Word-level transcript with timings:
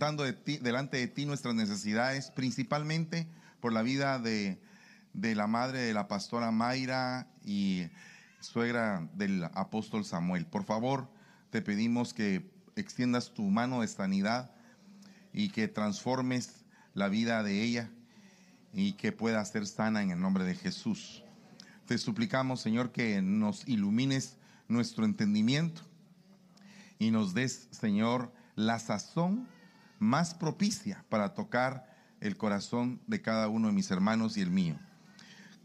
de 0.00 0.32
ti- 0.32 0.56
delante 0.56 0.96
de 0.96 1.08
ti 1.08 1.26
nuestras 1.26 1.54
necesidades, 1.54 2.30
principalmente 2.30 3.26
por 3.60 3.70
la 3.72 3.82
vida 3.82 4.18
de, 4.18 4.58
de 5.12 5.34
la 5.34 5.46
madre 5.46 5.80
de 5.80 5.92
la 5.92 6.08
pastora 6.08 6.50
Mayra 6.50 7.26
y 7.44 7.86
suegra 8.40 9.06
del 9.12 9.44
apóstol 9.44 10.06
Samuel. 10.06 10.46
Por 10.46 10.64
favor, 10.64 11.06
te 11.50 11.60
pedimos 11.60 12.14
que 12.14 12.50
extiendas 12.76 13.34
tu 13.34 13.42
mano 13.42 13.82
de 13.82 13.88
sanidad 13.88 14.50
y 15.34 15.50
que 15.50 15.68
transformes 15.68 16.64
la 16.94 17.08
vida 17.08 17.42
de 17.42 17.62
ella 17.62 17.90
y 18.72 18.94
que 18.94 19.12
pueda 19.12 19.44
ser 19.44 19.66
sana 19.66 20.02
en 20.02 20.12
el 20.12 20.20
nombre 20.20 20.44
de 20.44 20.54
Jesús. 20.54 21.22
Te 21.86 21.98
suplicamos, 21.98 22.62
Señor, 22.62 22.90
que 22.90 23.20
nos 23.20 23.68
ilumines 23.68 24.38
nuestro 24.66 25.04
entendimiento 25.04 25.82
y 26.98 27.10
nos 27.10 27.34
des, 27.34 27.68
Señor, 27.70 28.32
la 28.56 28.78
sazón 28.78 29.46
más 30.00 30.34
propicia 30.34 31.04
para 31.08 31.34
tocar 31.34 31.88
el 32.20 32.36
corazón 32.36 33.00
de 33.06 33.22
cada 33.22 33.48
uno 33.48 33.68
de 33.68 33.74
mis 33.74 33.90
hermanos 33.90 34.36
y 34.36 34.40
el 34.40 34.50
mío. 34.50 34.76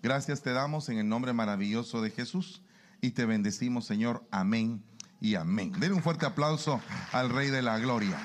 Gracias 0.04 0.44
te 0.44 0.52
damos 0.52 0.90
en 0.90 1.00
el 1.00 1.10
nombre 1.10 1.34
maravilloso 1.34 2.02
de 2.02 2.12
Jesús 2.12 2.62
y 3.02 3.12
te 3.12 3.26
bendecimos, 3.26 3.86
Señor. 3.86 4.24
Amén 4.30 4.84
y 5.20 5.36
amén. 5.36 5.72
Denle 5.72 5.96
un 5.96 6.04
fuerte 6.04 6.26
aplauso 6.26 6.80
al 7.12 7.30
Rey 7.30 7.50
de 7.50 7.62
la 7.62 7.80
Gloria. 7.80 8.18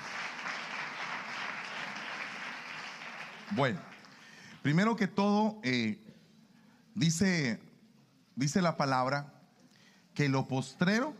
Bueno, 3.52 3.80
primero 4.62 4.96
que 4.96 5.06
todo, 5.06 5.58
eh, 5.62 5.98
dice, 6.94 7.60
dice 8.36 8.60
la 8.62 8.76
palabra 8.76 9.32
que 10.14 10.28
lo 10.28 10.48
postrero 10.48 11.14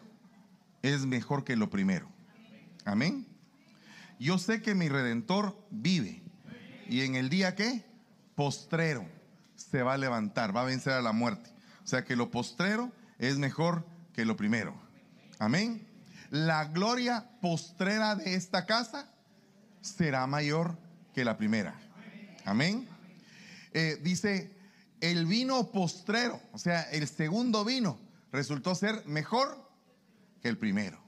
es 0.83 1.07
mejor 1.07 1.45
que 1.45 1.57
lo 1.57 1.71
primero. 1.71 2.09
Amén. 2.85 3.30
Yo 4.21 4.37
sé 4.37 4.61
que 4.61 4.75
mi 4.75 4.91
redentor 4.91 5.57
vive 5.71 6.23
y 6.87 7.01
en 7.01 7.15
el 7.15 7.31
día 7.31 7.55
que 7.57 7.87
postrero 8.35 9.09
se 9.57 9.83
va 9.83 9.95
a 9.95 9.99
levantar, 9.99 10.55
va 10.55 10.61
a 10.61 10.67
vencer 10.67 10.93
a 10.93 11.01
la 11.01 11.13
muerte. 11.13 11.49
O 11.83 11.87
sea 11.87 12.05
que 12.05 12.17
lo 12.17 12.31
postrero 12.31 12.93
es 13.19 13.39
mejor 13.39 13.87
que 14.13 14.27
lo 14.27 14.37
primero. 14.37 14.75
Amén. 15.39 15.89
La 16.29 16.67
gloria 16.67 17.31
postrera 17.41 18.15
de 18.15 18.35
esta 18.35 18.67
casa 18.67 19.11
será 19.81 20.27
mayor 20.27 20.77
que 21.15 21.25
la 21.25 21.39
primera. 21.39 21.75
Amén. 22.45 22.87
Eh, 23.73 23.99
dice, 24.03 24.55
el 25.01 25.25
vino 25.25 25.71
postrero, 25.73 26.43
o 26.53 26.59
sea, 26.59 26.83
el 26.91 27.09
segundo 27.09 27.65
vino, 27.65 27.99
resultó 28.33 28.75
ser 28.75 29.03
mejor 29.07 29.67
que 30.43 30.51
el 30.51 30.59
primero. 30.59 31.03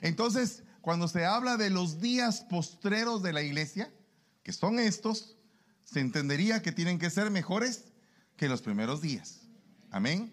Entonces, 0.00 0.62
cuando 0.80 1.08
se 1.08 1.24
habla 1.24 1.56
de 1.56 1.70
los 1.70 2.00
días 2.00 2.42
postreros 2.42 3.22
de 3.22 3.32
la 3.32 3.42
iglesia, 3.42 3.92
que 4.42 4.52
son 4.52 4.78
estos, 4.78 5.36
se 5.84 6.00
entendería 6.00 6.62
que 6.62 6.72
tienen 6.72 6.98
que 6.98 7.10
ser 7.10 7.30
mejores 7.30 7.84
que 8.36 8.48
los 8.48 8.62
primeros 8.62 9.00
días. 9.00 9.40
Amén. 9.90 10.32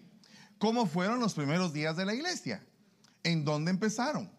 ¿Cómo 0.58 0.86
fueron 0.86 1.20
los 1.20 1.34
primeros 1.34 1.72
días 1.72 1.96
de 1.96 2.06
la 2.06 2.14
iglesia? 2.14 2.64
¿En 3.22 3.44
dónde 3.44 3.70
empezaron? 3.70 4.30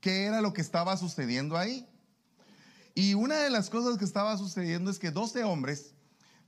¿Qué 0.00 0.24
era 0.24 0.40
lo 0.40 0.52
que 0.52 0.60
estaba 0.60 0.96
sucediendo 0.96 1.58
ahí? 1.58 1.86
Y 2.94 3.14
una 3.14 3.36
de 3.36 3.50
las 3.50 3.68
cosas 3.68 3.98
que 3.98 4.04
estaba 4.04 4.38
sucediendo 4.38 4.90
es 4.90 4.98
que 4.98 5.10
12 5.10 5.44
hombres 5.44 5.94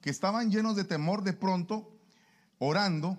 que 0.00 0.10
estaban 0.10 0.50
llenos 0.50 0.76
de 0.76 0.84
temor 0.84 1.24
de 1.24 1.32
pronto, 1.32 1.94
orando, 2.58 3.18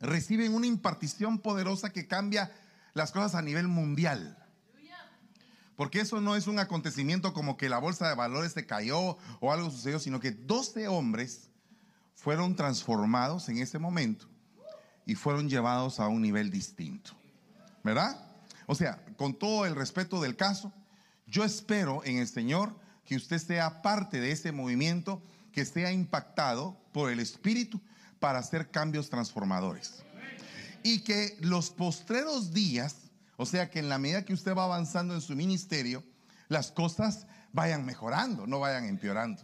reciben 0.00 0.54
una 0.54 0.66
impartición 0.66 1.38
poderosa 1.38 1.90
que 1.90 2.06
cambia 2.06 2.52
las 2.94 3.12
cosas 3.12 3.34
a 3.34 3.42
nivel 3.42 3.68
mundial. 3.68 4.38
Porque 5.76 6.00
eso 6.00 6.20
no 6.20 6.36
es 6.36 6.46
un 6.46 6.58
acontecimiento 6.58 7.32
como 7.32 7.56
que 7.56 7.68
la 7.68 7.78
bolsa 7.78 8.08
de 8.08 8.14
valores 8.14 8.52
se 8.52 8.66
cayó 8.66 9.18
o 9.40 9.52
algo 9.52 9.70
sucedió, 9.70 9.98
sino 9.98 10.20
que 10.20 10.32
12 10.32 10.88
hombres 10.88 11.50
fueron 12.14 12.56
transformados 12.56 13.48
en 13.48 13.58
ese 13.58 13.78
momento 13.78 14.26
y 15.04 15.14
fueron 15.14 15.48
llevados 15.48 16.00
a 16.00 16.08
un 16.08 16.22
nivel 16.22 16.50
distinto. 16.50 17.12
¿Verdad? 17.84 18.26
O 18.66 18.74
sea, 18.74 19.04
con 19.16 19.34
todo 19.34 19.64
el 19.64 19.76
respeto 19.76 20.20
del 20.20 20.34
caso, 20.34 20.72
yo 21.26 21.44
espero 21.44 22.02
en 22.04 22.18
el 22.18 22.26
Señor 22.26 22.74
que 23.04 23.16
usted 23.16 23.38
sea 23.38 23.82
parte 23.82 24.20
de 24.20 24.32
ese 24.32 24.50
movimiento, 24.52 25.22
que 25.52 25.64
sea 25.64 25.92
impactado 25.92 26.76
por 26.92 27.10
el 27.10 27.20
Espíritu 27.20 27.80
para 28.18 28.40
hacer 28.40 28.70
cambios 28.70 29.08
transformadores. 29.08 30.02
Y 30.82 31.00
que 31.00 31.36
los 31.40 31.70
postreros 31.70 32.52
días, 32.52 33.05
o 33.36 33.46
sea, 33.46 33.70
que 33.70 33.78
en 33.78 33.88
la 33.88 33.98
medida 33.98 34.24
que 34.24 34.32
usted 34.32 34.54
va 34.54 34.64
avanzando 34.64 35.14
en 35.14 35.20
su 35.20 35.34
ministerio, 35.34 36.02
las 36.48 36.70
cosas 36.70 37.26
vayan 37.52 37.84
mejorando, 37.84 38.46
no 38.46 38.60
vayan 38.60 38.84
empeorando, 38.84 39.42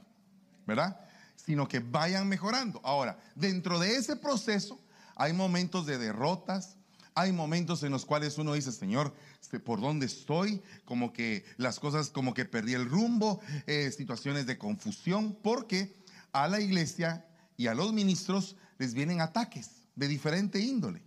¿verdad? 0.66 1.00
Sino 1.36 1.68
que 1.68 1.80
vayan 1.80 2.28
mejorando. 2.28 2.80
Ahora, 2.84 3.18
dentro 3.34 3.78
de 3.78 3.96
ese 3.96 4.16
proceso 4.16 4.80
hay 5.16 5.32
momentos 5.32 5.86
de 5.86 5.98
derrotas, 5.98 6.76
hay 7.14 7.32
momentos 7.32 7.82
en 7.82 7.92
los 7.92 8.06
cuales 8.06 8.38
uno 8.38 8.54
dice, 8.54 8.72
Señor, 8.72 9.14
este, 9.40 9.60
¿por 9.60 9.80
dónde 9.80 10.06
estoy? 10.06 10.62
Como 10.84 11.12
que 11.12 11.44
las 11.58 11.78
cosas, 11.78 12.08
como 12.08 12.32
que 12.32 12.44
perdí 12.44 12.74
el 12.74 12.88
rumbo, 12.88 13.40
eh, 13.66 13.90
situaciones 13.94 14.46
de 14.46 14.56
confusión, 14.56 15.36
porque 15.42 15.94
a 16.32 16.48
la 16.48 16.60
iglesia 16.60 17.26
y 17.56 17.66
a 17.66 17.74
los 17.74 17.92
ministros 17.92 18.56
les 18.78 18.94
vienen 18.94 19.20
ataques 19.20 19.70
de 19.94 20.08
diferente 20.08 20.58
índole. 20.58 21.02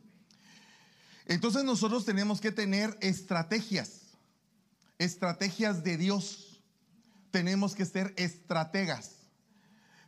Entonces 1.25 1.63
nosotros 1.63 2.05
tenemos 2.05 2.39
que 2.39 2.51
tener 2.51 2.97
estrategias, 3.01 4.01
estrategias 4.99 5.83
de 5.83 5.97
Dios. 5.97 6.61
Tenemos 7.31 7.75
que 7.75 7.85
ser 7.85 8.13
estrategas. 8.15 9.11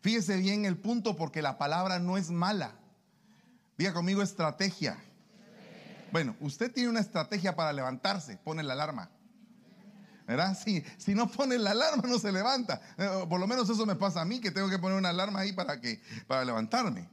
Fíjese 0.02 0.38
bien 0.38 0.66
el 0.66 0.78
punto 0.78 1.16
porque 1.16 1.42
la 1.42 1.58
palabra 1.58 2.00
no 2.00 2.18
es 2.18 2.30
mala. 2.30 2.76
Diga 3.78 3.94
conmigo 3.94 4.22
estrategia. 4.22 4.98
Bueno, 6.12 6.36
usted 6.40 6.72
tiene 6.72 6.90
una 6.90 7.02
estrategia 7.02 7.56
para 7.56 7.74
levantarse, 7.74 8.38
pone 8.38 8.64
la 8.64 8.74
alarma. 8.74 9.10
¿Verdad? 10.26 10.58
Si, 10.62 10.84
si 10.98 11.16
no 11.16 11.30
pone 11.32 11.58
la 11.58 11.72
alarma 11.72 12.04
no 12.08 12.20
se 12.20 12.32
levanta. 12.32 12.82
Eh, 12.98 13.26
Por 13.30 13.40
lo 13.40 13.48
menos 13.48 13.70
eso 13.70 13.86
me 13.86 13.96
pasa 13.96 14.22
a 14.22 14.26
mí, 14.26 14.40
que 14.40 14.52
tengo 14.52 14.70
que 14.70 14.78
poner 14.78 14.98
una 14.98 15.10
alarma 15.10 15.40
ahí 15.40 15.54
para, 15.54 15.80
que, 15.80 16.02
para 16.28 16.46
levantarme. 16.46 17.10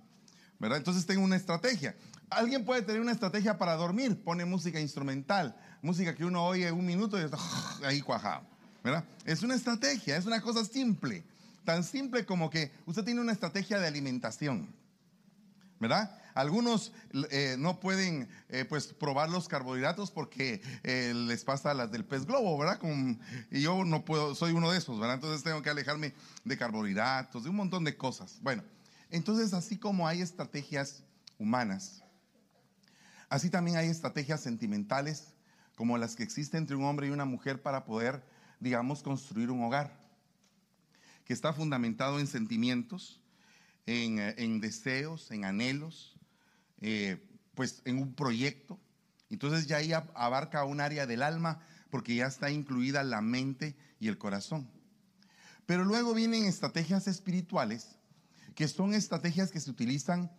¿Verdad? 0.58 0.78
Entonces 0.78 1.06
tengo 1.06 1.22
una 1.22 1.36
estrategia. 1.36 1.94
Alguien 2.30 2.64
puede 2.64 2.82
tener 2.82 3.00
una 3.00 3.12
estrategia 3.12 3.58
para 3.58 3.74
dormir, 3.74 4.22
pone 4.22 4.44
música 4.44 4.80
instrumental, 4.80 5.56
música 5.82 6.14
que 6.14 6.24
uno 6.24 6.44
oye 6.46 6.70
un 6.72 6.84
minuto 6.84 7.18
y 7.18 7.24
está 7.24 7.38
ahí 7.84 8.00
cuajado. 8.00 8.46
¿Verdad? 8.82 9.04
Es 9.24 9.42
una 9.42 9.54
estrategia, 9.54 10.16
es 10.16 10.26
una 10.26 10.40
cosa 10.42 10.64
simple. 10.64 11.24
Tan 11.64 11.82
simple 11.84 12.26
como 12.26 12.50
que 12.50 12.70
usted 12.84 13.04
tiene 13.04 13.20
una 13.20 13.32
estrategia 13.32 13.78
de 13.78 13.86
alimentación. 13.86 14.68
¿verdad? 15.78 16.18
Algunos 16.34 16.92
eh, 17.30 17.56
no 17.58 17.78
pueden 17.78 18.28
eh, 18.48 18.64
pues 18.64 18.88
probar 18.88 19.28
los 19.28 19.48
carbohidratos 19.48 20.10
porque 20.10 20.62
eh, 20.82 21.12
les 21.14 21.44
pasa 21.44 21.74
las 21.74 21.92
del 21.92 22.04
pez 22.04 22.26
globo, 22.26 22.56
¿verdad? 22.58 22.80
Y 23.50 23.60
yo 23.60 23.84
no 23.84 24.04
puedo, 24.04 24.34
soy 24.34 24.52
uno 24.52 24.70
de 24.72 24.78
esos, 24.78 24.98
¿verdad? 24.98 25.16
Entonces 25.16 25.42
tengo 25.42 25.62
que 25.62 25.70
alejarme 25.70 26.14
de 26.44 26.58
carbohidratos, 26.58 27.44
de 27.44 27.50
un 27.50 27.56
montón 27.56 27.84
de 27.84 27.96
cosas. 27.96 28.38
Bueno, 28.40 28.64
entonces 29.10 29.52
así 29.52 29.76
como 29.76 30.08
hay 30.08 30.22
estrategias 30.22 31.02
humanas, 31.38 32.02
así 33.28 33.50
también 33.50 33.76
hay 33.76 33.88
estrategias 33.88 34.40
sentimentales 34.40 35.34
como 35.76 35.98
las 35.98 36.14
que 36.14 36.22
existen 36.22 36.58
entre 36.62 36.76
un 36.76 36.84
hombre 36.84 37.08
y 37.08 37.10
una 37.10 37.24
mujer 37.24 37.60
para 37.62 37.84
poder, 37.84 38.24
digamos, 38.60 39.02
construir 39.02 39.50
un 39.50 39.62
hogar 39.64 40.02
que 41.24 41.32
está 41.32 41.52
fundamentado 41.52 42.20
en 42.20 42.26
sentimientos, 42.26 43.20
en, 43.86 44.18
eh, 44.18 44.34
deseos, 44.60 45.30
en 45.30 45.44
anhelos, 45.44 46.16
eh, 46.80 47.26
pues 47.54 47.82
en 47.84 47.98
un 47.98 48.14
proyecto. 48.14 48.78
Entonces 49.30 49.66
ya 49.66 49.78
ahí 49.78 49.90
ab- 49.90 50.10
abarca 50.14 50.64
un 50.64 50.80
área 50.80 51.06
del 51.06 51.22
alma 51.22 51.60
porque 51.90 52.14
ya 52.14 52.26
está 52.26 52.50
incluida 52.50 53.02
la 53.04 53.20
mente 53.20 53.74
y 54.00 54.08
el 54.08 54.18
corazón. 54.18 54.68
Pero 55.66 55.84
luego 55.84 56.12
vienen 56.12 56.44
estrategias 56.44 57.06
espirituales, 57.08 57.96
que 58.54 58.68
son 58.68 58.92
estrategias 58.92 59.50
que 59.50 59.60
se 59.60 59.70
utilizan 59.70 60.30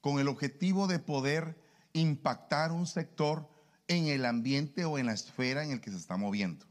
con 0.00 0.18
el 0.20 0.28
objetivo 0.28 0.86
de 0.86 0.98
poder 0.98 1.56
impactar 1.94 2.72
un 2.72 2.86
sector 2.86 3.48
en 3.88 4.08
el 4.08 4.26
ambiente 4.26 4.84
o 4.84 4.98
en 4.98 5.06
la 5.06 5.14
esfera 5.14 5.64
en 5.64 5.70
el 5.70 5.80
que 5.80 5.90
se 5.90 5.96
está 5.96 6.16
moviendo. 6.16 6.66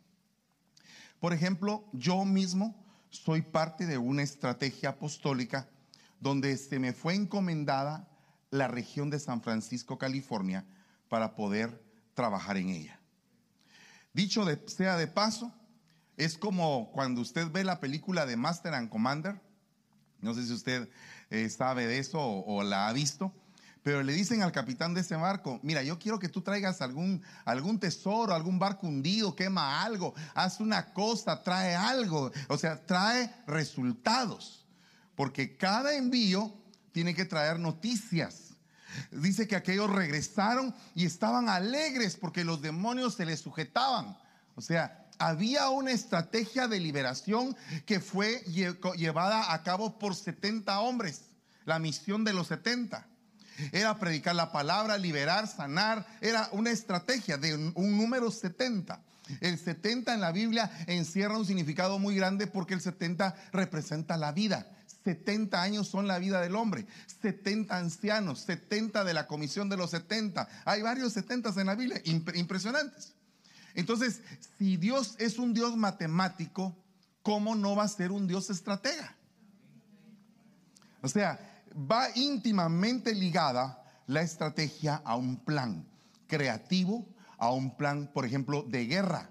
Por 1.20 1.34
ejemplo, 1.34 1.90
yo 1.94 2.26
mismo 2.26 2.86
soy 3.10 3.42
parte 3.42 3.86
de 3.86 3.98
una 3.98 4.24
estrategia 4.24 4.90
apostólica 4.90 5.70
donde 6.20 6.58
se 6.58 6.80
me 6.80 6.94
fue 6.94 7.16
encomendada 7.16 8.10
la 8.52 8.68
región 8.68 9.10
de 9.10 9.20
San 9.20 9.42
Francisco, 9.42 9.98
California, 9.98 10.66
para 11.10 11.36
poder 11.36 11.82
trabajar 12.14 12.58
en 12.58 12.70
ella. 12.70 13.00
Dicho 14.14 14.46
sea 14.68 14.98
de 14.98 15.08
paso, 15.08 15.54
es 16.18 16.38
como 16.38 16.92
cuando 16.92 17.22
usted 17.22 17.50
ve 17.52 17.64
la 17.64 17.80
película 17.80 18.26
de 18.26 18.38
Master 18.38 18.74
and 18.74 18.90
Commander, 18.90 19.42
no 20.20 20.34
sé 20.34 20.46
si 20.46 20.54
usted 20.54 20.90
eh, 21.30 21.50
sabe 21.50 21.88
de 21.88 22.00
eso 22.00 22.20
o 22.22 22.64
la 22.64 22.88
ha 22.88 22.94
visto, 22.94 23.34
Pero 23.84 24.02
le 24.02 24.14
dicen 24.14 24.42
al 24.42 24.54
capitán 24.54 24.94
de 24.94 25.02
ese 25.02 25.18
barco, 25.18 25.60
mira, 25.62 25.84
yo 25.84 26.00
quiero 26.00 26.18
que 26.18 26.30
tú 26.30 26.42
traigas 26.42 26.82
algún, 26.82 27.22
algún 27.44 27.80
tesoro, 27.80 28.34
algún 28.34 28.58
barco 28.58 28.88
hundido, 28.88 29.36
quema 29.36 29.84
algo, 29.84 30.16
haz 30.34 30.62
una 30.62 30.94
cosa, 30.94 31.44
trae 31.44 31.76
algo. 31.76 32.32
O 32.48 32.58
sea, 32.58 32.86
trae 32.86 33.30
resultados. 33.46 34.66
Porque 35.16 35.58
cada 35.58 35.96
envío 35.96 36.54
tiene 36.94 37.14
que 37.14 37.26
traer 37.26 37.60
noticias. 37.60 38.54
Dice 39.12 39.48
que 39.48 39.58
aquellos 39.58 39.90
regresaron 39.90 40.74
y 40.96 41.06
estaban 41.06 41.50
alegres 41.50 42.16
porque 42.16 42.46
los 42.46 42.62
demonios 42.62 43.16
se 43.16 43.26
les 43.26 43.42
sujetaban. 43.42 44.18
O 44.56 44.62
sea, 44.62 45.08
había 45.20 45.70
una 45.70 45.92
estrategia 45.92 46.70
de 46.70 46.80
liberación 46.80 47.56
que 47.86 48.00
fue 48.00 48.44
llevada 48.96 49.52
a 49.52 49.64
cabo 49.64 50.00
por 50.00 50.16
70 50.16 50.80
hombres, 50.80 51.26
la 51.66 51.80
misión 51.80 52.24
de 52.24 52.34
los 52.34 52.48
70. 52.48 53.08
Era 53.72 53.98
predicar 54.00 54.36
la 54.36 54.52
palabra, 54.52 54.98
liberar, 54.98 55.48
sanar. 55.48 56.06
Era 56.22 56.50
una 56.52 56.72
estrategia 56.72 57.38
de 57.38 57.56
un, 57.56 57.98
número 57.98 58.32
70. 58.32 59.00
El 59.40 59.58
70 59.58 60.14
en 60.14 60.22
la 60.22 60.32
Biblia 60.32 60.70
encierra 60.88 61.38
un 61.38 61.46
significado 61.46 61.98
muy 62.00 62.16
grande 62.16 62.48
porque 62.48 62.74
el 62.74 62.82
70 62.82 63.36
representa 63.52 64.18
la 64.18 64.32
vida. 64.32 64.68
70 65.04 65.62
años 65.62 65.88
son 65.88 66.08
la 66.08 66.18
vida 66.18 66.40
del 66.42 66.56
hombre, 66.56 66.86
70 67.22 67.78
ancianos, 67.78 68.40
70 68.42 69.04
de 69.04 69.14
la 69.14 69.28
comisión 69.28 69.68
de 69.70 69.78
los 69.78 69.92
70. 69.92 70.48
Hay 70.66 70.82
varios 70.82 71.14
70 71.14 71.50
en 71.58 71.68
la 71.68 71.76
Biblia, 71.76 72.02
impresionantes. 72.06 73.14
Entonces, 73.76 74.22
si 74.58 74.78
Dios 74.78 75.16
es 75.20 75.40
un 75.40 75.54
Dios 75.54 75.76
matemático, 75.76 76.76
¿cómo 77.22 77.56
no 77.56 77.76
va 77.76 77.84
a 77.84 77.88
ser 77.88 78.12
un 78.12 78.28
Dios 78.28 78.50
estratega? 78.50 79.16
O 81.02 81.10
sea, 81.10 81.53
va 81.76 82.08
íntimamente 82.16 83.14
ligada 83.14 83.84
la 84.08 84.22
estrategia 84.22 85.02
a 85.04 85.16
un 85.16 85.38
plan 85.38 85.86
creativo, 86.28 87.08
a 87.38 87.52
un 87.52 87.76
plan, 87.76 88.10
por 88.14 88.26
ejemplo, 88.26 88.64
de 88.64 88.86
guerra. 88.86 89.30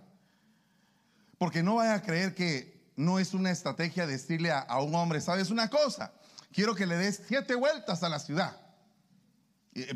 Porque 1.38 1.62
no 1.62 1.76
vaya 1.76 1.94
a 1.94 2.02
creer 2.02 2.34
que 2.34 2.80
no 2.96 3.18
es 3.18 3.34
una 3.34 3.50
estrategia 3.50 4.06
decirle 4.06 4.52
a, 4.52 4.80
un 4.80 4.94
hombre, 4.94 5.20
¿sabes 5.20 5.50
una 5.50 5.68
cosa? 5.68 6.12
Quiero 6.52 6.74
que 6.74 6.86
le 6.86 6.96
des 6.96 7.22
siete 7.26 7.54
vueltas 7.54 8.02
a 8.02 8.08
la 8.08 8.18
ciudad. 8.18 8.56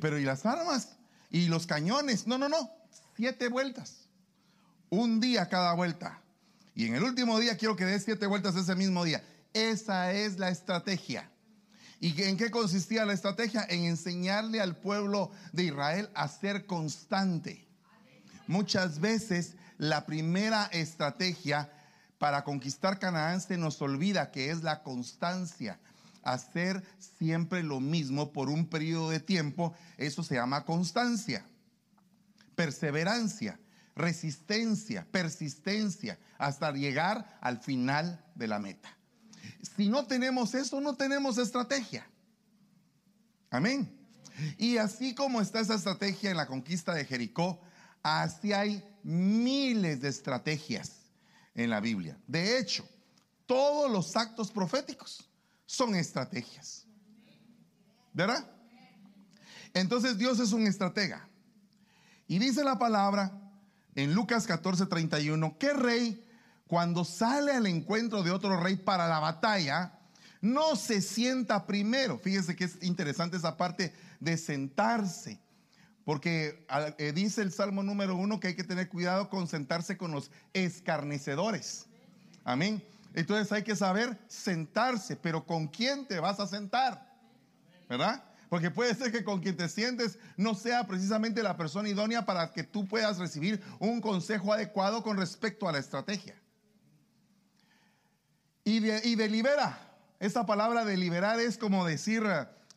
Pero 0.01 0.19
¿y 0.19 0.25
las 0.25 0.47
armas? 0.47 0.97
¿Y 1.31 1.49
los 1.49 1.67
cañones? 1.67 2.27
No, 2.27 2.39
no, 2.39 2.49
no. 2.49 2.71
Siete 3.17 3.49
vueltas. 3.49 4.09
Un 4.89 5.21
día 5.21 5.49
cada 5.49 5.75
vuelta. 5.75 6.21
Y 6.75 6.87
en 6.87 6.95
el 6.95 7.03
último 7.03 7.39
día 7.39 7.57
quiero 7.57 7.77
que 7.77 7.85
des 7.85 8.05
siete 8.05 8.27
vueltas 8.27 8.57
ese 8.57 8.75
mismo 8.75 9.05
día. 9.05 9.23
Esa 9.53 10.13
es 10.13 10.39
la 10.39 10.49
estrategia. 10.49 11.31
¿Y 12.01 12.23
en 12.23 12.37
qué 12.37 12.51
consistía 12.51 13.07
la 13.07 13.15
estrategia? 13.15 13.67
En 13.69 13.85
enseñarle 13.85 14.61
al 14.61 14.77
pueblo 14.77 15.31
de 15.53 15.65
Israel 15.65 16.11
a 16.15 16.29
ser 16.29 16.67
constante. 16.67 17.67
Muchas 18.47 19.01
veces 19.01 19.55
la 19.79 20.07
primera 20.07 20.67
estrategia 20.67 21.71
para 22.19 22.45
conquistar 22.45 22.99
Canaán 22.99 23.41
se 23.41 23.57
nos 23.57 23.81
olvida 23.83 24.31
que 24.31 24.51
es 24.51 24.63
la 24.63 24.83
constancia. 24.83 25.79
Hacer 26.23 26.83
siempre 27.19 27.63
lo 27.63 27.81
mismo 27.81 28.33
por 28.33 28.49
un 28.49 28.67
periodo 28.67 29.11
de 29.11 29.21
tiempo, 29.21 29.75
eso 29.97 30.23
se 30.23 30.35
llama 30.35 30.65
constancia. 30.65 31.45
Perseverancia, 32.55 33.59
resistencia, 33.95 35.07
persistencia, 35.11 36.19
hasta 36.39 36.73
llegar 36.73 37.39
al 37.41 37.59
final 37.59 38.25
de 38.35 38.49
la 38.49 38.59
meta. 38.59 38.96
Si 39.75 39.89
no 39.89 40.07
tenemos 40.07 40.55
eso, 40.55 40.81
no 40.81 40.95
tenemos 40.95 41.39
estrategia. 41.39 42.07
Amén. 43.51 43.91
Y 44.59 44.77
así 44.77 45.15
como 45.15 45.41
está 45.41 45.61
esa 45.61 45.75
estrategia 45.75 46.31
en 46.31 46.37
la 46.37 46.47
conquista 46.47 46.95
de 46.95 47.05
Jericó, 47.05 47.61
así 48.03 48.53
hay 48.53 48.85
miles 49.03 50.01
de 50.01 50.09
estrategias 50.09 51.07
en 51.55 51.71
la 51.71 51.81
Biblia. 51.81 52.19
De 52.27 52.59
hecho, 52.59 52.87
todos 53.47 53.91
los 53.91 54.17
actos 54.17 54.51
proféticos 54.51 55.29
son 55.65 55.95
estrategias. 55.95 56.87
¿Verdad? 58.13 58.51
Entonces 59.75 60.19
Dios 60.19 60.41
es 60.41 60.53
un 60.53 60.67
estratega. 60.67 61.29
Y 62.27 62.39
dice 62.39 62.65
la 62.65 62.79
palabra 62.79 63.33
en 63.95 64.15
Lucas 64.15 64.47
14, 64.47 64.87
31, 64.87 65.57
¿qué 65.59 65.73
rey 65.73 66.26
cuando 66.67 67.05
sale 67.05 67.53
al 67.53 67.67
encuentro 67.67 68.23
de 68.23 68.33
otro 68.33 68.61
rey 68.61 68.77
para 68.77 69.07
la 69.07 69.21
batalla, 69.21 69.93
no 70.41 70.77
se 70.77 71.01
sienta 71.01 71.67
primero. 71.67 72.19
Fíjese 72.19 72.57
que 72.57 72.65
es 72.65 72.83
interesante 72.83 73.37
esa 73.37 73.57
parte 73.57 73.95
de 74.21 74.37
sentarse. 74.37 75.39
Porque 76.05 76.65
eh, 76.99 77.13
dice 77.15 77.43
el 77.43 77.53
Salmo 77.53 77.83
número 77.83 78.17
uno 78.17 78.39
que 78.39 78.49
hay 78.49 78.57
que 78.57 78.65
tener 78.65 78.89
cuidado 78.89 79.29
con 79.29 79.49
sentarse 79.49 79.97
con 79.97 80.13
los 80.13 80.31
escarnecedores. 80.53 81.87
Amén. 82.45 82.83
Entonces 83.15 83.51
hay 83.51 83.63
que 83.63 83.75
saber 83.75 84.19
sentarse, 84.29 85.17
pero 85.17 85.45
¿con 85.47 85.69
quién 85.69 86.07
te 86.07 86.21
vas 86.21 86.39
a 86.39 86.47
sentar? 86.47 87.15
¿Verdad? 87.89 88.23
Porque 88.49 88.71
puede 88.71 88.95
ser 88.95 89.11
que 89.11 89.25
con 89.25 89.41
quien 89.41 89.57
te 89.57 89.69
sientes 89.69 90.19
no 90.37 90.55
sea 90.55 90.87
precisamente 90.87 91.43
la 91.43 91.57
persona 91.57 91.89
idónea 91.89 92.25
para 92.25 92.53
que 92.53 92.63
tú 92.63 92.87
puedas 92.87 93.19
recibir 93.19 93.61
un 93.81 94.01
consejo 94.01 94.53
adecuado 94.53 95.03
con 95.03 95.17
respecto 95.17 95.69
a 95.69 95.73
la 95.73 95.79
estrategia 95.79 96.37
y, 98.67 99.15
delibera. 99.15 99.79
Esa 100.19 100.45
palabra 100.45 100.85
deliberar 100.85 101.39
es 101.39 101.57
como 101.57 101.87
decir, 101.87 102.25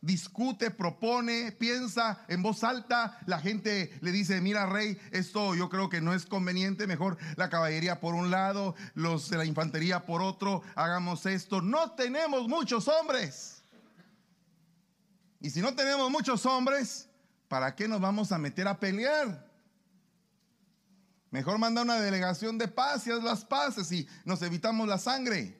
discute, 0.00 0.70
propone, 0.70 1.50
piensa 1.50 2.24
en 2.28 2.42
voz 2.42 2.62
alta. 2.62 3.18
La 3.26 3.40
gente 3.40 3.98
le 4.00 4.12
dice, 4.12 4.40
mira 4.40 4.66
rey, 4.66 4.96
esto 5.10 5.56
yo 5.56 5.68
creo 5.68 5.88
que 5.88 6.00
no 6.00 6.14
es 6.14 6.26
conveniente, 6.26 6.86
mejor 6.86 7.18
la 7.34 7.50
caballería 7.50 7.98
por 7.98 8.14
un 8.14 8.30
lado, 8.30 8.76
los 8.94 9.30
de 9.30 9.38
la 9.38 9.44
infantería 9.44 10.06
por 10.06 10.22
otro, 10.22 10.62
hagamos 10.76 11.26
esto. 11.26 11.60
No 11.60 11.90
tenemos 11.92 12.46
muchos 12.46 12.86
hombres. 12.86 13.64
Y 15.40 15.50
si 15.50 15.60
no 15.60 15.74
tenemos 15.74 16.08
muchos 16.08 16.46
hombres, 16.46 17.08
¿para 17.48 17.74
qué 17.74 17.88
nos 17.88 18.00
vamos 18.00 18.30
a 18.30 18.38
meter 18.38 18.68
a 18.68 18.78
pelear? 18.78 19.50
Mejor 21.32 21.58
manda 21.58 21.82
una 21.82 22.00
delegación 22.00 22.58
de 22.58 22.68
paz 22.68 23.08
y 23.08 23.10
haz 23.10 23.24
las 23.24 23.44
paces 23.44 23.90
y 23.90 24.06
nos 24.24 24.40
evitamos 24.42 24.86
la 24.86 24.98
sangre. 24.98 25.59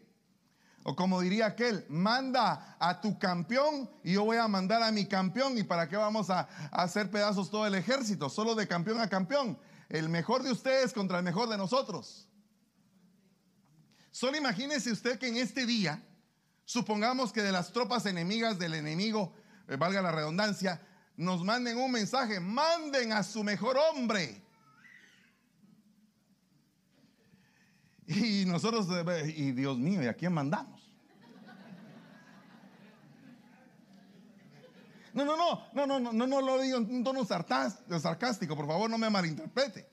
O 0.83 0.97
como 0.97 1.21
diría 1.21 1.47
aquel, 1.47 1.85
manda 1.89 2.77
a 2.79 3.01
tu 3.01 3.19
campeón 3.19 3.91
y 4.03 4.15
yo 4.15 4.25
voy 4.25 4.39
a 4.39 4.49
mandar 4.49 4.83
a 4.83 4.91
mi 4.91 5.07
campeón. 5.07 5.59
¿Y 5.59 5.63
para 5.63 5.89
qué 5.89 5.97
vamos 5.97 6.31
a, 6.31 6.49
hacer 6.73 7.11
pedazos 7.11 7.51
todo 7.51 7.67
el 7.67 7.75
ejército? 7.75 8.31
Solo 8.31 8.55
de 8.55 8.67
campeón 8.67 9.01
a 9.01 9.09
campeón. 9.09 9.59
El 9.89 10.09
mejor 10.09 10.43
de 10.43 10.53
ustedes 10.53 10.93
contra 10.93 11.19
el 11.19 11.25
mejor 11.25 11.49
de 11.49 11.59
nosotros. 11.59 12.29
Solo 14.11 14.37
imagínese 14.37 14.91
usted 14.91 15.19
que 15.19 15.29
en 15.29 15.37
este 15.37 15.67
día, 15.67 16.03
supongamos 16.65 17.33
que 17.33 17.43
de 17.43 17.53
las 17.53 17.73
tropas 17.73 18.07
enemigas 18.07 18.59
del 18.59 18.75
enemigo, 18.75 19.35
eh, 19.69 19.77
valga 19.77 20.01
la 20.01 20.13
redundancia, 20.13 20.81
nos 21.17 21.45
manden 21.45 21.77
un 21.77 21.93
mensaje, 21.93 22.41
manden 22.41 23.13
a 23.13 23.23
su 23.23 23.45
mejor 23.45 23.77
hombre. 23.77 24.43
Y 28.11 28.45
nosotros, 28.45 28.89
eh, 28.91 29.35
y 29.37 29.53
Dios 29.53 29.79
mío, 29.79 30.03
¿y 30.03 30.09
a 30.09 30.15
quién 30.15 30.33
mandamos? 30.33 30.81
No, 35.13 35.25
no, 35.25 35.37
no, 35.37 35.65
no, 35.73 35.87
no, 35.87 36.13
no, 36.13 36.27
no, 36.27 36.41
lo 36.41 36.61
digo 36.61 36.79
en 36.79 36.93
un 36.93 37.05
tono 37.05 37.25
sarcástico, 37.25 38.57
por 38.57 38.67
favor, 38.67 38.91
no 38.91 38.99
me 38.99 39.09
malinterprete. 39.11 39.89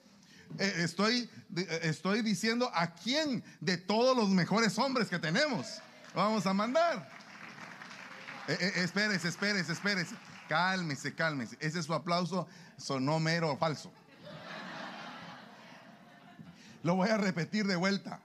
Eh, 0.57 0.73
estoy, 0.77 1.29
eh, 1.55 1.79
estoy 1.83 2.23
diciendo 2.23 2.71
a 2.73 2.95
quién 2.95 3.43
de 3.59 3.77
todos 3.77 4.17
los 4.17 4.29
mejores 4.29 4.77
hombres 4.79 5.09
que 5.09 5.19
tenemos 5.19 5.79
vamos 6.15 6.45
a 6.47 6.53
mandar. 6.53 7.07
espérese, 8.47 9.27
espérese, 9.27 9.73
espérese. 9.73 10.15
Cálmese, 10.49 11.13
cálmese. 11.13 11.57
Ese 11.59 11.79
es 11.79 11.85
su 11.85 11.93
aplauso 11.93 12.47
sonó 12.77 13.19
mero 13.19 13.55
falso. 13.57 13.91
Lo 16.87 16.95
voy 16.95 17.09
a 17.09 17.17
repetir 17.17 17.67
de 17.67 17.75
vuelta. 17.75 18.21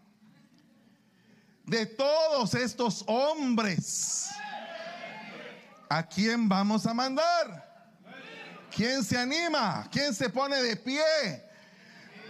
De 1.66 1.85
todos 1.85 2.54
estos 2.54 3.02
hombres, 3.09 4.28
¿a 5.88 6.07
quién 6.07 6.49
vamos 6.49 6.87
a 6.87 6.95
mandar? 6.95 7.90
¿Quién 8.73 9.02
se 9.02 9.19
anima? 9.19 9.88
¿Quién 9.90 10.14
se 10.14 10.31
pone 10.31 10.62
de 10.62 10.76
pie 10.76 11.45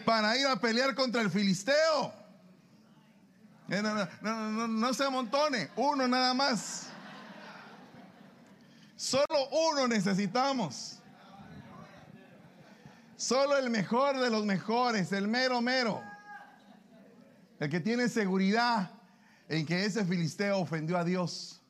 para 0.06 0.34
ir 0.38 0.46
a 0.46 0.56
pelear 0.56 0.94
contra 0.94 1.20
el 1.20 1.30
filisteo? 1.30 2.14
Eh, 3.68 3.82
no, 3.82 4.08
no, 4.22 4.68
no, 4.68 4.94
se 4.94 5.04
amontone, 5.04 5.68
uno 5.76 6.08
nada 6.08 6.32
más. 6.32 6.86
Solo 8.96 9.50
uno 9.70 9.86
necesitamos. 9.86 10.98
Solo 13.18 13.58
el 13.58 13.68
mejor 13.68 14.18
de 14.18 14.30
los 14.30 14.46
mejores, 14.46 15.12
el 15.12 15.28
mero 15.28 15.60
mero. 15.60 16.11
El 17.62 17.70
que 17.70 17.78
tiene 17.78 18.08
seguridad 18.08 18.90
en 19.48 19.64
que 19.64 19.84
ese 19.84 20.04
filisteo 20.04 20.58
ofendió 20.58 20.98
a 20.98 21.04
Dios. 21.04 21.62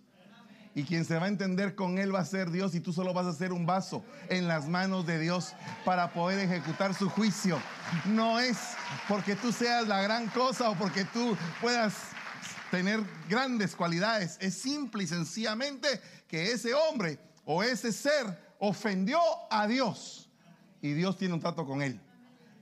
Y 0.74 0.84
quien 0.84 1.04
se 1.04 1.18
va 1.18 1.26
a 1.26 1.28
entender 1.28 1.74
con 1.74 1.98
Él 1.98 2.14
va 2.14 2.20
a 2.20 2.24
ser 2.24 2.50
Dios 2.50 2.74
y 2.74 2.80
tú 2.80 2.94
solo 2.94 3.12
vas 3.12 3.26
a 3.26 3.34
ser 3.34 3.52
un 3.52 3.66
vaso 3.66 4.02
en 4.30 4.48
las 4.48 4.70
manos 4.70 5.06
de 5.06 5.18
Dios 5.18 5.52
para 5.84 6.14
poder 6.14 6.38
ejecutar 6.38 6.94
su 6.94 7.10
juicio. 7.10 7.60
No 8.06 8.40
es 8.40 8.56
porque 9.06 9.36
tú 9.36 9.52
seas 9.52 9.86
la 9.86 10.00
gran 10.00 10.28
cosa 10.28 10.70
o 10.70 10.76
porque 10.76 11.04
tú 11.04 11.36
puedas 11.60 11.94
tener 12.70 13.04
grandes 13.28 13.76
cualidades. 13.76 14.38
Es 14.40 14.54
simple 14.54 15.04
y 15.04 15.06
sencillamente 15.06 16.00
que 16.26 16.52
ese 16.52 16.72
hombre 16.72 17.18
o 17.44 17.62
ese 17.62 17.92
ser 17.92 18.54
ofendió 18.58 19.20
a 19.50 19.66
Dios 19.66 20.30
y 20.80 20.94
Dios 20.94 21.18
tiene 21.18 21.34
un 21.34 21.40
trato 21.40 21.66
con 21.66 21.82
él. 21.82 22.00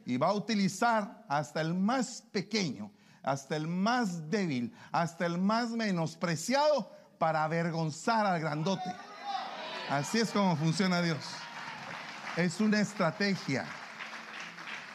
Y 0.05 0.17
va 0.17 0.31
a 0.31 0.35
utilizar 0.35 1.25
hasta 1.29 1.61
el 1.61 1.75
más 1.75 2.25
pequeño, 2.33 2.91
hasta 3.23 3.57
el 3.57 3.69
más 3.69 4.31
débil, 4.31 4.75
hasta 4.93 5.27
el 5.27 5.39
más 5.39 5.71
menospreciado 5.71 6.91
para 7.19 7.45
avergonzar 7.45 8.27
al 8.27 8.41
grandote. 8.41 8.95
Así 9.89 10.19
es 10.19 10.31
como 10.31 10.57
funciona 10.57 11.03
Dios. 11.03 11.19
Es 12.37 12.61
una 12.61 12.81
estrategia. 12.81 13.67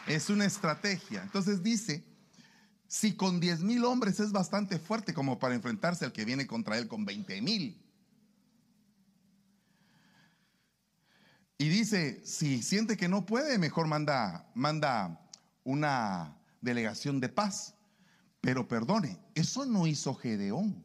Es 0.06 0.30
una 0.30 0.44
estrategia. 0.44 1.22
Entonces 1.22 1.62
dice, 1.62 2.04
si 2.88 3.14
con 3.14 3.40
10 3.40 3.60
mil 3.60 3.84
hombres 3.84 4.20
es 4.20 4.32
bastante 4.32 4.78
fuerte 4.78 5.12
como 5.12 5.38
para 5.38 5.54
enfrentarse 5.54 6.04
al 6.04 6.12
que 6.12 6.24
viene 6.24 6.46
contra 6.46 6.78
él 6.78 6.88
con 6.88 7.04
20 7.04 7.42
mil. 7.42 7.82
Y 11.58 11.68
dice, 11.68 12.20
si 12.24 12.62
siente 12.62 12.96
que 12.96 13.08
no 13.08 13.24
puede, 13.24 13.58
mejor 13.58 13.86
manda, 13.86 14.50
manda 14.54 15.20
una 15.64 16.36
delegación 16.60 17.18
de 17.20 17.28
paz. 17.28 17.75
Pero 18.46 18.68
perdone, 18.68 19.18
eso 19.34 19.66
no 19.66 19.88
hizo 19.88 20.14
Gedeón. 20.14 20.84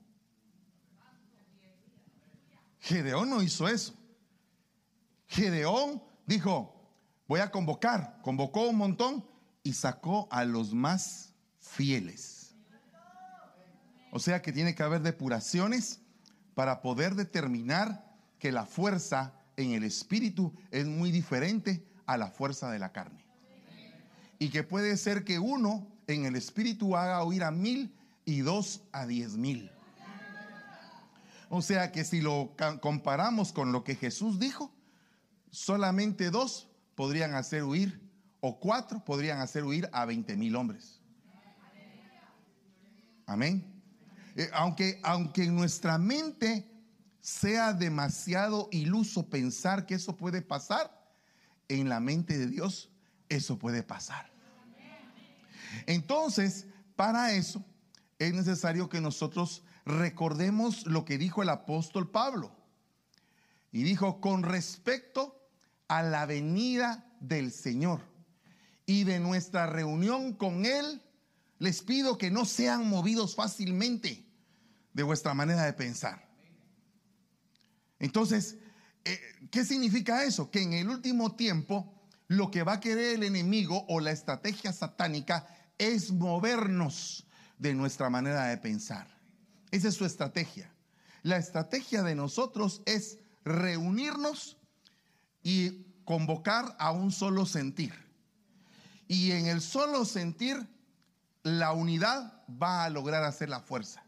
Gedeón 2.79 3.29
no 3.29 3.43
hizo 3.43 3.67
eso. 3.67 3.93
Gedeón 5.27 6.01
dijo, 6.25 6.73
voy 7.27 7.39
a 7.39 7.51
convocar, 7.51 8.17
convocó 8.23 8.67
un 8.67 8.77
montón 8.77 9.23
y 9.61 9.73
sacó 9.73 10.27
a 10.31 10.43
los 10.43 10.73
más 10.73 11.35
fieles. 11.59 12.55
O 14.11 14.17
sea 14.17 14.41
que 14.41 14.51
tiene 14.51 14.73
que 14.73 14.81
haber 14.81 15.03
depuraciones 15.03 16.01
para 16.55 16.81
poder 16.81 17.13
determinar 17.13 18.11
que 18.39 18.51
la 18.51 18.65
fuerza 18.65 19.35
en 19.55 19.73
el 19.73 19.83
espíritu 19.83 20.51
es 20.71 20.87
muy 20.87 21.11
diferente 21.11 21.85
a 22.07 22.17
la 22.17 22.31
fuerza 22.31 22.71
de 22.71 22.79
la 22.79 22.91
carne. 22.91 23.23
Y 24.39 24.49
que 24.49 24.63
puede 24.63 24.97
ser 24.97 25.23
que 25.23 25.37
uno 25.37 25.90
en 26.13 26.25
el 26.25 26.35
espíritu 26.35 26.95
haga 26.95 27.23
oír 27.23 27.43
a 27.43 27.51
mil 27.51 27.95
y 28.25 28.41
dos 28.41 28.81
a 28.91 29.05
diez 29.05 29.35
mil. 29.37 29.69
O 31.49 31.61
sea 31.61 31.91
que 31.91 32.05
si 32.05 32.21
lo 32.21 32.55
comparamos 32.81 33.51
con 33.51 33.71
lo 33.71 33.83
que 33.83 33.95
Jesús 33.95 34.39
dijo, 34.39 34.73
solamente 35.49 36.29
dos 36.29 36.69
podrían 36.95 37.35
hacer 37.35 37.63
huir, 37.63 37.99
o 38.39 38.59
cuatro 38.59 39.03
podrían 39.03 39.39
hacer 39.39 39.63
huir 39.63 39.89
a 39.91 40.05
veinte 40.05 40.37
mil 40.37 40.55
hombres. 40.55 41.01
Amén. 43.25 43.65
Eh, 44.35 44.49
aunque, 44.53 44.99
aunque 45.03 45.45
nuestra 45.47 45.97
mente 45.97 46.67
sea 47.19 47.73
demasiado 47.73 48.67
iluso 48.71 49.29
pensar 49.29 49.85
que 49.85 49.95
eso 49.95 50.15
puede 50.15 50.41
pasar, 50.41 50.99
en 51.67 51.87
la 51.87 51.99
mente 51.99 52.37
de 52.37 52.47
Dios 52.47 52.89
eso 53.29 53.59
puede 53.59 53.83
pasar. 53.83 54.31
Entonces, 55.85 56.67
para 56.95 57.33
eso 57.33 57.63
es 58.19 58.33
necesario 58.33 58.89
que 58.89 59.01
nosotros 59.01 59.63
recordemos 59.85 60.85
lo 60.85 61.05
que 61.05 61.17
dijo 61.17 61.41
el 61.41 61.49
apóstol 61.49 62.09
Pablo. 62.09 62.55
Y 63.71 63.83
dijo, 63.83 64.19
con 64.19 64.43
respecto 64.43 65.41
a 65.87 66.03
la 66.03 66.25
venida 66.25 67.05
del 67.19 67.51
Señor 67.51 68.01
y 68.85 69.03
de 69.03 69.19
nuestra 69.19 69.67
reunión 69.67 70.33
con 70.33 70.65
Él, 70.65 71.01
les 71.59 71.81
pido 71.81 72.17
que 72.17 72.31
no 72.31 72.45
sean 72.45 72.89
movidos 72.89 73.35
fácilmente 73.35 74.25
de 74.93 75.03
vuestra 75.03 75.33
manera 75.33 75.63
de 75.63 75.73
pensar. 75.73 76.27
Entonces, 77.99 78.57
eh, 79.05 79.19
¿qué 79.51 79.63
significa 79.63 80.23
eso? 80.23 80.49
Que 80.49 80.61
en 80.61 80.73
el 80.73 80.89
último 80.89 81.35
tiempo 81.35 81.93
lo 82.27 82.49
que 82.49 82.63
va 82.63 82.73
a 82.73 82.79
querer 82.79 83.15
el 83.15 83.23
enemigo 83.23 83.85
o 83.87 83.99
la 83.99 84.11
estrategia 84.11 84.73
satánica 84.73 85.47
es 85.81 86.11
movernos 86.11 87.25
de 87.57 87.73
nuestra 87.73 88.07
manera 88.11 88.45
de 88.45 88.57
pensar. 88.57 89.07
Esa 89.71 89.87
es 89.87 89.95
su 89.95 90.05
estrategia. 90.05 90.71
La 91.23 91.37
estrategia 91.37 92.03
de 92.03 92.13
nosotros 92.13 92.83
es 92.85 93.17
reunirnos 93.43 94.57
y 95.41 95.87
convocar 96.05 96.75
a 96.77 96.91
un 96.91 97.11
solo 97.11 97.47
sentir. 97.47 97.95
Y 99.07 99.31
en 99.31 99.47
el 99.47 99.59
solo 99.59 100.05
sentir, 100.05 100.67
la 101.41 101.71
unidad 101.71 102.43
va 102.61 102.83
a 102.83 102.89
lograr 102.91 103.23
hacer 103.23 103.49
la 103.49 103.59
fuerza. 103.59 104.03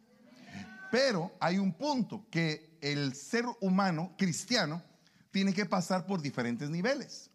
Pero 0.91 1.35
hay 1.39 1.57
un 1.57 1.73
punto 1.73 2.27
que 2.29 2.77
el 2.81 3.15
ser 3.15 3.45
humano 3.61 4.13
cristiano 4.15 4.83
tiene 5.31 5.55
que 5.55 5.65
pasar 5.65 6.05
por 6.05 6.21
diferentes 6.21 6.69
niveles. 6.69 7.31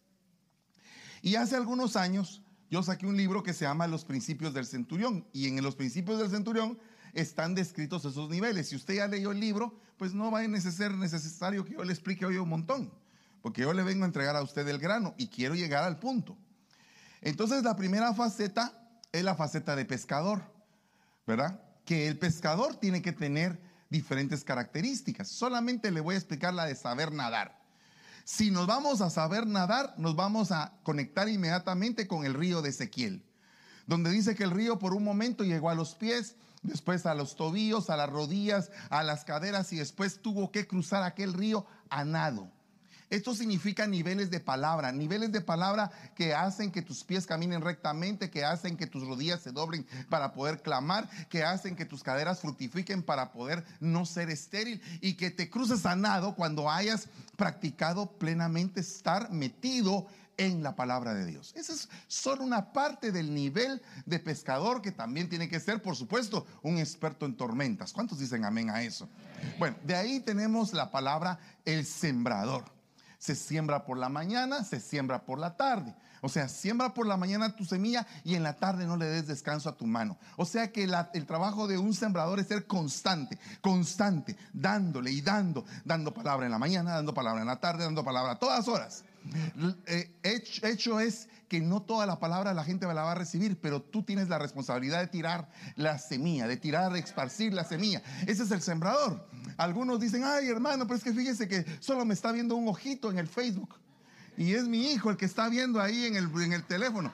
Y 1.22 1.34
hace 1.34 1.56
algunos 1.56 1.96
años 1.96 2.40
yo 2.70 2.82
saqué 2.82 3.06
un 3.06 3.16
libro 3.16 3.42
que 3.42 3.54
se 3.54 3.64
llama 3.64 3.86
Los 3.86 4.04
Principios 4.04 4.52
del 4.54 4.66
Centurión. 4.66 5.26
Y 5.32 5.48
en 5.48 5.62
los 5.62 5.74
Principios 5.74 6.18
del 6.18 6.30
Centurión 6.30 6.78
están 7.14 7.54
descritos 7.54 8.04
esos 8.04 8.28
niveles. 8.28 8.68
Si 8.68 8.76
usted 8.76 8.94
ya 8.94 9.08
leyó 9.08 9.32
el 9.32 9.40
libro, 9.40 9.78
pues 9.96 10.14
no 10.14 10.30
va 10.30 10.40
a 10.40 10.60
ser 10.60 10.92
necesario 10.92 11.64
que 11.64 11.74
yo 11.74 11.84
le 11.84 11.92
explique 11.92 12.24
hoy 12.24 12.36
un 12.36 12.48
montón, 12.48 12.92
porque 13.42 13.62
yo 13.62 13.72
le 13.72 13.82
vengo 13.82 14.04
a 14.04 14.06
entregar 14.06 14.36
a 14.36 14.42
usted 14.42 14.66
el 14.68 14.78
grano 14.78 15.14
y 15.16 15.28
quiero 15.28 15.54
llegar 15.54 15.84
al 15.84 15.98
punto. 15.98 16.36
Entonces 17.20 17.64
la 17.64 17.74
primera 17.74 18.14
faceta 18.14 18.72
es 19.10 19.24
la 19.24 19.34
faceta 19.34 19.74
de 19.74 19.84
pescador, 19.84 20.42
¿verdad? 21.26 21.60
Que 21.84 22.06
el 22.06 22.18
pescador 22.18 22.76
tiene 22.76 23.02
que 23.02 23.12
tener 23.12 23.58
diferentes 23.90 24.44
características. 24.44 25.28
Solamente 25.28 25.90
le 25.90 26.00
voy 26.00 26.14
a 26.14 26.18
explicar 26.18 26.54
la 26.54 26.66
de 26.66 26.74
saber 26.74 27.12
nadar. 27.12 27.57
Si 28.30 28.50
nos 28.50 28.66
vamos 28.66 29.00
a 29.00 29.08
saber 29.08 29.46
nadar, 29.46 29.94
nos 29.96 30.14
vamos 30.14 30.52
a 30.52 30.74
conectar 30.82 31.30
inmediatamente 31.30 32.06
con 32.06 32.26
el 32.26 32.34
río 32.34 32.60
de 32.60 32.68
Ezequiel, 32.68 33.24
donde 33.86 34.10
dice 34.10 34.34
que 34.34 34.44
el 34.44 34.50
río 34.50 34.78
por 34.78 34.92
un 34.92 35.02
momento 35.02 35.44
llegó 35.44 35.70
a 35.70 35.74
los 35.74 35.94
pies 35.94 36.36
después 36.62 37.06
a 37.06 37.14
los 37.14 37.36
tobillos, 37.36 37.88
a 37.88 37.96
las 37.96 38.10
rodillas, 38.10 38.70
a 38.90 39.02
las 39.02 39.24
caderas 39.24 39.72
y 39.72 39.78
después 39.78 40.20
tuvo 40.20 40.52
que 40.52 40.66
cruzar 40.66 41.04
aquel 41.04 41.32
río 41.32 41.64
a 41.88 42.04
nado. 42.04 42.52
Esto 43.10 43.34
significa 43.34 43.86
niveles 43.86 44.30
de 44.30 44.40
palabra, 44.40 44.92
niveles 44.92 45.32
de 45.32 45.40
palabra 45.40 45.90
que 46.14 46.34
hacen 46.34 46.70
que 46.70 46.82
tus 46.82 47.04
pies 47.04 47.26
caminen 47.26 47.62
rectamente, 47.62 48.30
que 48.30 48.44
hacen 48.44 48.76
que 48.76 48.86
tus 48.86 49.06
rodillas 49.06 49.40
se 49.40 49.52
doblen 49.52 49.86
para 50.10 50.32
poder 50.32 50.60
clamar, 50.60 51.08
que 51.28 51.42
hacen 51.42 51.74
que 51.74 51.86
tus 51.86 52.02
caderas 52.02 52.40
fructifiquen 52.40 53.02
para 53.02 53.32
poder 53.32 53.64
no 53.80 54.04
ser 54.04 54.28
estéril 54.30 54.82
y 55.00 55.14
que 55.14 55.30
te 55.30 55.48
cruces 55.48 55.86
a 55.86 55.96
nado 55.96 56.34
cuando 56.34 56.70
hayas 56.70 57.08
practicado 57.36 58.18
plenamente 58.18 58.80
estar 58.80 59.30
metido 59.30 60.06
en 60.36 60.62
la 60.62 60.76
palabra 60.76 61.14
de 61.14 61.26
Dios. 61.26 61.52
Esa 61.56 61.72
es 61.72 61.88
solo 62.06 62.44
una 62.44 62.72
parte 62.72 63.10
del 63.10 63.34
nivel 63.34 63.82
de 64.06 64.18
pescador 64.18 64.80
que 64.80 64.92
también 64.92 65.28
tiene 65.28 65.48
que 65.48 65.60
ser, 65.60 65.82
por 65.82 65.96
supuesto, 65.96 66.46
un 66.62 66.78
experto 66.78 67.26
en 67.26 67.36
tormentas. 67.36 67.92
¿Cuántos 67.92 68.18
dicen 68.18 68.44
amén 68.44 68.70
a 68.70 68.82
eso? 68.82 69.08
Bueno, 69.58 69.76
de 69.84 69.96
ahí 69.96 70.20
tenemos 70.20 70.72
la 70.72 70.90
palabra 70.90 71.38
el 71.64 71.84
sembrador. 71.84 72.77
Se 73.18 73.34
siembra 73.34 73.84
por 73.84 73.98
la 73.98 74.08
mañana, 74.08 74.64
se 74.64 74.80
siembra 74.80 75.24
por 75.24 75.38
la 75.38 75.56
tarde. 75.56 75.94
O 76.20 76.28
sea, 76.28 76.48
siembra 76.48 76.94
por 76.94 77.06
la 77.06 77.16
mañana 77.16 77.54
tu 77.54 77.64
semilla 77.64 78.06
y 78.24 78.34
en 78.34 78.42
la 78.42 78.54
tarde 78.54 78.86
no 78.86 78.96
le 78.96 79.06
des 79.06 79.26
descanso 79.26 79.68
a 79.68 79.76
tu 79.76 79.86
mano. 79.86 80.16
O 80.36 80.44
sea 80.44 80.72
que 80.72 80.84
el 80.84 81.26
trabajo 81.26 81.66
de 81.66 81.78
un 81.78 81.94
sembrador 81.94 82.40
es 82.40 82.48
ser 82.48 82.66
constante, 82.66 83.38
constante, 83.60 84.36
dándole 84.52 85.10
y 85.10 85.20
dando, 85.20 85.64
dando 85.84 86.12
palabra 86.12 86.46
en 86.46 86.52
la 86.52 86.58
mañana, 86.58 86.92
dando 86.92 87.14
palabra 87.14 87.40
en 87.40 87.46
la 87.46 87.60
tarde, 87.60 87.84
dando 87.84 88.04
palabra 88.04 88.32
a 88.32 88.38
todas 88.38 88.66
horas. 88.68 89.04
Eh, 89.86 90.12
hecho, 90.22 91.00
es 91.00 91.28
que 91.48 91.60
no 91.60 91.82
toda 91.82 92.06
la 92.06 92.18
palabra 92.18 92.52
la 92.54 92.64
gente 92.64 92.86
la 92.86 93.02
va 93.02 93.12
a 93.12 93.14
recibir, 93.14 93.58
pero 93.60 93.80
tú 93.80 94.02
tienes 94.02 94.28
la 94.28 94.38
responsabilidad 94.38 95.00
de 95.00 95.06
tirar 95.06 95.48
la 95.76 95.98
semilla, 95.98 96.46
de 96.46 96.56
tirar, 96.56 96.92
de 96.92 96.98
esparcir 96.98 97.52
la 97.52 97.64
semilla. 97.64 98.02
Ese 98.26 98.42
es 98.42 98.50
el 98.50 98.60
sembrador. 98.60 99.26
Algunos 99.56 100.00
dicen, 100.00 100.24
ay 100.24 100.48
hermano, 100.48 100.86
pero 100.86 100.96
es 100.96 101.04
que 101.04 101.12
fíjese 101.12 101.48
que 101.48 101.64
solo 101.80 102.04
me 102.04 102.14
está 102.14 102.32
viendo 102.32 102.54
un 102.56 102.68
ojito 102.68 103.10
en 103.10 103.18
el 103.18 103.28
Facebook. 103.28 103.74
Y 104.36 104.54
es 104.54 104.68
mi 104.68 104.92
hijo 104.92 105.10
el 105.10 105.16
que 105.16 105.24
está 105.24 105.48
viendo 105.48 105.80
ahí 105.80 106.04
en 106.04 106.16
el, 106.16 106.30
en 106.42 106.52
el 106.52 106.64
teléfono. 106.64 107.12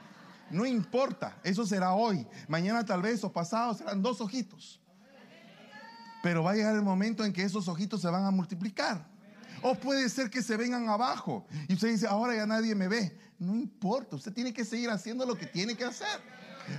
No 0.51 0.67
importa, 0.67 1.39
eso 1.43 1.65
será 1.65 1.95
hoy. 1.95 2.27
Mañana 2.49 2.85
tal 2.85 3.03
vez 3.03 3.25
o 3.25 3.33
pasado 3.33 3.75
serán 3.75 4.03
dos 4.03 4.21
ojitos. 4.21 4.81
Pero 6.23 6.43
va 6.43 6.53
a 6.53 6.55
llegar 6.55 6.75
el 6.75 6.83
momento 6.83 7.25
en 7.25 7.33
que 7.33 7.43
esos 7.43 7.69
ojitos 7.69 8.01
se 8.01 8.09
van 8.09 8.25
a 8.25 8.31
multiplicar. 8.31 9.14
O 9.67 9.75
puede 9.75 10.11
ser 10.11 10.29
que 10.29 10.43
se 10.43 10.59
vengan 10.59 10.91
abajo. 10.91 11.47
Y 11.69 11.73
usted 11.73 11.89
dice, 11.89 12.07
ahora 12.07 12.37
ya 12.37 12.47
nadie 12.47 12.75
me 12.75 12.87
ve. 12.87 13.19
No 13.39 13.55
importa, 13.55 14.15
usted 14.15 14.31
tiene 14.35 14.53
que 14.53 14.63
seguir 14.63 14.91
haciendo 14.91 15.25
lo 15.25 15.37
que 15.37 15.47
tiene 15.47 15.75
que 15.75 15.85
hacer. 15.85 16.21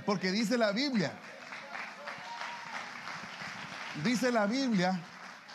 Porque 0.04 0.30
dice 0.30 0.56
la 0.56 0.70
Biblia, 0.70 1.12
dice 4.04 4.30
la 4.30 4.46
Biblia 4.46 5.02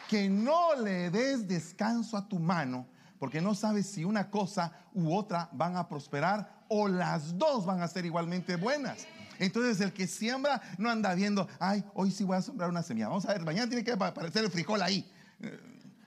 que 0.10 0.28
no 0.30 0.76
le 0.76 1.10
des 1.10 1.48
descanso 1.48 2.18
a 2.18 2.28
tu 2.28 2.38
mano, 2.38 2.86
porque 3.18 3.40
no 3.40 3.56
sabes 3.56 3.88
si 3.88 4.04
una 4.04 4.30
cosa 4.30 4.74
u 4.94 5.16
otra 5.16 5.48
van 5.54 5.78
a 5.78 5.88
prosperar 5.88 6.66
o 6.68 6.90
las 6.90 7.38
dos 7.38 7.66
van 7.66 7.82
a 7.82 7.88
ser 7.88 8.06
igualmente 8.06 8.58
buenas. 8.58 9.08
Entonces 9.40 9.80
el 9.80 9.94
que 9.94 10.06
siembra 10.06 10.62
no 10.78 10.90
anda 10.90 11.14
viendo, 11.14 11.48
ay, 11.62 11.86
hoy 11.94 12.12
sí 12.12 12.26
voy 12.26 12.36
a 12.36 12.42
sembrar 12.42 12.70
una 12.70 12.84
semilla. 12.84 13.08
Vamos 13.08 13.26
a 13.26 13.30
ver, 13.30 13.46
mañana 13.46 13.70
tiene 13.70 13.86
que 13.86 13.94
aparecer 13.94 14.44
el 14.44 14.52
frijol 14.52 14.82
ahí. 14.82 15.10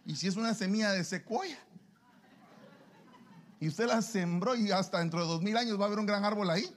Y 0.07 0.17
si 0.17 0.29
es 0.29 0.37
una 0.37 0.55
semilla 0.55 0.93
de 0.93 1.05
secuoya. 1.05 1.59
Y 3.61 3.69
usted 3.69 3.87
la 3.87 4.03
sembró 4.03 4.55
y 4.55 4.71
hasta 4.71 4.99
dentro 4.99 5.21
de 5.21 5.27
dos 5.27 5.41
mil 5.41 5.57
años 5.57 5.79
va 5.79 5.85
a 5.85 5.87
haber 5.87 5.99
un 5.99 6.07
gran 6.07 6.25
árbol 6.25 6.51
ahí. 6.51 6.69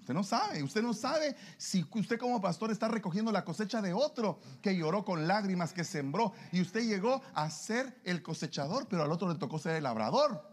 Usted 0.00 0.12
no 0.12 0.22
sabe, 0.22 0.62
usted 0.62 0.82
no 0.82 0.92
sabe 0.92 1.34
si 1.56 1.86
usted 1.94 2.18
como 2.18 2.38
pastor 2.38 2.70
está 2.70 2.88
recogiendo 2.88 3.32
la 3.32 3.42
cosecha 3.42 3.80
de 3.80 3.94
otro 3.94 4.38
que 4.60 4.76
lloró 4.76 5.02
con 5.02 5.26
lágrimas, 5.26 5.72
que 5.72 5.82
sembró, 5.82 6.34
y 6.52 6.60
usted 6.60 6.82
llegó 6.82 7.22
a 7.32 7.48
ser 7.48 7.98
el 8.04 8.22
cosechador, 8.22 8.86
pero 8.86 9.02
al 9.02 9.12
otro 9.12 9.32
le 9.32 9.38
tocó 9.38 9.58
ser 9.58 9.76
el 9.76 9.84
labrador. 9.84 10.46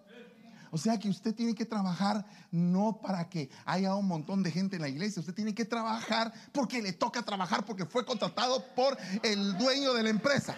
O 0.71 0.77
sea 0.77 0.97
que 0.97 1.09
usted 1.09 1.35
tiene 1.35 1.53
que 1.53 1.65
trabajar 1.65 2.25
no 2.49 3.01
para 3.01 3.27
que 3.27 3.49
haya 3.65 3.93
un 3.95 4.07
montón 4.07 4.41
de 4.41 4.51
gente 4.51 4.77
en 4.77 4.83
la 4.83 4.87
iglesia, 4.87 5.19
usted 5.19 5.33
tiene 5.33 5.53
que 5.53 5.65
trabajar 5.65 6.31
porque 6.53 6.81
le 6.81 6.93
toca 6.93 7.21
trabajar, 7.21 7.65
porque 7.65 7.85
fue 7.85 8.05
contratado 8.05 8.63
por 8.73 8.97
el 9.21 9.57
dueño 9.57 9.93
de 9.93 10.03
la 10.03 10.11
empresa. 10.11 10.55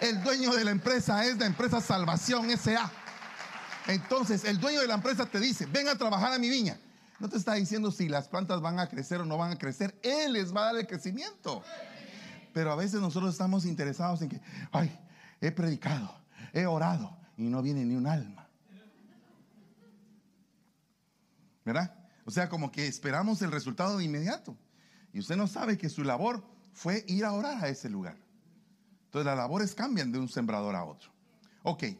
El 0.00 0.22
dueño 0.22 0.52
de 0.52 0.64
la 0.64 0.70
empresa 0.70 1.24
es 1.24 1.38
la 1.38 1.46
empresa 1.46 1.80
Salvación 1.80 2.48
SA. 2.56 2.90
Entonces 3.86 4.44
el 4.44 4.58
dueño 4.60 4.80
de 4.80 4.86
la 4.86 4.94
empresa 4.94 5.26
te 5.26 5.40
dice, 5.40 5.66
ven 5.66 5.88
a 5.88 5.96
trabajar 5.96 6.32
a 6.32 6.38
mi 6.38 6.48
viña. 6.48 6.78
No 7.20 7.28
te 7.28 7.36
está 7.36 7.54
diciendo 7.54 7.90
si 7.90 8.08
las 8.08 8.28
plantas 8.28 8.60
van 8.60 8.78
a 8.78 8.88
crecer 8.88 9.20
o 9.20 9.24
no 9.24 9.36
van 9.36 9.52
a 9.52 9.58
crecer. 9.58 9.98
Él 10.02 10.32
les 10.32 10.54
va 10.54 10.62
a 10.62 10.64
dar 10.66 10.76
el 10.76 10.86
crecimiento. 10.86 11.62
Pero 12.52 12.72
a 12.72 12.76
veces 12.76 13.00
nosotros 13.00 13.32
estamos 13.32 13.64
interesados 13.64 14.22
en 14.22 14.28
que, 14.28 14.40
ay, 14.72 14.96
he 15.40 15.50
predicado, 15.50 16.14
he 16.52 16.66
orado 16.66 17.16
y 17.36 17.44
no 17.44 17.62
viene 17.62 17.84
ni 17.84 17.94
un 17.94 18.06
alma. 18.06 18.48
¿Verdad? 21.64 21.94
O 22.24 22.30
sea, 22.30 22.48
como 22.48 22.70
que 22.70 22.86
esperamos 22.86 23.42
el 23.42 23.50
resultado 23.50 23.98
de 23.98 24.04
inmediato. 24.04 24.56
Y 25.12 25.20
usted 25.20 25.36
no 25.36 25.46
sabe 25.46 25.78
que 25.78 25.88
su 25.88 26.04
labor 26.04 26.44
fue 26.72 27.04
ir 27.06 27.24
a 27.24 27.32
orar 27.32 27.64
a 27.64 27.68
ese 27.68 27.88
lugar. 27.88 28.16
Entonces 29.14 29.26
las 29.26 29.36
labores 29.36 29.76
cambian 29.76 30.10
de 30.10 30.18
un 30.18 30.28
sembrador 30.28 30.74
a 30.74 30.82
otro. 30.82 31.08
Ok, 31.62 31.84
eh, 31.84 31.98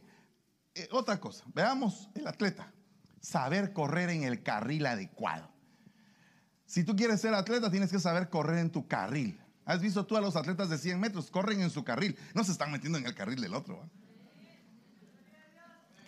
otra 0.91 1.21
cosa. 1.21 1.45
Veamos 1.55 2.09
el 2.13 2.27
atleta 2.27 2.73
saber 3.21 3.73
correr 3.73 4.11
en 4.11 4.25
el 4.25 4.43
carril 4.43 4.85
adecuado. 4.85 5.49
Si 6.67 6.83
tú 6.83 6.97
quieres 6.97 7.21
ser 7.21 7.33
atleta, 7.35 7.71
tienes 7.71 7.93
que 7.93 8.01
saber 8.01 8.31
correr 8.31 8.59
en 8.59 8.71
tu 8.71 8.89
carril. 8.89 9.41
¿Has 9.65 9.81
visto 9.81 10.05
tú 10.05 10.17
a 10.17 10.21
los 10.21 10.35
atletas 10.35 10.69
de 10.71 10.77
100 10.77 10.99
metros? 10.99 11.31
Corren 11.31 11.61
en 11.61 11.71
su 11.71 11.85
carril. 11.85 12.19
No 12.35 12.43
se 12.43 12.51
están 12.51 12.73
metiendo 12.73 12.99
en 12.99 13.07
el 13.07 13.15
carril 13.15 13.41
del 13.41 13.55
otro. 13.55 13.89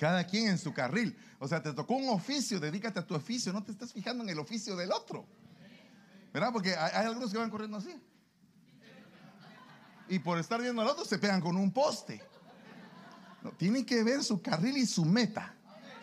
Cada 0.00 0.24
quien 0.24 0.48
en 0.48 0.58
su 0.58 0.74
carril. 0.74 1.16
O 1.38 1.46
sea, 1.46 1.62
te 1.62 1.72
tocó 1.72 1.94
un 1.94 2.08
oficio, 2.08 2.58
dedícate 2.58 2.98
a 2.98 3.06
tu 3.06 3.14
oficio. 3.14 3.52
No 3.52 3.62
te 3.62 3.70
estás 3.70 3.92
fijando 3.92 4.24
en 4.24 4.30
el 4.30 4.40
oficio 4.40 4.74
del 4.74 4.90
otro. 4.90 5.24
¿Verdad? 6.34 6.52
Porque 6.52 6.74
hay, 6.74 7.06
algunos 7.06 7.30
que 7.30 7.38
van 7.38 7.48
corriendo 7.48 7.76
así. 7.76 7.94
Y 10.08 10.18
por 10.18 10.38
estar 10.38 10.60
viendo 10.60 10.82
al 10.82 10.88
otro 10.88 11.04
se 11.04 11.18
pegan 11.18 11.40
con 11.40 11.56
un 11.56 11.70
poste. 11.72 12.22
No, 13.42 13.50
tienen 13.52 13.84
que 13.84 14.02
ver 14.02 14.22
su 14.22 14.40
carril 14.40 14.76
y 14.76 14.86
su 14.86 15.04
meta. 15.04 15.54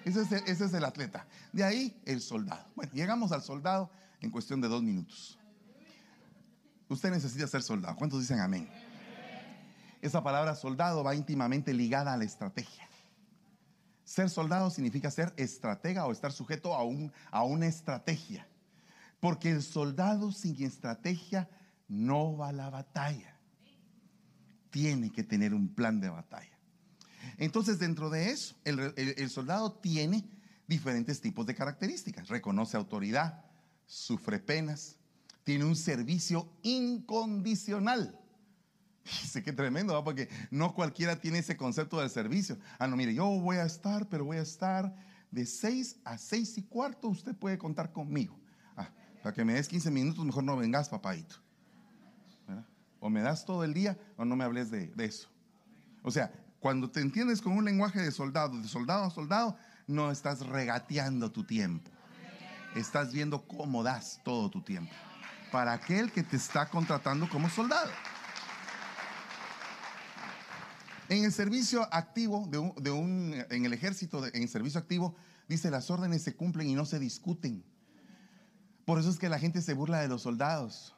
Ese 0.05 0.21
es, 0.45 0.73
el, 0.73 0.83
atleta. 0.83 1.25
De 1.53 1.63
ahí 1.63 2.01
el 2.05 2.19
soldado. 2.19 2.65
Bueno, 2.75 2.91
llegamos 2.93 3.31
al 3.31 3.41
soldado 3.41 3.89
en 4.19 4.31
cuestión 4.31 4.59
de 4.59 4.67
dos 4.67 4.83
minutos. 4.83 5.39
Usted 6.89 7.11
necesita 7.11 7.47
ser 7.47 7.63
soldado. 7.63 7.95
¿Cuántos 7.95 8.19
dicen 8.19 8.39
amén? 8.39 8.69
Esa 10.01 10.21
palabra 10.21 10.55
soldado 10.55 11.03
va 11.03 11.15
íntimamente 11.15 11.73
ligada 11.73 12.13
a 12.13 12.17
la 12.17 12.25
estrategia. 12.25 12.89
Ser 14.03 14.29
soldado 14.29 14.69
significa 14.69 15.09
ser 15.09 15.33
estratega 15.37 16.05
o 16.05 16.11
estar 16.11 16.33
sujeto 16.33 16.75
a, 16.75 16.83
un, 16.83 17.13
a 17.31 17.43
una 17.43 17.67
estrategia. 17.67 18.45
Porque 19.21 19.51
el 19.51 19.63
soldado 19.63 20.33
sin 20.33 20.61
estrategia 20.61 21.49
no 21.87 22.35
va 22.35 22.49
a 22.49 22.53
la 22.53 22.69
batalla. 22.69 23.32
Tiene 24.73 25.11
que 25.11 25.23
tener 25.23 25.53
un 25.53 25.67
plan 25.67 26.01
de 26.01 26.09
batalla. 26.09 26.57
Entonces, 27.37 27.77
dentro 27.77 28.09
de 28.09 28.31
eso, 28.31 28.55
el, 28.63 29.29
soldado 29.29 29.73
tiene 29.73 30.27
diferentes 30.67 31.21
tipos 31.21 31.45
de 31.45 31.53
características. 31.53 32.27
Reconoce 32.27 32.75
autoridad, 32.75 33.45
sufre 33.85 34.39
penas, 34.39 34.95
tiene 35.43 35.63
un 35.65 35.75
servicio 35.75 36.49
incondicional. 36.63 38.19
Sé 39.03 39.43
que 39.43 39.53
tremendo, 39.53 40.03
porque 40.03 40.27
no 40.49 40.73
cualquiera 40.73 41.21
tiene 41.21 41.37
ese 41.37 41.55
concepto 41.55 41.99
del 41.99 42.09
servicio. 42.09 42.57
Ah, 42.79 42.87
no, 42.87 42.97
mire, 42.97 43.13
yo 43.13 43.27
voy 43.27 43.57
a 43.57 43.65
estar, 43.65 44.09
pero 44.09 44.25
voy 44.25 44.37
a 44.37 44.41
estar 44.41 44.91
de 45.29 45.45
6 45.45 45.97
a 46.03 46.17
6 46.17 46.57
y 46.57 46.63
cuarto, 46.63 47.09
usted 47.09 47.35
puede 47.35 47.59
contar 47.59 47.91
conmigo. 47.91 48.39
Ah, 48.75 48.89
para 49.21 49.35
que 49.35 49.45
me 49.45 49.53
des 49.53 49.67
15 49.67 49.91
minutos, 49.91 50.25
mejor 50.25 50.43
no 50.43 50.57
vengas, 50.57 50.89
papadito. 50.89 51.42
O 53.03 53.09
me 53.09 53.21
das 53.21 53.43
todo 53.43 53.65
el 53.65 53.73
día 53.73 53.97
o 54.15 54.23
no 54.23 54.37
me 54.37 54.45
hables 54.45 54.71
de, 54.71 54.87
de 54.87 55.03
eso. 55.03 55.27
O 56.03 56.09
sea, 56.09 56.31
cuando 56.61 56.89
te 56.89 57.01
entiendes 57.01 57.41
con 57.41 57.51
un 57.51 57.65
lenguaje 57.65 58.01
de 58.01 58.13
soldado, 58.13 58.57
de 58.61 58.67
soldado 58.69 59.03
a 59.03 59.09
soldado, 59.09 59.57
no 59.87 60.09
estás 60.09 60.39
regateando 60.39 61.29
tu 61.29 61.43
tiempo. 61.43 61.91
Estás 62.77 63.11
viendo 63.11 63.45
cómo 63.45 63.83
das 63.83 64.21
todo 64.23 64.49
tu 64.49 64.61
tiempo. 64.61 64.93
Para 65.51 65.73
aquel 65.73 66.13
que 66.13 66.23
te 66.23 66.37
está 66.37 66.69
contratando 66.69 67.27
como 67.27 67.49
soldado. 67.49 67.91
En 71.09 71.25
el 71.25 71.33
servicio 71.33 71.85
activo, 71.91 72.47
de 72.49 72.91
un, 72.91 73.35
en 73.49 73.65
el 73.65 73.73
ejército, 73.73 74.23
en 74.33 74.47
servicio 74.47 74.79
activo, 74.79 75.13
dice 75.49 75.69
las 75.69 75.91
órdenes 75.91 76.23
se 76.23 76.37
cumplen 76.37 76.69
y 76.69 76.73
no 76.73 76.85
se 76.85 76.99
discuten. 76.99 77.65
Por 78.85 78.97
eso 78.97 79.09
es 79.09 79.19
que 79.19 79.27
la 79.27 79.39
gente 79.39 79.61
se 79.61 79.73
burla 79.73 79.99
de 79.99 80.07
los 80.07 80.21
soldados. 80.21 80.95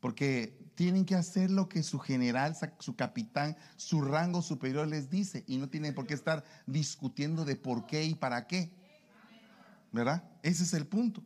Porque 0.00 0.58
tienen 0.74 1.04
que 1.04 1.14
hacer 1.14 1.50
lo 1.50 1.68
que 1.68 1.82
su 1.82 1.98
general, 1.98 2.56
su 2.78 2.96
capitán, 2.96 3.56
su 3.76 4.00
rango 4.00 4.40
superior 4.40 4.88
les 4.88 5.10
dice 5.10 5.44
y 5.46 5.58
no 5.58 5.68
tienen 5.68 5.94
por 5.94 6.06
qué 6.06 6.14
estar 6.14 6.42
discutiendo 6.66 7.44
de 7.44 7.56
por 7.56 7.86
qué 7.86 8.04
y 8.04 8.14
para 8.14 8.46
qué. 8.46 8.72
¿Verdad? 9.92 10.24
Ese 10.42 10.62
es 10.62 10.72
el 10.72 10.86
punto. 10.86 11.22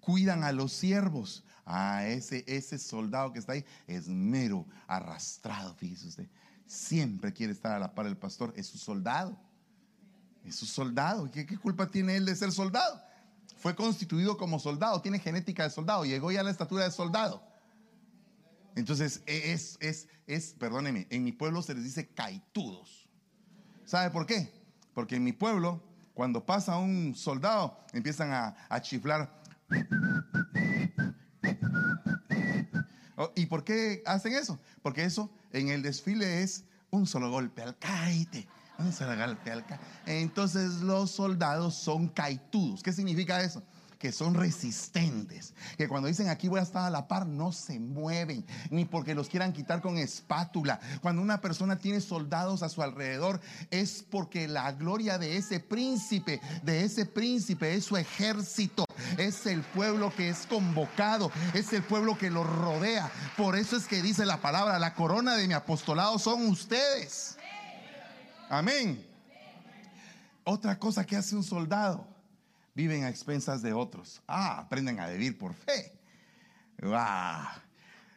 Cuidan 0.00 0.42
a 0.42 0.52
los 0.52 0.72
siervos. 0.72 1.44
Ah, 1.64 2.06
ese, 2.06 2.44
ese 2.48 2.78
soldado 2.78 3.32
que 3.32 3.38
está 3.38 3.52
ahí 3.52 3.64
es 3.86 4.08
mero 4.08 4.66
arrastrado, 4.86 5.74
fíjese 5.74 6.08
usted. 6.08 6.28
Siempre 6.66 7.32
quiere 7.32 7.52
estar 7.52 7.72
a 7.72 7.78
la 7.78 7.94
par 7.94 8.06
del 8.06 8.16
pastor. 8.16 8.52
Es 8.56 8.66
su 8.66 8.78
soldado. 8.78 9.38
Es 10.44 10.56
su 10.56 10.66
soldado. 10.66 11.30
¿Qué, 11.30 11.46
¿Qué 11.46 11.56
culpa 11.56 11.86
tiene 11.88 12.16
él 12.16 12.24
de 12.24 12.34
ser 12.34 12.50
soldado? 12.50 13.00
Fue 13.58 13.74
constituido 13.74 14.36
como 14.36 14.58
soldado, 14.58 15.00
tiene 15.02 15.18
genética 15.18 15.64
de 15.64 15.70
soldado, 15.70 16.04
llegó 16.04 16.30
ya 16.30 16.40
a 16.40 16.44
la 16.44 16.50
estatura 16.50 16.84
de 16.84 16.90
soldado. 16.92 17.42
Entonces, 18.78 19.22
e, 19.26 19.52
es, 19.52 19.76
es, 19.80 20.06
es, 20.28 20.54
perdóneme, 20.54 21.08
en 21.10 21.24
mi 21.24 21.32
pueblo 21.32 21.62
se 21.62 21.74
les 21.74 21.82
dice 21.82 22.06
caitudos. 22.06 23.08
¿Sabe 23.84 24.10
por 24.10 24.24
qué? 24.24 24.52
Porque 24.94 25.16
en 25.16 25.24
mi 25.24 25.32
pueblo, 25.32 25.82
cuando 26.14 26.46
pasa 26.46 26.78
un 26.78 27.16
soldado, 27.16 27.76
empiezan 27.92 28.30
a, 28.32 28.80
chiflar. 28.80 29.36
Oh, 33.16 33.32
¿Y 33.34 33.46
por 33.46 33.64
qué 33.64 34.00
hacen 34.06 34.34
eso? 34.34 34.60
Porque 34.80 35.02
eso 35.02 35.28
en 35.52 35.70
el 35.70 35.82
desfile 35.82 36.42
es 36.42 36.64
un 36.90 37.04
solo 37.04 37.32
golpe 37.32 37.62
al 37.62 37.76
caite. 37.78 38.46
Un 38.78 38.92
solo 38.92 39.16
golpe 39.16 39.50
al 39.50 39.66
caite. 39.66 39.84
Entonces 40.06 40.74
los 40.82 41.10
soldados 41.10 41.74
son 41.74 42.06
caitudos. 42.06 42.80
¿Qué 42.84 42.92
significa 42.92 43.42
eso? 43.42 43.60
Que 43.98 44.12
son 44.12 44.34
resistentes, 44.34 45.54
que 45.76 45.88
cuando 45.88 46.08
dicen 46.08 46.28
aquí 46.28 46.48
voy 46.48 46.60
a 46.60 46.62
estar 46.62 46.84
a 46.84 46.90
la 46.90 47.08
par, 47.08 47.26
no 47.26 47.52
se 47.52 47.80
mueven, 47.80 48.46
ni 48.70 48.84
porque 48.84 49.14
los 49.14 49.28
quieran 49.28 49.52
quitar 49.52 49.80
con 49.80 49.98
espátula. 49.98 50.78
Cuando 51.00 51.20
una 51.20 51.40
persona 51.40 51.78
tiene 51.78 52.00
soldados 52.00 52.62
a 52.62 52.68
su 52.68 52.82
alrededor, 52.82 53.40
es 53.70 54.04
porque 54.08 54.46
la 54.46 54.72
gloria 54.72 55.18
de 55.18 55.36
ese 55.36 55.58
príncipe, 55.60 56.40
de 56.62 56.84
ese 56.84 57.06
príncipe, 57.06 57.74
es 57.74 57.84
su 57.84 57.96
ejército, 57.96 58.84
es 59.16 59.46
el 59.46 59.62
pueblo 59.62 60.12
que 60.14 60.28
es 60.28 60.46
convocado, 60.46 61.32
es 61.54 61.72
el 61.72 61.82
pueblo 61.82 62.16
que 62.16 62.30
lo 62.30 62.44
rodea. 62.44 63.10
Por 63.36 63.56
eso 63.56 63.76
es 63.76 63.86
que 63.86 64.02
dice 64.02 64.24
la 64.24 64.40
palabra, 64.40 64.78
la 64.78 64.94
corona 64.94 65.34
de 65.34 65.48
mi 65.48 65.54
apostolado 65.54 66.18
son 66.18 66.46
ustedes. 66.46 67.36
Amén. 68.48 69.04
Otra 70.44 70.78
cosa 70.78 71.04
que 71.04 71.16
hace 71.16 71.36
un 71.36 71.44
soldado 71.44 72.17
viven 72.78 73.02
a 73.02 73.08
expensas 73.08 73.60
de 73.60 73.72
otros. 73.72 74.22
Ah, 74.28 74.60
aprenden 74.60 75.00
a 75.00 75.08
vivir 75.08 75.36
por 75.36 75.52
fe. 75.52 75.98
Ah, 76.80 77.60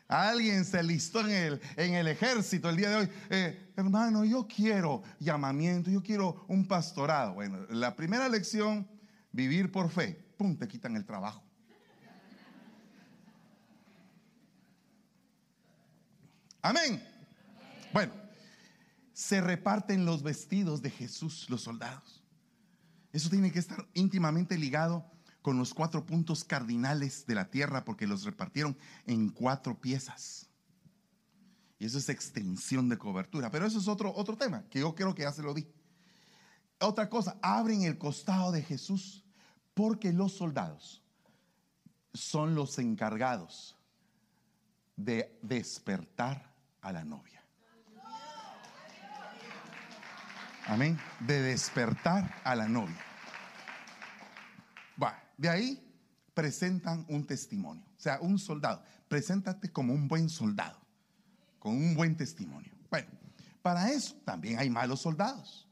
alguien 0.08 0.64
se 0.66 0.84
listó 0.84 1.22
en 1.22 1.32
el, 1.32 1.62
en 1.78 1.96
el 1.96 2.08
ejército 2.08 2.70
el 2.70 2.76
día 2.76 2.92
de 2.92 2.96
hoy. 2.98 3.10
Eh, 3.32 3.74
hermano, 3.76 4.24
yo 4.24 4.48
quiero 4.48 5.02
llamamiento, 5.18 5.90
yo 5.90 6.04
quiero 6.04 6.46
un 6.48 6.68
pastorado. 6.68 7.34
Bueno, 7.34 7.66
la 7.72 7.96
primera 7.96 8.30
lección, 8.30 8.88
vivir 9.32 9.72
por 9.72 9.90
fe. 9.90 10.14
Pum, 10.38 10.56
te 10.56 10.68
quitan 10.68 10.96
el 10.96 11.06
trabajo. 11.06 11.44
Amén. 16.62 17.04
Bueno, 17.92 18.14
se 19.12 19.42
reparten 19.42 20.06
los 20.06 20.22
vestidos 20.22 20.84
de 20.84 20.92
Jesús, 20.92 21.50
los 21.50 21.64
soldados. 21.64 22.21
Eso 23.12 23.30
tiene 23.30 23.52
que 23.52 23.60
estar 23.60 23.88
íntimamente 23.94 24.58
ligado 24.58 25.10
con 25.42 25.58
los 25.58 25.74
cuatro 25.74 26.06
puntos 26.06 26.44
cardinales 26.44 27.26
de 27.26 27.36
la 27.36 27.50
tierra 27.50 27.84
porque 27.84 28.08
los 28.08 28.24
repartieron 28.24 28.78
en 29.06 29.30
cuatro 29.30 29.80
piezas. 29.80 30.48
Y 31.80 31.86
eso 31.86 31.98
es 31.98 32.10
extensión 32.10 32.90
de 32.90 32.98
cobertura. 32.98 33.50
Pero 33.50 33.66
eso 33.66 33.80
es 33.80 33.88
otro, 33.88 34.14
otro 34.16 34.38
tema 34.38 34.64
que 34.70 34.80
yo 34.80 34.94
creo 34.94 35.16
que 35.16 35.24
ya 35.24 35.32
se 35.32 35.42
lo 35.42 35.54
di. 35.54 35.68
Otra 36.80 37.10
cosa, 37.10 37.38
abren 37.42 37.84
el 37.84 37.98
costado 37.98 38.52
de 38.52 38.62
Jesús 38.62 39.26
porque 39.74 40.14
los 40.14 40.34
soldados 40.34 41.04
son 42.14 42.56
los 42.56 42.78
encargados 42.80 43.76
de 44.96 45.38
despertar 45.42 46.54
a 46.82 46.92
la 46.92 47.04
novia. 47.04 47.41
Amén. 50.68 51.00
De 51.20 51.42
despertar 51.42 52.40
a 52.44 52.56
la 52.56 52.68
novia. 52.68 52.98
Va, 55.02 55.22
de 55.38 55.50
ahí 55.50 55.92
presentan 56.34 57.06
un 57.10 57.26
testimonio. 57.26 57.84
O 57.98 58.02
sea, 58.02 58.20
un 58.22 58.40
soldado. 58.40 58.84
Preséntate 59.08 59.72
como 59.72 59.94
un 59.94 60.08
buen 60.08 60.30
soldado. 60.30 60.80
Con 61.60 61.76
un 61.76 61.96
buen 61.96 62.16
testimonio. 62.16 62.72
Bueno, 62.90 63.10
para 63.62 63.92
eso 63.92 64.16
también 64.26 64.60
hay 64.60 64.70
malos 64.70 65.02
soldados. 65.02 65.68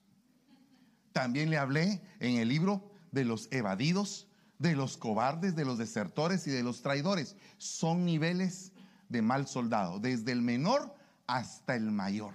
También 1.11 1.49
le 1.49 1.57
hablé 1.57 2.01
en 2.19 2.37
el 2.37 2.47
libro 2.47 2.91
de 3.11 3.25
los 3.25 3.47
evadidos, 3.51 4.27
de 4.59 4.75
los 4.75 4.97
cobardes, 4.97 5.55
de 5.55 5.65
los 5.65 5.77
desertores 5.77 6.45
y 6.47 6.51
de 6.51 6.63
los 6.63 6.81
traidores. 6.81 7.35
Son 7.57 8.05
niveles 8.05 8.71
de 9.07 9.21
mal 9.21 9.47
soldado, 9.47 9.99
desde 9.99 10.31
el 10.31 10.41
menor 10.41 10.95
hasta 11.25 11.75
el 11.75 11.91
mayor. 11.91 12.33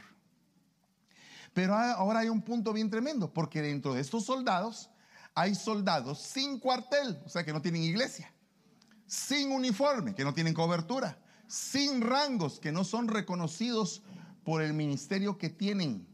Pero 1.55 1.75
ahora 1.75 2.21
hay 2.21 2.29
un 2.29 2.43
punto 2.43 2.73
bien 2.73 2.91
tremendo, 2.91 3.33
porque 3.33 3.63
dentro 3.63 3.95
de 3.95 4.01
estos 4.01 4.25
soldados 4.25 4.91
hay 5.35 5.55
soldados 5.55 6.19
sin 6.19 6.59
cuartel, 6.59 7.19
o 7.25 7.29
sea 7.29 7.45
que 7.45 7.53
no 7.53 7.63
tienen 7.63 7.83
iglesia, 7.83 8.33
sin 9.07 9.53
uniforme, 9.53 10.15
que 10.15 10.25
no 10.25 10.35
tienen 10.35 10.53
cobertura, 10.53 11.19
sin 11.47 12.01
rangos, 12.01 12.59
que 12.59 12.73
no 12.73 12.83
son 12.83 13.07
reconocidos 13.07 14.03
por 14.43 14.63
el 14.63 14.75
ministerio 14.75 15.39
que 15.39 15.49
tienen, 15.49 16.07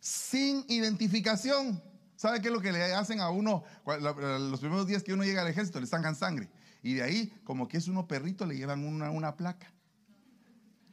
sin 0.00 0.64
identificación. 0.68 1.82
¿Sabe 2.14 2.40
qué 2.40 2.48
es 2.48 2.54
lo 2.54 2.60
que 2.60 2.72
le 2.72 2.94
hacen 2.94 3.20
a 3.20 3.30
uno 3.30 3.64
los 3.86 4.60
primeros 4.60 4.86
días 4.86 5.02
que 5.02 5.12
uno 5.12 5.24
llega 5.24 5.42
al 5.42 5.48
ejército? 5.48 5.80
Le 5.80 5.86
sacan 5.86 6.14
sangre. 6.14 6.48
Y 6.82 6.94
de 6.94 7.02
ahí, 7.02 7.32
como 7.44 7.66
que 7.66 7.78
es 7.78 7.88
uno 7.88 8.06
perrito, 8.06 8.46
le 8.46 8.56
llevan 8.56 8.84
una, 8.84 9.10
una 9.10 9.36
placa. 9.36 9.72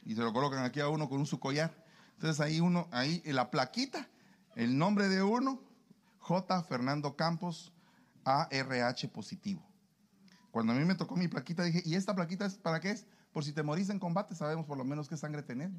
Y 0.04 0.14
se 0.14 0.22
lo 0.22 0.32
colocan 0.32 0.64
aquí 0.64 0.80
a 0.80 0.88
uno 0.88 1.08
con 1.08 1.20
un 1.20 1.26
su 1.26 1.38
collar. 1.38 1.87
Entonces 2.18 2.40
ahí 2.40 2.58
uno, 2.58 2.88
ahí 2.90 3.22
la 3.26 3.48
plaquita, 3.48 4.08
el 4.56 4.76
nombre 4.76 5.06
de 5.06 5.22
uno, 5.22 5.62
J. 6.18 6.64
Fernando 6.64 7.14
Campos, 7.14 7.72
ARH 8.24 9.08
positivo. 9.12 9.64
Cuando 10.50 10.72
a 10.72 10.76
mí 10.76 10.84
me 10.84 10.96
tocó 10.96 11.14
mi 11.14 11.28
plaquita, 11.28 11.62
dije, 11.62 11.80
¿y 11.84 11.94
esta 11.94 12.16
plaquita 12.16 12.44
es 12.46 12.56
para 12.56 12.80
qué 12.80 12.90
es? 12.90 13.06
Por 13.32 13.44
si 13.44 13.52
te 13.52 13.62
morís 13.62 13.88
en 13.90 14.00
combate, 14.00 14.34
sabemos 14.34 14.66
por 14.66 14.76
lo 14.76 14.84
menos 14.84 15.08
qué 15.08 15.16
sangre 15.16 15.44
tener. 15.44 15.70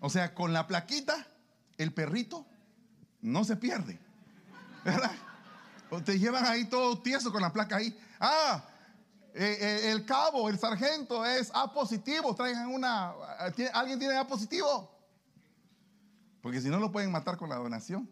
O 0.00 0.08
sea, 0.08 0.32
con 0.32 0.54
la 0.54 0.66
plaquita, 0.66 1.26
el 1.76 1.92
perrito 1.92 2.46
no 3.20 3.44
se 3.44 3.56
pierde. 3.56 4.00
¿Verdad? 4.82 5.12
Te 6.06 6.18
llevan 6.18 6.46
ahí 6.46 6.64
todo 6.64 7.02
tieso 7.02 7.30
con 7.30 7.42
la 7.42 7.52
placa 7.52 7.76
ahí. 7.76 7.94
Ah, 8.18 8.64
eh, 9.36 9.58
eh, 9.60 9.90
el 9.90 10.04
cabo, 10.04 10.48
el 10.48 10.58
sargento 10.58 11.26
es 11.26 11.50
A 11.54 11.72
positivo. 11.72 12.34
Traigan 12.34 12.68
una. 12.68 13.12
¿Alguien 13.72 13.98
tiene 13.98 14.16
A 14.16 14.26
positivo? 14.26 14.90
Porque 16.40 16.60
si 16.60 16.68
no 16.68 16.78
lo 16.78 16.92
pueden 16.92 17.10
matar 17.10 17.36
con 17.36 17.48
la 17.48 17.56
donación. 17.56 18.08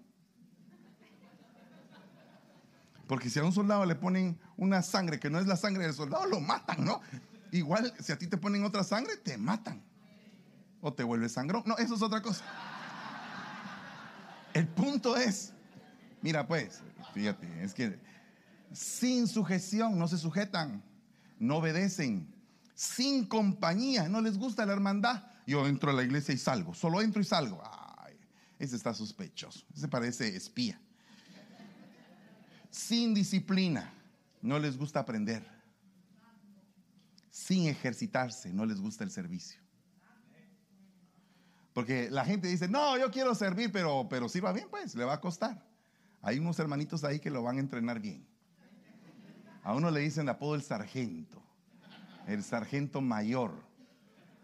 Porque 3.06 3.30
si 3.30 3.38
a 3.38 3.44
un 3.44 3.52
soldado 3.52 3.84
le 3.84 3.94
ponen 3.94 4.40
una 4.56 4.82
sangre 4.82 5.20
que 5.20 5.30
no 5.30 5.38
es 5.38 5.46
la 5.46 5.56
sangre 5.56 5.84
del 5.84 5.94
soldado, 5.94 6.26
lo 6.26 6.40
matan, 6.40 6.84
¿no? 6.84 7.00
Igual, 7.52 7.92
si 8.00 8.10
a 8.10 8.18
ti 8.18 8.26
te 8.26 8.38
ponen 8.38 8.64
otra 8.64 8.82
sangre, 8.82 9.16
te 9.16 9.36
matan. 9.36 9.82
O 10.80 10.92
te 10.92 11.04
vuelves 11.04 11.32
sangrón. 11.32 11.62
No, 11.66 11.76
eso 11.76 11.94
es 11.94 12.02
otra 12.02 12.20
cosa. 12.20 12.42
El 14.54 14.66
punto 14.66 15.16
es, 15.16 15.52
mira 16.20 16.46
pues, 16.46 16.80
fíjate, 17.14 17.62
es 17.62 17.74
que 17.74 17.98
sin 18.72 19.28
sujeción 19.28 19.98
no 19.98 20.08
se 20.08 20.18
sujetan, 20.18 20.82
no 21.42 21.56
obedecen, 21.56 22.32
sin 22.72 23.26
compañía, 23.26 24.08
no 24.08 24.20
les 24.20 24.38
gusta 24.38 24.64
la 24.64 24.74
hermandad. 24.74 25.24
Yo 25.44 25.66
entro 25.66 25.90
a 25.90 25.92
la 25.92 26.04
iglesia 26.04 26.32
y 26.32 26.38
salgo, 26.38 26.72
solo 26.72 27.02
entro 27.02 27.20
y 27.20 27.24
salgo. 27.24 27.60
Ese 28.60 28.76
está 28.76 28.94
sospechoso, 28.94 29.66
ese 29.74 29.88
parece 29.88 30.36
espía. 30.36 30.80
Sin 32.70 33.12
disciplina, 33.12 33.92
no 34.40 34.60
les 34.60 34.78
gusta 34.78 35.00
aprender. 35.00 35.44
Sin 37.28 37.66
ejercitarse, 37.66 38.52
no 38.52 38.64
les 38.64 38.80
gusta 38.80 39.02
el 39.02 39.10
servicio. 39.10 39.60
Porque 41.72 42.08
la 42.08 42.24
gente 42.24 42.46
dice, 42.46 42.68
no, 42.68 42.96
yo 42.98 43.10
quiero 43.10 43.34
servir, 43.34 43.72
pero, 43.72 44.06
pero 44.08 44.28
sirva 44.28 44.52
bien, 44.52 44.68
pues, 44.70 44.94
le 44.94 45.04
va 45.04 45.14
a 45.14 45.20
costar. 45.20 45.66
Hay 46.20 46.38
unos 46.38 46.56
hermanitos 46.60 47.02
ahí 47.02 47.18
que 47.18 47.30
lo 47.30 47.42
van 47.42 47.56
a 47.56 47.60
entrenar 47.60 47.98
bien. 47.98 48.31
A 49.62 49.74
uno 49.74 49.90
le 49.90 50.00
dicen 50.00 50.28
apodo 50.28 50.54
el 50.54 50.62
sargento, 50.62 51.42
el 52.26 52.42
sargento 52.42 53.00
mayor. 53.00 53.54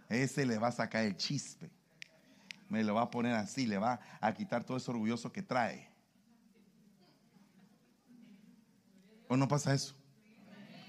Ese 0.09 0.46
le 0.46 0.59
va 0.59 0.68
a 0.68 0.72
sacar 0.72 1.04
el 1.04 1.16
chispe. 1.16 1.70
Me 2.68 2.85
lo 2.85 2.94
va 2.94 3.02
a 3.02 3.11
poner 3.11 3.35
así, 3.35 3.66
le 3.66 3.78
va 3.78 4.00
a 4.20 4.33
quitar 4.33 4.64
todo 4.64 4.76
ese 4.76 4.90
orgulloso 4.90 5.33
que 5.33 5.42
trae. 5.42 5.90
¿O 9.26 9.37
no 9.37 9.48
pasa 9.48 9.74
eso? 9.74 9.94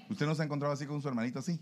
¿Usted 0.08 0.26
no 0.26 0.34
se 0.34 0.42
ha 0.42 0.44
encontrado 0.44 0.72
así 0.74 0.86
con 0.86 1.02
su 1.02 1.08
hermanito 1.08 1.38
así? 1.38 1.60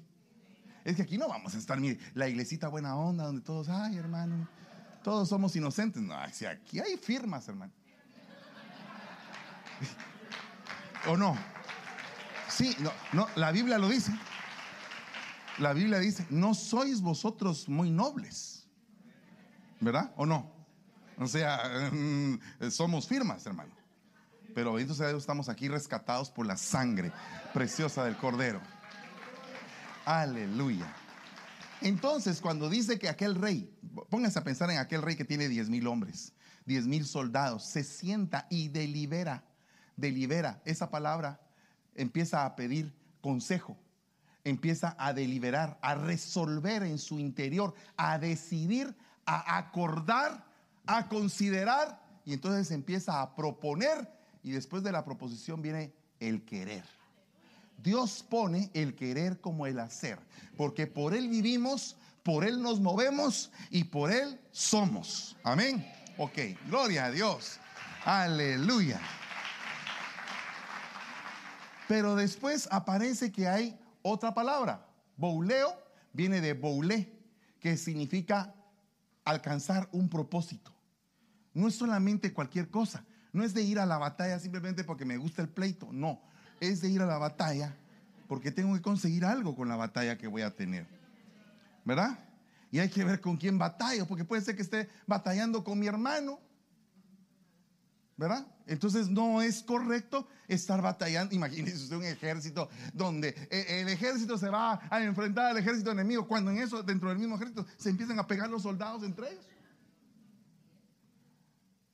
Es 0.85 0.96
que 0.96 1.02
aquí 1.02 1.18
no 1.18 1.28
vamos 1.28 1.54
a 1.54 1.59
estar, 1.59 1.78
mire, 1.81 1.98
la 2.14 2.28
iglesita 2.28 2.68
buena 2.68 2.96
onda, 2.96 3.24
donde 3.24 3.42
todos, 3.42 3.68
ay 3.68 3.96
hermano, 3.96 4.48
todos 5.02 5.28
somos 5.28 5.54
inocentes. 5.57 6.02
No, 6.02 6.14
si 6.33 6.46
aquí 6.46 6.81
hay 6.81 6.96
firmas, 6.96 7.48
hermano. 7.48 7.72
¿O 11.09 11.16
no? 11.16 11.37
Sí, 12.59 12.75
no, 12.81 12.90
no, 13.12 13.29
la 13.37 13.53
Biblia 13.53 13.79
lo 13.79 13.88
dice. 13.88 14.12
La 15.59 15.73
Biblia 15.73 16.01
dice, 16.01 16.27
no 16.29 16.55
sois 16.55 17.01
vosotros 17.01 17.68
muy 17.68 17.88
nobles. 17.88 18.66
¿Verdad? 19.79 20.12
¿O 20.16 20.27
no? 20.27 20.51
O 21.18 21.29
sea, 21.29 21.88
mm, 21.92 22.40
somos 22.73 23.07
firmas, 23.07 23.47
hermano. 23.47 23.73
Pero 24.57 24.73
bendito 24.73 24.92
sea 24.92 25.07
Dios, 25.07 25.23
estamos 25.23 25.49
aquí 25.49 25.68
rescatados 25.68 26.33
por 26.33 26.47
la 26.47 26.57
sangre 26.57 27.12
preciosa 27.55 28.05
del 28.05 28.16
Cordero. 28.16 28.61
Aleluya. 30.05 30.92
Entonces, 31.81 32.40
cuando 32.40 32.68
dice 32.68 32.99
que 32.99 33.09
aquel 33.09 33.37
rey, 33.37 33.73
pónganse 34.11 34.40
a 34.40 34.42
pensar 34.42 34.68
en 34.73 34.79
aquel 34.79 35.03
rey 35.03 35.14
que 35.14 35.25
tiene 35.25 35.49
diez 35.49 35.68
mil 35.68 35.87
hombres, 35.87 36.33
diez 36.66 36.88
mil 36.88 37.07
soldados, 37.07 37.64
se 37.66 37.85
sienta 37.85 38.49
y 38.51 38.66
delibera, 38.66 39.44
delibera. 39.97 40.61
Esa 40.64 40.90
palabra 40.90 41.40
empieza 41.98 42.46
a 42.46 42.56
pedir 42.56 42.94
consejo, 43.20 43.76
empieza 44.44 44.96
a 44.98 45.12
deliberar, 45.12 45.78
a 45.82 45.94
resolver 45.94 46.82
en 46.82 46.98
su 46.98 47.18
interior, 47.18 47.74
a 47.96 48.18
decidir, 48.18 48.96
a 49.26 49.58
acordar, 49.58 50.44
a 50.87 51.08
considerar, 51.08 52.00
y 52.24 52.32
entonces 52.32 52.70
empieza 52.70 53.20
a 53.20 53.34
proponer, 53.34 54.08
y 54.42 54.52
después 54.52 54.82
de 54.82 54.92
la 54.92 55.04
proposición 55.04 55.61
viene 55.61 55.92
el 56.20 56.44
querer. 56.44 56.84
Dios 57.82 58.24
pone 58.28 58.70
el 58.74 58.94
querer 58.94 59.40
como 59.40 59.66
el 59.66 59.78
hacer, 59.78 60.18
porque 60.56 60.87
por 60.87 61.14
Él 61.14 61.28
vivimos, 61.28 61.96
por 62.22 62.44
Él 62.44 62.62
nos 62.62 62.80
movemos 62.80 63.50
y 63.70 63.84
por 63.84 64.11
Él 64.12 64.40
somos. 64.50 65.37
Amén. 65.44 65.87
Ok, 66.16 66.38
gloria 66.66 67.06
a 67.06 67.11
Dios. 67.11 67.58
Aleluya. 68.04 69.00
Pero 71.88 72.14
después 72.14 72.68
aparece 72.70 73.33
que 73.33 73.48
hay 73.48 73.79
otra 74.03 74.35
palabra. 74.35 74.87
Bouleo 75.16 75.74
viene 76.12 76.40
de 76.40 76.53
boulé, 76.53 77.12
que 77.61 77.77
significa 77.77 78.55
alcanzar 79.24 79.88
un 79.90 80.09
propósito. 80.09 80.72
No 81.55 81.66
es 81.66 81.74
solamente 81.74 82.33
cualquier 82.33 82.68
cosa. 82.68 83.05
No 83.33 83.42
es 83.42 83.55
de 83.55 83.62
ir 83.62 83.79
a 83.79 83.87
la 83.87 83.98
batalla 83.98 84.38
simplemente 84.38 84.85
porque 84.85 85.05
me 85.05 85.16
gusta 85.16 85.42
el 85.42 85.48
pleito. 85.48 85.88
No 85.92 86.20
es 86.61 86.81
de 86.81 86.88
ir 86.88 87.01
a 87.03 87.07
la 87.07 87.18
batalla 87.18 87.74
porque 88.29 88.51
tengo 88.51 88.74
que 88.74 88.83
conseguir 88.83 89.24
algo 89.24 89.57
con 89.57 89.68
la 89.68 89.77
batalla 89.77 90.18
que 90.18 90.27
voy 90.27 90.42
a 90.42 90.55
tener. 90.55 90.87
¿Verdad? 91.85 92.18
Y 92.70 92.81
hay 92.81 92.90
que 92.90 93.03
ver 93.03 93.20
con 93.20 93.38
quién 93.38 93.59
batallo, 93.59 94.07
porque 94.07 94.24
puede 94.24 94.42
ser 94.42 94.55
que 94.55 94.62
esté 94.62 94.90
batallando 95.07 95.64
con 95.64 95.79
mi 95.79 95.87
hermano. 95.87 96.38
¿Verdad? 98.18 98.46
Entonces 98.66 99.09
no 99.09 99.40
es 99.40 99.62
correcto 99.62 100.26
estar 100.48 100.83
batallando. 100.83 101.35
Imagínese 101.35 101.76
usted 101.76 101.96
un 101.96 102.04
ejército 102.04 102.68
donde 102.92 103.28
eh, 103.50 103.81
el 103.81 103.88
ejército 103.88 104.37
se 104.37 104.50
va 104.50 104.81
a 104.90 105.02
enfrentar 105.02 105.46
al 105.46 105.57
ejército 105.57 105.92
enemigo, 105.92 106.26
cuando 106.26 106.50
en 106.50 106.59
eso, 106.59 106.83
dentro 106.83 107.09
del 107.09 107.18
mismo 107.18 107.37
ejército, 107.37 107.64
se 107.78 107.88
empiezan 107.88 108.18
a 108.18 108.26
pegar 108.26 108.50
los 108.50 108.62
soldados 108.62 109.04
entre 109.04 109.31
ellos. 109.31 109.46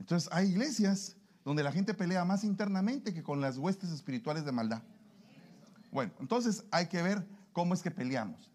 Entonces 0.00 0.28
hay 0.32 0.48
iglesias 0.48 1.16
donde 1.44 1.62
la 1.62 1.70
gente 1.70 1.92
pelea 1.92 2.24
más 2.24 2.42
internamente 2.42 3.12
que 3.12 3.22
con 3.22 3.40
las 3.40 3.58
huestes 3.58 3.90
espirituales 3.90 4.44
de 4.46 4.52
maldad. 4.52 4.82
Bueno, 5.92 6.12
entonces 6.18 6.64
hay 6.70 6.86
que 6.86 7.02
ver 7.02 7.24
cómo 7.52 7.74
es 7.74 7.82
que 7.82 7.90
peleamos. 7.90 8.50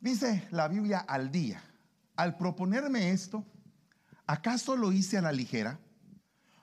Dice 0.00 0.46
la 0.52 0.68
Biblia 0.68 1.00
al 1.00 1.30
día, 1.32 1.62
al 2.14 2.36
proponerme 2.36 3.10
esto, 3.10 3.44
¿acaso 4.26 4.76
lo 4.76 4.92
hice 4.92 5.18
a 5.18 5.22
la 5.22 5.32
ligera? 5.32 5.78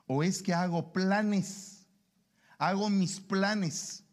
¿O 0.08 0.24
es 0.24 0.41
que 0.41 0.54
hago 0.54 0.91
planes? 0.91 1.86
Hago 2.58 2.89
mis 2.89 3.20
planes 3.20 4.04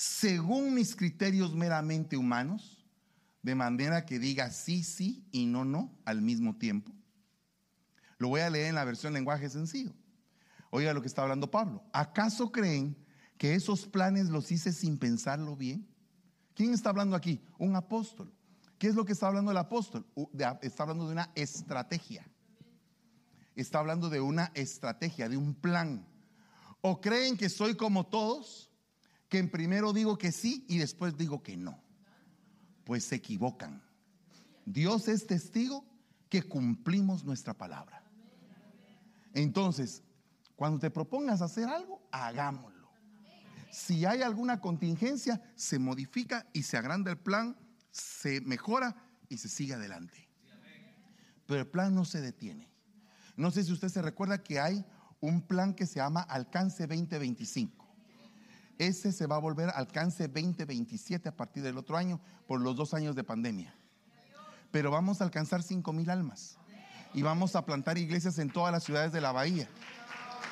según 0.00 0.72
mis 0.72 0.96
criterios 0.96 1.54
meramente 1.54 2.16
humanos, 2.16 2.82
de 3.42 3.54
manera 3.54 4.06
que 4.06 4.18
diga 4.18 4.50
sí, 4.50 4.82
sí 4.82 5.26
y 5.30 5.44
no, 5.44 5.66
no 5.66 5.94
al 6.06 6.22
mismo 6.22 6.56
tiempo. 6.56 6.90
Lo 8.16 8.28
voy 8.28 8.40
a 8.40 8.48
leer 8.48 8.68
en 8.68 8.76
la 8.76 8.84
versión 8.84 9.12
lenguaje 9.12 9.50
sencillo. 9.50 9.92
Oiga 10.70 10.94
lo 10.94 11.02
que 11.02 11.08
está 11.08 11.20
hablando 11.20 11.50
Pablo. 11.50 11.84
¿Acaso 11.92 12.50
creen 12.50 12.96
que 13.36 13.54
esos 13.54 13.86
planes 13.86 14.30
los 14.30 14.50
hice 14.50 14.72
sin 14.72 14.96
pensarlo 14.98 15.54
bien? 15.54 15.86
¿Quién 16.54 16.72
está 16.72 16.88
hablando 16.88 17.14
aquí? 17.14 17.46
Un 17.58 17.76
apóstol. 17.76 18.32
¿Qué 18.78 18.86
es 18.86 18.94
lo 18.94 19.04
que 19.04 19.12
está 19.12 19.26
hablando 19.26 19.50
el 19.50 19.58
apóstol? 19.58 20.06
Está 20.62 20.84
hablando 20.84 21.06
de 21.06 21.12
una 21.12 21.30
estrategia 21.34 22.26
está 23.56 23.78
hablando 23.78 24.08
de 24.10 24.20
una 24.20 24.52
estrategia, 24.54 25.28
de 25.28 25.36
un 25.36 25.54
plan. 25.54 26.06
¿O 26.80 27.00
creen 27.00 27.36
que 27.36 27.48
soy 27.48 27.74
como 27.76 28.06
todos? 28.06 28.70
Que 29.28 29.38
en 29.38 29.50
primero 29.50 29.92
digo 29.92 30.18
que 30.18 30.32
sí 30.32 30.64
y 30.68 30.78
después 30.78 31.16
digo 31.16 31.42
que 31.42 31.56
no. 31.56 31.80
Pues 32.84 33.04
se 33.04 33.16
equivocan. 33.16 33.82
Dios 34.64 35.08
es 35.08 35.26
testigo 35.26 35.84
que 36.28 36.42
cumplimos 36.42 37.24
nuestra 37.24 37.54
palabra. 37.54 38.02
Entonces, 39.34 40.02
cuando 40.56 40.78
te 40.78 40.90
propongas 40.90 41.42
hacer 41.42 41.68
algo, 41.68 42.02
hagámoslo. 42.10 42.88
Si 43.70 44.04
hay 44.04 44.22
alguna 44.22 44.60
contingencia, 44.60 45.40
se 45.54 45.78
modifica 45.78 46.46
y 46.52 46.62
se 46.64 46.76
agranda 46.76 47.10
el 47.10 47.18
plan, 47.18 47.56
se 47.90 48.40
mejora 48.40 48.96
y 49.28 49.38
se 49.38 49.48
sigue 49.48 49.74
adelante. 49.74 50.28
Pero 51.46 51.60
el 51.60 51.66
plan 51.68 51.94
no 51.94 52.04
se 52.04 52.20
detiene. 52.20 52.69
No 53.40 53.50
sé 53.50 53.64
si 53.64 53.72
usted 53.72 53.88
se 53.88 54.02
recuerda 54.02 54.42
que 54.42 54.60
hay 54.60 54.84
un 55.18 55.40
plan 55.40 55.72
que 55.72 55.86
se 55.86 55.94
llama 55.94 56.20
Alcance 56.20 56.86
2025. 56.86 57.86
Ese 58.76 59.12
se 59.12 59.26
va 59.26 59.36
a 59.36 59.38
volver 59.38 59.70
Alcance 59.70 60.28
2027 60.28 61.30
a 61.30 61.34
partir 61.34 61.62
del 61.62 61.78
otro 61.78 61.96
año 61.96 62.20
por 62.46 62.60
los 62.60 62.76
dos 62.76 62.92
años 62.92 63.16
de 63.16 63.24
pandemia. 63.24 63.74
Pero 64.70 64.90
vamos 64.90 65.22
a 65.22 65.24
alcanzar 65.24 65.62
5 65.62 65.90
mil 65.94 66.10
almas. 66.10 66.58
Y 67.14 67.22
vamos 67.22 67.56
a 67.56 67.64
plantar 67.64 67.96
iglesias 67.96 68.38
en 68.38 68.50
todas 68.50 68.72
las 68.72 68.84
ciudades 68.84 69.10
de 69.10 69.22
la 69.22 69.32
bahía. 69.32 69.70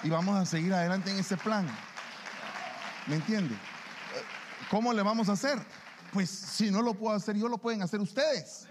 Y 0.03 0.09
vamos 0.09 0.39
a 0.39 0.47
seguir 0.47 0.73
adelante 0.73 1.11
en 1.11 1.19
ese 1.19 1.37
plan. 1.37 1.67
¿Me 3.07 3.17
entiende? 3.17 3.55
¿Cómo 4.71 4.95
le 4.95 5.03
vamos 5.03 5.29
a 5.29 5.33
hacer? 5.33 5.59
Pues 6.11 6.31
si 6.31 6.71
no 6.71 6.81
lo 6.81 6.95
puedo 6.95 7.15
hacer 7.15 7.37
yo, 7.37 7.49
lo 7.49 7.59
pueden 7.59 7.83
hacer 7.83 8.01
ustedes. 8.01 8.67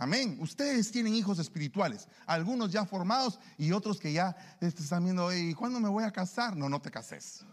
Amén. 0.00 0.38
Ustedes 0.40 0.90
tienen 0.90 1.14
hijos 1.14 1.38
espirituales, 1.38 2.08
algunos 2.24 2.72
ya 2.72 2.86
formados 2.86 3.38
y 3.58 3.70
otros 3.72 4.00
que 4.00 4.14
ya 4.14 4.34
están 4.62 5.04
viendo, 5.04 5.30
¿y 5.30 5.52
cuándo 5.52 5.78
me 5.78 5.90
voy 5.90 6.04
a 6.04 6.10
casar? 6.10 6.56
No, 6.56 6.70
no 6.70 6.80
te 6.80 6.90
cases. 6.90 7.44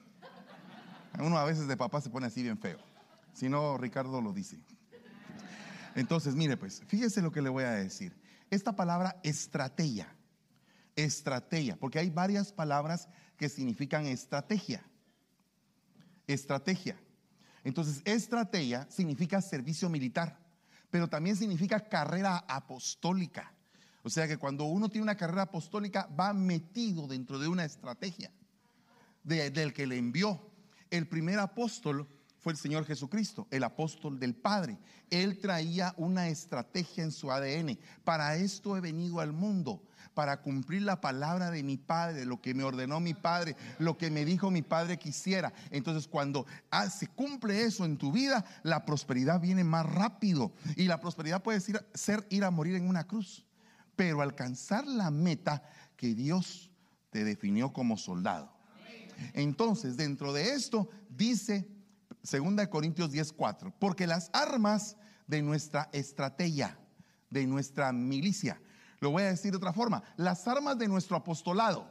Uno 1.20 1.38
a 1.38 1.44
veces 1.44 1.68
de 1.68 1.76
papá 1.76 2.00
se 2.00 2.10
pone 2.10 2.28
así 2.28 2.42
bien 2.42 2.58
feo. 2.58 2.80
Si 3.34 3.50
no, 3.50 3.78
Ricardo 3.78 4.22
lo 4.22 4.32
dice. 4.32 4.58
Entonces, 5.94 6.36
mire 6.36 6.56
pues, 6.56 6.82
fíjese 6.88 7.22
lo 7.22 7.34
que 7.34 7.42
le 7.42 7.50
voy 7.50 7.66
a 7.66 7.72
decir. 7.72 8.18
Esta 8.50 8.78
palabra 8.78 9.20
estrategia, 9.24 10.08
estrategia, 10.96 11.76
porque 11.76 12.00
hay 12.00 12.10
varias 12.10 12.54
palabras 12.54 13.10
que 13.36 13.50
significan 13.50 14.06
estrategia. 14.06 14.82
Estrategia. 16.28 16.98
Entonces, 17.66 18.02
estrategia 18.06 18.88
significa 18.90 19.42
servicio 19.42 19.90
militar 19.90 20.47
pero 20.90 21.08
también 21.08 21.36
significa 21.36 21.88
carrera 21.88 22.38
apostólica. 22.48 23.54
O 24.04 24.10
sea 24.10 24.28
que 24.28 24.38
cuando 24.38 24.66
uno 24.66 24.90
tiene 24.90 25.04
una 25.04 25.18
carrera 25.18 25.44
apostólica 25.44 26.08
va 26.18 26.34
metido 26.34 27.08
dentro 27.08 27.40
de 27.40 27.48
una 27.48 27.66
estrategia 27.66 28.32
del 29.24 29.74
que 29.74 29.86
le 29.86 29.98
envió. 29.98 30.40
El 30.90 31.08
primer 31.08 31.40
apóstol 31.40 32.08
fue 32.40 32.54
el 32.54 32.58
Señor 32.58 32.86
Jesucristo, 32.86 33.48
el 33.52 33.64
apóstol 33.64 34.20
del 34.20 34.36
Padre. 34.36 34.78
Él 35.10 35.40
traía 35.40 35.94
una 35.98 36.30
estrategia 36.30 37.04
en 37.04 37.12
su 37.12 37.32
ADN. 37.32 37.78
Para 38.04 38.36
esto 38.36 38.78
he 38.78 38.82
venido 38.82 39.20
al 39.20 39.34
mundo, 39.34 39.82
para 40.14 40.42
cumplir 40.42 40.84
la 40.84 41.02
palabra 41.02 41.52
de 41.52 41.64
mi 41.64 41.78
Padre, 41.78 42.26
lo 42.26 42.42
que 42.42 42.54
me 42.54 42.64
ordenó 42.64 43.00
mi 43.00 43.14
Padre, 43.14 43.56
lo 43.80 43.98
que 43.98 44.10
me 44.10 44.26
dijo 44.26 44.52
mi 44.52 44.62
Padre 44.62 44.98
quisiera. 44.98 45.54
Entonces 45.72 46.08
cuando 46.08 46.46
ah, 46.72 46.90
se 46.90 47.08
cumple 47.08 47.64
eso 47.64 47.86
en 47.86 47.98
tu 47.98 48.12
vida, 48.12 48.46
la 48.64 48.86
prosperidad 48.86 49.40
viene 49.40 49.64
más 49.64 49.86
rápido. 49.86 50.52
Y 50.76 50.86
la 50.86 51.00
prosperidad 51.00 51.42
puede 51.42 51.60
ser, 51.60 51.88
ser 51.94 52.26
ir 52.30 52.44
a 52.44 52.52
morir 52.52 52.76
en 52.76 52.88
una 52.88 53.06
cruz, 53.06 53.46
pero 53.96 54.22
alcanzar 54.22 54.88
la 54.88 55.12
meta 55.12 55.64
que 55.96 56.14
Dios 56.14 56.72
te 57.10 57.24
definió 57.24 57.74
como 57.74 57.98
soldado. 57.98 58.52
Entonces, 59.34 59.98
dentro 59.98 60.34
de 60.34 60.54
esto 60.54 60.90
dice 61.10 61.68
2 62.30 62.68
Corintios 62.68 63.12
10:4, 63.12 63.74
porque 63.80 64.06
las 64.06 64.30
armas 64.34 64.98
de 65.28 65.42
nuestra 65.42 65.90
estrategia, 65.94 66.78
de 67.30 67.48
nuestra 67.48 67.92
milicia, 67.94 68.62
lo 69.00 69.12
voy 69.12 69.24
a 69.24 69.28
decir 69.28 69.52
de 69.52 69.58
otra 69.58 69.74
forma. 69.74 70.04
Las 70.18 70.48
armas 70.48 70.78
de 70.78 70.88
nuestro 70.88 71.16
apostolado 71.16 71.88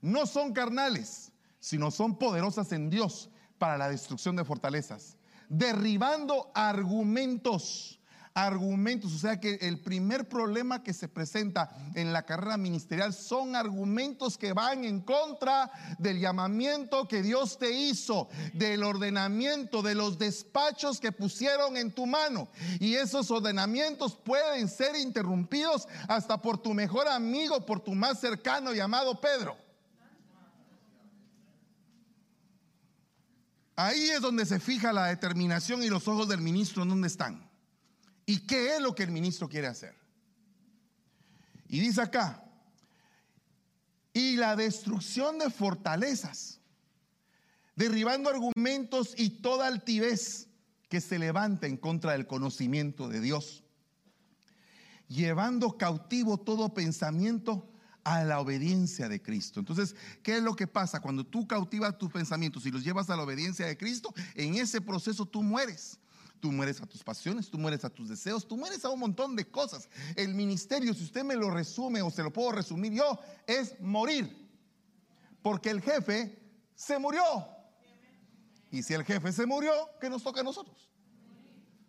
no 0.00 0.26
son 0.26 0.52
carnales, 0.52 1.32
sino 1.60 1.90
son 1.90 2.18
poderosas 2.18 2.72
en 2.72 2.88
Dios 2.88 3.30
para 3.58 3.76
la 3.76 3.88
destrucción 3.88 4.34
de 4.36 4.44
fortalezas, 4.44 5.16
derribando 5.48 6.50
argumentos 6.54 8.00
argumentos. 8.34 9.12
O 9.12 9.18
sea 9.18 9.40
que 9.40 9.54
el 9.62 9.78
primer 9.80 10.28
problema 10.28 10.82
que 10.82 10.92
se 10.92 11.08
presenta 11.08 11.70
en 11.94 12.12
la 12.12 12.24
carrera 12.24 12.56
ministerial 12.56 13.12
son 13.12 13.56
argumentos 13.56 14.38
que 14.38 14.52
van 14.52 14.84
en 14.84 15.00
contra 15.00 15.70
del 15.98 16.20
llamamiento 16.20 17.08
que 17.08 17.22
Dios 17.22 17.58
te 17.58 17.70
hizo, 17.72 18.28
del 18.52 18.82
ordenamiento, 18.82 19.82
de 19.82 19.94
los 19.94 20.18
despachos 20.18 21.00
que 21.00 21.12
pusieron 21.12 21.76
en 21.76 21.92
tu 21.92 22.06
mano. 22.06 22.48
Y 22.80 22.94
esos 22.94 23.30
ordenamientos 23.30 24.16
pueden 24.16 24.68
ser 24.68 24.96
interrumpidos 24.96 25.88
hasta 26.08 26.40
por 26.40 26.58
tu 26.58 26.74
mejor 26.74 27.08
amigo, 27.08 27.64
por 27.66 27.80
tu 27.80 27.94
más 27.94 28.20
cercano 28.20 28.72
llamado 28.72 29.20
Pedro. 29.20 29.56
Ahí 33.74 34.10
es 34.10 34.20
donde 34.20 34.44
se 34.44 34.60
fija 34.60 34.92
la 34.92 35.06
determinación 35.06 35.82
y 35.82 35.88
los 35.88 36.06
ojos 36.06 36.28
del 36.28 36.40
ministro 36.40 36.82
en 36.82 36.90
dónde 36.90 37.08
están. 37.08 37.51
¿Y 38.26 38.46
qué 38.46 38.76
es 38.76 38.80
lo 38.80 38.94
que 38.94 39.02
el 39.02 39.10
ministro 39.10 39.48
quiere 39.48 39.66
hacer? 39.66 39.94
Y 41.68 41.80
dice 41.80 42.02
acá, 42.02 42.44
y 44.12 44.36
la 44.36 44.56
destrucción 44.56 45.38
de 45.38 45.50
fortalezas, 45.50 46.60
derribando 47.76 48.28
argumentos 48.28 49.14
y 49.16 49.30
toda 49.30 49.66
altivez 49.66 50.48
que 50.88 51.00
se 51.00 51.18
levanta 51.18 51.66
en 51.66 51.78
contra 51.78 52.12
del 52.12 52.26
conocimiento 52.26 53.08
de 53.08 53.20
Dios, 53.20 53.64
llevando 55.08 55.78
cautivo 55.78 56.38
todo 56.38 56.74
pensamiento 56.74 57.68
a 58.04 58.24
la 58.24 58.40
obediencia 58.40 59.08
de 59.08 59.22
Cristo. 59.22 59.60
Entonces, 59.60 59.96
¿qué 60.22 60.36
es 60.36 60.42
lo 60.42 60.54
que 60.54 60.66
pasa? 60.66 61.00
Cuando 61.00 61.24
tú 61.24 61.46
cautivas 61.46 61.96
tus 61.98 62.10
pensamientos 62.10 62.66
y 62.66 62.70
los 62.70 62.84
llevas 62.84 63.08
a 63.10 63.16
la 63.16 63.22
obediencia 63.22 63.66
de 63.66 63.76
Cristo, 63.76 64.12
en 64.34 64.56
ese 64.56 64.80
proceso 64.80 65.24
tú 65.24 65.42
mueres. 65.42 65.98
Tú 66.42 66.50
mueres 66.50 66.80
a 66.80 66.86
tus 66.86 67.04
pasiones, 67.04 67.48
tú 67.48 67.56
mueres 67.56 67.84
a 67.84 67.88
tus 67.88 68.08
deseos, 68.08 68.48
tú 68.48 68.56
mueres 68.56 68.84
a 68.84 68.90
un 68.90 68.98
montón 68.98 69.36
de 69.36 69.48
cosas. 69.48 69.88
El 70.16 70.34
ministerio, 70.34 70.92
si 70.92 71.04
usted 71.04 71.22
me 71.22 71.36
lo 71.36 71.52
resume 71.52 72.02
o 72.02 72.10
se 72.10 72.24
lo 72.24 72.32
puedo 72.32 72.50
resumir 72.50 72.94
yo, 72.94 73.16
es 73.46 73.80
morir. 73.80 74.50
Porque 75.40 75.70
el 75.70 75.80
jefe 75.80 76.36
se 76.74 76.98
murió. 76.98 77.22
Y 78.72 78.82
si 78.82 78.92
el 78.92 79.04
jefe 79.04 79.30
se 79.30 79.46
murió, 79.46 79.70
¿qué 80.00 80.10
nos 80.10 80.24
toca 80.24 80.40
a 80.40 80.42
nosotros? 80.42 80.90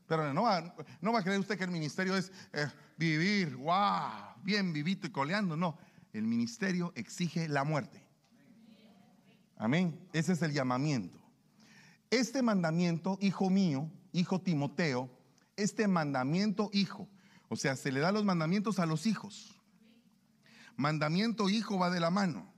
Pero 0.08 0.32
no 0.36 0.44
va, 0.44 0.76
no 1.02 1.12
va 1.12 1.22
a 1.22 1.24
creer 1.24 1.40
usted 1.40 1.58
que 1.58 1.64
el 1.64 1.72
ministerio 1.72 2.16
es 2.16 2.32
eh, 2.54 2.68
vivir, 2.96 3.56
wow, 3.56 4.36
bien 4.44 4.72
vivito 4.72 5.08
y 5.08 5.10
coleando. 5.10 5.58
No, 5.58 5.80
el 6.14 6.28
ministerio 6.28 6.94
exige 6.96 7.48
la 7.48 7.64
muerte. 7.64 8.06
Amén. 9.58 10.00
Ese 10.14 10.34
es 10.34 10.44
el 10.44 10.54
llamamiento. 10.54 11.18
Este 12.12 12.44
mandamiento, 12.44 13.18
hijo 13.20 13.50
mío, 13.50 13.90
hijo 14.14 14.40
Timoteo, 14.40 15.10
este 15.58 15.88
mandamiento 15.88 16.70
hijo. 16.72 17.10
O 17.50 17.56
sea, 17.56 17.76
se 17.76 17.92
le 17.92 18.00
da 18.00 18.12
los 18.12 18.24
mandamientos 18.24 18.80
a 18.80 18.86
los 18.86 19.06
hijos. 19.06 19.60
Mandamiento, 20.76 21.50
hijo, 21.50 21.78
va 21.78 21.90
de 21.90 22.00
la 22.00 22.10
mano. 22.10 22.52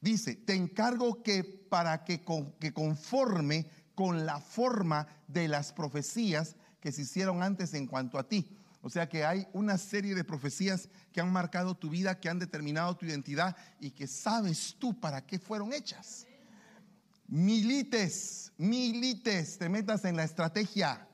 Dice, 0.00 0.36
te 0.36 0.54
encargo 0.54 1.22
que 1.22 1.42
para 1.44 2.04
que, 2.04 2.22
que 2.60 2.72
conforme 2.72 3.66
con 3.94 4.26
la 4.26 4.40
forma 4.40 5.06
de 5.28 5.48
las 5.48 5.72
profecías 5.72 6.56
que 6.80 6.92
se 6.92 7.02
hicieron 7.02 7.42
antes 7.42 7.74
en 7.74 7.86
cuanto 7.86 8.18
a 8.18 8.28
ti. 8.28 8.58
O 8.80 8.90
sea 8.90 9.08
que 9.08 9.24
hay 9.24 9.46
una 9.52 9.78
serie 9.78 10.14
de 10.14 10.24
profecías 10.24 10.88
que 11.12 11.20
han 11.20 11.32
marcado 11.32 11.76
tu 11.76 11.88
vida, 11.88 12.18
que 12.18 12.28
han 12.28 12.40
determinado 12.40 12.96
tu 12.96 13.06
identidad 13.06 13.56
y 13.78 13.92
que 13.92 14.08
sabes 14.08 14.76
tú 14.78 14.98
para 14.98 15.24
qué 15.24 15.38
fueron 15.38 15.72
hechas. 15.72 16.26
Milites, 17.34 18.52
milites, 18.58 19.56
te 19.56 19.70
metas 19.70 20.04
en 20.04 20.16
la 20.16 20.22
estrategia. 20.24 21.08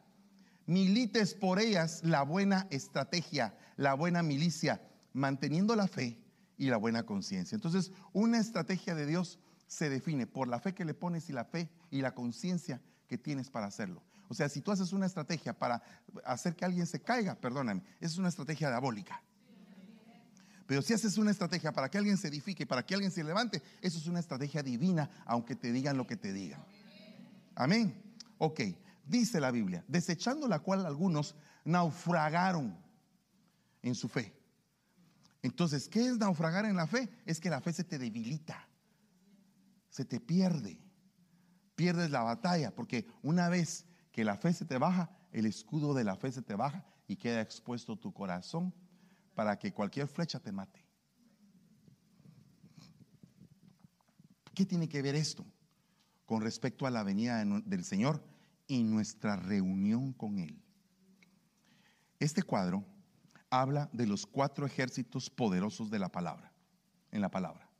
Milites 0.66 1.33
por 1.33 1.61
ellas 1.61 2.00
la 2.02 2.22
buena 2.22 2.66
estrategia, 2.70 3.57
la 3.76 3.94
buena 3.94 4.24
milicia, 4.24 4.83
manteniendo 5.12 5.76
la 5.76 5.87
fe 5.87 6.20
y 6.57 6.70
la 6.70 6.76
buena 6.76 7.04
conciencia. 7.04 7.54
Entonces, 7.54 7.92
una 8.12 8.40
estrategia 8.40 8.96
de 8.96 9.07
Dios 9.07 9.38
se 9.68 9.90
define 9.90 10.26
por 10.26 10.48
la 10.48 10.59
fe 10.59 10.74
que 10.74 10.85
le 10.85 10.92
pones 10.92 11.31
y 11.31 11.33
la 11.33 11.44
fe 11.44 11.70
y 11.88 12.02
la 12.02 12.16
conciencia 12.16 12.83
que 13.07 13.16
tienes 13.16 13.48
para 13.48 13.66
hacerlo. 13.66 14.02
O 14.26 14.35
sea, 14.35 14.48
si 14.48 14.61
tú 14.61 14.72
haces 14.72 14.92
una 14.92 15.07
estrategia 15.07 15.57
para 15.57 15.81
hacer 16.24 16.57
que 16.57 16.64
alguien 16.64 16.88
se 16.88 17.00
caiga, 17.00 17.37
perdóname, 17.37 17.85
es 18.00 18.18
una 18.18 18.28
estrategia 18.28 18.70
diabólica. 18.70 19.22
Pero 20.68 20.83
si 20.83 20.92
haces 20.92 21.16
una 21.16 21.31
estrategia 21.31 21.72
para 21.72 21.90
que 21.90 21.96
alguien 21.96 22.18
se 22.18 22.28
edifique, 22.28 22.66
para 22.66 22.85
que 22.85 22.92
alguien 22.92 23.11
se 23.11 23.24
levante, 23.24 23.62
eso 23.81 23.96
es 23.96 24.07
una 24.07 24.20
estrategia 24.20 24.62
divina, 24.62 25.09
aunque 25.24 25.57
te 25.57 25.72
digan 25.72 25.96
lo 25.96 26.07
que 26.07 26.18
te 26.18 26.31
digan. 26.31 26.62
Amén. 27.54 28.14
Ok, 28.37 28.61
dice 29.07 29.40
la 29.40 29.50
Biblia, 29.50 29.83
desechando 29.88 30.46
la 30.46 30.59
cual 30.59 30.85
algunos 30.85 31.35
naufragaron 31.64 32.76
en 33.81 33.94
su 33.94 34.11
fe. 34.11 34.37
Entonces, 35.40 35.88
¿qué 35.88 36.07
es 36.07 36.18
naufragar 36.18 36.66
en 36.66 36.76
la 36.76 36.87
fe? 36.87 37.09
Es 37.24 37.40
que 37.40 37.48
la 37.48 37.62
fe 37.62 37.72
se 37.72 37.85
te 37.85 37.98
debilita, 37.98 38.68
se 39.88 40.04
te 40.04 40.20
pierde, 40.20 40.78
pierdes 41.76 42.11
la 42.11 42.20
batalla, 42.20 42.74
porque 42.74 43.07
una 43.22 43.48
vez 43.48 43.87
que 44.12 44.22
la 44.22 44.37
fe 44.37 44.52
se 44.52 44.66
te 44.66 44.76
baja, 44.76 45.09
el 45.33 45.46
escudo 45.46 45.94
de 45.94 46.04
la 46.04 46.16
fe 46.16 46.31
se 46.31 46.42
te 46.42 46.54
baja 46.57 46.85
y 47.07 47.16
queda 47.16 47.40
expuesto 47.40 47.96
tu 47.96 48.12
corazón 48.12 48.74
para 49.38 49.57
que 49.57 49.72
cualquier 49.72 50.09
flecha 50.09 50.40
te 50.40 50.51
mate. 50.51 50.85
¿Qué 54.53 54.66
tiene 54.66 54.88
que 54.88 55.01
ver 55.01 55.14
esto 55.14 55.46
con 56.27 56.40
respecto 56.40 56.88
a 56.88 56.90
la 56.90 57.05
venida 57.05 57.44
del 57.44 57.85
Señor 57.85 58.20
y 58.66 58.83
nuestra 58.83 59.37
reunión 59.37 60.12
con 60.12 60.40
Él? 60.40 60.61
Este 62.18 62.42
cuadro 62.42 62.85
habla 63.48 63.88
de 63.92 64.09
los 64.09 64.27
cuatro 64.27 64.66
ejércitos 64.66 65.31
poderosos 65.31 65.88
de 65.88 66.01
la 66.01 66.09
palabra, 66.09 66.53
en 67.12 67.20
la 67.20 67.31
palabra. 67.31 67.70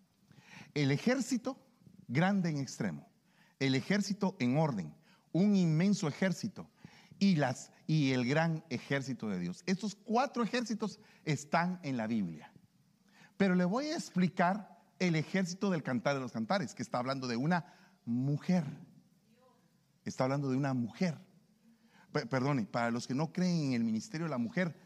El 0.75 0.93
ejército 0.93 1.59
grande 2.07 2.51
en 2.51 2.59
extremo, 2.59 3.11
el 3.59 3.75
ejército 3.75 4.37
en 4.39 4.59
orden, 4.59 4.95
un 5.33 5.57
inmenso 5.57 6.07
ejército 6.07 6.71
y, 7.19 7.35
las, 7.35 7.73
y 7.89 8.13
el 8.13 8.27
gran 8.27 8.63
ejército 8.69 9.31
de 9.31 9.41
Dios. 9.41 9.65
Estos 9.65 9.97
cuatro 9.97 10.45
ejércitos 10.45 11.01
están 11.25 11.81
en 11.83 11.97
la 11.97 12.07
Biblia. 12.07 12.53
Pero 13.39 13.55
le 13.55 13.65
voy 13.65 13.87
a 13.87 13.95
explicar 13.95 14.79
el 14.99 15.17
ejército 15.17 15.71
del 15.71 15.83
cantar 15.83 16.15
de 16.15 16.21
los 16.21 16.33
cantares, 16.33 16.75
que 16.75 16.83
está 16.83 16.99
hablando 16.99 17.27
de 17.27 17.37
una 17.37 17.65
mujer. 18.05 18.65
Está 20.05 20.25
hablando 20.25 20.51
de 20.51 20.59
una 20.59 20.75
mujer. 20.75 21.19
perdone, 22.13 22.67
para 22.67 22.91
los 22.91 23.07
que 23.07 23.15
no 23.15 23.33
creen 23.33 23.69
en 23.69 23.73
el 23.73 23.85
ministerio 23.85 24.27
de 24.27 24.31
la 24.31 24.39
mujer, 24.39 24.79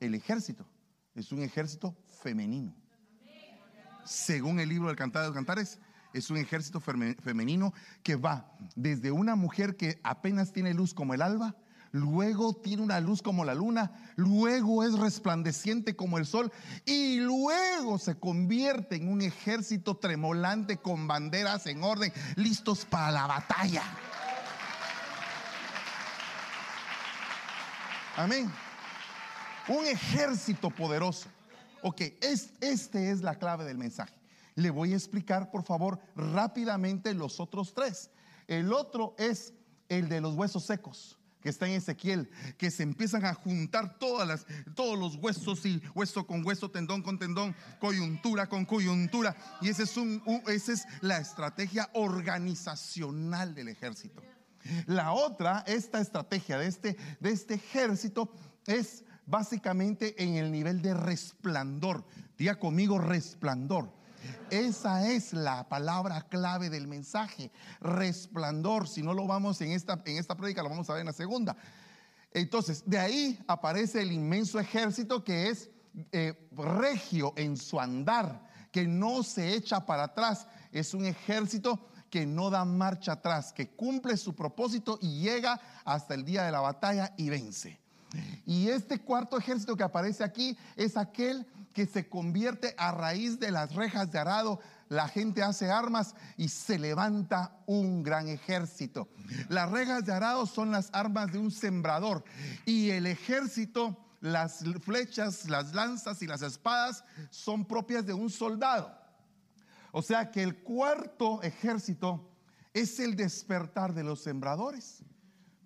el 0.00 0.16
ejército 0.16 0.66
es 1.14 1.30
un 1.30 1.42
ejército 1.42 1.96
femenino. 2.20 2.74
Según 4.04 4.58
el 4.58 4.68
libro 4.68 4.88
del 4.88 4.96
cantar 4.96 5.22
de 5.22 5.28
los 5.28 5.36
cantares, 5.36 5.78
es 6.12 6.30
un 6.30 6.36
ejército 6.36 6.80
femenino 6.80 7.72
que 8.02 8.16
va 8.16 8.52
desde 8.74 9.12
una 9.12 9.36
mujer 9.36 9.76
que 9.76 10.00
apenas 10.02 10.52
tiene 10.52 10.74
luz 10.74 10.94
como 10.94 11.14
el 11.14 11.22
alba, 11.22 11.54
luego 11.92 12.54
tiene 12.54 12.82
una 12.82 13.00
luz 13.00 13.22
como 13.22 13.44
la 13.44 13.54
luna, 13.54 14.12
luego 14.16 14.84
es 14.84 14.98
resplandeciente 14.98 15.96
como 15.96 16.18
el 16.18 16.26
sol 16.26 16.52
y 16.84 17.16
luego 17.16 17.98
se 17.98 18.18
convierte 18.18 18.96
en 18.96 19.08
un 19.08 19.22
ejército 19.22 19.96
tremolante 19.96 20.76
con 20.76 21.08
banderas 21.08 21.66
en 21.66 21.82
orden, 21.82 22.12
listos 22.36 22.84
para 22.84 23.10
la 23.10 23.26
batalla. 23.26 23.82
Amén. 28.16 28.50
Un 29.68 29.86
ejército 29.86 30.70
poderoso. 30.70 31.28
Ok, 31.82 32.02
este 32.20 33.10
es 33.10 33.22
la 33.22 33.36
clave 33.36 33.64
del 33.64 33.78
mensaje. 33.78 34.12
Le 34.54 34.70
voy 34.70 34.92
a 34.92 34.96
explicar, 34.96 35.50
por 35.50 35.62
favor, 35.62 35.98
rápidamente 36.14 37.14
los 37.14 37.40
otros 37.40 37.72
tres. 37.72 38.10
El 38.46 38.72
otro 38.72 39.14
es 39.16 39.54
el 39.88 40.08
de 40.08 40.20
los 40.20 40.34
huesos 40.34 40.64
secos 40.64 41.19
que 41.42 41.48
está 41.48 41.66
en 41.66 41.74
Ezequiel, 41.74 42.30
que 42.58 42.70
se 42.70 42.82
empiezan 42.82 43.24
a 43.24 43.34
juntar 43.34 43.98
todas 43.98 44.26
las, 44.26 44.46
todos 44.74 44.98
los 44.98 45.16
huesos 45.16 45.64
y 45.66 45.82
hueso 45.94 46.26
con 46.26 46.44
hueso, 46.44 46.70
tendón 46.70 47.02
con 47.02 47.18
tendón, 47.18 47.54
coyuntura 47.78 48.48
con 48.48 48.64
coyuntura. 48.64 49.36
Y 49.60 49.68
es 49.68 49.96
un, 49.96 50.22
esa 50.46 50.72
es 50.72 50.86
la 51.00 51.18
estrategia 51.18 51.88
organizacional 51.94 53.54
del 53.54 53.68
ejército. 53.68 54.22
La 54.86 55.12
otra, 55.12 55.64
esta 55.66 56.00
estrategia 56.00 56.58
de 56.58 56.66
este, 56.66 56.96
de 57.18 57.30
este 57.30 57.54
ejército 57.54 58.30
es 58.66 59.04
básicamente 59.26 60.22
en 60.22 60.36
el 60.36 60.50
nivel 60.50 60.82
de 60.82 60.94
resplandor. 60.94 62.04
Diga 62.36 62.58
conmigo 62.58 62.98
resplandor. 62.98 63.99
Esa 64.50 65.10
es 65.10 65.32
la 65.32 65.68
palabra 65.68 66.22
clave 66.22 66.70
del 66.70 66.88
mensaje, 66.88 67.50
resplandor. 67.80 68.88
Si 68.88 69.02
no 69.02 69.14
lo 69.14 69.26
vamos 69.26 69.60
en 69.60 69.72
esta, 69.72 70.00
en 70.04 70.18
esta 70.18 70.36
prédica, 70.36 70.62
lo 70.62 70.68
vamos 70.68 70.90
a 70.90 70.94
ver 70.94 71.00
en 71.00 71.06
la 71.06 71.12
segunda. 71.12 71.56
Entonces, 72.32 72.82
de 72.86 72.98
ahí 72.98 73.38
aparece 73.46 74.02
el 74.02 74.12
inmenso 74.12 74.58
ejército 74.58 75.24
que 75.24 75.48
es 75.48 75.70
eh, 76.12 76.48
regio 76.52 77.32
en 77.36 77.56
su 77.56 77.80
andar, 77.80 78.46
que 78.70 78.86
no 78.86 79.22
se 79.22 79.54
echa 79.54 79.84
para 79.84 80.04
atrás. 80.04 80.46
Es 80.72 80.94
un 80.94 81.04
ejército 81.04 81.88
que 82.10 82.26
no 82.26 82.50
da 82.50 82.64
marcha 82.64 83.12
atrás, 83.12 83.52
que 83.52 83.70
cumple 83.70 84.16
su 84.16 84.34
propósito 84.34 84.98
y 85.00 85.20
llega 85.20 85.60
hasta 85.84 86.14
el 86.14 86.24
día 86.24 86.44
de 86.44 86.52
la 86.52 86.60
batalla 86.60 87.14
y 87.16 87.30
vence. 87.30 87.80
Y 88.46 88.68
este 88.68 88.98
cuarto 88.98 89.38
ejército 89.38 89.76
que 89.76 89.82
aparece 89.82 90.24
aquí 90.24 90.56
es 90.76 90.96
aquel 90.96 91.46
que 91.72 91.86
se 91.86 92.08
convierte 92.08 92.74
a 92.76 92.92
raíz 92.92 93.38
de 93.38 93.50
las 93.50 93.74
rejas 93.74 94.10
de 94.10 94.18
arado. 94.18 94.60
La 94.88 95.08
gente 95.08 95.42
hace 95.42 95.70
armas 95.70 96.14
y 96.36 96.48
se 96.48 96.78
levanta 96.78 97.56
un 97.66 98.02
gran 98.02 98.28
ejército. 98.28 99.08
Las 99.48 99.70
rejas 99.70 100.04
de 100.04 100.12
arado 100.12 100.46
son 100.46 100.72
las 100.72 100.90
armas 100.92 101.32
de 101.32 101.38
un 101.38 101.50
sembrador 101.50 102.24
y 102.66 102.90
el 102.90 103.06
ejército, 103.06 103.96
las 104.20 104.64
flechas, 104.82 105.48
las 105.48 105.74
lanzas 105.74 106.22
y 106.22 106.26
las 106.26 106.42
espadas 106.42 107.04
son 107.30 107.64
propias 107.64 108.04
de 108.04 108.14
un 108.14 108.30
soldado. 108.30 108.92
O 109.92 110.02
sea 110.02 110.30
que 110.30 110.42
el 110.42 110.58
cuarto 110.62 111.42
ejército 111.42 112.28
es 112.74 112.98
el 113.00 113.16
despertar 113.16 113.94
de 113.94 114.04
los 114.04 114.22
sembradores 114.22 115.02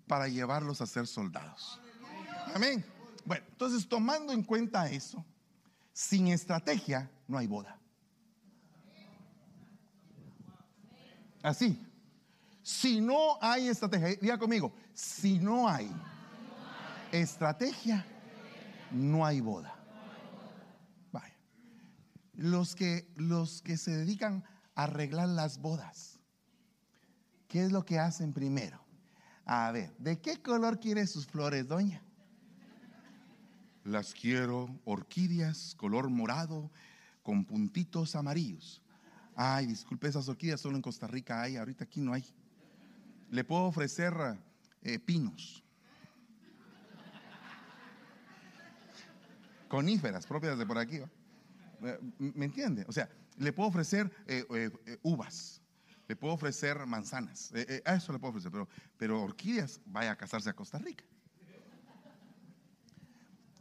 para 0.07 0.27
llevarlos 0.27 0.81
a 0.81 0.85
ser 0.85 1.07
soldados. 1.07 1.79
Amén. 2.53 2.85
Bueno, 3.25 3.45
entonces 3.49 3.87
tomando 3.87 4.31
en 4.31 4.43
cuenta 4.43 4.89
eso, 4.89 5.25
sin 5.91 6.27
estrategia 6.27 7.09
no 7.27 7.37
hay 7.37 7.47
boda. 7.47 7.79
Así. 11.41 11.79
Si 12.63 12.99
no 12.99 13.37
hay 13.41 13.67
estrategia, 13.67 14.17
diga 14.19 14.39
conmigo, 14.39 14.73
si 14.93 15.37
no 15.37 15.69
hay 15.69 15.91
estrategia, 17.11 18.03
no 18.91 19.23
hay 19.23 19.39
boda. 19.39 19.75
Vaya. 21.11 21.35
Los 22.33 22.75
que, 22.75 23.07
los 23.15 23.61
que 23.61 23.77
se 23.77 23.91
dedican 23.91 24.43
a 24.73 24.85
arreglar 24.85 25.29
las 25.29 25.59
bodas, 25.59 26.19
¿qué 27.47 27.63
es 27.63 27.71
lo 27.71 27.85
que 27.85 27.99
hacen 27.99 28.33
primero? 28.33 28.83
A 29.45 29.71
ver, 29.71 29.95
¿de 29.97 30.19
qué 30.19 30.41
color 30.41 30.79
quiere 30.79 31.05
sus 31.05 31.27
flores, 31.27 31.67
doña? 31.67 32.01
Las 33.85 34.15
quiero 34.15 34.67
orquídeas, 34.83 35.75
color 35.75 36.09
morado, 36.09 36.71
con 37.21 37.45
puntitos 37.45 38.15
amarillos. 38.15 38.81
Ay, 39.35 39.67
disculpe, 39.67 40.07
esas 40.07 40.27
orquídeas 40.27 40.59
solo 40.59 40.75
en 40.75 40.81
Costa 40.81 41.05
Rica 41.05 41.39
hay, 41.39 41.55
ahorita 41.55 41.83
aquí 41.83 42.01
no 42.01 42.11
hay. 42.11 42.25
Le 43.29 43.43
puedo 43.43 43.65
ofrecer 43.65 44.15
eh, 44.81 44.97
pinos. 44.97 45.63
Coníferas 49.67 50.25
propias 50.25 50.57
de 50.57 50.65
por 50.65 50.79
aquí. 50.79 50.97
Eh, 50.97 51.99
¿Me 52.17 52.45
entiende? 52.45 52.85
O 52.87 52.91
sea, 52.91 53.07
le 53.37 53.53
puedo 53.53 53.69
ofrecer 53.69 54.11
eh, 54.25 54.71
uvas, 55.03 55.61
le 56.07 56.15
puedo 56.15 56.33
ofrecer 56.33 56.83
manzanas, 56.87 57.53
a 57.85 57.93
eso 57.93 58.11
le 58.13 58.17
puedo 58.17 58.31
ofrecer, 58.31 58.51
pero, 58.51 58.67
pero 58.97 59.21
orquídeas, 59.21 59.79
vaya 59.85 60.11
a 60.11 60.15
casarse 60.15 60.49
a 60.49 60.53
Costa 60.53 60.79
Rica. 60.79 61.03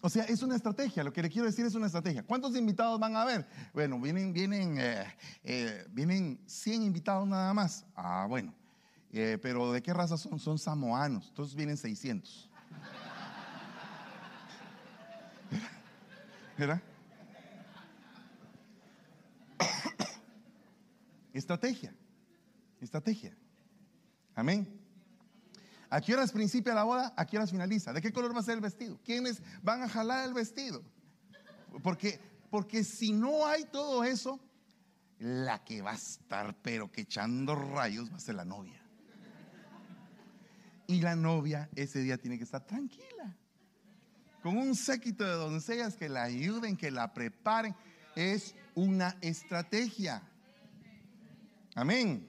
O 0.05 0.11
sea, 0.11 0.25
es 0.25 0.43
una 0.43 0.55
estrategia, 0.55 1.03
lo 1.03 1.15
que 1.15 1.23
le 1.23 1.31
quiero 1.31 1.47
decir 1.47 1.65
es 1.65 1.75
una 1.75 1.87
estrategia. 1.87 2.23
¿Cuántos 2.23 2.55
invitados 2.57 3.01
van 3.01 3.17
a 3.17 3.23
haber? 3.23 3.47
Bueno, 3.73 3.99
vienen, 3.99 4.35
vienen, 4.35 4.77
eh, 4.79 5.07
eh, 5.43 5.87
vienen 5.93 6.39
100 6.45 6.83
invitados 6.83 7.27
nada 7.27 7.55
más. 7.55 7.87
Ah, 7.97 8.27
bueno. 8.29 8.53
Eh, 9.13 9.39
pero 9.41 9.73
¿de 9.73 9.83
qué 9.83 9.95
raza 9.95 10.19
son? 10.19 10.39
Son 10.39 10.59
samoanos, 10.59 11.29
entonces 11.29 11.57
vienen 11.57 11.79
600. 11.79 12.51
¿Verdad? 16.59 16.83
Estrategia, 21.33 21.95
estrategia. 22.79 23.35
Amén. 24.35 24.84
¿A 25.91 26.01
qué 26.01 26.15
horas 26.15 26.33
principia 26.33 26.75
la 26.75 26.85
boda? 26.85 27.13
¿A 27.17 27.27
qué 27.27 27.37
horas 27.37 27.51
finaliza? 27.51 27.93
¿De 27.93 28.01
qué 28.01 28.13
color 28.13 28.35
va 28.35 28.41
a 28.41 28.43
ser 28.43 28.55
el 28.55 28.61
vestido? 28.61 28.99
¿Quiénes 29.05 29.43
van 29.63 29.83
a 29.83 29.89
jalar 29.89 30.27
el 30.27 30.35
vestido? 30.35 30.83
Porque, 31.83 32.21
porque 32.51 32.85
si 32.85 33.13
no 33.13 33.47
hay 33.47 33.65
todo 33.65 34.05
eso, 34.05 34.41
la 35.19 35.65
que 35.65 35.83
va 35.83 35.93
a 35.93 35.97
estar 35.97 36.55
pero 36.63 36.91
que 36.91 37.03
echando 37.03 37.55
rayos 37.55 38.11
va 38.13 38.17
a 38.17 38.21
ser 38.21 38.35
la 38.35 38.45
novia. 38.45 38.81
Y 40.87 41.01
la 41.01 41.17
novia 41.17 41.69
ese 41.75 42.01
día 42.01 42.19
tiene 42.19 42.39
que 42.39 42.45
estar 42.45 42.65
tranquila. 42.65 43.37
Con 44.43 44.59
un 44.59 44.75
séquito 44.75 45.25
de 45.25 45.33
doncellas 45.33 45.97
que 45.97 46.09
la 46.09 46.25
ayuden, 46.25 46.77
que 46.77 46.91
la 46.91 47.15
preparen. 47.15 47.75
Es 48.15 48.55
una 48.75 49.17
estrategia. 49.23 50.23
Amén. 51.75 52.29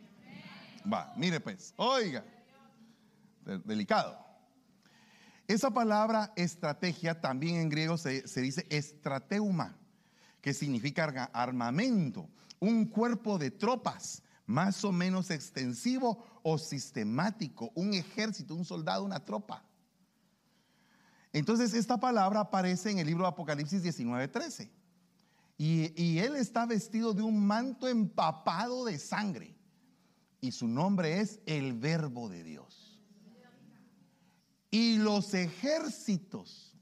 Va, 0.91 1.13
mire 1.17 1.39
pues, 1.39 1.73
oiga 1.77 2.23
delicado. 3.63 4.25
Esa 5.47 5.69
palabra 5.69 6.33
estrategia 6.35 7.21
también 7.21 7.57
en 7.57 7.69
griego 7.69 7.97
se, 7.97 8.23
dice 8.41 8.65
estrateuma, 8.69 9.77
que 10.41 10.53
significa 10.53 11.29
armamento, 11.33 12.27
un 12.59 12.85
cuerpo 12.85 13.37
de 13.37 13.51
tropas 13.51 14.23
más 14.47 14.83
o 14.83 14.91
menos 14.91 15.29
extensivo 15.29 16.23
o 16.41 16.57
sistemático, 16.57 17.71
un 17.75 17.93
ejército, 17.93 18.55
un 18.55 18.65
soldado, 18.65 19.03
una 19.03 19.23
tropa. 19.23 19.63
Entonces 21.31 21.73
esta 21.73 21.99
palabra 21.99 22.39
aparece 22.39 22.91
en 22.91 22.99
el 22.99 23.07
libro 23.07 23.23
de 23.23 23.29
Apocalipsis 23.29 23.83
19:13. 23.83 24.69
Y, 25.57 26.01
y 26.01 26.19
él 26.19 26.35
está 26.35 26.65
vestido 26.65 27.13
de 27.13 27.21
un 27.21 27.45
manto 27.45 27.87
empapado 27.87 28.85
de 28.85 28.97
sangre. 28.99 29.55
Y 30.41 30.51
su 30.51 30.67
nombre 30.67 31.21
es 31.21 31.39
el 31.45 31.73
verbo 31.73 32.29
de 32.29 32.43
Dios. 32.43 32.84
Y 34.75 34.97
los 34.97 35.33
ejércitos, 35.33 36.75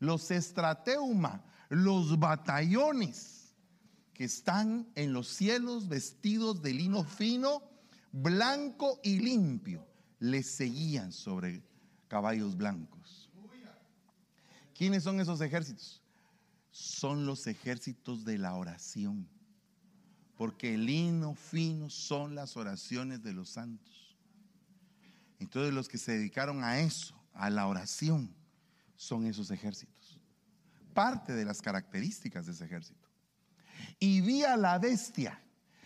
los 0.00 0.30
estrateuma, 0.30 1.42
los 1.70 2.18
batallones 2.18 3.54
que 4.12 4.24
están 4.24 4.86
en 4.94 5.14
los 5.14 5.28
cielos 5.28 5.88
vestidos 5.88 6.60
de 6.60 6.74
lino 6.74 7.04
fino, 7.04 7.62
blanco 8.12 9.00
y 9.02 9.20
limpio, 9.20 9.88
les 10.18 10.46
seguían 10.46 11.10
sobre 11.10 11.64
caballos 12.06 12.54
blancos. 12.54 13.30
¿Quiénes 14.74 15.04
son 15.04 15.18
esos 15.18 15.40
ejércitos? 15.40 16.02
Son 16.70 17.24
los 17.24 17.46
ejércitos 17.46 18.26
de 18.26 18.36
la 18.36 18.56
oración. 18.56 19.26
Porque 20.36 20.74
el 20.74 20.84
lino 20.84 21.34
fino 21.34 21.88
son 21.88 22.34
las 22.34 22.58
oraciones 22.58 23.22
de 23.22 23.32
los 23.32 23.48
santos. 23.48 24.18
Entonces 25.38 25.72
los 25.72 25.88
que 25.88 25.96
se 25.96 26.12
dedicaron 26.12 26.62
a 26.62 26.80
eso, 26.80 27.17
a 27.38 27.48
la 27.50 27.66
oración 27.66 28.34
son 28.96 29.26
esos 29.26 29.50
ejércitos. 29.50 30.20
Parte 30.92 31.32
de 31.32 31.44
las 31.44 31.62
características 31.62 32.46
de 32.46 32.52
ese 32.52 32.64
ejército. 32.64 33.08
Y 34.00 34.20
vi 34.20 34.42
a 34.42 34.56
la 34.56 34.78
bestia 34.78 35.40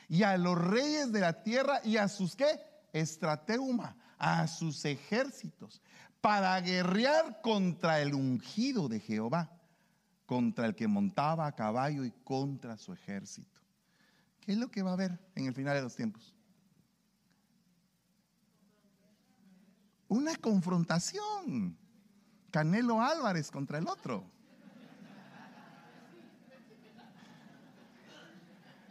y 0.08 0.22
a 0.22 0.36
los 0.38 0.58
reyes 0.58 1.12
de 1.12 1.20
la 1.20 1.42
tierra 1.42 1.80
y 1.84 1.98
a 1.98 2.08
sus 2.08 2.34
qué? 2.34 2.58
Estrateuma, 2.92 3.96
a 4.18 4.46
sus 4.48 4.84
ejércitos, 4.86 5.82
para 6.22 6.58
guerrear 6.60 7.40
contra 7.42 8.00
el 8.00 8.14
ungido 8.14 8.88
de 8.88 9.00
Jehová, 9.00 9.52
contra 10.24 10.66
el 10.66 10.74
que 10.74 10.88
montaba 10.88 11.46
a 11.46 11.52
caballo 11.52 12.04
y 12.04 12.12
contra 12.24 12.78
su 12.78 12.94
ejército. 12.94 13.60
¿Qué 14.40 14.52
es 14.52 14.58
lo 14.58 14.70
que 14.70 14.82
va 14.82 14.90
a 14.90 14.94
haber 14.94 15.18
en 15.34 15.46
el 15.46 15.54
final 15.54 15.76
de 15.76 15.82
los 15.82 15.94
tiempos? 15.94 16.34
Una 20.12 20.36
confrontación. 20.36 21.76
Canelo 22.50 23.00
Álvarez 23.00 23.50
contra 23.50 23.78
el 23.78 23.88
otro. 23.88 24.30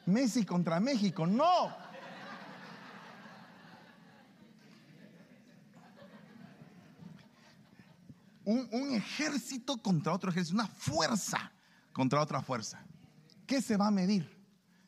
Messi 0.07 0.43
contra 0.43 0.79
México, 0.79 1.27
no. 1.27 1.79
Un, 8.43 8.95
ejército 8.95 9.77
contra 9.77 10.13
otro 10.13 10.31
ejército, 10.31 10.55
una 10.55 10.67
fuerza 10.67 11.51
contra 11.93 12.19
otra 12.19 12.41
fuerza. 12.41 12.83
¿Qué 13.45 13.61
se 13.61 13.77
va 13.77 13.87
a 13.87 13.91
medir? 13.91 14.27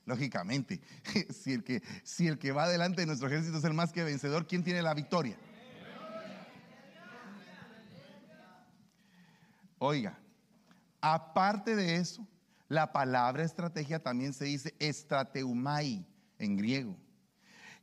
Lógicamente, 0.06 0.82
si 1.30 1.54
el 1.54 1.64
que, 1.64 1.84
si 2.04 2.28
el 2.28 2.40
que 2.40 2.52
va 2.52 2.68
delante 2.68 3.02
de 3.02 3.06
nuestro 3.06 3.28
ejército 3.28 3.60
es 3.60 3.64
el 3.64 3.74
más 3.74 3.94
que 3.94 4.04
vencedor, 4.04 4.48
¿quién 4.48 4.64
tiene 4.64 4.82
la 4.82 4.96
victoria? 4.96 5.38
Oiga, 9.86 10.18
aparte 11.02 11.76
de 11.76 11.98
eso, 11.98 12.26
la 12.70 12.94
palabra 12.94 13.44
estrategia 13.44 14.02
también 14.02 14.32
se 14.32 14.46
dice 14.46 14.74
estrateumai 14.80 16.08
en 16.40 16.56
griego, 16.56 16.96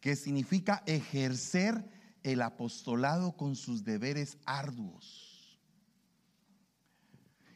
que 0.01 0.16
significa 0.16 0.82
ejercer 0.86 1.84
el 2.22 2.40
apostolado 2.40 3.36
con 3.36 3.55
sus 3.55 3.84
deberes 3.84 4.38
arduos. 4.46 5.61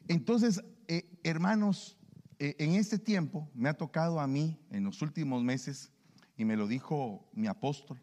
Entonces, 0.09 0.63
eh, 0.89 1.09
hermanos, 1.23 1.97
eh, 2.39 2.55
en 2.59 2.75
este 2.75 2.99
tiempo 2.99 3.51
me 3.55 3.71
ha 3.71 3.75
tocado 3.75 4.21
a 4.21 4.27
mí, 4.27 4.61
en 4.71 4.85
los 4.85 5.01
últimos 5.01 5.43
meses, 5.43 5.91
y 6.37 6.45
me 6.45 6.59
lo 6.59 6.67
dijo 6.67 7.27
mi 7.33 7.47
apóstol, 7.47 7.99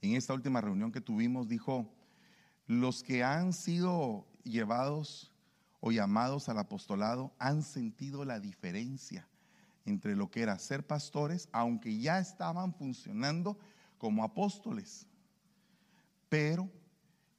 en 0.00 0.14
esta 0.14 0.32
última 0.32 0.60
reunión 0.60 0.92
que 0.92 1.00
tuvimos, 1.00 1.48
dijo, 1.48 1.92
los 2.68 3.02
que 3.02 3.24
han 3.24 3.52
sido 3.52 4.28
llevados 4.44 5.32
o 5.80 5.90
llamados 5.90 6.48
al 6.48 6.58
apostolado 6.58 7.32
han 7.38 7.62
sentido 7.62 8.24
la 8.24 8.40
diferencia 8.40 9.26
entre 9.84 10.16
lo 10.16 10.30
que 10.30 10.42
era 10.42 10.58
ser 10.58 10.86
pastores, 10.86 11.48
aunque 11.52 11.98
ya 11.98 12.18
estaban 12.18 12.72
funcionando 12.72 13.58
como 13.98 14.24
apóstoles. 14.24 15.06
Pero 16.28 16.70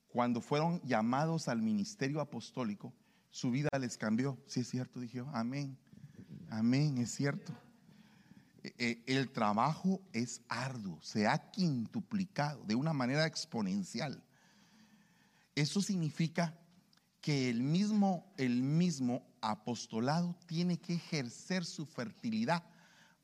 cuando 0.09 0.41
fueron 0.41 0.81
llamados 0.83 1.47
al 1.47 1.61
ministerio 1.61 2.21
apostólico, 2.21 2.93
su 3.31 3.51
vida 3.51 3.69
les 3.79 3.97
cambió. 3.97 4.37
Si 4.45 4.61
es 4.61 4.69
cierto, 4.69 4.99
dije 4.99 5.23
amén. 5.33 5.77
Amén, 6.49 6.97
es 6.99 7.11
cierto. 7.11 7.51
E, 8.63 8.73
e, 8.77 9.03
el 9.17 9.31
trabajo 9.31 10.01
es 10.13 10.41
arduo, 10.47 10.99
se 11.01 11.27
ha 11.27 11.51
quintuplicado 11.51 12.63
de 12.63 12.75
una 12.75 12.93
manera 12.93 13.25
exponencial. 13.25 14.23
Eso 15.53 15.81
significa 15.81 16.57
que 17.25 17.49
el 17.49 17.63
mismo, 17.63 18.31
el 18.37 18.61
mismo 18.61 19.23
apostolado 19.41 20.35
tiene 20.45 20.77
que 20.77 20.93
ejercer 20.93 21.65
su 21.65 21.87
fertilidad 21.87 22.61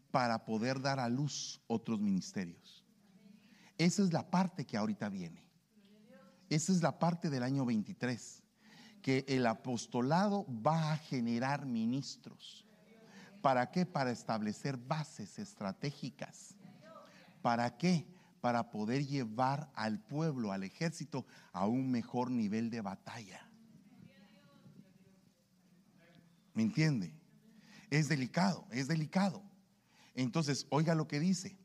para 0.10 0.44
poder 0.44 0.82
dar 0.82 1.00
a 1.00 1.08
luz 1.08 1.62
otros 1.68 2.00
ministerios. 2.00 2.84
Esa 3.78 4.02
es 4.02 4.12
la 4.12 4.28
parte 4.28 4.66
que 4.66 4.76
ahorita 4.76 5.08
viene. 5.10 5.48
Esa 6.50 6.72
es 6.72 6.82
la 6.82 6.98
parte 6.98 7.30
del 7.30 7.44
año 7.44 7.64
23, 7.64 8.42
que 9.04 9.24
el 9.28 9.46
apostolado 9.46 10.48
va 10.48 10.94
a 10.94 10.98
generar 10.98 11.68
ministros. 11.68 12.66
¿Para 13.40 13.70
qué? 13.70 13.86
Para 13.86 14.10
establecer 14.10 14.78
bases 14.78 15.38
estratégicas. 15.38 16.56
¿Para 17.44 17.78
qué? 17.78 18.08
Para 18.42 18.72
poder 18.72 19.06
llevar 19.06 19.70
al 19.76 20.00
pueblo, 20.00 20.52
al 20.52 20.64
ejército, 20.64 21.28
a 21.54 21.68
un 21.68 21.92
mejor 21.92 22.32
nivel 22.32 22.72
de 22.72 22.82
batalla. 22.82 23.51
¿Me 26.54 26.64
entiende? 26.64 27.14
Es 27.90 28.10
delicado, 28.10 28.66
es 28.72 28.88
delicado. 28.88 29.44
Entonces, 30.16 30.66
oiga 30.70 30.96
lo 30.96 31.08
que 31.08 31.20
dice. 31.20 31.58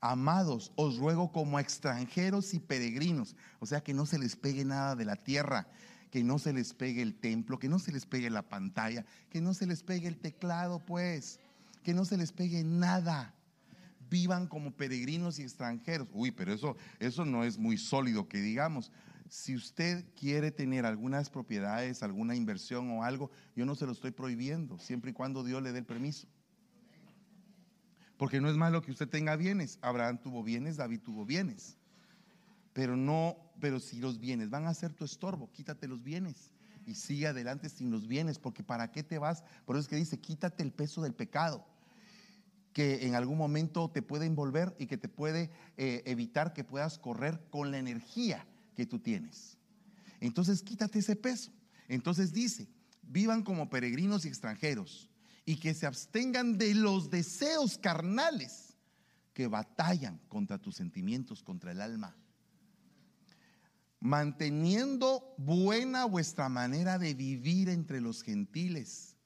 Amados, 0.00 0.72
os 0.76 0.96
ruego 0.96 1.30
como 1.30 1.58
extranjeros 1.58 2.54
y 2.54 2.58
peregrinos, 2.58 3.36
o 3.58 3.66
sea, 3.66 3.82
que 3.82 3.92
no 3.92 4.06
se 4.06 4.18
les 4.18 4.34
pegue 4.34 4.64
nada 4.64 4.96
de 4.96 5.04
la 5.04 5.16
tierra, 5.16 5.68
que 6.10 6.24
no 6.24 6.38
se 6.38 6.54
les 6.54 6.72
pegue 6.72 7.02
el 7.02 7.14
templo, 7.14 7.58
que 7.58 7.68
no 7.68 7.78
se 7.78 7.92
les 7.92 8.06
pegue 8.06 8.30
la 8.30 8.42
pantalla, 8.42 9.04
que 9.28 9.42
no 9.42 9.52
se 9.52 9.66
les 9.66 9.82
pegue 9.82 10.08
el 10.08 10.16
teclado, 10.16 10.80
pues, 10.80 11.38
que 11.82 11.92
no 11.92 12.06
se 12.06 12.16
les 12.16 12.32
pegue 12.32 12.64
nada. 12.64 13.34
Vivan 14.08 14.46
como 14.46 14.72
peregrinos 14.72 15.38
y 15.38 15.42
extranjeros. 15.42 16.08
Uy, 16.12 16.30
pero 16.30 16.52
eso, 16.52 16.76
eso 16.98 17.26
no 17.26 17.44
es 17.44 17.58
muy 17.58 17.76
sólido 17.76 18.26
que 18.26 18.40
digamos. 18.40 18.90
Si 19.30 19.54
usted 19.54 20.04
quiere 20.16 20.50
tener 20.50 20.84
algunas 20.84 21.30
propiedades, 21.30 22.02
alguna 22.02 22.34
inversión 22.34 22.90
o 22.90 23.04
algo, 23.04 23.30
yo 23.54 23.64
no 23.64 23.76
se 23.76 23.86
lo 23.86 23.92
estoy 23.92 24.10
prohibiendo, 24.10 24.76
siempre 24.78 25.12
y 25.12 25.14
cuando 25.14 25.44
Dios 25.44 25.62
le 25.62 25.70
dé 25.70 25.78
el 25.78 25.86
permiso. 25.86 26.26
Porque 28.16 28.40
no 28.40 28.50
es 28.50 28.56
malo 28.56 28.82
que 28.82 28.90
usted 28.90 29.08
tenga 29.08 29.36
bienes. 29.36 29.78
Abraham 29.82 30.18
tuvo 30.20 30.42
bienes, 30.42 30.76
David 30.76 31.00
tuvo 31.00 31.24
bienes. 31.24 31.78
Pero 32.72 32.96
no, 32.96 33.36
pero 33.60 33.78
si 33.78 34.00
los 34.00 34.18
bienes 34.18 34.50
van 34.50 34.66
a 34.66 34.74
ser 34.74 34.92
tu 34.92 35.04
estorbo, 35.04 35.50
quítate 35.52 35.86
los 35.86 36.02
bienes 36.02 36.50
y 36.84 36.96
sigue 36.96 37.28
adelante 37.28 37.68
sin 37.68 37.92
los 37.92 38.08
bienes, 38.08 38.40
porque 38.40 38.64
¿para 38.64 38.90
qué 38.90 39.04
te 39.04 39.18
vas? 39.18 39.44
Por 39.64 39.76
eso 39.76 39.82
es 39.82 39.88
que 39.88 39.96
dice, 39.96 40.18
quítate 40.18 40.64
el 40.64 40.72
peso 40.72 41.02
del 41.02 41.14
pecado 41.14 41.64
que 42.72 43.06
en 43.06 43.14
algún 43.14 43.38
momento 43.38 43.90
te 43.90 44.02
puede 44.02 44.26
envolver 44.26 44.74
y 44.78 44.86
que 44.86 44.96
te 44.96 45.08
puede 45.08 45.50
eh, 45.76 46.02
evitar 46.04 46.52
que 46.52 46.64
puedas 46.64 46.98
correr 46.98 47.40
con 47.50 47.70
la 47.70 47.78
energía 47.78 48.44
que 48.74 48.86
tú 48.86 48.98
tienes. 48.98 49.58
Entonces 50.20 50.62
quítate 50.62 50.98
ese 50.98 51.16
peso. 51.16 51.50
Entonces 51.88 52.32
dice, 52.32 52.68
vivan 53.02 53.42
como 53.42 53.68
peregrinos 53.68 54.24
y 54.24 54.28
extranjeros 54.28 55.10
y 55.44 55.56
que 55.56 55.74
se 55.74 55.86
abstengan 55.86 56.58
de 56.58 56.74
los 56.74 57.10
deseos 57.10 57.78
carnales 57.78 58.76
que 59.32 59.48
batallan 59.48 60.18
contra 60.28 60.58
tus 60.58 60.76
sentimientos, 60.76 61.42
contra 61.42 61.72
el 61.72 61.80
alma. 61.80 62.16
Manteniendo 63.98 65.34
buena 65.36 66.04
vuestra 66.04 66.48
manera 66.48 66.98
de 66.98 67.14
vivir 67.14 67.68
entre 67.68 68.00
los 68.00 68.22
gentiles, 68.22 69.16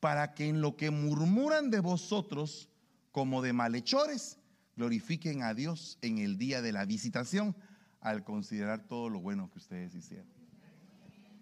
para 0.00 0.34
que 0.34 0.48
en 0.48 0.60
lo 0.60 0.76
que 0.76 0.90
murmuran 0.90 1.70
de 1.70 1.80
vosotros 1.80 2.68
como 3.10 3.42
de 3.42 3.52
malhechores, 3.52 4.38
glorifiquen 4.76 5.42
a 5.42 5.54
Dios 5.54 5.98
en 6.02 6.18
el 6.18 6.38
día 6.38 6.62
de 6.62 6.72
la 6.72 6.84
visitación 6.84 7.56
al 8.00 8.24
considerar 8.24 8.86
todo 8.86 9.08
lo 9.08 9.20
bueno 9.20 9.50
que 9.50 9.58
ustedes 9.58 9.94
hicieron. 9.94 10.28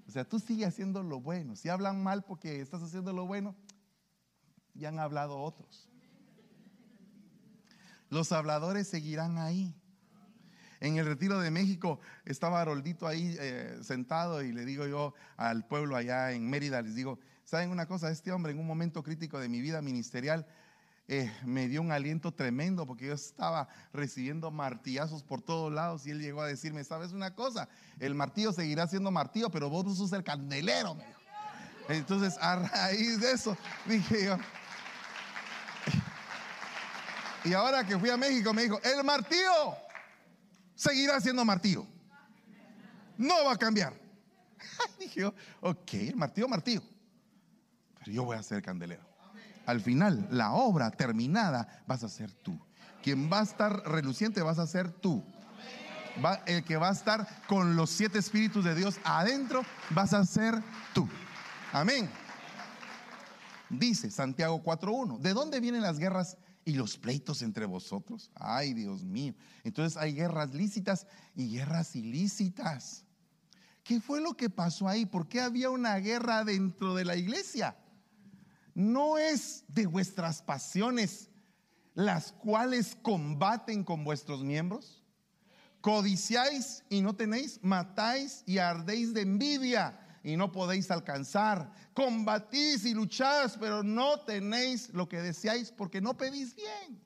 O 0.06 0.10
sea, 0.10 0.24
tú 0.24 0.38
sigues 0.38 0.68
haciendo 0.68 1.02
lo 1.02 1.20
bueno. 1.20 1.56
Si 1.56 1.68
hablan 1.68 2.02
mal 2.02 2.22
porque 2.24 2.60
estás 2.60 2.82
haciendo 2.82 3.12
lo 3.12 3.26
bueno, 3.26 3.56
ya 4.74 4.88
han 4.88 4.98
hablado 4.98 5.38
otros. 5.38 5.90
Los 8.08 8.30
habladores 8.32 8.86
seguirán 8.86 9.38
ahí. 9.38 9.74
En 10.80 10.98
el 10.98 11.06
retiro 11.06 11.40
de 11.40 11.50
México 11.50 12.00
estaba 12.24 12.60
Haroldito 12.60 13.06
ahí 13.06 13.34
eh, 13.40 13.78
sentado 13.82 14.42
y 14.42 14.52
le 14.52 14.64
digo 14.64 14.86
yo 14.86 15.14
al 15.36 15.66
pueblo 15.66 15.96
allá 15.96 16.32
en 16.32 16.48
Mérida, 16.48 16.82
les 16.82 16.94
digo, 16.94 17.18
¿saben 17.44 17.70
una 17.70 17.86
cosa? 17.86 18.10
Este 18.10 18.30
hombre 18.30 18.52
en 18.52 18.58
un 18.58 18.66
momento 18.66 19.02
crítico 19.02 19.40
de 19.40 19.48
mi 19.48 19.60
vida 19.60 19.80
ministerial 19.80 20.46
eh, 21.08 21.32
me 21.44 21.68
dio 21.68 21.82
un 21.82 21.92
aliento 21.92 22.32
tremendo 22.32 22.84
porque 22.84 23.06
yo 23.06 23.14
estaba 23.14 23.68
recibiendo 23.92 24.50
martillazos 24.50 25.22
por 25.22 25.40
todos 25.40 25.72
lados 25.72 26.04
y 26.04 26.10
él 26.10 26.20
llegó 26.20 26.42
a 26.42 26.48
decirme, 26.48 26.82
¿sabes 26.82 27.12
una 27.12 27.34
cosa? 27.34 27.68
El 28.00 28.16
martillo 28.16 28.52
seguirá 28.52 28.88
siendo 28.88 29.12
martillo, 29.12 29.48
pero 29.48 29.70
vos 29.70 29.96
sos 29.96 30.12
el 30.12 30.24
candelero. 30.24 30.96
Entonces, 31.88 32.36
a 32.40 32.56
raíz 32.56 33.20
de 33.20 33.30
eso, 33.30 33.56
dije 33.86 34.24
yo, 34.24 34.36
y 37.44 37.52
ahora 37.54 37.86
que 37.86 37.96
fui 37.96 38.10
a 38.10 38.16
México, 38.16 38.52
me 38.52 38.62
dijo, 38.62 38.80
el 38.82 39.04
martillo 39.04 39.76
seguirá 40.74 41.20
siendo 41.20 41.44
martillo. 41.44 41.86
No 43.16 43.44
va 43.44 43.52
a 43.52 43.56
cambiar. 43.56 43.94
dije 44.98 45.20
yo, 45.20 45.34
ok, 45.60 45.94
el 45.94 46.16
martillo, 46.16 46.48
martillo. 46.48 46.82
Pero 48.00 48.10
yo 48.10 48.24
voy 48.24 48.36
a 48.36 48.42
ser 48.42 48.60
candelero 48.60 49.15
al 49.66 49.80
final, 49.80 50.28
la 50.30 50.52
obra 50.52 50.90
terminada 50.90 51.82
vas 51.86 52.04
a 52.04 52.08
ser 52.08 52.32
tú. 52.32 52.58
Quien 53.02 53.30
va 53.30 53.40
a 53.40 53.42
estar 53.42 53.82
reluciente 53.84 54.42
vas 54.42 54.58
a 54.58 54.66
ser 54.66 54.90
tú. 54.90 55.24
el 56.46 56.64
que 56.64 56.76
va 56.76 56.88
a 56.88 56.92
estar 56.92 57.28
con 57.46 57.76
los 57.76 57.90
siete 57.90 58.18
espíritus 58.18 58.64
de 58.64 58.74
Dios 58.74 58.98
adentro 59.04 59.62
vas 59.90 60.14
a 60.14 60.24
ser 60.24 60.62
tú. 60.94 61.08
Amén. 61.72 62.08
Dice 63.68 64.10
Santiago 64.10 64.62
4.1, 64.62 65.18
¿de 65.18 65.34
dónde 65.34 65.60
vienen 65.60 65.82
las 65.82 65.98
guerras 65.98 66.38
y 66.64 66.74
los 66.74 66.96
pleitos 66.96 67.42
entre 67.42 67.66
vosotros? 67.66 68.30
Ay, 68.34 68.72
Dios 68.72 69.02
mío. 69.02 69.34
Entonces 69.64 69.96
hay 69.96 70.14
guerras 70.14 70.54
lícitas 70.54 71.06
y 71.34 71.50
guerras 71.50 71.96
ilícitas. 71.96 73.04
¿Qué 73.82 74.00
fue 74.00 74.20
lo 74.20 74.34
que 74.34 74.50
pasó 74.50 74.88
ahí? 74.88 75.06
¿Por 75.06 75.28
qué 75.28 75.40
había 75.40 75.70
una 75.70 75.96
guerra 75.96 76.44
dentro 76.44 76.94
de 76.94 77.04
la 77.04 77.16
iglesia? 77.16 77.76
No 78.76 79.16
es 79.16 79.64
de 79.68 79.86
vuestras 79.86 80.42
pasiones 80.42 81.30
las 81.94 82.30
cuales 82.30 82.94
combaten 83.00 83.82
con 83.82 84.04
vuestros 84.04 84.44
miembros. 84.44 85.02
Codiciáis 85.80 86.84
y 86.90 87.00
no 87.00 87.16
tenéis, 87.16 87.58
matáis 87.62 88.42
y 88.44 88.58
ardéis 88.58 89.14
de 89.14 89.22
envidia 89.22 89.98
y 90.22 90.36
no 90.36 90.52
podéis 90.52 90.90
alcanzar. 90.90 91.72
Combatís 91.94 92.84
y 92.84 92.92
lucháis, 92.92 93.56
pero 93.58 93.82
no 93.82 94.20
tenéis 94.20 94.90
lo 94.92 95.08
que 95.08 95.22
deseáis 95.22 95.72
porque 95.72 96.02
no 96.02 96.14
pedís 96.14 96.54
bien. 96.54 97.00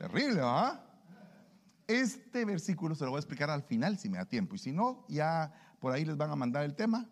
Terrible, 0.00 0.40
¿ah? 0.42 0.84
Este 1.86 2.44
versículo 2.44 2.96
se 2.96 3.04
lo 3.04 3.10
voy 3.10 3.18
a 3.18 3.20
explicar 3.20 3.50
al 3.50 3.62
final 3.62 3.96
si 3.98 4.08
me 4.08 4.18
da 4.18 4.24
tiempo. 4.24 4.56
Y 4.56 4.58
si 4.58 4.72
no, 4.72 5.04
ya 5.08 5.52
por 5.78 5.92
ahí 5.92 6.04
les 6.04 6.16
van 6.16 6.32
a 6.32 6.36
mandar 6.36 6.64
el 6.64 6.74
tema. 6.74 7.08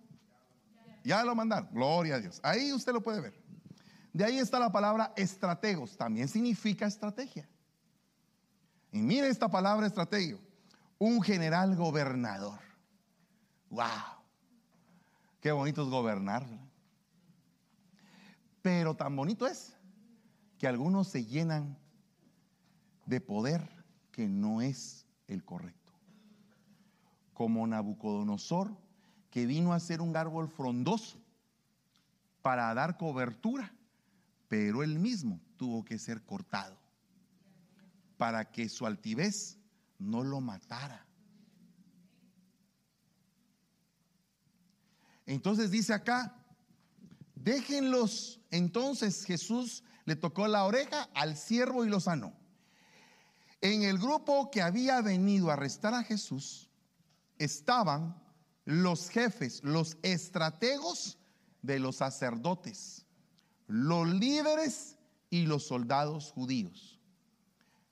Ya 1.09 1.24
lo 1.24 1.34
mandaron. 1.34 1.70
Gloria 1.72 2.16
a 2.16 2.20
Dios. 2.20 2.38
Ahí 2.42 2.70
usted 2.70 2.92
lo 2.92 3.02
puede 3.02 3.22
ver. 3.22 3.34
De 4.12 4.26
ahí 4.26 4.38
está 4.38 4.59
la 4.59 4.70
palabra 4.70 5.14
estrategos. 5.16 5.96
También 5.96 6.28
significa 6.28 6.86
estrategia. 6.86 7.48
Y 8.92 8.98
mire 8.98 9.26
esta 9.26 9.48
palabra 9.50 9.86
estrategio. 9.86 10.38
Un 10.98 11.22
general 11.22 11.74
gobernador. 11.76 12.61
¡Wow! 13.70 13.86
Qué 15.40 15.50
bonito 15.50 15.82
es 15.82 15.88
gobernar. 15.88 16.46
Pero 18.61 18.94
tan 18.94 19.16
bonito 19.16 19.46
es 19.46 19.74
que 20.59 20.68
algunos 20.68 21.09
se 21.09 21.24
llenan 21.24 21.78
de 23.06 23.22
poder 23.22 23.66
que 24.12 24.28
no 24.28 24.61
es 24.61 25.06
el 25.26 25.42
correcto. 25.42 25.94
Como 27.32 27.66
Nabucodonosor 27.66 28.76
que 29.30 29.46
vino 29.46 29.72
a 29.72 29.80
ser 29.80 30.00
un 30.00 30.16
árbol 30.16 30.48
frondoso 30.48 31.18
para 32.42 32.72
dar 32.74 32.96
cobertura, 32.96 33.72
pero 34.48 34.82
él 34.82 34.98
mismo 34.98 35.40
tuvo 35.56 35.84
que 35.84 35.98
ser 35.98 36.22
cortado 36.22 36.78
para 38.16 38.50
que 38.50 38.68
su 38.68 38.86
altivez 38.86 39.58
no 39.98 40.24
lo 40.24 40.40
matara. 40.40 41.06
Entonces 45.26 45.70
dice 45.70 45.92
acá, 45.92 46.34
déjenlos. 47.34 48.40
Entonces 48.50 49.24
Jesús 49.24 49.84
le 50.06 50.16
tocó 50.16 50.48
la 50.48 50.64
oreja 50.64 51.08
al 51.14 51.36
siervo 51.36 51.84
y 51.84 51.88
lo 51.88 52.00
sanó. 52.00 52.32
En 53.60 53.82
el 53.82 53.98
grupo 53.98 54.50
que 54.50 54.62
había 54.62 55.02
venido 55.02 55.50
a 55.50 55.54
arrestar 55.54 55.92
a 55.92 56.02
Jesús 56.02 56.70
estaban 57.38 58.16
los 58.68 59.08
jefes, 59.08 59.64
los 59.64 59.96
estrategos 60.02 61.16
de 61.62 61.78
los 61.78 61.96
sacerdotes, 61.96 63.06
los 63.66 64.06
líderes 64.06 64.98
y 65.30 65.46
los 65.46 65.66
soldados 65.66 66.32
judíos. 66.32 67.00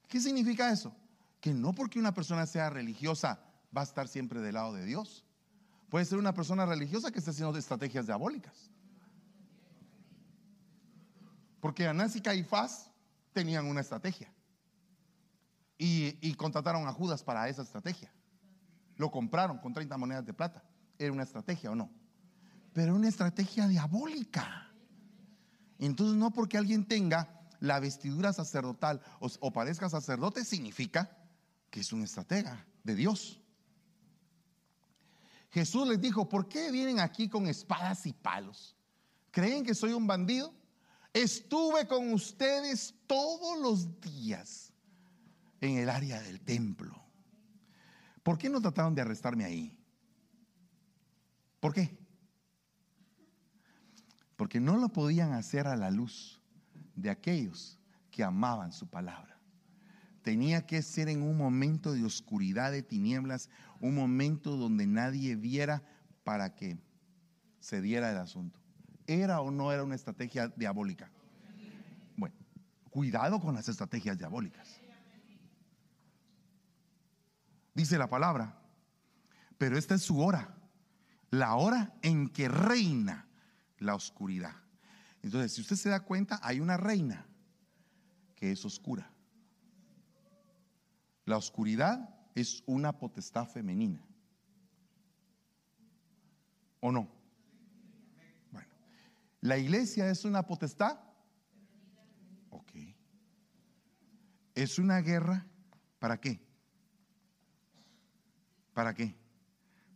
¿Qué 0.07 0.21
significa 0.21 0.71
eso? 0.71 0.95
Que 1.41 1.55
no 1.55 1.73
porque 1.73 1.99
una 1.99 2.13
persona 2.13 2.45
sea 2.45 2.69
religiosa 2.69 3.41
va 3.75 3.81
a 3.81 3.85
estar 3.85 4.07
siempre 4.07 4.43
del 4.43 4.53
lado 4.53 4.75
de 4.75 4.85
Dios. 4.85 5.25
Puede 5.89 6.05
ser 6.05 6.19
una 6.19 6.35
persona 6.35 6.67
religiosa 6.67 7.11
que 7.11 7.21
esté 7.21 7.31
haciendo 7.31 7.57
estrategias 7.57 8.05
diabólicas. 8.05 8.71
Porque 11.59 11.89
Anás 11.89 12.17
y 12.17 12.21
Caifás 12.21 12.91
tenían 13.33 13.65
una 13.65 13.81
estrategia. 13.81 14.31
Y, 15.79 16.19
y 16.21 16.35
contrataron 16.35 16.87
a 16.87 16.93
Judas 16.93 17.23
para 17.23 17.49
esa 17.49 17.63
estrategia. 17.63 18.13
Lo 18.97 19.11
compraron 19.11 19.59
con 19.59 19.73
30 19.73 19.97
monedas 19.97 20.25
de 20.25 20.33
plata. 20.33 20.63
¿Era 20.99 21.13
una 21.13 21.23
estrategia 21.23 21.71
o 21.71 21.75
no? 21.75 21.91
Pero 22.73 22.95
una 22.95 23.09
estrategia 23.09 23.69
diabólica. 23.69 24.71
Entonces 25.79 26.17
no 26.17 26.31
porque 26.31 26.57
alguien 26.57 26.87
tenga 26.87 27.37
la 27.61 27.81
vestidura 27.81 28.33
sacerdotal 28.33 29.01
o, 29.21 29.53
parezca 29.53 29.89
sacerdote 29.89 30.45
significa 30.45 31.17
que 31.71 31.81
es 31.81 31.93
un 31.93 32.03
estratega 32.03 32.67
de 32.85 32.95
Dios. 32.95 33.41
Jesús 35.51 35.89
les 35.89 36.01
dijo, 36.01 36.29
¿por 36.29 36.49
qué 36.49 36.71
vienen 36.71 37.01
aquí 37.01 37.29
con 37.29 37.47
espadas 37.47 38.07
y 38.07 38.13
palos? 38.13 38.77
¿Creen 39.31 39.65
que 39.65 39.75
soy 39.75 39.93
un 39.93 40.07
bandido? 40.07 40.53
Estuve 41.13 41.87
con 41.87 42.13
ustedes 42.13 42.95
todos 43.07 43.59
los 43.59 44.01
días 44.01 44.73
en 45.61 45.79
el 45.79 45.89
área 45.89 46.21
del 46.21 46.41
templo. 46.41 47.06
¿Por 48.27 48.39
qué 48.39 48.51
no 48.51 48.61
trataron 48.61 48.93
de 48.93 49.03
arrestarme 49.03 49.45
ahí? 49.45 49.79
¿Por 51.61 51.73
qué? 51.73 51.97
Porque 54.35 54.59
no 54.59 54.79
lo 54.79 54.89
podían 54.89 55.31
hacer 55.33 55.69
a 55.69 55.77
la 55.77 55.93
luz 55.93 56.43
de 56.97 57.09
aquellos 57.09 57.79
que 58.11 58.25
amaban 58.25 58.73
su 58.73 58.89
palabra. 58.89 59.39
Tenía 60.23 60.67
que 60.67 60.83
ser 60.83 61.09
en 61.09 61.23
un 61.23 61.37
momento 61.37 61.93
de 61.93 62.05
oscuridad, 62.05 62.73
de 62.73 62.83
tinieblas, 62.83 63.49
un 63.81 63.95
momento 63.95 64.57
donde 64.57 64.89
nadie 64.89 65.37
viera 65.37 65.85
para 66.25 66.57
que 66.57 66.81
se 67.61 67.81
diera 67.81 68.11
el 68.11 68.17
asunto. 68.17 68.59
¿Era 69.07 69.41
o 69.41 69.53
no 69.53 69.71
era 69.71 69.85
una 69.85 69.95
estrategia 69.95 70.49
diabólica? 70.49 71.13
Bueno, 72.17 72.35
cuidado 72.91 73.39
con 73.39 73.55
las 73.55 73.69
estrategias 73.69 74.19
diabólicas. 74.19 74.76
Dice 77.77 77.99
la 77.99 78.09
palabra, 78.09 78.59
pero 79.59 79.77
esta 79.77 79.97
es 79.97 80.03
su 80.03 80.19
hora, 80.19 80.57
la 81.31 81.57
hora 81.57 81.95
en 82.01 82.31
que 82.31 82.49
reina 82.49 83.29
la 83.77 83.95
oscuridad. 83.95 84.57
Entonces, 85.23 85.53
si 85.53 85.61
usted 85.61 85.77
se 85.77 85.91
da 85.91 86.01
cuenta, 86.01 86.41
hay 86.43 86.61
una 86.61 86.79
reina 86.79 87.27
que 88.35 88.51
es 88.51 88.65
oscura. 88.65 89.13
La 91.27 91.37
oscuridad 91.37 92.09
es 92.35 92.63
una 92.65 92.99
potestad 92.99 93.47
femenina. 93.47 94.03
¿O 96.81 96.91
no? 96.91 97.11
Bueno, 98.53 98.69
la 99.43 99.59
iglesia 99.59 100.09
es 100.09 100.25
una 100.25 100.47
potestad. 100.47 100.99
Ok. 102.49 102.73
Es 104.55 104.79
una 104.79 105.03
guerra. 105.03 105.45
¿Para 105.99 106.19
qué? 106.19 106.46
¿Para 108.77 108.93
qué? 108.93 109.17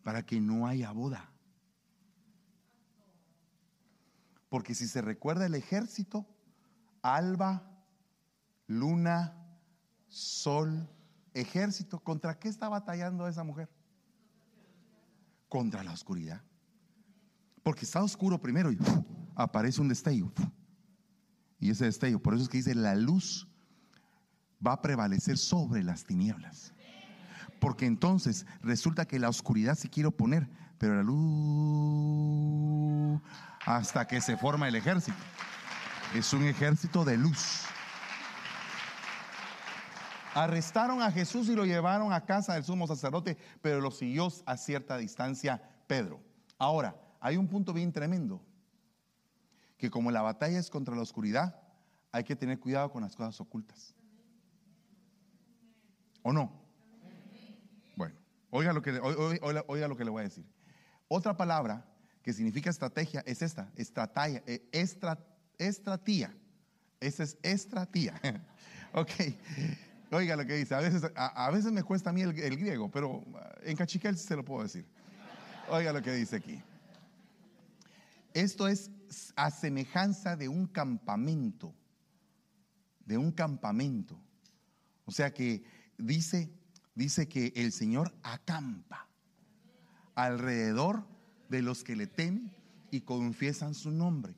Para 0.02 0.24
que 0.24 0.40
no 0.40 0.66
haya 0.66 0.90
boda. 0.90 1.30
Porque 4.48 4.74
si 4.74 4.88
se 4.88 5.02
recuerda 5.02 5.44
el 5.44 5.54
ejército, 5.54 6.26
alba, 7.02 7.62
luna, 8.68 9.36
sol, 10.08 10.88
ejército, 11.34 11.98
¿contra 11.98 12.38
qué 12.38 12.48
está 12.48 12.70
batallando 12.70 13.28
esa 13.28 13.44
mujer? 13.44 13.68
Contra 15.50 15.84
la 15.84 15.92
oscuridad. 15.92 16.40
Porque 17.62 17.84
está 17.84 18.02
oscuro 18.02 18.40
primero 18.40 18.72
y 18.72 18.78
aparece 19.34 19.82
un 19.82 19.88
destello. 19.88 20.32
Y 21.58 21.68
ese 21.68 21.84
destello, 21.84 22.18
por 22.18 22.32
eso 22.32 22.44
es 22.44 22.48
que 22.48 22.56
dice, 22.56 22.74
la 22.74 22.94
luz 22.94 23.46
va 24.66 24.72
a 24.72 24.80
prevalecer 24.80 25.36
sobre 25.36 25.84
las 25.84 26.06
tinieblas. 26.06 26.72
Porque 27.60 27.86
entonces 27.86 28.46
resulta 28.62 29.06
que 29.06 29.18
la 29.18 29.28
oscuridad 29.28 29.76
se 29.76 29.90
quiere 29.90 30.08
oponer, 30.08 30.48
pero 30.78 30.96
la 30.96 31.02
luz 31.02 32.40
hasta 33.66 34.06
que 34.06 34.20
se 34.20 34.36
forma 34.36 34.68
el 34.68 34.74
ejército. 34.74 35.18
Es 36.14 36.32
un 36.32 36.44
ejército 36.44 37.04
de 37.04 37.16
luz. 37.16 37.62
Arrestaron 40.34 41.02
a 41.02 41.10
Jesús 41.10 41.48
y 41.48 41.54
lo 41.54 41.64
llevaron 41.64 42.12
a 42.12 42.24
casa 42.24 42.54
del 42.54 42.64
sumo 42.64 42.86
sacerdote, 42.86 43.36
pero 43.62 43.80
lo 43.80 43.90
siguió 43.90 44.28
a 44.46 44.56
cierta 44.56 44.96
distancia 44.96 45.60
Pedro. 45.86 46.20
Ahora, 46.58 46.96
hay 47.20 47.36
un 47.36 47.48
punto 47.48 47.72
bien 47.72 47.92
tremendo, 47.92 48.40
que 49.76 49.90
como 49.90 50.10
la 50.10 50.22
batalla 50.22 50.58
es 50.58 50.70
contra 50.70 50.94
la 50.94 51.02
oscuridad, 51.02 51.60
hay 52.12 52.24
que 52.24 52.36
tener 52.36 52.58
cuidado 52.58 52.90
con 52.90 53.02
las 53.02 53.16
cosas 53.16 53.40
ocultas. 53.40 53.94
¿O 56.22 56.32
no? 56.32 56.52
Oiga 58.50 58.72
lo 58.72 58.82
que, 58.82 58.98
oiga, 58.98 59.88
lo 59.88 59.96
que 59.96 60.04
le 60.04 60.10
voy 60.10 60.20
a 60.20 60.24
decir. 60.24 60.44
Otra 61.08 61.36
palabra 61.36 61.86
que 62.22 62.32
significa 62.32 62.68
estrategia 62.68 63.22
es 63.26 63.42
esta, 63.42 63.70
eh, 63.76 64.68
estratía. 65.58 66.34
Esa 67.00 67.22
es 67.22 67.38
estratía. 67.42 68.20
ok. 68.92 69.10
Oiga 70.10 70.34
lo 70.36 70.44
que 70.44 70.54
dice. 70.54 70.74
A 70.74 70.80
veces, 70.80 71.02
a, 71.14 71.50
veces 71.50 71.70
me 71.70 71.84
cuesta 71.84 72.10
a 72.10 72.12
mí 72.12 72.22
el, 72.22 72.32
griego, 72.32 72.90
pero 72.90 73.24
en 73.62 73.76
cachiquel 73.76 74.18
se 74.18 74.34
lo 74.34 74.44
puedo 74.44 74.64
decir. 74.64 74.84
Oiga 75.68 75.92
lo 75.92 76.02
que 76.02 76.12
dice 76.12 76.36
aquí. 76.36 76.60
Esto 78.34 78.66
es 78.66 78.90
a 79.36 79.50
semejanza 79.50 80.36
de 80.36 80.48
un 80.48 80.66
campamento. 80.66 81.72
De 83.06 83.16
un 83.16 83.30
campamento. 83.30 84.18
O 85.04 85.12
sea 85.12 85.32
que 85.32 85.62
dice, 85.96 86.50
dice 87.00 87.28
que 87.28 87.50
el 87.56 87.72
Señor 87.72 88.12
acampa 88.22 89.08
alrededor 90.14 91.06
de 91.48 91.62
los 91.62 91.82
que 91.82 91.96
le 91.96 92.06
temen 92.06 92.52
y 92.90 93.00
confiesan 93.00 93.72
su 93.74 93.90
nombre. 93.90 94.34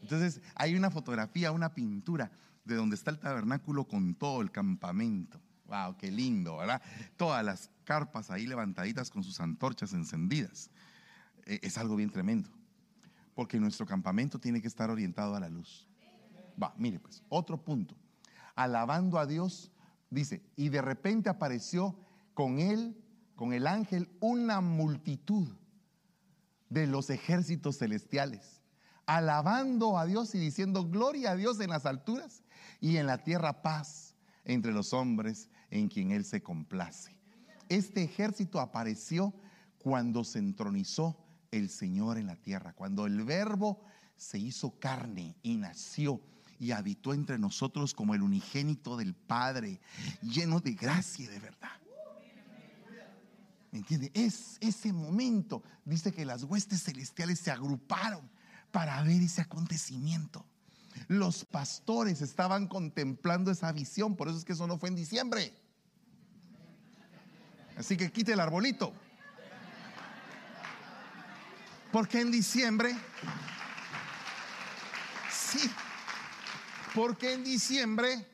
Entonces 0.00 0.40
hay 0.54 0.74
una 0.74 0.90
fotografía, 0.90 1.52
una 1.52 1.74
pintura 1.74 2.30
de 2.64 2.76
donde 2.76 2.96
está 2.96 3.10
el 3.10 3.18
tabernáculo 3.18 3.86
con 3.86 4.14
todo 4.14 4.40
el 4.40 4.50
campamento. 4.50 5.38
Wow, 5.66 5.98
qué 5.98 6.10
lindo, 6.10 6.56
¿verdad? 6.56 6.80
Todas 7.18 7.44
las 7.44 7.70
carpas 7.84 8.30
ahí 8.30 8.46
levantaditas 8.46 9.10
con 9.10 9.22
sus 9.22 9.38
antorchas 9.40 9.92
encendidas. 9.92 10.70
E, 11.44 11.60
es 11.62 11.76
algo 11.76 11.94
bien 11.94 12.08
tremendo. 12.08 12.48
Porque 13.34 13.60
nuestro 13.60 13.84
campamento 13.84 14.38
tiene 14.38 14.62
que 14.62 14.68
estar 14.68 14.88
orientado 14.88 15.36
a 15.36 15.40
la 15.40 15.50
luz. 15.50 15.86
Va, 16.60 16.72
mire 16.78 17.00
pues, 17.00 17.22
otro 17.28 17.62
punto. 17.62 17.94
Alabando 18.54 19.18
a 19.18 19.26
Dios, 19.26 19.70
dice, 20.10 20.42
y 20.56 20.68
de 20.68 20.82
repente 20.82 21.28
apareció 21.28 21.98
con 22.34 22.58
él, 22.58 22.96
con 23.34 23.52
el 23.52 23.66
ángel, 23.66 24.08
una 24.20 24.60
multitud 24.60 25.48
de 26.68 26.86
los 26.86 27.10
ejércitos 27.10 27.78
celestiales, 27.78 28.62
alabando 29.06 29.98
a 29.98 30.06
Dios 30.06 30.34
y 30.34 30.38
diciendo 30.38 30.88
gloria 30.88 31.32
a 31.32 31.36
Dios 31.36 31.60
en 31.60 31.70
las 31.70 31.86
alturas 31.86 32.42
y 32.80 32.96
en 32.96 33.06
la 33.06 33.22
tierra 33.24 33.62
paz 33.62 34.14
entre 34.44 34.72
los 34.72 34.92
hombres 34.92 35.48
en 35.70 35.88
quien 35.88 36.10
Él 36.10 36.24
se 36.24 36.42
complace. 36.42 37.16
Este 37.68 38.02
ejército 38.02 38.60
apareció 38.60 39.34
cuando 39.78 40.24
se 40.24 40.38
entronizó 40.38 41.16
el 41.50 41.70
Señor 41.70 42.18
en 42.18 42.26
la 42.26 42.36
tierra, 42.36 42.72
cuando 42.74 43.06
el 43.06 43.24
verbo 43.24 43.82
se 44.16 44.38
hizo 44.38 44.78
carne 44.78 45.36
y 45.42 45.56
nació 45.56 46.20
y 46.58 46.72
habitó 46.72 47.14
entre 47.14 47.38
nosotros 47.38 47.94
como 47.94 48.14
el 48.14 48.22
unigénito 48.22 48.96
del 48.96 49.14
Padre, 49.14 49.80
lleno 50.22 50.60
de 50.60 50.72
gracia 50.72 51.24
y 51.24 51.28
de 51.28 51.38
verdad. 51.38 51.70
¿Me 53.70 53.78
entiende? 53.78 54.10
Es 54.14 54.56
ese 54.60 54.92
momento, 54.92 55.62
dice 55.84 56.12
que 56.12 56.24
las 56.24 56.44
huestes 56.44 56.82
celestiales 56.82 57.38
se 57.38 57.50
agruparon 57.50 58.28
para 58.70 59.02
ver 59.02 59.20
ese 59.22 59.42
acontecimiento. 59.42 60.44
Los 61.06 61.44
pastores 61.44 62.22
estaban 62.22 62.66
contemplando 62.66 63.50
esa 63.50 63.70
visión, 63.72 64.16
por 64.16 64.28
eso 64.28 64.38
es 64.38 64.44
que 64.44 64.54
eso 64.54 64.66
no 64.66 64.78
fue 64.78 64.88
en 64.88 64.96
diciembre. 64.96 65.54
Así 67.76 67.96
que 67.96 68.10
quite 68.10 68.32
el 68.32 68.40
arbolito. 68.40 68.92
Porque 71.92 72.20
en 72.20 72.30
diciembre, 72.30 72.94
sí, 75.30 75.70
porque 76.98 77.32
en 77.32 77.44
diciembre, 77.44 78.26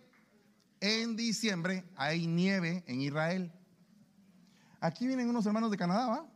en 0.81 1.17
diciembre 1.17 1.85
hay 1.97 2.27
nieve 2.27 2.83
en 2.87 3.03
Israel. 3.03 3.53
Aquí 4.81 5.07
vienen 5.07 5.29
unos 5.29 5.45
hermanos 5.45 5.71
de 5.71 5.77
Canadá, 5.77 6.07
¿va? 6.07 6.27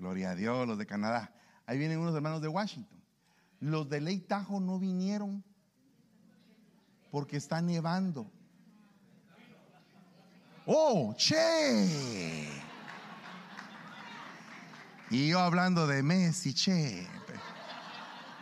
Gloria 0.00 0.30
a 0.30 0.34
Dios, 0.34 0.66
los 0.66 0.76
de 0.76 0.84
Canadá. 0.84 1.32
Ahí 1.64 1.78
vienen 1.78 2.00
unos 2.00 2.12
hermanos 2.12 2.42
de 2.42 2.48
Washington. 2.48 3.00
Los 3.60 3.88
de 3.88 4.00
Ley 4.00 4.18
Tajo 4.18 4.58
no 4.58 4.80
vinieron 4.80 5.44
porque 7.12 7.36
está 7.36 7.62
nevando. 7.62 8.28
Oh, 10.66 11.14
che. 11.16 12.48
Y 15.10 15.28
yo 15.28 15.38
hablando 15.38 15.86
de 15.86 16.02
Messi, 16.02 16.52
che. 16.52 17.06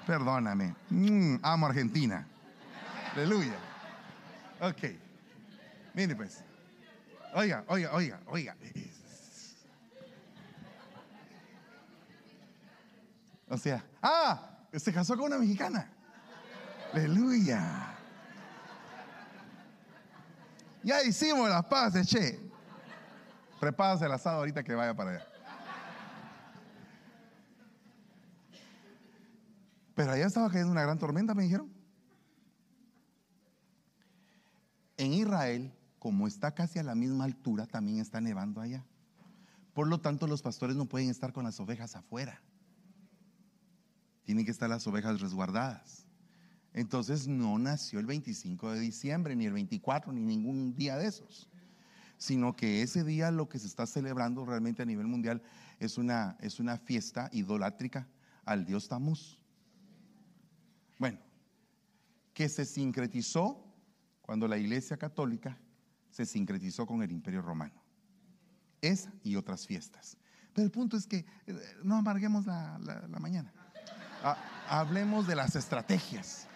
Perdóname. 0.06 0.74
Mm, 0.88 1.36
amo 1.42 1.66
Argentina. 1.66 2.26
Aleluya. 3.16 3.56
Ok. 4.60 4.82
Mire 5.94 6.16
pues. 6.16 6.42
Oiga, 7.34 7.64
oiga, 7.68 7.92
oiga, 7.94 8.20
oiga. 8.26 8.56
O 13.48 13.56
sea, 13.56 13.84
ah, 14.02 14.58
se 14.72 14.92
casó 14.92 15.16
con 15.16 15.26
una 15.26 15.38
mexicana. 15.38 15.90
Aleluya. 16.92 17.94
Ya 20.82 21.02
hicimos 21.02 21.48
las 21.48 21.64
paces, 21.64 22.06
che. 22.06 22.40
Prepárase 23.60 24.04
el 24.06 24.12
asado 24.12 24.38
ahorita 24.38 24.62
que 24.62 24.74
vaya 24.74 24.94
para 24.94 25.10
allá. 25.10 25.26
Pero 29.94 30.12
allá 30.12 30.26
estaba 30.26 30.48
cayendo 30.48 30.72
una 30.72 30.82
gran 30.82 30.98
tormenta, 30.98 31.34
me 31.34 31.44
dijeron. 31.44 31.73
En 34.96 35.12
Israel, 35.12 35.72
como 35.98 36.26
está 36.26 36.54
casi 36.54 36.78
a 36.78 36.82
la 36.82 36.94
misma 36.94 37.24
altura, 37.24 37.66
también 37.66 37.98
está 37.98 38.20
nevando 38.20 38.60
allá. 38.60 38.84
Por 39.72 39.88
lo 39.88 40.00
tanto, 40.00 40.26
los 40.26 40.42
pastores 40.42 40.76
no 40.76 40.86
pueden 40.86 41.10
estar 41.10 41.32
con 41.32 41.44
las 41.44 41.58
ovejas 41.58 41.96
afuera. 41.96 42.40
Tienen 44.24 44.44
que 44.44 44.52
estar 44.52 44.70
las 44.70 44.86
ovejas 44.86 45.20
resguardadas. 45.20 46.06
Entonces 46.72 47.28
no 47.28 47.58
nació 47.58 48.00
el 48.00 48.06
25 48.06 48.72
de 48.72 48.80
diciembre, 48.80 49.36
ni 49.36 49.46
el 49.46 49.52
24, 49.52 50.12
ni 50.12 50.20
ningún 50.20 50.74
día 50.74 50.96
de 50.96 51.06
esos, 51.06 51.48
sino 52.18 52.56
que 52.56 52.82
ese 52.82 53.04
día 53.04 53.30
lo 53.30 53.48
que 53.48 53.58
se 53.58 53.66
está 53.66 53.86
celebrando 53.86 54.44
realmente 54.44 54.82
a 54.82 54.86
nivel 54.86 55.06
mundial 55.06 55.42
es 55.78 55.98
una, 55.98 56.36
es 56.40 56.58
una 56.58 56.76
fiesta 56.76 57.28
idolátrica 57.32 58.08
al 58.44 58.64
dios 58.64 58.88
Tamuz. 58.88 59.38
Bueno, 60.98 61.18
que 62.32 62.48
se 62.48 62.64
sincretizó 62.64 63.63
cuando 64.24 64.48
la 64.48 64.56
Iglesia 64.56 64.96
Católica 64.96 65.58
se 66.10 66.24
sincretizó 66.24 66.86
con 66.86 67.02
el 67.02 67.12
Imperio 67.12 67.42
Romano. 67.42 67.74
Esa 68.80 69.12
y 69.22 69.36
otras 69.36 69.66
fiestas. 69.66 70.16
Pero 70.54 70.64
el 70.64 70.70
punto 70.70 70.96
es 70.96 71.06
que 71.06 71.26
eh, 71.46 71.76
no 71.82 71.96
amarguemos 71.96 72.46
la, 72.46 72.78
mañana. 73.20 73.52
hablemos 74.68 75.26
de 75.26 75.36
las 75.36 75.56
estrategias. 75.56 76.46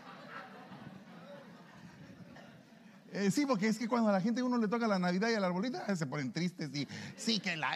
Eh, 3.12 3.30
sí, 3.30 3.44
porque 3.44 3.68
es 3.68 3.78
que 3.78 3.88
cuando 3.88 4.10
a 4.10 4.12
la 4.12 4.20
gente 4.20 4.42
uno 4.42 4.56
le 4.56 4.68
toca 4.68 4.86
la 4.86 4.98
Navidad 4.98 5.28
y 5.30 5.34
a 5.34 5.40
la 5.40 5.48
arbolita, 5.48 5.84
eh, 5.88 5.96
se 5.96 6.06
ponen 6.06 6.32
tristes 6.32 6.74
y 6.74 6.86
sí 7.16 7.38
que 7.40 7.56
la, 7.56 7.72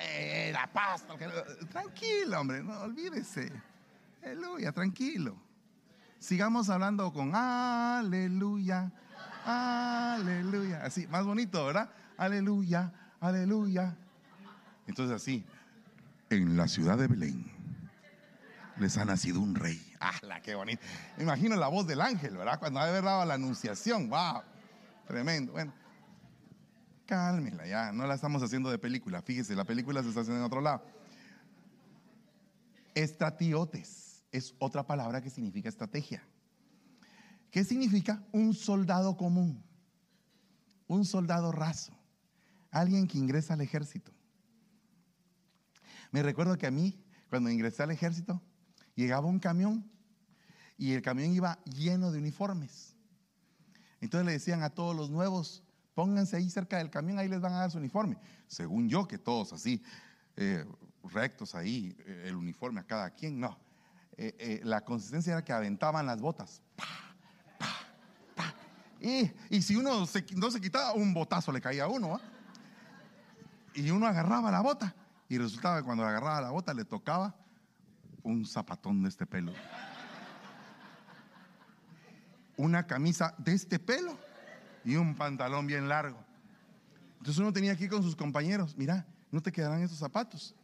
la 0.52 0.70
pasta. 0.72 1.14
tranquilo, 1.70 2.40
hombre, 2.40 2.62
no 2.62 2.80
olvídese. 2.80 3.52
Aleluya, 4.22 4.72
tranquilo. 4.72 5.36
Sigamos 6.18 6.70
hablando 6.70 7.12
con 7.12 7.34
aleluya, 7.34 8.92
aleluya. 9.44 10.84
Así, 10.84 11.06
más 11.08 11.24
bonito, 11.24 11.64
¿verdad? 11.66 11.90
Aleluya, 12.16 12.92
aleluya. 13.20 13.96
Entonces 14.86 15.16
así, 15.16 15.44
en 16.30 16.56
la 16.56 16.68
ciudad 16.68 16.98
de 16.98 17.08
Belén 17.08 17.44
les 18.78 18.96
ha 18.98 19.04
nacido 19.04 19.40
un 19.40 19.54
rey. 19.54 19.80
¡Ah, 20.00 20.12
qué 20.42 20.54
bonito! 20.54 20.82
imagino 21.18 21.56
la 21.56 21.68
voz 21.68 21.86
del 21.86 22.00
ángel, 22.00 22.36
¿verdad? 22.36 22.58
Cuando 22.58 22.80
ha 22.80 22.86
dado 22.88 23.24
la 23.24 23.34
anunciación. 23.34 24.08
¡Wow! 24.08 24.42
Tremendo. 25.06 25.52
Bueno, 25.52 25.72
cálmela 27.06 27.66
ya, 27.66 27.92
no 27.92 28.06
la 28.06 28.14
estamos 28.14 28.42
haciendo 28.42 28.70
de 28.70 28.78
película. 28.78 29.22
Fíjese, 29.22 29.54
la 29.54 29.64
película 29.64 30.02
se 30.02 30.08
está 30.08 30.20
haciendo 30.22 30.40
en 30.40 30.46
otro 30.46 30.60
lado. 30.60 30.82
Estratiotes 32.94 34.22
es 34.32 34.54
otra 34.58 34.86
palabra 34.86 35.20
que 35.20 35.30
significa 35.30 35.68
estrategia. 35.68 36.22
¿Qué 37.52 37.64
significa? 37.64 38.24
Un 38.32 38.54
soldado 38.54 39.14
común, 39.18 39.62
un 40.86 41.04
soldado 41.04 41.52
raso, 41.52 41.92
alguien 42.70 43.06
que 43.06 43.18
ingresa 43.18 43.52
al 43.52 43.60
ejército. 43.60 44.10
Me 46.12 46.22
recuerdo 46.22 46.56
que 46.56 46.66
a 46.66 46.70
mí, 46.70 46.98
cuando 47.28 47.50
ingresé 47.50 47.82
al 47.82 47.90
ejército, 47.90 48.40
llegaba 48.94 49.26
un 49.26 49.38
camión 49.38 49.86
y 50.78 50.92
el 50.92 51.02
camión 51.02 51.30
iba 51.34 51.62
lleno 51.64 52.10
de 52.10 52.20
uniformes. 52.20 52.96
Entonces 54.00 54.24
le 54.24 54.32
decían 54.32 54.62
a 54.62 54.70
todos 54.70 54.96
los 54.96 55.10
nuevos, 55.10 55.62
pónganse 55.92 56.36
ahí 56.36 56.48
cerca 56.48 56.78
del 56.78 56.88
camión, 56.88 57.18
ahí 57.18 57.28
les 57.28 57.42
van 57.42 57.52
a 57.52 57.58
dar 57.58 57.70
su 57.70 57.76
uniforme. 57.76 58.16
Según 58.46 58.88
yo, 58.88 59.06
que 59.06 59.18
todos 59.18 59.52
así, 59.52 59.82
eh, 60.36 60.64
rectos 61.04 61.54
ahí, 61.54 61.94
eh, 62.06 62.24
el 62.28 62.34
uniforme 62.34 62.80
a 62.80 62.84
cada 62.84 63.10
quien, 63.10 63.38
no 63.38 63.60
eh, 64.16 64.60
la 64.64 64.84
consistencia 64.84 65.34
era 65.34 65.44
que 65.44 65.52
aventaban 65.52 66.06
las 66.06 66.20
botas. 66.22 66.62
Y, 69.02 69.62
si 69.62 69.74
uno 69.74 70.06
no 70.36 70.50
se 70.50 70.60
quitaba, 70.60 70.92
un 70.92 71.12
botazo 71.12 71.50
le 71.50 71.60
caía 71.60 71.84
a 71.84 71.88
uno. 71.88 72.20
Y 73.74 73.90
uno 73.90 74.06
agarraba 74.06 74.50
la 74.50 74.60
bota. 74.60 74.94
Y 75.28 75.38
resultaba 75.38 75.78
que 75.78 75.84
cuando 75.84 76.04
agarraba 76.04 76.40
la 76.40 76.50
bota 76.50 76.72
le 76.72 76.84
tocaba 76.84 77.34
un 78.22 78.46
zapatón 78.46 79.02
de 79.02 79.08
este 79.08 79.26
pelo. 79.26 79.52
Una 82.56 82.86
camisa 82.86 83.34
de 83.38 83.54
este 83.54 83.78
pelo 83.78 84.16
y 84.84 84.94
un 84.94 85.16
pantalón 85.16 85.66
bien 85.66 85.88
largo. 85.88 86.18
Entonces 87.18 87.38
uno 87.38 87.52
tenía 87.52 87.76
que 87.76 87.84
ir 87.84 87.90
con 87.90 88.02
sus 88.02 88.14
compañeros. 88.14 88.76
Mira, 88.76 89.06
no 89.30 89.42
te 89.42 89.50
quedarán 89.50 89.82
esos 89.82 89.98
zapatos 89.98 90.54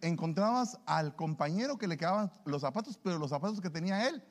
encontrabas 0.00 0.78
al 0.86 1.14
compañero 1.16 1.78
que 1.78 1.88
le 1.88 1.96
quedaban 1.96 2.30
los 2.44 2.62
zapatos, 2.62 2.98
pero 3.02 3.18
los 3.18 3.30
zapatos 3.30 3.60
que 3.60 3.70
tenía 3.70 4.08
él 4.08 4.22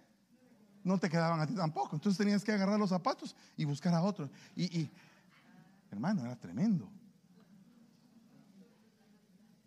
no 0.85 0.99
te 0.99 1.09
quedaban 1.09 1.39
a 1.41 1.47
ti 1.47 1.55
tampoco. 1.55 1.95
Entonces 1.95 2.17
tenías 2.17 2.43
que 2.43 2.51
agarrar 2.51 2.79
los 2.79 2.91
zapatos 2.91 3.35
y 3.57 3.65
buscar 3.65 3.93
a 3.93 4.03
otro. 4.03 4.29
Y, 4.55 4.89
hermano, 5.91 6.23
era 6.23 6.35
tremendo. 6.35 6.87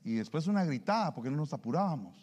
Y 0.04 0.14
después 0.14 0.46
una 0.46 0.64
gritada 0.64 1.12
porque 1.12 1.28
no 1.28 1.36
nos 1.36 1.52
apurábamos. 1.52 2.16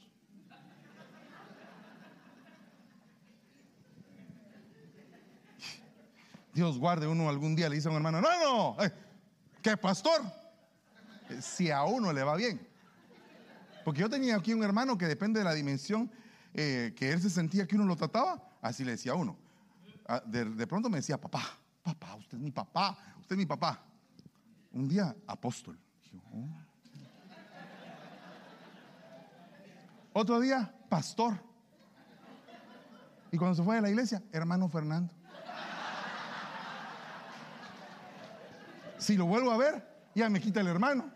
Dios 6.53 6.79
guarde 6.79 7.05
uno 7.05 7.27
algún 7.27 7.53
día 7.53 7.67
le 7.67 7.75
dice 7.75 7.89
a 7.89 7.91
un 7.91 7.97
hermano, 7.97 8.21
no, 8.21 8.29
no, 8.39 8.81
eh, 8.81 8.89
¿qué 9.61 9.75
pastor? 9.75 10.21
Si 11.41 11.69
a 11.69 11.83
uno 11.83 12.13
le 12.13 12.23
va 12.23 12.37
bien. 12.37 12.65
Porque 13.83 13.99
yo 13.99 14.09
tenía 14.09 14.37
aquí 14.37 14.53
un 14.53 14.63
hermano 14.63 14.97
que 14.97 15.05
depende 15.05 15.39
de 15.39 15.43
la 15.43 15.53
dimensión 15.53 16.09
eh, 16.53 16.93
que 16.95 17.11
él 17.11 17.21
se 17.21 17.29
sentía 17.29 17.67
que 17.67 17.75
uno 17.75 17.83
lo 17.83 17.97
trataba, 17.97 18.44
así 18.67 18.83
le 18.83 18.91
decía 18.91 19.13
uno. 19.13 19.37
Ah, 20.07 20.21
de, 20.25 20.67
pronto 20.67 20.89
me 20.89 20.97
decía, 20.97 21.19
papá, 21.19 21.43
papá, 21.83 22.15
usted 22.15 22.37
es 22.37 22.43
mi 22.43 22.51
papá, 22.51 22.97
usted 23.19 23.35
es 23.35 23.37
mi 23.37 23.45
papá. 23.45 23.79
Un 24.71 24.87
día, 24.87 25.15
apóstol. 25.27 25.79
Oh". 26.33 26.47
Otro 30.13 30.39
día, 30.39 30.73
pastor. 30.89 31.39
Y 33.31 33.37
cuando 33.37 33.55
se 33.55 33.63
fue 33.63 33.77
a 33.77 33.81
la 33.81 33.89
iglesia, 33.89 34.23
hermano 34.31 34.67
Fernando. 34.69 35.13
Si 38.97 39.15
lo 39.17 39.25
vuelvo 39.25 39.51
a 39.51 39.57
ver, 39.57 40.09
ya 40.15 40.29
me 40.29 40.39
quita 40.39 40.61
el 40.61 40.67
hermano. 40.67 41.11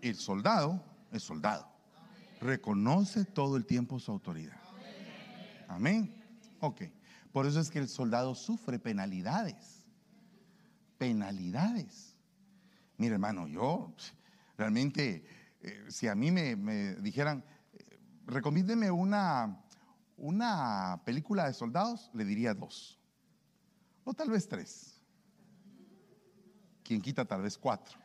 el 0.00 0.16
soldado 0.16 0.82
es 1.12 1.22
soldado. 1.22 1.79
Reconoce 2.40 3.24
todo 3.26 3.56
el 3.56 3.66
tiempo 3.66 4.00
su 4.00 4.10
autoridad. 4.10 4.58
Amén. 5.68 6.14
Ok. 6.60 6.82
Por 7.32 7.46
eso 7.46 7.60
es 7.60 7.70
que 7.70 7.78
el 7.78 7.88
soldado 7.88 8.34
sufre 8.34 8.78
penalidades. 8.78 9.86
Penalidades. 10.98 12.16
Mire, 12.96 13.14
hermano, 13.14 13.46
yo 13.46 13.94
realmente, 14.56 15.24
eh, 15.60 15.84
si 15.88 16.08
a 16.08 16.14
mí 16.14 16.30
me, 16.30 16.96
dijeran, 16.96 17.44
eh, 17.72 18.90
una, 18.90 19.62
una 20.16 21.02
película 21.04 21.46
de 21.46 21.54
soldados, 21.54 22.10
le 22.14 22.24
diría 22.24 22.54
dos. 22.54 22.98
O 24.04 24.14
tal 24.14 24.30
vez 24.30 24.48
tres. 24.48 25.00
Quien 26.82 27.00
quita, 27.00 27.24
tal 27.24 27.42
vez 27.42 27.56
cuatro. 27.56 27.98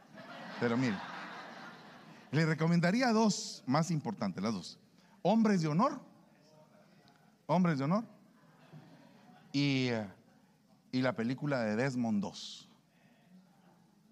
Pero 0.60 0.78
mire. 0.78 1.15
Le 2.36 2.46
recomendaría 2.46 3.14
dos 3.14 3.64
más 3.66 3.90
importantes, 3.92 4.44
las 4.44 4.54
dos. 4.54 4.78
Hombres 5.22 5.62
de 5.62 5.70
honor. 5.70 6.02
Hombres 7.46 7.78
de 7.78 7.86
honor. 7.86 8.04
Y, 9.54 9.88
y 10.92 11.02
la 11.02 11.14
película 11.14 11.62
de 11.62 11.78
Desmond 11.78 12.22
2. 12.22 12.70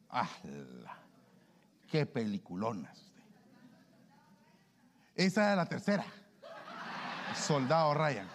¡Ah! 0.09 0.29
¡Qué 1.91 2.05
peliculonas! 2.05 3.11
Esa 5.15 5.51
es 5.51 5.57
la 5.57 5.65
tercera. 5.65 6.05
Soldado 7.35 7.93
Ryan. 7.93 8.27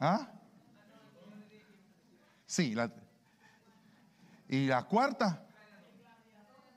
¿Ah? 0.00 0.30
Sí, 2.46 2.74
la, 2.74 2.90
y 4.48 4.66
la 4.66 4.84
cuarta, 4.84 5.44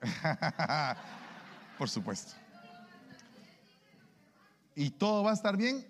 Por 1.78 1.90
supuesto. 1.90 2.34
Y 4.76 4.90
todo 4.92 5.24
va 5.24 5.32
a 5.32 5.34
estar 5.34 5.58
bien, 5.58 5.86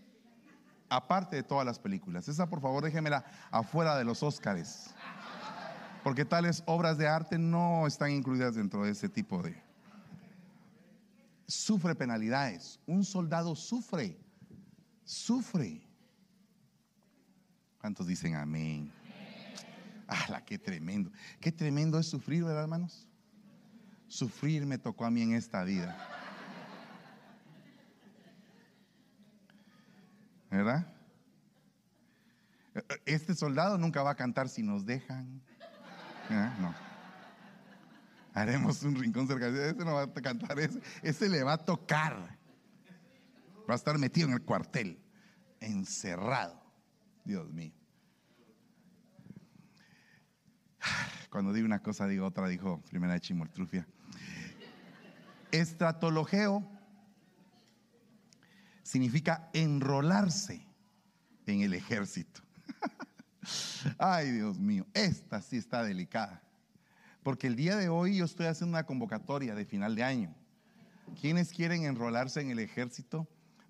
aparte 0.90 1.36
de 1.36 1.44
todas 1.44 1.66
las 1.66 1.80
películas. 1.80 2.28
Esa, 2.28 2.50
por 2.50 2.62
favor, 2.62 2.84
déjemela 2.84 3.24
afuera 3.52 3.96
de 3.98 4.04
los 4.04 4.24
Óscares. 4.24 4.94
Porque 6.04 6.26
tales 6.26 6.64
obras 6.66 6.98
de 6.98 7.08
arte 7.08 7.38
no 7.38 7.86
están 7.86 8.12
incluidas 8.12 8.56
dentro 8.56 8.84
de 8.84 8.92
ese 8.92 9.08
tipo 9.08 9.42
de... 9.44 9.62
Sufre 11.48 11.94
penalidades. 11.96 12.80
Un 12.88 13.06
soldado 13.06 13.56
sufre. 13.56 14.18
Sufre. 15.04 15.82
¿Cuántos 17.80 18.08
dicen 18.08 18.36
amén? 18.36 18.92
¡Ah, 20.08 20.42
qué 20.46 20.58
tremendo! 20.58 21.12
Qué 21.40 21.52
tremendo 21.52 22.00
es 22.00 22.08
sufrir, 22.08 22.44
¿verdad, 22.44 22.64
hermanos? 22.64 23.08
Sufrir 24.12 24.66
me 24.66 24.78
tocó 24.78 25.06
a 25.06 25.10
mí 25.10 25.22
en 25.22 25.36
esta 25.36 25.64
vida. 25.64 25.98
¿Verdad? 30.50 30.86
Este 33.06 33.34
soldado 33.34 33.78
nunca 33.78 34.04
va 34.04 34.12
a 34.12 34.16
cantar 34.16 34.50
si 34.50 34.64
nos 34.64 34.86
dejan. 34.86 35.42
¿Eh? 36.30 36.50
No. 36.60 36.76
Haremos 38.34 38.84
un 38.84 38.96
rincón 38.96 39.30
cerca. 39.30 39.48
Ese 39.48 39.76
no 39.86 39.94
va 39.94 40.02
a 40.04 40.14
cantar, 40.14 40.58
ese, 40.60 41.30
le 41.30 41.44
va 41.44 41.54
a 41.54 41.58
tocar. 41.58 42.38
Va 43.70 43.74
a 43.74 43.76
estar 43.76 43.98
metido 43.98 44.28
en 44.28 44.34
el 44.34 44.42
cuartel, 44.42 45.02
encerrado. 45.62 46.62
Dios 47.24 47.50
mío. 47.50 47.72
Cuando 51.30 51.54
digo 51.54 51.66
una 51.66 51.82
cosa, 51.82 52.08
digo 52.08 52.26
otra, 52.26 52.50
dijo 52.50 52.82
primera 52.90 53.14
de 53.14 53.22
Chimoltrufia. 53.22 53.88
Estratologeo 55.52 56.64
significa 58.84 59.50
enrolarse 59.54 60.66
en 61.46 61.62
el 61.62 61.74
ejército. 61.74 62.42
Ay, 63.98 64.32
Dios 64.32 64.60
mío, 64.60 64.86
esta 64.94 65.42
sí 65.42 65.58
está 65.58 65.84
delicada. 65.84 66.42
Porque 67.24 67.48
el 67.48 67.56
día 67.56 67.76
de 67.76 67.90
hoy 67.90 68.18
yo 68.18 68.26
estoy 68.26 68.48
haciendo 68.48 68.76
una 68.76 68.86
convocatoria 68.86 69.56
de 69.56 69.66
final 69.66 69.96
de 69.96 70.04
año. 70.04 70.36
¿Quiénes 71.20 71.54
quieren 71.54 71.84
enrolarse 71.84 72.42
en 72.42 72.52
el 72.52 72.60
ejército 72.60 73.28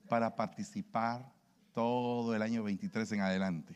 para 0.08 0.36
participar 0.36 1.32
todo 1.74 2.36
el 2.36 2.42
año 2.42 2.64
23 2.64 3.12
en 3.12 3.22
adelante? 3.22 3.76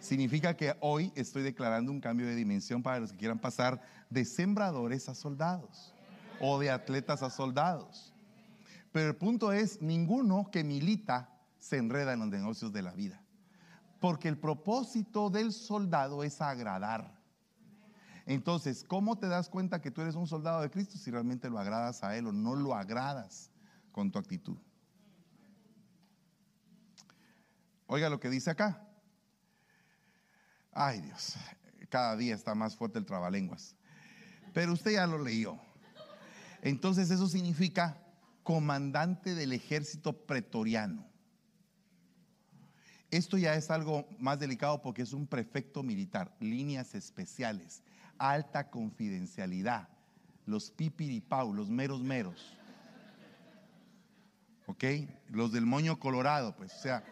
Significa 0.00 0.56
que 0.56 0.76
hoy 0.80 1.12
estoy 1.14 1.42
declarando 1.42 1.90
un 1.90 2.00
cambio 2.00 2.26
de 2.26 2.34
dimensión 2.34 2.82
para 2.82 3.00
los 3.00 3.12
que 3.12 3.18
quieran 3.18 3.38
pasar 3.38 3.80
de 4.10 4.24
sembradores 4.24 5.08
a 5.08 5.14
soldados 5.14 5.95
o 6.40 6.58
de 6.58 6.70
atletas 6.70 7.22
a 7.22 7.30
soldados. 7.30 8.12
Pero 8.92 9.08
el 9.08 9.16
punto 9.16 9.52
es, 9.52 9.82
ninguno 9.82 10.50
que 10.50 10.64
milita 10.64 11.30
se 11.58 11.76
enreda 11.76 12.12
en 12.12 12.20
los 12.20 12.28
negocios 12.28 12.72
de 12.72 12.82
la 12.82 12.92
vida. 12.92 13.22
Porque 14.00 14.28
el 14.28 14.38
propósito 14.38 15.30
del 15.30 15.52
soldado 15.52 16.22
es 16.22 16.40
agradar. 16.40 17.16
Entonces, 18.26 18.84
¿cómo 18.84 19.18
te 19.18 19.28
das 19.28 19.48
cuenta 19.48 19.80
que 19.80 19.90
tú 19.90 20.00
eres 20.00 20.14
un 20.14 20.26
soldado 20.26 20.60
de 20.60 20.70
Cristo 20.70 20.98
si 20.98 21.10
realmente 21.10 21.48
lo 21.48 21.58
agradas 21.58 22.02
a 22.02 22.16
Él 22.16 22.26
o 22.26 22.32
no 22.32 22.54
lo 22.54 22.74
agradas 22.74 23.50
con 23.92 24.10
tu 24.10 24.18
actitud? 24.18 24.56
Oiga 27.86 28.10
lo 28.10 28.18
que 28.18 28.28
dice 28.28 28.50
acá. 28.50 28.82
Ay 30.72 31.00
Dios, 31.00 31.36
cada 31.88 32.16
día 32.16 32.34
está 32.34 32.54
más 32.54 32.76
fuerte 32.76 32.98
el 32.98 33.06
trabalenguas. 33.06 33.76
Pero 34.52 34.72
usted 34.72 34.92
ya 34.92 35.06
lo 35.06 35.22
leyó. 35.22 35.58
Entonces 36.62 37.10
eso 37.10 37.28
significa 37.28 38.02
comandante 38.42 39.34
del 39.34 39.52
ejército 39.52 40.12
pretoriano. 40.12 41.04
Esto 43.10 43.38
ya 43.38 43.54
es 43.54 43.70
algo 43.70 44.06
más 44.18 44.38
delicado 44.38 44.82
porque 44.82 45.02
es 45.02 45.12
un 45.12 45.26
prefecto 45.26 45.82
militar, 45.82 46.34
líneas 46.40 46.94
especiales, 46.94 47.82
alta 48.18 48.68
confidencialidad, 48.70 49.88
los 50.44 50.70
pipiripau, 50.70 51.52
los 51.52 51.70
meros 51.70 52.02
meros. 52.02 52.56
¿Ok? 54.66 54.84
Los 55.30 55.52
del 55.52 55.64
moño 55.64 55.98
colorado, 56.00 56.56
pues, 56.56 56.74
o 56.74 56.78
sea, 56.78 57.04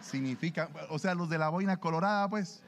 significa, 0.00 0.70
o 0.88 0.98
sea, 0.98 1.14
los 1.14 1.28
de 1.28 1.38
la 1.38 1.50
boina 1.50 1.78
colorada, 1.78 2.28
pues 2.28 2.62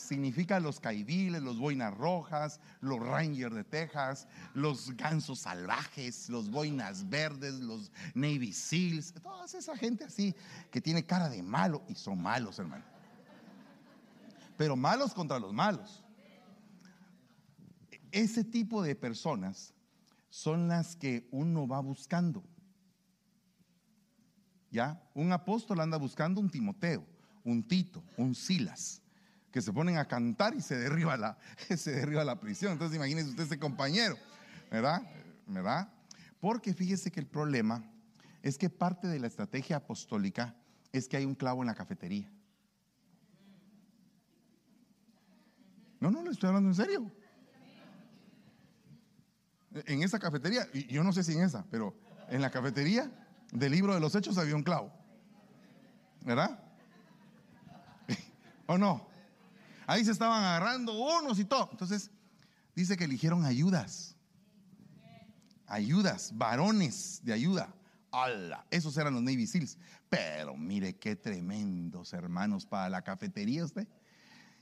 significa 0.00 0.58
los 0.60 0.80
caibiles, 0.80 1.42
los 1.42 1.58
boinas 1.58 1.96
rojas, 1.96 2.60
los 2.80 3.00
rangers 3.00 3.54
de 3.54 3.64
Texas, 3.64 4.26
los 4.54 4.96
gansos 4.96 5.40
salvajes, 5.40 6.28
los 6.28 6.50
boinas 6.50 7.08
verdes, 7.08 7.54
los 7.60 7.92
Navy 8.14 8.52
Seals, 8.52 9.12
toda 9.22 9.44
esa 9.44 9.76
gente 9.76 10.04
así 10.04 10.34
que 10.70 10.80
tiene 10.80 11.04
cara 11.04 11.28
de 11.28 11.42
malo 11.42 11.82
y 11.88 11.94
son 11.94 12.20
malos, 12.20 12.58
hermano. 12.58 12.84
Pero 14.56 14.76
malos 14.76 15.14
contra 15.14 15.38
los 15.38 15.52
malos. 15.52 16.04
Ese 18.10 18.42
tipo 18.42 18.82
de 18.82 18.94
personas 18.94 19.72
son 20.28 20.68
las 20.68 20.96
que 20.96 21.28
uno 21.30 21.66
va 21.66 21.80
buscando. 21.80 22.42
¿Ya? 24.70 25.02
Un 25.14 25.32
apóstol 25.32 25.80
anda 25.80 25.96
buscando 25.96 26.40
un 26.40 26.50
Timoteo, 26.50 27.04
un 27.44 27.62
Tito, 27.62 28.02
un 28.16 28.34
Silas 28.34 29.02
que 29.50 29.62
se 29.62 29.72
ponen 29.72 29.98
a 29.98 30.06
cantar 30.06 30.54
y 30.54 30.60
se 30.60 30.76
derriba 30.76 31.16
la, 31.16 31.38
se 31.76 31.92
derriba 31.92 32.24
la 32.24 32.38
prisión. 32.38 32.72
Entonces 32.72 32.96
imagínese 32.96 33.30
usted 33.30 33.44
ese 33.44 33.58
compañero, 33.58 34.16
¿verdad? 34.70 35.02
¿verdad? 35.46 35.88
Porque 36.40 36.72
fíjese 36.72 37.10
que 37.10 37.20
el 37.20 37.26
problema 37.26 37.84
es 38.42 38.56
que 38.56 38.70
parte 38.70 39.08
de 39.08 39.18
la 39.18 39.26
estrategia 39.26 39.76
apostólica 39.76 40.54
es 40.92 41.08
que 41.08 41.16
hay 41.16 41.24
un 41.24 41.34
clavo 41.34 41.62
en 41.62 41.66
la 41.66 41.74
cafetería. 41.74 42.30
No, 46.00 46.10
no, 46.10 46.22
le 46.22 46.30
estoy 46.30 46.48
hablando 46.48 46.70
en 46.70 46.74
serio. 46.74 47.12
En 49.72 50.02
esa 50.02 50.18
cafetería, 50.18 50.66
yo 50.72 51.04
no 51.04 51.12
sé 51.12 51.22
si 51.22 51.34
en 51.34 51.42
esa, 51.42 51.64
pero 51.70 51.94
en 52.28 52.40
la 52.40 52.50
cafetería 52.50 53.10
del 53.52 53.72
libro 53.72 53.94
de 53.94 54.00
los 54.00 54.14
hechos 54.14 54.38
había 54.38 54.56
un 54.56 54.62
clavo. 54.62 54.92
¿Verdad? 56.24 56.58
¿O 58.66 58.78
no? 58.78 59.09
Ahí 59.90 60.04
se 60.04 60.12
estaban 60.12 60.44
agarrando 60.44 60.92
unos 60.92 61.40
y 61.40 61.44
todo. 61.44 61.68
Entonces, 61.72 62.12
dice 62.76 62.96
que 62.96 63.02
eligieron 63.02 63.44
ayudas. 63.44 64.14
Ayudas, 65.66 66.30
varones 66.32 67.20
de 67.24 67.32
ayuda. 67.32 67.74
¡Hala! 68.12 68.64
Esos 68.70 68.96
eran 68.96 69.14
los 69.14 69.22
Navy. 69.24 69.50
Pero 70.08 70.56
mire 70.56 70.96
qué 70.96 71.16
tremendos 71.16 72.12
hermanos 72.12 72.66
para 72.66 72.88
la 72.88 73.02
cafetería 73.02 73.64
usted. 73.64 73.88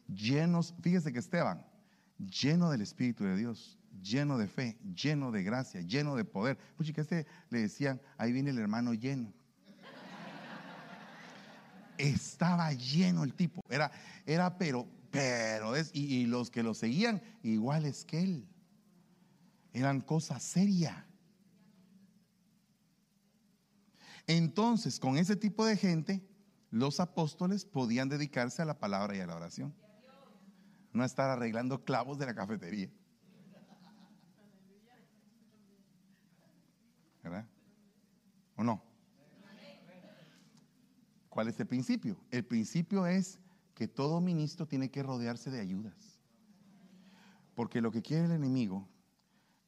Llenos, 0.07 0.75
fíjese 0.81 1.13
que 1.13 1.19
Esteban, 1.19 1.63
lleno 2.17 2.71
del 2.71 2.81
Espíritu 2.81 3.25
de 3.25 3.37
Dios, 3.37 3.79
lleno 4.01 4.39
de 4.39 4.49
fe, 4.49 4.79
lleno 4.95 5.31
de 5.31 5.43
gracia, 5.43 5.83
lleno 5.83 6.17
de 6.17 6.25
poder. 6.25 6.57
Pues 6.75 6.91
que 6.91 7.03
este 7.03 7.27
le 7.51 7.61
decían, 7.61 8.01
ahí 8.17 8.33
viene 8.33 8.49
el 8.49 8.59
hermano 8.59 8.95
lleno. 8.95 9.31
Estaba 11.99 12.73
lleno 12.73 13.25
el 13.25 13.35
tipo. 13.35 13.61
Era, 13.69 13.91
era 14.25 14.57
pero 14.57 14.89
pero 15.11 15.77
es, 15.77 15.91
y, 15.95 16.27
los 16.27 16.51
que 16.51 16.63
lo 16.63 16.75
seguían, 16.75 17.23
iguales 17.43 18.05
que 18.05 18.23
él. 18.23 18.49
Eran 19.73 20.01
cosas 20.01 20.43
serias. 20.43 21.05
Entonces, 24.27 25.01
con 25.01 25.17
ese 25.17 25.37
tipo 25.37 25.65
de 25.65 25.77
gente, 25.77 26.23
los 26.71 27.01
apóstoles 27.01 27.65
podían 27.65 28.09
dedicarse 28.09 28.61
a 28.61 28.67
la 28.67 28.79
palabra 28.79 29.17
y 29.17 29.21
a 29.21 29.27
la 29.27 29.37
oración. 29.37 29.75
No 30.93 31.05
estar 31.05 31.31
arreglando 31.31 31.85
clavos 31.85 32.19
de 32.19 32.27
la 32.27 32.35
cafetería. 32.35 32.91
¿Verdad? 37.23 37.47
¿O 38.57 38.65
no? 38.65 38.83
¿Cuál 41.29 41.49
es 41.49 41.61
el 41.61 41.67
principio? 41.67 42.19
El 42.31 42.45
principio 42.45 43.07
es 43.07 43.39
que 43.79 43.87
todo 43.87 44.21
ministro 44.21 44.67
tiene 44.67 44.91
que 44.91 45.05
rodearse 45.05 45.53
de 45.53 45.61
ayudas. 45.61 46.19
Porque 47.55 47.81
lo 47.81 47.93
que 47.93 48.03
quiere 48.03 48.25
el 48.25 48.33
enemigo 48.33 48.89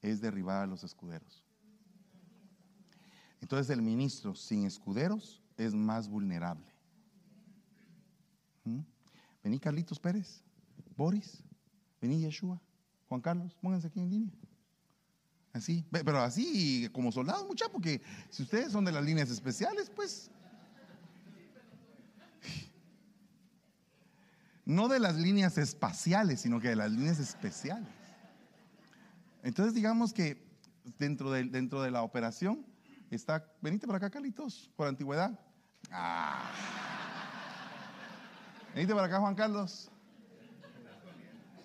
es 0.02 0.20
derribar 0.20 0.64
a 0.64 0.66
los 0.66 0.82
escuderos. 0.82 1.44
Entonces 3.40 3.70
el 3.70 3.82
ministro 3.82 4.34
sin 4.34 4.66
escuderos 4.66 5.40
es 5.56 5.74
más 5.74 6.08
vulnerable. 6.08 6.66
¿Mm? 8.64 8.80
Vení 9.44 9.60
Carlitos 9.60 10.00
Pérez, 10.00 10.42
Boris, 10.96 11.44
vení 12.02 12.20
Yeshua, 12.20 12.60
Juan 13.08 13.20
Carlos, 13.20 13.56
pónganse 13.62 13.86
aquí 13.86 14.00
en 14.00 14.10
línea. 14.10 14.34
Así, 15.52 15.84
pero 15.88 16.18
así 16.18 16.88
como 16.90 17.12
soldados, 17.12 17.46
mucha, 17.46 17.68
porque 17.68 18.02
si 18.28 18.42
ustedes 18.42 18.72
son 18.72 18.84
de 18.84 18.90
las 18.90 19.04
líneas 19.04 19.30
especiales, 19.30 19.88
pues 19.88 20.32
no 24.70 24.86
de 24.86 25.00
las 25.00 25.16
líneas 25.16 25.58
espaciales, 25.58 26.42
sino 26.42 26.60
que 26.60 26.68
de 26.68 26.76
las 26.76 26.92
líneas 26.92 27.18
especiales. 27.18 27.88
Entonces 29.42 29.74
digamos 29.74 30.12
que 30.12 30.46
dentro 30.96 31.32
de, 31.32 31.44
dentro 31.44 31.82
de 31.82 31.90
la 31.90 32.02
operación 32.02 32.64
está, 33.10 33.44
venite 33.60 33.86
para 33.88 33.96
acá, 33.96 34.10
Carlitos, 34.10 34.70
por 34.76 34.86
antigüedad. 34.86 35.38
Ah. 35.90 36.52
Venite 38.72 38.94
para 38.94 39.08
acá, 39.08 39.18
Juan 39.18 39.34
Carlos. 39.34 39.90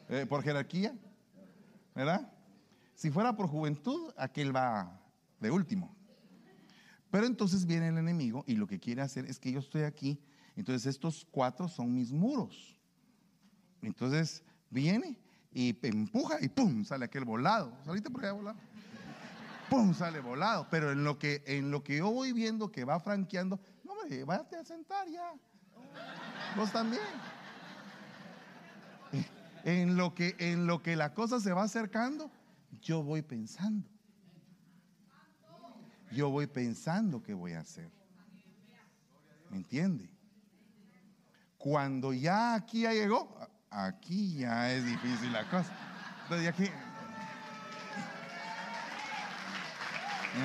Eh, 0.09 0.25
por 0.27 0.41
jerarquía, 0.41 0.95
¿verdad? 1.93 2.31
Si 2.95 3.11
fuera 3.11 3.35
por 3.35 3.47
juventud, 3.47 4.13
aquel 4.17 4.55
va 4.55 4.99
de 5.39 5.51
último. 5.51 5.95
Pero 7.11 7.27
entonces 7.27 7.67
viene 7.67 7.89
el 7.89 7.99
enemigo 7.99 8.43
y 8.47 8.55
lo 8.55 8.65
que 8.65 8.79
quiere 8.79 9.03
hacer 9.03 9.25
es 9.25 9.39
que 9.39 9.51
yo 9.51 9.59
estoy 9.59 9.83
aquí. 9.83 10.19
Entonces 10.55 10.87
estos 10.87 11.27
cuatro 11.29 11.67
son 11.67 11.93
mis 11.93 12.11
muros. 12.11 12.74
Entonces 13.85 14.43
viene 14.69 15.17
y 15.51 15.77
empuja 15.83 16.37
y 16.41 16.49
¡pum! 16.49 16.83
sale 16.83 17.05
aquel 17.05 17.23
volado. 17.23 17.71
¿Saliste 17.85 18.09
por 18.09 18.23
allá 18.23 18.33
volado? 18.33 18.57
¡Pum! 19.69 19.93
sale 19.93 20.19
volado. 20.19 20.67
Pero 20.69 20.91
en 20.91 21.03
lo 21.03 21.17
que, 21.17 21.43
en 21.45 21.71
lo 21.71 21.83
que 21.83 21.97
yo 21.97 22.11
voy 22.11 22.33
viendo 22.33 22.71
que 22.71 22.83
va 22.83 22.99
franqueando, 22.99 23.59
no, 23.83 23.93
hombre, 23.93 24.23
váyate 24.23 24.57
a 24.57 24.65
sentar 24.65 25.07
ya. 25.07 25.33
Vos 26.55 26.71
también. 26.71 27.01
En 29.63 29.97
lo, 29.97 30.13
que, 30.13 30.35
en 30.37 30.67
lo 30.67 30.83
que 30.83 30.95
la 30.95 31.13
cosa 31.13 31.39
se 31.39 31.51
va 31.51 31.63
acercando, 31.63 32.29
yo 32.81 33.01
voy 33.01 33.21
pensando. 33.21 33.89
Yo 36.11 36.29
voy 36.29 36.47
pensando 36.47 37.23
qué 37.23 37.33
voy 37.33 37.53
a 37.53 37.61
hacer. 37.61 37.89
¿Me 39.49 39.57
entiende? 39.57 40.09
Cuando 41.57 42.13
ya 42.13 42.53
aquí 42.53 42.81
ya 42.81 42.93
llegó, 42.93 43.35
aquí 43.75 44.37
ya 44.37 44.71
es 44.71 44.85
difícil 44.85 45.33
la 45.33 45.43
cosa. 45.49 45.71
Entonces, 46.23 46.47
aquí, 46.47 46.71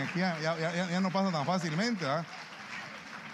aquí 0.03 0.19
ya, 0.19 1.01
no 1.01 1.11
pasa 1.11 1.31
tan 1.31 1.47
fácilmente, 1.47 2.05
¿verdad? 2.05 2.27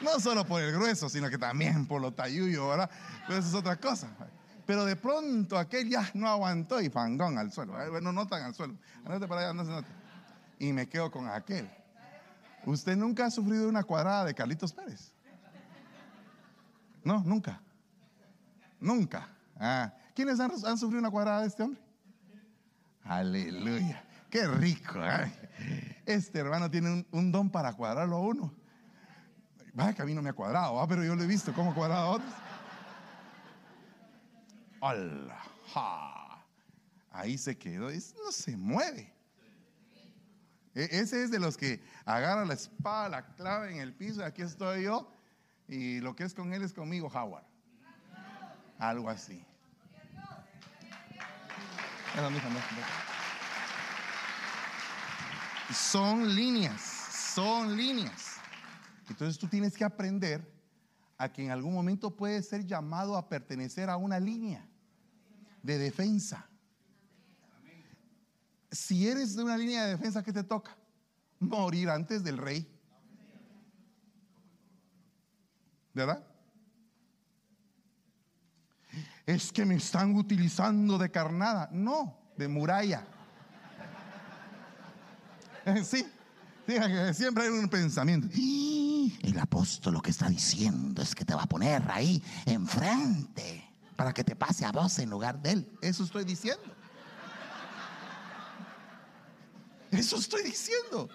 No 0.03 0.20
solo 0.20 0.44
por 0.44 0.61
el 0.62 0.72
grueso, 0.72 1.09
sino 1.09 1.30
que 1.30 1.38
también 1.38 1.86
por 1.86 2.03
lo 2.03 2.12
tayuyo, 2.12 2.68
¿verdad? 2.68 2.90
Pero 3.26 3.38
eso 3.38 3.49
es 3.49 3.55
otra 3.55 3.76
cosa. 3.76 4.09
Pero 4.66 4.84
de 4.84 4.97
pronto 4.97 5.57
aquel 5.59 5.88
ya 5.88 6.11
no 6.12 6.28
aguantó 6.28 6.80
y 6.80 6.90
fangón 6.90 7.38
al 7.38 7.51
suelo. 7.51 7.72
¿verdad? 7.72 7.90
Bueno, 7.90 8.12
no 8.12 8.26
tan 8.26 8.42
al 8.42 8.55
suelo. 8.55 8.74
Andate 9.05 9.26
para 9.26 9.49
allá, 9.49 9.64
se 9.64 9.70
note. 9.70 9.88
Y 10.59 10.72
me 10.72 10.88
quedo 10.88 11.11
con 11.11 11.28
aquel. 11.28 11.70
¿Usted 12.66 12.97
nunca 12.97 13.26
ha 13.26 13.30
sufrido 13.30 13.68
una 13.68 13.84
cuadrada 13.84 14.24
de 14.24 14.34
Carlitos 14.34 14.72
Pérez? 14.72 15.12
No, 17.05 17.22
nunca. 17.24 17.62
Nunca. 18.80 19.36
Ah, 19.59 19.93
¿Quiénes 20.15 20.39
han, 20.41 20.79
sufrido 20.79 21.01
una 21.01 21.11
cuadrada 21.11 21.43
de 21.43 21.49
este 21.49 21.63
hombre? 21.63 21.81
Aleluya. 23.05 24.05
Qué 24.31 24.47
rico. 24.47 25.01
Este 26.05 26.39
hermano 26.39 26.71
tiene 26.71 27.07
un, 27.11 27.33
don 27.33 27.51
para 27.51 27.73
cuadrarlo 27.73 28.17
a 28.17 28.21
uno. 28.21 28.55
Vaya 29.73 29.95
que 29.95 30.03
a 30.03 30.05
mí 30.05 30.15
no 30.15 30.23
me 30.23 30.31
ha 30.31 30.33
cuadrado, 30.33 30.75
¿va? 30.75 30.87
pero 30.89 31.05
yo 31.05 31.15
lo 31.15 31.23
he 31.23 31.27
visto 31.27 31.53
cómo 31.53 31.75
cuadrado 31.75 32.03
a 32.03 32.11
otros. 32.11 32.33
¡Hala! 34.81 35.43
ja. 35.73 36.45
Ahí 37.11 37.39
se 37.39 37.57
quedó. 37.57 37.89
es- 37.89 38.15
no 38.23 38.31
se 38.33 38.57
mueve. 38.57 39.13
E- 40.75 40.89
Ese 40.91 41.25
es 41.25 41.31
de 41.31 41.39
los 41.39 41.57
que 41.57 41.83
agarra 42.05 42.45
la 42.45 42.55
espada, 42.55 43.09
la 43.09 43.27
clave 43.35 43.73
en 43.73 43.79
el 43.79 43.95
piso, 43.95 44.23
aquí 44.25 44.43
estoy 44.43 44.85
yo, 44.85 45.11
y 45.67 46.01
lo 46.01 46.15
que 46.15 46.25
es 46.25 46.35
con 46.35 46.53
él 46.53 46.63
es 46.63 46.73
conmigo, 46.75 47.09
Howard. 47.09 47.45
Algo 48.79 49.09
así. 49.09 49.45
Son 55.72 56.35
líneas, 56.35 56.81
son 57.35 57.77
líneas. 57.77 58.37
Entonces 59.09 59.39
tú 59.39 59.49
tienes 59.49 59.77
que 59.77 59.85
aprender 59.85 60.47
a 61.18 61.33
que 61.33 61.45
en 61.45 61.51
algún 61.51 61.74
momento 61.74 62.14
puedes 62.14 62.49
ser 62.49 62.64
llamado 62.64 63.16
a 63.16 63.29
pertenecer 63.29 63.91
a 63.91 63.97
una 63.97 64.20
línea 64.20 64.66
de 65.62 65.79
defensa. 65.79 66.49
Si 68.70 69.09
eres 69.09 69.35
de 69.35 69.43
una 69.43 69.57
línea 69.57 69.85
de 69.85 69.93
defensa, 69.93 70.22
¿qué 70.22 70.33
te 70.33 70.45
toca? 70.45 70.77
Morir 71.41 71.91
antes 71.91 72.22
del 72.22 72.39
rey. 72.39 72.70
¿Verdad? 75.95 76.36
Es 79.27 79.53
que 79.53 79.64
me 79.64 79.74
están 79.74 80.14
utilizando 80.14 80.97
de 80.97 81.11
carnada. 81.11 81.68
No, 81.72 82.16
de 82.37 82.49
muralla. 82.49 83.07
Sí, 85.83 86.07
Diga 86.66 86.89
que 86.89 87.14
siempre 87.14 87.45
hay 87.45 87.51
un 87.51 87.68
pensamiento. 87.68 88.29
El 88.33 89.39
apóstol 89.39 89.95
lo 89.95 90.03
que 90.03 90.11
está 90.11 90.29
diciendo 90.29 91.01
es 91.01 91.14
que 91.14 91.24
te 91.24 91.35
va 91.35 91.43
a 91.43 91.47
poner 91.47 91.83
ahí 91.91 92.22
enfrente 92.45 93.64
para 93.95 94.12
que 94.12 94.24
te 94.24 94.35
pase 94.35 94.64
a 94.64 94.72
vos 94.72 94.99
en 94.99 95.09
lugar 95.09 95.41
de 95.41 95.53
él. 95.53 95.79
Eso 95.81 96.03
estoy 96.03 96.24
diciendo. 96.24 96.74
Eso 99.93 100.16
estoy 100.16 100.43
diciendo. 100.43 101.09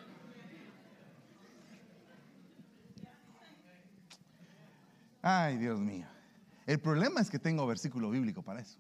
Ay, 5.22 5.58
Dios 5.58 5.80
mío. 5.80 6.08
El 6.66 6.80
problema 6.80 7.22
es 7.22 7.30
que 7.30 7.40
tengo 7.40 7.66
versículo 7.66 8.10
bíblico 8.10 8.42
para 8.42 8.62
eso. 8.62 8.78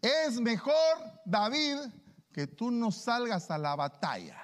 Es 0.00 0.40
mejor, 0.40 0.74
David, 1.24 1.78
que 2.32 2.46
tú 2.46 2.70
no 2.70 2.90
salgas 2.90 3.50
a 3.50 3.58
la 3.58 3.76
batalla. 3.76 4.38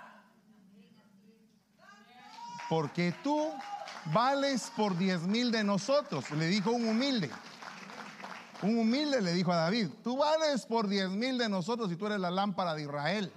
Porque 2.68 3.14
tú 3.24 3.50
vales 4.12 4.70
por 4.76 4.96
diez 4.96 5.22
mil 5.22 5.50
de 5.50 5.64
nosotros, 5.64 6.30
le 6.32 6.46
dijo 6.46 6.70
un 6.70 6.86
humilde. 6.88 7.30
Un 8.62 8.78
humilde 8.78 9.20
le 9.20 9.32
dijo 9.32 9.52
a 9.52 9.56
David, 9.56 9.88
tú 10.02 10.16
vales 10.16 10.66
por 10.66 10.88
diez 10.88 11.08
mil 11.08 11.38
de 11.38 11.48
nosotros 11.48 11.90
y 11.90 11.96
tú 11.96 12.06
eres 12.06 12.20
la 12.20 12.30
lámpara 12.30 12.74
de 12.74 12.82
Israel. 12.82 13.32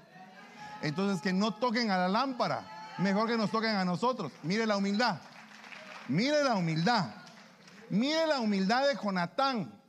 Entonces 0.82 1.22
que 1.22 1.32
no 1.32 1.53
toquen 1.53 1.91
a 1.91 1.97
la 1.97 2.07
lámpara, 2.07 2.95
mejor 2.97 3.28
que 3.28 3.38
nos 3.38 3.51
toquen 3.51 3.76
a 3.76 3.86
nosotros. 3.86 4.32
Mire 4.43 4.65
la 4.65 4.78
humildad, 4.78 5.22
mire 6.08 6.43
la 6.43 6.56
humildad, 6.56 7.14
mire 7.89 8.28
la 8.28 8.39
humildad 8.39 8.88
de 8.88 8.95
Jonatán. 8.95 9.82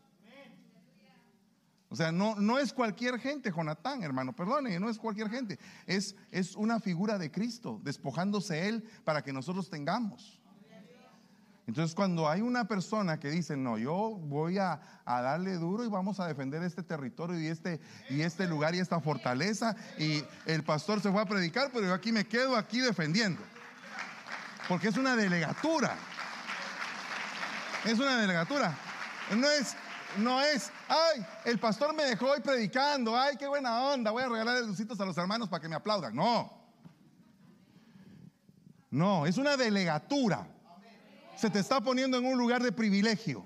O 1.89 1.97
sea, 1.97 2.11
no, 2.11 2.37
no 2.37 2.59
es 2.59 2.73
cualquier 2.73 3.19
gente, 3.19 3.53
Jonatán, 3.55 4.03
hermano, 4.03 4.33
perdone, 4.35 4.81
no 4.81 4.89
es 4.89 4.97
cualquier 4.97 5.29
gente. 5.29 5.59
Es, 5.87 6.17
es 6.31 6.57
una 6.57 6.81
figura 6.81 7.19
de 7.19 7.31
Cristo, 7.31 7.83
despojándose 7.85 8.67
Él 8.67 8.83
para 9.05 9.23
que 9.23 9.31
nosotros 9.31 9.69
tengamos. 9.69 10.41
Entonces, 11.67 11.95
cuando 11.95 12.29
hay 12.29 12.41
una 12.41 12.67
persona 12.67 13.21
que 13.21 13.31
dice, 13.31 13.57
no, 13.57 13.79
yo 13.79 14.19
voy 14.25 14.59
a, 14.59 14.81
a 15.05 15.21
darle 15.21 15.55
duro 15.57 15.85
y 15.85 15.89
vamos 15.89 16.19
a 16.19 16.27
defender 16.27 16.63
este 16.63 16.83
territorio 16.83 17.41
y 17.41 17.47
este, 17.47 17.79
y 18.11 18.23
este 18.23 18.49
lugar 18.49 18.75
y 18.75 18.79
esta 18.79 19.01
fortaleza, 19.01 19.77
y 19.99 20.25
el 20.47 20.65
pastor 20.65 21.01
se 21.01 21.13
fue 21.13 21.21
a 21.21 21.27
predicar, 21.27 21.71
pero 21.73 21.87
yo 21.87 21.95
aquí 21.95 22.11
me 22.11 22.27
quedo 22.27 22.57
aquí 22.57 22.81
defendiendo. 22.81 23.43
Porque 24.69 24.89
es 24.89 24.97
una 24.97 25.17
delegatura. 25.17 25.97
Es 27.85 27.99
una 27.99 28.21
delegatura. 28.21 28.77
No 29.37 29.51
es, 29.51 29.77
no 30.19 30.41
es, 30.41 30.71
ay, 30.89 31.25
el 31.45 31.59
pastor 31.59 31.95
me 31.95 32.05
dejó 32.05 32.31
hoy 32.31 32.41
predicando, 32.41 33.17
ay, 33.19 33.37
qué 33.37 33.47
buena 33.47 33.83
onda, 33.85 34.11
voy 34.11 34.23
a 34.23 34.29
regalar 34.29 34.61
dulcitos 34.61 35.01
a 35.01 35.05
los 35.05 35.17
hermanos 35.17 35.49
para 35.49 35.61
que 35.61 35.69
me 35.69 35.75
aplaudan. 35.75 36.15
No. 36.15 36.63
No, 38.91 39.27
es 39.27 39.39
una 39.39 39.57
delegatura. 39.57 40.47
Se 41.37 41.49
te 41.49 41.59
está 41.59 41.81
poniendo 41.81 42.19
en 42.19 42.27
un 42.27 42.39
lugar 42.39 42.63
de 42.63 42.73
privilegio. 42.73 43.45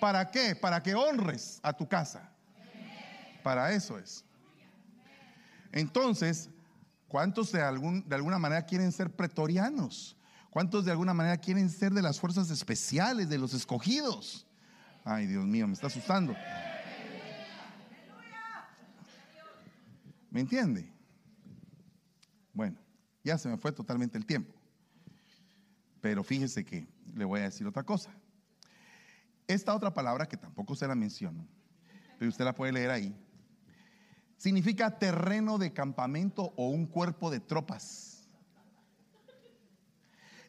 ¿Para 0.00 0.30
qué? 0.30 0.54
Para 0.54 0.82
que 0.82 0.94
honres 0.94 1.60
a 1.62 1.72
tu 1.72 1.88
casa. 1.88 2.30
Para 3.42 3.72
eso 3.72 3.98
es. 3.98 4.24
Entonces, 5.72 6.50
¿cuántos 7.08 7.50
de, 7.52 7.62
algún, 7.62 8.06
de 8.06 8.14
alguna 8.14 8.38
manera 8.38 8.66
quieren 8.66 8.92
ser 8.92 9.10
pretorianos? 9.10 10.16
¿Cuántos 10.52 10.84
de 10.84 10.90
alguna 10.90 11.14
manera 11.14 11.38
quieren 11.38 11.70
ser 11.70 11.94
de 11.94 12.02
las 12.02 12.20
fuerzas 12.20 12.50
especiales, 12.50 13.26
de 13.30 13.38
los 13.38 13.54
escogidos? 13.54 14.46
Ay, 15.02 15.26
Dios 15.26 15.46
mío, 15.46 15.66
me 15.66 15.72
está 15.72 15.86
asustando. 15.86 16.36
¿Me 20.30 20.40
entiende? 20.40 20.92
Bueno, 22.52 22.76
ya 23.24 23.38
se 23.38 23.48
me 23.48 23.56
fue 23.56 23.72
totalmente 23.72 24.18
el 24.18 24.26
tiempo. 24.26 24.52
Pero 26.02 26.22
fíjese 26.22 26.66
que 26.66 26.86
le 27.14 27.24
voy 27.24 27.40
a 27.40 27.44
decir 27.44 27.66
otra 27.66 27.84
cosa. 27.84 28.10
Esta 29.46 29.74
otra 29.74 29.94
palabra 29.94 30.28
que 30.28 30.36
tampoco 30.36 30.76
se 30.76 30.86
la 30.86 30.94
menciono, 30.94 31.48
pero 32.18 32.28
usted 32.28 32.44
la 32.44 32.54
puede 32.54 32.72
leer 32.72 32.90
ahí, 32.90 33.16
significa 34.36 34.98
terreno 34.98 35.56
de 35.56 35.72
campamento 35.72 36.52
o 36.56 36.68
un 36.68 36.84
cuerpo 36.86 37.30
de 37.30 37.40
tropas. 37.40 38.11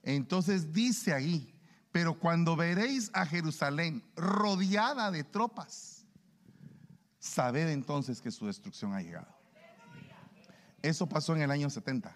Entonces 0.03 0.73
dice 0.73 1.13
ahí, 1.13 1.53
pero 1.91 2.19
cuando 2.19 2.55
veréis 2.55 3.09
a 3.13 3.25
Jerusalén 3.25 4.03
rodeada 4.15 5.09
de 5.09 5.23
tropas, 5.23 6.05
sabed 7.19 7.69
entonces 7.69 8.19
que 8.19 8.31
su 8.31 8.45
destrucción 8.45 8.93
ha 8.93 9.01
llegado. 9.01 9.33
Eso 10.81 11.07
pasó 11.07 11.35
en 11.35 11.41
el 11.41 11.51
año 11.51 11.69
70, 11.69 12.13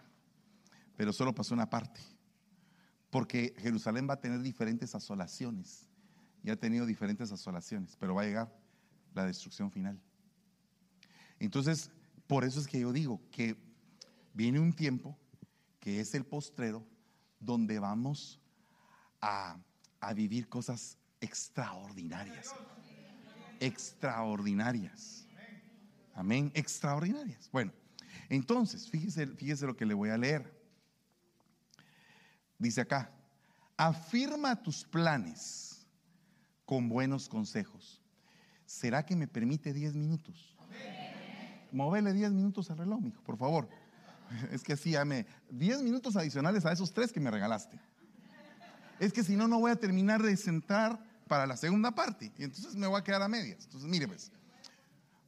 pero 0.98 1.14
solo 1.14 1.34
pasó 1.34 1.54
una 1.54 1.70
parte, 1.70 2.02
porque 3.10 3.56
Jerusalén 3.60 4.10
va 4.10 4.16
a 4.16 4.20
tener 4.20 4.42
diferentes 4.42 4.94
asolaciones, 4.94 5.88
y 6.44 6.50
ha 6.50 6.56
tenido 6.56 6.86
diferentes 6.86 7.32
asolaciones, 7.32 7.96
pero 7.98 8.16
va 8.16 8.24
a 8.24 8.26
llegar 8.26 8.54
la 9.14 9.26
destrucción 9.26 9.72
final. 9.72 10.00
Entonces, 11.40 11.92
por 12.26 12.44
eso 12.44 12.60
es 12.60 12.68
que 12.68 12.80
yo 12.80 12.92
digo 12.92 13.22
que 13.32 13.56
viene 14.34 14.60
un 14.60 14.74
tiempo 14.74 15.18
que 15.80 16.00
es 16.00 16.14
el 16.16 16.26
postrero 16.26 16.86
donde 17.40 17.80
vamos 17.80 18.40
a, 19.22 19.58
a 20.00 20.14
vivir 20.14 20.48
cosas 20.48 20.98
extraordinarias. 21.22 22.54
Extraordinarias. 23.60 25.28
Amén. 26.14 26.52
Extraordinarias. 26.54 27.50
Bueno, 27.52 27.72
entonces, 28.30 28.90
fíjese, 28.90 29.28
fíjese 29.28 29.66
lo 29.66 29.76
que 29.76 29.86
le 29.86 29.94
voy 29.94 30.10
a 30.10 30.18
leer. 30.18 30.56
Dice 32.58 32.82
acá, 32.82 33.12
afirma 33.78 34.56
tus 34.56 34.84
planes 34.84 35.88
con 36.66 36.90
buenos 36.90 37.30
consejos. 37.30 38.02
¿Será 38.66 39.06
que 39.06 39.16
me 39.16 39.28
permite 39.28 39.74
10 39.74 39.96
minutos? 39.96 40.56
Movele 41.72 42.14
10 42.14 42.32
minutos 42.32 42.70
al 42.72 42.80
reloj, 42.80 43.00
mijo, 43.00 43.24
por 43.24 43.38
favor. 43.38 43.70
Es 44.52 44.64
que 44.64 44.74
así 44.74 44.92
ya 44.92 45.06
me. 45.06 45.26
10 45.50 45.82
minutos 45.82 46.16
adicionales 46.16 46.66
a 46.66 46.72
esos 46.72 46.94
tres 46.94 47.12
que 47.12 47.20
me 47.20 47.32
regalaste. 47.32 47.80
Es 49.00 49.14
que 49.14 49.24
si 49.24 49.36
no, 49.36 49.48
no 49.48 49.60
voy 49.60 49.72
a 49.72 49.76
terminar 49.76 50.22
de 50.24 50.36
sentar 50.38 51.00
para 51.28 51.46
la 51.46 51.58
segunda 51.58 51.92
parte. 51.92 52.32
Y 52.38 52.44
entonces 52.44 52.76
me 52.76 52.88
voy 52.88 53.00
a 53.00 53.04
quedar 53.04 53.22
a 53.22 53.28
medias. 53.28 53.66
Entonces, 53.66 53.90
mire, 53.90 54.08
pues. 54.08 54.32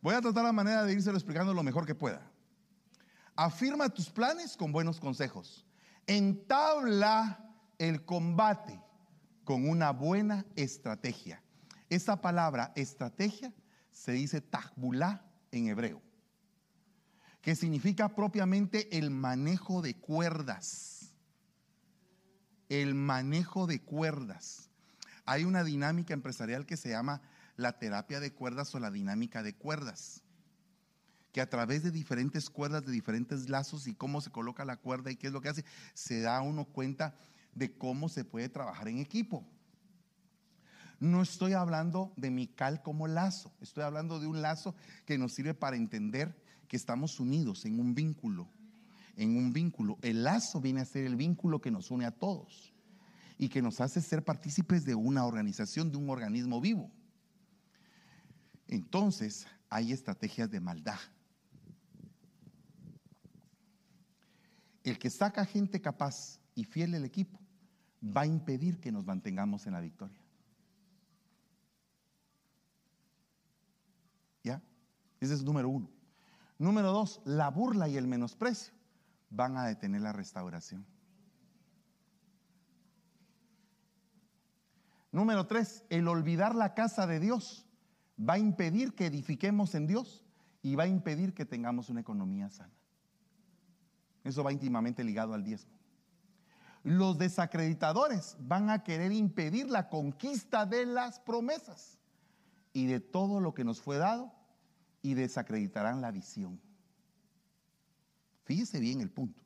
Voy 0.01 0.15
a 0.15 0.21
tratar 0.21 0.45
la 0.45 0.53
manera 0.53 0.83
de 0.85 0.93
írselo 0.93 1.17
explicando 1.17 1.53
lo 1.53 1.61
mejor 1.61 1.85
que 1.85 1.93
pueda. 1.93 2.21
Afirma 3.35 3.89
tus 3.89 4.09
planes 4.09 4.55
con 4.55 4.71
buenos 4.71 4.99
consejos. 4.99 5.65
Entabla 6.07 7.45
el 7.77 8.05
combate 8.05 8.79
con 9.43 9.67
una 9.67 9.91
buena 9.91 10.45
estrategia. 10.55 11.41
Esa 11.89 12.21
palabra 12.21 12.71
estrategia 12.75 13.53
se 13.91 14.11
dice 14.13 14.41
tahbulá 14.41 15.25
en 15.51 15.67
hebreo, 15.67 16.01
que 17.49 17.55
significa 17.55 18.09
propiamente 18.09 18.95
el 18.95 19.09
manejo 19.09 19.81
de 19.81 19.95
cuerdas. 19.95 21.15
El 22.69 22.93
manejo 22.93 23.65
de 23.65 23.81
cuerdas. 23.81 24.69
Hay 25.25 25.45
una 25.45 25.63
dinámica 25.63 26.13
empresarial 26.13 26.67
que 26.67 26.77
se 26.77 26.89
llama 26.89 27.23
la 27.55 27.79
terapia 27.79 28.19
de 28.19 28.31
cuerdas 28.31 28.75
o 28.75 28.79
la 28.79 28.91
dinámica 28.91 29.41
de 29.41 29.55
cuerdas 29.55 30.21
que 31.31 31.41
a 31.41 31.49
través 31.49 31.81
de 31.81 31.89
diferentes 31.89 32.51
cuerdas, 32.51 32.85
de 32.85 32.91
diferentes 32.91 33.49
lazos 33.49 33.87
y 33.87 33.95
cómo 33.95 34.21
se 34.21 34.29
coloca 34.29 34.63
la 34.63 34.77
cuerda 34.77 35.09
y 35.09 35.15
qué 35.15 35.25
es 35.25 35.33
lo 35.33 35.41
que 35.41 35.49
hace, 35.49 35.65
se 35.95 36.21
da 36.21 36.41
uno 36.41 36.65
cuenta 36.65 37.15
de 37.55 37.75
cómo 37.75 38.09
se 38.09 38.25
puede 38.25 38.49
trabajar 38.49 38.89
en 38.89 38.99
equipo. 38.99 39.43
No 40.99 41.23
estoy 41.23 41.53
hablando 41.53 42.13
de 42.15 42.29
mi 42.29 42.45
cal 42.45 42.83
como 42.83 43.07
lazo, 43.07 43.51
estoy 43.59 43.85
hablando 43.85 44.19
de 44.19 44.27
un 44.27 44.43
lazo 44.43 44.75
que 45.07 45.17
nos 45.17 45.33
sirve 45.33 45.55
para 45.55 45.77
entender 45.77 46.47
que 46.69 46.77
estamos 46.77 47.19
unidos 47.19 47.65
en 47.65 47.79
un 47.79 47.93
vínculo, 47.93 48.47
en 49.17 49.35
un 49.35 49.51
vínculo. 49.51 49.97
El 50.01 50.23
lazo 50.23 50.61
viene 50.61 50.79
a 50.81 50.85
ser 50.85 51.03
el 51.05 51.17
vínculo 51.17 51.59
que 51.59 51.71
nos 51.71 51.91
une 51.91 52.05
a 52.05 52.11
todos 52.11 52.73
y 53.37 53.49
que 53.49 53.61
nos 53.61 53.81
hace 53.81 53.99
ser 54.01 54.23
partícipes 54.23 54.85
de 54.85 54.95
una 54.95 55.25
organización, 55.25 55.91
de 55.91 55.97
un 55.97 56.09
organismo 56.09 56.61
vivo. 56.61 56.91
Entonces, 58.67 59.47
hay 59.67 59.91
estrategias 59.91 60.49
de 60.51 60.59
maldad. 60.59 60.99
El 64.83 64.99
que 64.99 65.09
saca 65.09 65.45
gente 65.45 65.81
capaz 65.81 66.39
y 66.53 66.65
fiel 66.65 66.93
al 66.93 67.03
equipo 67.03 67.39
va 68.03 68.21
a 68.21 68.27
impedir 68.27 68.79
que 68.79 68.91
nos 68.91 69.05
mantengamos 69.05 69.65
en 69.65 69.73
la 69.73 69.81
victoria. 69.81 70.21
¿Ya? 74.43 74.61
Ese 75.19 75.33
es 75.33 75.43
número 75.43 75.67
uno. 75.67 75.98
Número 76.59 76.91
dos, 76.91 77.21
la 77.23 77.49
burla 77.49 77.87
y 77.87 77.95
el 77.95 78.05
menosprecio 78.05 78.73
van 79.29 79.55
a 79.57 79.65
detener 79.65 80.01
la 80.01 80.11
restauración. 80.11 80.85
Número 85.13 85.47
tres, 85.47 85.85
el 85.89 86.07
olvidar 86.09 86.53
la 86.53 86.73
casa 86.73 87.07
de 87.07 87.21
Dios 87.21 87.65
va 88.19 88.33
a 88.33 88.39
impedir 88.39 88.93
que 88.93 89.05
edifiquemos 89.05 89.73
en 89.73 89.87
Dios 89.87 90.25
y 90.61 90.75
va 90.75 90.83
a 90.83 90.87
impedir 90.87 91.33
que 91.33 91.45
tengamos 91.45 91.89
una 91.89 92.01
economía 92.01 92.49
sana. 92.49 92.73
Eso 94.25 94.43
va 94.43 94.51
íntimamente 94.51 95.03
ligado 95.05 95.33
al 95.33 95.45
diezmo. 95.45 95.71
Los 96.83 97.17
desacreditadores 97.17 98.35
van 98.39 98.69
a 98.69 98.83
querer 98.83 99.13
impedir 99.13 99.69
la 99.69 99.87
conquista 99.87 100.65
de 100.65 100.85
las 100.85 101.21
promesas 101.21 101.97
y 102.73 102.85
de 102.85 102.99
todo 102.99 103.39
lo 103.39 103.53
que 103.53 103.63
nos 103.63 103.81
fue 103.81 103.97
dado 103.97 104.38
y 105.01 105.13
desacreditarán 105.13 106.01
la 106.01 106.11
visión. 106.11 106.59
Fíjese 108.43 108.79
bien 108.79 109.01
el 109.01 109.09
punto. 109.09 109.41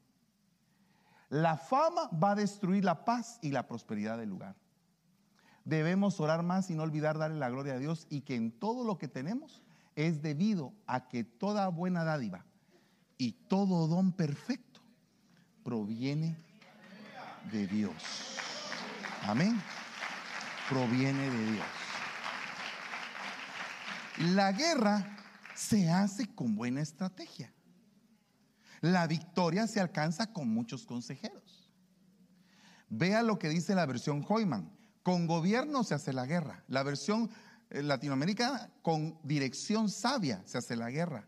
La 1.30 1.58
fama 1.58 2.10
va 2.12 2.32
a 2.32 2.36
destruir 2.36 2.86
la 2.86 3.06
paz 3.06 3.40
y 3.42 3.52
la 3.52 3.68
prosperidad 3.68 4.18
del 4.18 4.30
lugar. 4.30 4.56
Debemos 5.66 6.20
orar 6.20 6.44
más 6.44 6.70
y 6.70 6.76
no 6.76 6.84
olvidar 6.84 7.18
darle 7.18 7.40
la 7.40 7.50
gloria 7.50 7.74
a 7.74 7.80
Dios 7.80 8.06
y 8.10 8.22
que 8.22 8.36
en 8.36 8.52
todo 8.52 8.84
lo 8.84 8.98
que 8.98 9.08
tenemos 9.08 9.62
es 9.96 10.22
debido 10.22 10.74
a 10.88 11.08
que 11.08 11.24
toda 11.24 11.68
buena 11.70 12.04
dádiva 12.04 12.46
y 13.18 13.32
todo 13.32 13.88
don 13.88 14.12
perfecto 14.12 14.82
proviene 15.64 16.36
de 17.52 17.68
Dios. 17.68 17.94
Amén. 19.24 19.60
Proviene 20.70 21.30
de 21.30 21.52
Dios. 21.52 21.66
La 24.36 24.52
guerra 24.52 25.13
se 25.56 25.90
hace 25.90 26.34
con 26.34 26.56
buena 26.56 26.82
estrategia. 26.82 27.54
La 28.82 29.08
victoria 29.08 29.66
se 29.68 29.80
alcanza 29.80 30.34
con 30.34 30.50
muchos 30.50 30.86
consejeros. 30.86 31.72
Vea 32.90 33.24
lo 33.24 33.40
que 33.40 33.50
dice 33.50 33.76
la 33.76 33.86
versión 33.86 34.26
Hoyman. 34.28 34.70
Con 35.04 35.26
gobierno 35.26 35.84
se 35.84 35.96
hace 35.96 36.14
la 36.14 36.26
guerra. 36.26 36.64
La 36.68 36.84
versión 36.84 37.30
eh, 37.70 37.82
latinoamericana, 37.82 38.70
con 38.82 39.18
dirección 39.24 39.90
sabia 39.90 40.42
se 40.46 40.58
hace 40.58 40.76
la 40.76 40.92
guerra. 40.92 41.28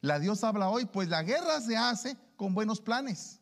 La 0.00 0.18
Dios 0.18 0.44
habla 0.44 0.68
hoy, 0.68 0.86
pues 0.86 1.08
la 1.08 1.22
guerra 1.22 1.60
se 1.60 1.76
hace 1.76 2.16
con 2.36 2.54
buenos 2.54 2.80
planes. 2.80 3.40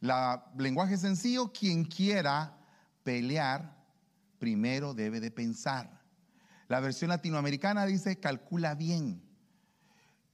La 0.00 0.50
lenguaje 0.56 0.96
sencillo, 0.96 1.52
quien 1.52 1.84
quiera 1.84 2.56
pelear, 3.02 3.76
primero 4.38 4.94
debe 4.94 5.20
de 5.20 5.30
pensar. 5.30 6.02
La 6.68 6.80
versión 6.80 7.10
latinoamericana 7.10 7.86
dice, 7.86 8.18
calcula 8.18 8.74
bien. 8.74 9.25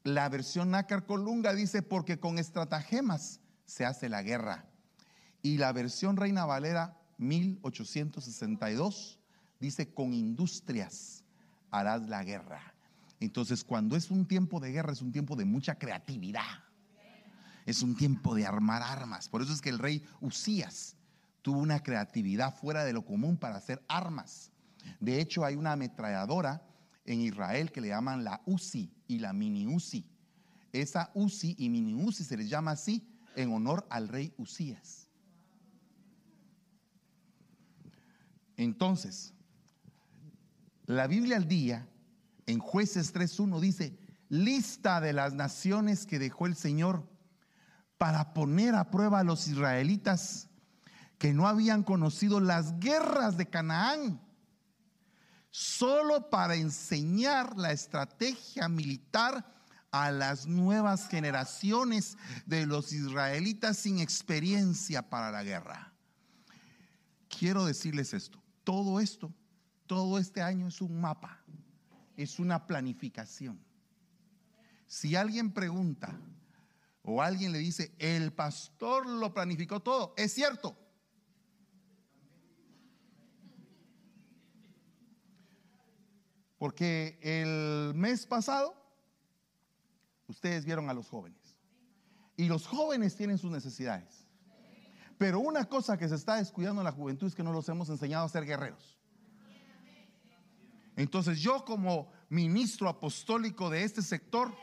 La 0.05 0.29
versión 0.29 0.71
nácar 0.71 1.07
colunga 1.07 1.55
dice, 1.55 1.83
porque 1.83 2.19
con 2.19 2.39
estratagemas 2.39 3.41
se 3.65 3.85
hace 3.85 4.09
la 4.09 4.23
guerra. 4.23 4.67
Y 5.43 5.59
la 5.59 5.73
versión 5.73 6.17
Reina 6.17 6.45
Valera 6.45 6.99
1862 7.19 9.21
dice, 9.61 9.95
con 9.95 10.13
industrias 10.13 11.25
harás 11.71 12.09
la 12.09 12.25
guerra. 12.25 12.75
Entonces, 13.21 13.63
cuando 13.63 13.97
es 13.97 14.11
un 14.11 14.27
tiempo 14.27 14.59
de 14.59 14.73
guerra, 14.73 14.93
es 14.93 15.03
un 15.03 15.13
tiempo 15.13 15.37
de 15.37 15.45
mucha 15.45 15.77
creatividad. 15.77 16.65
Es 17.65 17.83
un 17.83 17.97
tiempo 17.97 18.35
de 18.35 18.45
armar 18.45 18.83
armas. 18.83 19.29
Por 19.29 19.43
eso 19.43 19.53
es 19.53 19.61
que 19.61 19.69
el 19.69 19.79
rey 19.79 20.05
Usías 20.21 20.97
tuvo 21.43 21.61
una 21.61 21.81
creatividad 21.81 22.55
fuera 22.55 22.85
de 22.85 22.93
lo 22.93 23.05
común 23.05 23.37
para 23.37 23.57
hacer 23.57 23.85
armas. 23.87 24.51
De 24.99 25.21
hecho, 25.21 25.45
hay 25.45 25.55
una 25.55 25.73
ametralladora 25.73 26.63
en 27.05 27.21
Israel 27.21 27.73
que 27.73 27.81
le 27.81 27.89
llaman 27.89 28.25
la 28.25 28.43
UCI 28.47 28.93
y 29.09 29.19
la 29.19 29.33
mini 29.33 29.67
UCI. 29.67 30.07
Esa 30.73 31.11
UCI 31.15 31.57
y 31.59 31.69
mini 31.69 31.95
UCI 31.95 32.25
se 32.25 32.37
les 32.37 32.49
llama 32.49 32.73
así 32.73 33.07
en 33.37 33.53
honor 33.53 33.87
al 33.91 34.09
rey 34.09 34.33
Usías. 34.37 35.09
Entonces, 38.57 39.35
la 40.87 41.07
Biblia 41.07 41.37
al 41.37 41.49
día, 41.49 41.89
en 42.47 42.59
jueces 42.59 43.15
3.1 43.15 43.61
dice, 43.61 43.99
lista 44.29 45.01
de 45.01 45.13
las 45.13 45.35
naciones 45.35 46.07
que 46.07 46.19
dejó 46.19 46.47
el 46.47 46.57
Señor 46.57 47.09
para 47.99 48.35
poner 48.35 48.75
a 48.75 48.91
prueba 48.91 49.21
a 49.21 49.25
los 49.25 49.49
israelitas 49.49 50.49
que 51.19 51.33
no 51.33 51.47
habían 51.47 51.83
conocido 51.83 52.41
las 52.41 52.79
guerras 52.81 53.37
de 53.37 53.47
Canaán, 53.47 54.21
solo 55.53 56.31
para 56.31 56.57
enseñar 56.57 57.57
la 57.59 57.73
estrategia 57.73 58.69
militar 58.69 59.47
a 59.91 60.11
las 60.11 60.47
nuevas 60.47 61.07
generaciones 61.09 62.17
de 62.47 62.67
los 62.67 62.93
israelitas 62.93 63.77
sin 63.77 64.01
experiencia 64.01 65.09
para 65.09 65.31
la 65.31 65.45
guerra. 65.45 65.93
Quiero 67.29 67.67
decirles 67.67 68.15
esto, 68.15 68.43
todo 68.65 68.99
esto, 68.99 69.33
todo 69.87 70.19
este 70.19 70.41
año 70.41 70.69
es 70.69 70.81
un 70.81 70.99
mapa, 70.99 71.39
es 72.17 72.39
una 72.39 72.67
planificación. 72.67 73.63
Si 74.87 75.15
alguien 75.15 75.53
pregunta, 75.53 76.19
o 77.03 77.21
alguien 77.21 77.53
le 77.53 77.59
dice, 77.59 77.95
el 77.99 78.33
pastor 78.33 79.07
lo 79.07 79.35
planificó 79.35 79.81
todo, 79.81 80.15
es 80.17 80.33
cierto. 80.33 80.79
Porque 86.63 87.19
el 87.21 87.93
mes 87.93 88.25
pasado 88.25 88.73
ustedes 90.29 90.65
vieron 90.65 90.89
a 90.89 90.95
los 90.95 91.09
jóvenes. 91.09 91.57
Y 92.37 92.45
los 92.45 92.69
jóvenes 92.69 93.17
tienen 93.17 93.37
sus 93.37 93.51
necesidades. 93.51 94.29
Pero 95.19 95.41
una 95.41 95.65
cosa 95.65 95.99
que 95.99 96.09
se 96.09 96.15
está 96.15 96.37
descuidando 96.37 96.81
en 96.81 96.85
la 96.85 96.93
juventud 96.93 97.27
es 97.27 97.35
que 97.35 97.43
no 97.43 97.53
los 97.53 97.69
hemos 97.69 97.89
enseñado 97.89 98.27
a 98.27 98.29
ser 98.29 98.45
guerreros. 98.45 98.97
Entonces 100.95 101.41
yo 101.41 101.65
como 101.65 102.13
ministro 102.29 102.89
apostólico 102.89 103.69
de 103.69 103.83
este 103.83 104.01
sector, 104.01 104.55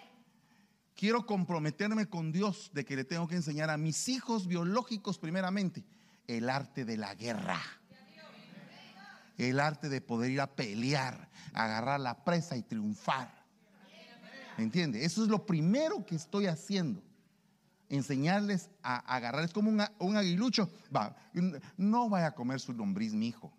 quiero 0.95 1.26
comprometerme 1.26 2.07
con 2.07 2.31
Dios 2.31 2.71
de 2.73 2.85
que 2.85 2.95
le 2.95 3.03
tengo 3.03 3.27
que 3.27 3.35
enseñar 3.35 3.69
a 3.69 3.76
mis 3.76 4.07
hijos 4.07 4.47
biológicos 4.47 5.19
primeramente 5.19 5.84
el 6.27 6.49
arte 6.49 6.85
de 6.85 6.95
la 6.95 7.13
guerra. 7.15 7.59
El 9.39 9.59
arte 9.61 9.87
de 9.87 10.01
poder 10.01 10.31
ir 10.31 10.41
a 10.41 10.47
pelear, 10.47 11.29
agarrar 11.53 11.99
la 11.99 12.23
presa 12.25 12.57
y 12.57 12.61
triunfar. 12.61 13.33
¿Entiende? 14.57 15.05
Eso 15.05 15.23
es 15.23 15.29
lo 15.29 15.45
primero 15.45 16.05
que 16.05 16.15
estoy 16.15 16.47
haciendo. 16.47 17.01
Enseñarles 17.87 18.69
a 18.83 18.97
agarrar. 18.97 19.45
Es 19.45 19.53
como 19.53 19.69
un, 19.69 19.81
un 19.99 20.17
aguilucho. 20.17 20.69
Va, 20.95 21.15
no 21.77 22.09
vaya 22.09 22.27
a 22.27 22.35
comer 22.35 22.59
su 22.59 22.73
lombriz, 22.73 23.13
mi 23.13 23.27
hijo. 23.27 23.51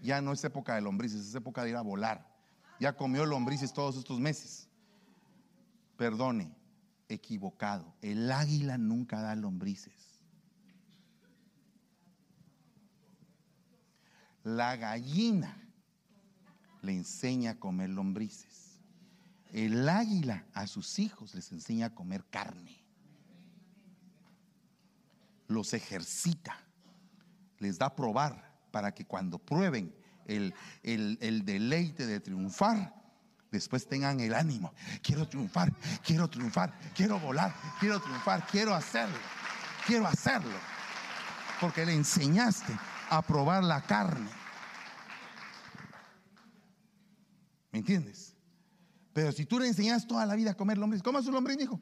Ya 0.00 0.20
no 0.22 0.32
es 0.32 0.44
época 0.44 0.76
de 0.76 0.80
lombrices, 0.80 1.26
es 1.26 1.34
época 1.34 1.64
de 1.64 1.70
ir 1.70 1.76
a 1.76 1.82
volar. 1.82 2.24
Ya 2.78 2.96
comió 2.96 3.26
lombrices 3.26 3.72
todos 3.72 3.96
estos 3.96 4.20
meses. 4.20 4.68
Perdone, 5.96 6.54
equivocado. 7.08 7.92
El 8.00 8.30
águila 8.30 8.78
nunca 8.78 9.20
da 9.20 9.34
lombrices. 9.34 10.09
La 14.44 14.76
gallina 14.76 15.56
le 16.82 16.92
enseña 16.92 17.52
a 17.52 17.58
comer 17.58 17.90
lombrices. 17.90 18.80
El 19.52 19.88
águila 19.88 20.46
a 20.54 20.66
sus 20.66 20.98
hijos 20.98 21.34
les 21.34 21.52
enseña 21.52 21.86
a 21.86 21.94
comer 21.94 22.24
carne. 22.30 22.82
Los 25.48 25.74
ejercita, 25.74 26.56
les 27.58 27.78
da 27.78 27.86
a 27.86 27.96
probar 27.96 28.58
para 28.70 28.94
que 28.94 29.04
cuando 29.04 29.38
prueben 29.38 29.94
el, 30.26 30.54
el 30.82 31.44
deleite 31.44 32.06
de 32.06 32.20
triunfar, 32.20 32.94
después 33.50 33.88
tengan 33.88 34.20
el 34.20 34.32
ánimo. 34.32 34.72
Quiero 35.02 35.28
triunfar, 35.28 35.72
quiero 36.04 36.30
triunfar, 36.30 36.72
quiero 36.94 37.18
volar, 37.18 37.52
quiero 37.80 38.00
triunfar, 38.00 38.46
quiero 38.46 38.74
hacerlo, 38.74 39.18
quiero 39.84 40.06
hacerlo. 40.06 40.56
Porque 41.60 41.84
le 41.84 41.94
enseñaste 41.94 42.72
a 43.10 43.22
probar 43.22 43.64
la 43.64 43.82
carne. 43.82 44.30
¿Me 47.72 47.80
entiendes? 47.80 48.34
Pero 49.12 49.32
si 49.32 49.44
tú 49.44 49.58
le 49.58 49.66
enseñas 49.66 50.06
toda 50.06 50.24
la 50.24 50.34
vida 50.34 50.52
a 50.52 50.56
comer 50.56 50.78
lombriz, 50.78 51.02
¿cómo 51.02 51.18
es 51.18 51.24
su 51.24 51.32
lombriz, 51.32 51.60
hijo? 51.60 51.80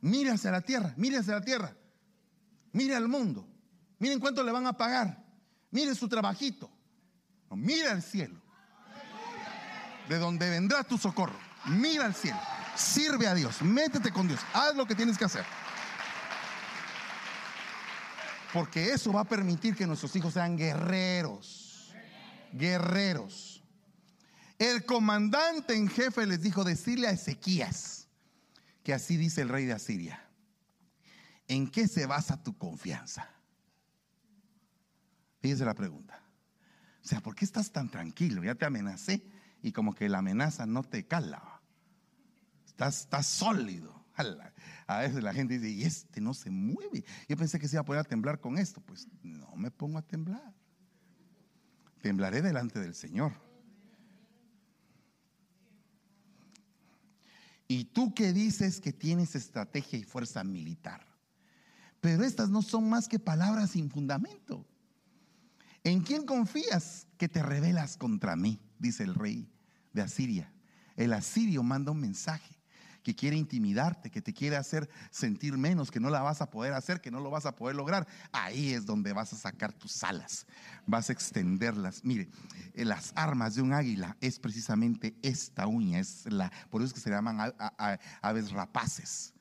Mire 0.00 0.30
hacia 0.30 0.50
la 0.50 0.60
tierra, 0.60 0.94
mire 0.96 1.18
hacia 1.18 1.34
la 1.34 1.40
tierra, 1.40 1.76
mire 2.72 2.94
al 2.94 3.08
mundo, 3.08 3.46
miren 3.98 4.20
cuánto 4.20 4.42
le 4.44 4.52
van 4.52 4.66
a 4.66 4.76
pagar, 4.76 5.24
mire 5.70 5.94
su 5.96 6.08
trabajito, 6.08 6.70
mira 7.50 7.90
al 7.90 8.02
cielo, 8.02 8.40
de 10.08 10.18
donde 10.18 10.48
vendrá 10.48 10.84
tu 10.84 10.96
socorro, 10.96 11.36
mira 11.66 12.06
al 12.06 12.14
cielo, 12.14 12.38
sirve 12.76 13.26
a 13.26 13.34
Dios, 13.34 13.62
métete 13.62 14.10
con 14.10 14.28
Dios, 14.28 14.40
haz 14.52 14.74
lo 14.76 14.86
que 14.86 14.94
tienes 14.94 15.18
que 15.18 15.24
hacer. 15.24 15.44
Porque 18.52 18.92
eso 18.92 19.12
va 19.12 19.22
a 19.22 19.24
permitir 19.24 19.74
que 19.74 19.86
nuestros 19.86 20.14
hijos 20.16 20.34
sean 20.34 20.56
guerreros. 20.56 21.92
Guerreros. 22.52 23.62
El 24.58 24.84
comandante 24.86 25.74
en 25.74 25.88
jefe 25.88 26.26
les 26.26 26.40
dijo 26.40 26.64
decirle 26.64 27.08
a 27.08 27.10
Ezequías 27.10 28.08
que 28.82 28.94
así 28.94 29.16
dice 29.16 29.42
el 29.42 29.48
rey 29.48 29.66
de 29.66 29.74
Asiria. 29.74 30.26
¿En 31.48 31.70
qué 31.70 31.86
se 31.86 32.06
basa 32.06 32.42
tu 32.42 32.56
confianza? 32.56 33.28
Fíjese 35.40 35.64
la 35.64 35.74
pregunta. 35.74 36.22
O 37.04 37.08
sea, 37.08 37.20
¿por 37.20 37.34
qué 37.34 37.44
estás 37.44 37.70
tan 37.70 37.90
tranquilo? 37.90 38.42
Ya 38.42 38.54
te 38.54 38.64
amenacé 38.64 39.22
y 39.62 39.72
como 39.72 39.94
que 39.94 40.08
la 40.08 40.18
amenaza 40.18 40.66
no 40.66 40.82
te 40.82 41.06
cala. 41.06 41.55
Estás, 42.76 43.26
sólido. 43.26 44.04
A 44.86 45.00
veces 45.00 45.22
la 45.22 45.32
gente 45.32 45.58
dice, 45.58 45.70
y 45.70 45.82
este 45.84 46.20
no 46.20 46.34
se 46.34 46.50
mueve. 46.50 47.04
Yo 47.28 47.36
pensé 47.36 47.58
que 47.58 47.68
se 47.68 47.76
iba 47.76 47.80
a 47.80 47.84
poder 47.84 48.00
a 48.00 48.04
temblar 48.04 48.38
con 48.38 48.58
esto. 48.58 48.80
Pues 48.82 49.08
no 49.22 49.56
me 49.56 49.70
pongo 49.70 49.98
a 49.98 50.02
temblar. 50.02 50.54
Temblaré 52.02 52.42
delante 52.42 52.78
del 52.78 52.94
Señor. 52.94 53.32
Y 57.66 57.84
tú 57.86 58.14
que 58.14 58.32
dices 58.32 58.80
que 58.80 58.92
tienes 58.92 59.34
estrategia 59.34 59.98
y 59.98 60.04
fuerza 60.04 60.44
militar. 60.44 61.06
Pero 62.00 62.24
estas 62.24 62.50
no 62.50 62.60
son 62.62 62.88
más 62.88 63.08
que 63.08 63.18
palabras 63.18 63.70
sin 63.70 63.90
fundamento. 63.90 64.66
¿En 65.82 66.00
quién 66.02 66.26
confías 66.26 67.06
que 67.16 67.28
te 67.28 67.42
rebelas 67.42 67.96
contra 67.96 68.36
mí? 68.36 68.60
Dice 68.78 69.02
el 69.02 69.14
rey 69.14 69.50
de 69.94 70.02
Asiria. 70.02 70.52
El 70.94 71.12
asirio 71.12 71.62
manda 71.62 71.92
un 71.92 72.00
mensaje 72.00 72.55
que 73.06 73.14
quiere 73.14 73.36
intimidarte, 73.36 74.10
que 74.10 74.20
te 74.20 74.34
quiere 74.34 74.56
hacer 74.56 74.90
sentir 75.12 75.56
menos, 75.56 75.92
que 75.92 76.00
no 76.00 76.10
la 76.10 76.22
vas 76.22 76.42
a 76.42 76.50
poder 76.50 76.72
hacer, 76.72 77.00
que 77.00 77.12
no 77.12 77.20
lo 77.20 77.30
vas 77.30 77.46
a 77.46 77.54
poder 77.54 77.76
lograr, 77.76 78.04
ahí 78.32 78.72
es 78.72 78.84
donde 78.84 79.12
vas 79.12 79.32
a 79.32 79.36
sacar 79.36 79.72
tus 79.72 80.02
alas, 80.02 80.44
vas 80.86 81.08
a 81.08 81.12
extenderlas. 81.12 82.04
Mire, 82.04 82.28
eh, 82.74 82.84
las 82.84 83.12
armas 83.14 83.54
de 83.54 83.62
un 83.62 83.72
águila 83.72 84.16
es 84.20 84.40
precisamente 84.40 85.14
esta 85.22 85.68
uña, 85.68 86.00
es 86.00 86.26
la, 86.26 86.50
por 86.68 86.82
eso 86.82 86.88
es 86.88 86.94
que 86.94 86.98
se 86.98 87.10
llaman 87.10 87.54
aves 88.22 88.50
rapaces, 88.50 89.32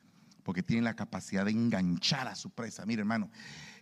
porque 0.43 0.61
tienen 0.61 0.83
la 0.83 0.95
capacidad 0.95 1.43
de 1.43 1.49
enganchar 1.49 2.27
a 2.27 2.35
su 2.35 2.51
presa. 2.51 2.85
Mire, 2.85 2.99
hermano, 2.99 3.31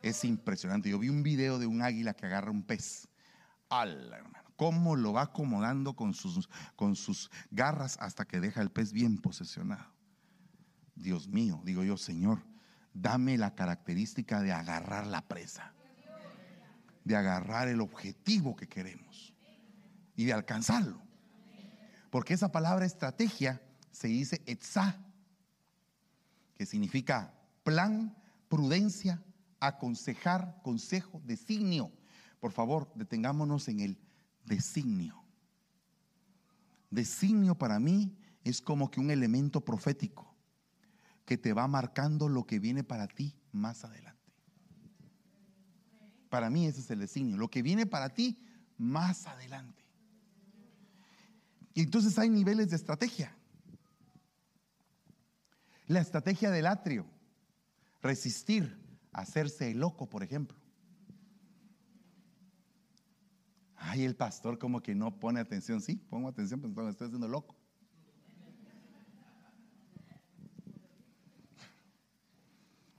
es 0.01 0.23
impresionante. 0.23 0.89
Yo 0.91 0.97
vi 0.97 1.09
un 1.09 1.23
video 1.23 1.59
de 1.59 1.67
un 1.67 1.81
águila 1.81 2.13
que 2.13 2.25
agarra 2.25 2.51
un 2.51 2.63
pez. 2.63 3.09
Al 3.67 4.13
hermano 4.13 4.42
cómo 4.55 4.95
lo 4.95 5.13
va 5.13 5.23
acomodando 5.23 5.95
con 5.95 6.13
sus, 6.13 6.49
con 6.75 6.95
sus 6.95 7.29
garras 7.51 7.97
hasta 7.99 8.25
que 8.25 8.39
deja 8.39 8.61
el 8.61 8.71
pez 8.71 8.91
bien 8.91 9.17
posesionado. 9.17 9.85
Dios 10.95 11.27
mío, 11.27 11.61
digo 11.63 11.83
yo, 11.83 11.97
Señor, 11.97 12.43
dame 12.93 13.37
la 13.37 13.55
característica 13.55 14.41
de 14.41 14.51
agarrar 14.51 15.07
la 15.07 15.21
presa, 15.21 15.73
de 17.03 17.15
agarrar 17.15 17.67
el 17.67 17.81
objetivo 17.81 18.55
que 18.55 18.67
queremos 18.67 19.33
y 20.15 20.25
de 20.25 20.33
alcanzarlo. 20.33 21.01
Porque 22.09 22.35
esa 22.35 22.51
palabra 22.51 22.85
estrategia 22.85 23.61
se 23.91 24.07
dice 24.07 24.41
etzá, 24.45 24.99
que 26.55 26.65
significa 26.65 27.33
plan, 27.63 28.15
prudencia, 28.47 29.23
aconsejar, 29.59 30.59
consejo, 30.61 31.21
designio. 31.25 31.91
Por 32.39 32.51
favor, 32.51 32.91
detengámonos 32.95 33.67
en 33.67 33.79
el 33.79 33.97
designio. 34.45 35.23
Designio 36.89 37.55
para 37.55 37.79
mí 37.79 38.15
es 38.43 38.61
como 38.61 38.91
que 38.91 38.99
un 38.99 39.09
elemento 39.09 39.61
profético 39.61 40.35
que 41.25 41.37
te 41.37 41.53
va 41.53 41.67
marcando 41.67 42.27
lo 42.27 42.45
que 42.45 42.59
viene 42.59 42.83
para 42.83 43.07
ti 43.07 43.35
más 43.51 43.83
adelante. 43.85 44.33
Para 46.29 46.49
mí 46.49 46.67
ese 46.67 46.81
es 46.81 46.89
el 46.91 46.99
designio, 46.99 47.37
lo 47.37 47.49
que 47.49 47.61
viene 47.61 47.85
para 47.85 48.09
ti 48.09 48.43
más 48.77 49.27
adelante. 49.27 49.83
Y 51.73 51.81
entonces 51.81 52.17
hay 52.19 52.29
niveles 52.29 52.69
de 52.69 52.75
estrategia. 52.75 53.35
La 55.87 55.99
estrategia 55.99 56.51
del 56.51 56.67
atrio, 56.67 57.05
resistir, 58.01 58.79
hacerse 59.11 59.73
loco, 59.73 60.09
por 60.09 60.23
ejemplo. 60.23 60.62
Ay, 63.85 64.05
el 64.05 64.15
pastor 64.15 64.57
como 64.57 64.81
que 64.81 64.95
no 64.95 65.19
pone 65.19 65.41
atención. 65.41 65.81
Sí, 65.81 65.97
pongo 65.97 66.29
atención, 66.29 66.61
pero 66.61 66.89
estoy 66.89 67.07
haciendo 67.07 67.27
loco. 67.27 67.55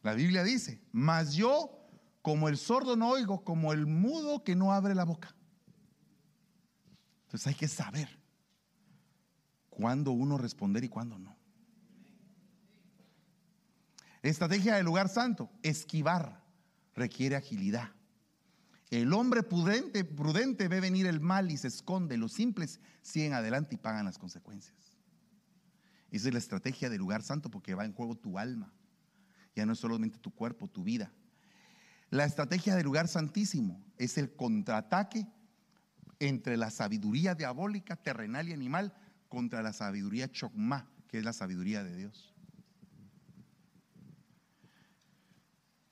La 0.03 0.13
Biblia 0.13 0.45
dice, 0.45 0.83
mas 0.93 1.35
yo 1.35 1.71
como 2.21 2.49
el 2.51 2.59
sordo 2.59 2.97
no 2.97 3.09
oigo, 3.09 3.43
como 3.45 3.73
el 3.73 3.87
mudo 3.87 4.45
que 4.45 4.55
no 4.55 4.73
abre 4.73 4.95
la 4.95 5.05
boca. 5.05 5.35
Entonces 7.25 7.47
hay 7.47 7.55
que 7.55 7.69
saber 7.69 8.21
cuándo 9.71 10.13
uno 10.13 10.37
responder 10.37 10.85
y 10.85 10.91
cuándo 10.91 11.19
no. 11.19 11.35
Estrategia 14.23 14.75
del 14.77 14.85
lugar 14.85 15.09
santo, 15.09 15.51
esquivar 15.63 16.43
requiere 16.95 17.37
agilidad. 17.37 17.91
El 18.95 19.13
hombre 19.13 19.43
prudente, 19.43 20.05
prudente 20.05 20.69
ve 20.69 20.79
venir 20.79 21.07
el 21.07 21.19
mal 21.19 21.51
y 21.51 21.57
se 21.57 21.67
esconde. 21.67 22.17
Los 22.17 22.33
simples 22.33 22.79
siguen 23.03 23.33
adelante 23.33 23.75
y 23.75 23.79
pagan 23.79 24.05
las 24.05 24.19
consecuencias. 24.19 24.77
Esa 26.13 26.29
es 26.29 26.33
la 26.33 26.39
estrategia 26.39 26.89
del 26.89 27.01
lugar 27.01 27.21
santo 27.25 27.51
porque 27.51 27.75
va 27.75 27.85
en 27.85 27.93
juego 27.93 28.15
tu 28.15 28.39
alma. 28.39 28.73
Ya 29.57 29.67
no 29.67 29.73
es 29.73 29.81
solamente 29.81 30.21
tu 30.21 30.31
cuerpo, 30.31 30.69
tu 30.69 30.85
vida. 30.85 31.11
La 32.11 32.25
estrategia 32.25 32.77
del 32.77 32.85
lugar 32.85 33.09
santísimo 33.09 33.83
es 33.99 34.17
el 34.17 34.37
contraataque 34.37 35.27
entre 36.21 36.57
la 36.57 36.71
sabiduría 36.71 37.35
diabólica, 37.35 37.97
terrenal 37.97 38.49
y 38.49 38.53
animal 38.53 38.95
contra 39.29 39.61
la 39.61 39.73
sabiduría 39.73 40.31
chokmah, 40.31 40.89
que 41.09 41.19
es 41.19 41.25
la 41.25 41.33
sabiduría 41.33 41.83
de 41.83 41.97
Dios. 41.97 42.33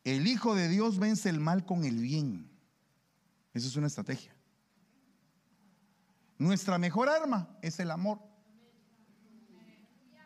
El 0.04 0.28
Hijo 0.28 0.54
de 0.54 0.68
Dios 0.68 1.00
vence 1.00 1.30
el 1.30 1.40
mal 1.40 1.66
con 1.66 1.82
el 1.82 1.96
bien. 1.96 2.51
Esa 3.54 3.66
es 3.66 3.76
una 3.76 3.86
estrategia. 3.86 4.34
Nuestra 6.38 6.78
mejor 6.78 7.08
arma 7.08 7.56
es 7.62 7.78
el 7.80 7.90
amor. 7.90 8.18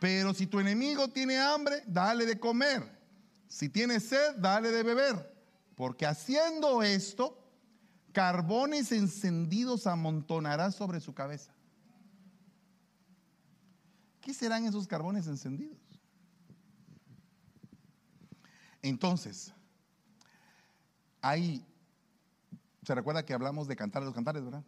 Pero 0.01 0.35
si 0.35 0.47
tu 0.47 0.61
enemigo 0.61 1.09
tiene 1.09 1.39
hambre, 1.39 1.83
dale 1.87 2.27
de 2.27 2.39
comer. 2.39 2.97
Si 3.49 3.69
tiene 3.69 4.01
sed, 4.01 4.37
dale 4.39 4.71
de 4.71 4.83
beber. 4.83 5.35
Porque 5.75 6.07
haciendo 6.07 6.83
esto, 6.83 7.43
carbones 8.13 8.93
encendidos 8.93 9.87
amontonará 9.87 10.71
sobre 10.71 11.01
su 11.01 11.15
cabeza. 11.15 11.53
¿Qué 14.21 14.33
serán 14.35 14.65
esos 14.65 14.87
carbones 14.87 15.27
encendidos? 15.27 15.79
Entonces, 18.83 19.53
hay, 21.21 21.65
¿se 22.87 22.95
recuerda 22.95 23.27
que 23.27 23.35
hablamos 23.35 23.67
de 23.67 23.75
cantar 23.75 24.03
a 24.03 24.05
los 24.05 24.15
cantares, 24.15 24.45
verdad? 24.45 24.63